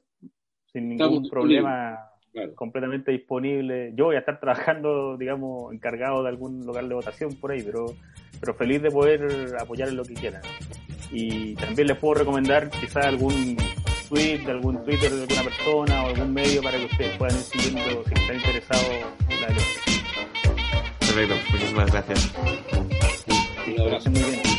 sin 0.73 0.89
ningún 0.89 1.07
Estamos 1.07 1.31
problema, 1.31 1.99
claro. 2.33 2.55
completamente 2.55 3.11
disponible. 3.11 3.93
Yo 3.95 4.07
voy 4.07 4.17
a 4.17 4.21
estar 4.21 4.39
trabajando, 4.39 5.17
digamos, 5.19 5.73
encargado 5.73 6.23
de 6.23 6.29
algún 6.29 6.65
local 6.65 6.89
de 6.89 6.95
votación 6.95 7.35
por 7.35 7.51
ahí, 7.51 7.63
pero, 7.63 7.87
pero 8.39 8.55
feliz 8.55 8.81
de 8.83 8.91
poder 8.91 9.57
apoyar 9.59 9.89
en 9.89 9.97
lo 9.97 10.05
que 10.05 10.15
quieran. 10.15 10.43
Y 11.11 11.55
también 11.57 11.89
les 11.89 11.97
puedo 11.97 12.21
recomendar 12.21 12.71
quizás 12.71 13.05
algún 13.05 13.57
tweet 14.09 14.39
de 14.45 14.53
algún 14.53 14.85
Twitter 14.85 15.11
de 15.11 15.23
alguna 15.23 15.43
persona 15.43 16.05
o 16.05 16.07
algún 16.09 16.33
medio 16.33 16.63
para 16.63 16.79
que 16.79 16.85
ustedes 16.85 17.17
puedan 17.17 17.37
ir 17.37 17.43
siguiendo 17.43 18.05
si 18.05 18.15
están 18.15 18.37
interesados 18.37 18.87
en 19.29 19.41
la 19.41 19.47
elección. 19.49 20.05
Perfecto, 21.01 21.35
muchísimas 21.53 21.91
gracias. 21.91 23.00
Un 23.67 23.79
abrazo 23.81 24.11
muy 24.11 24.23
bien. 24.23 24.50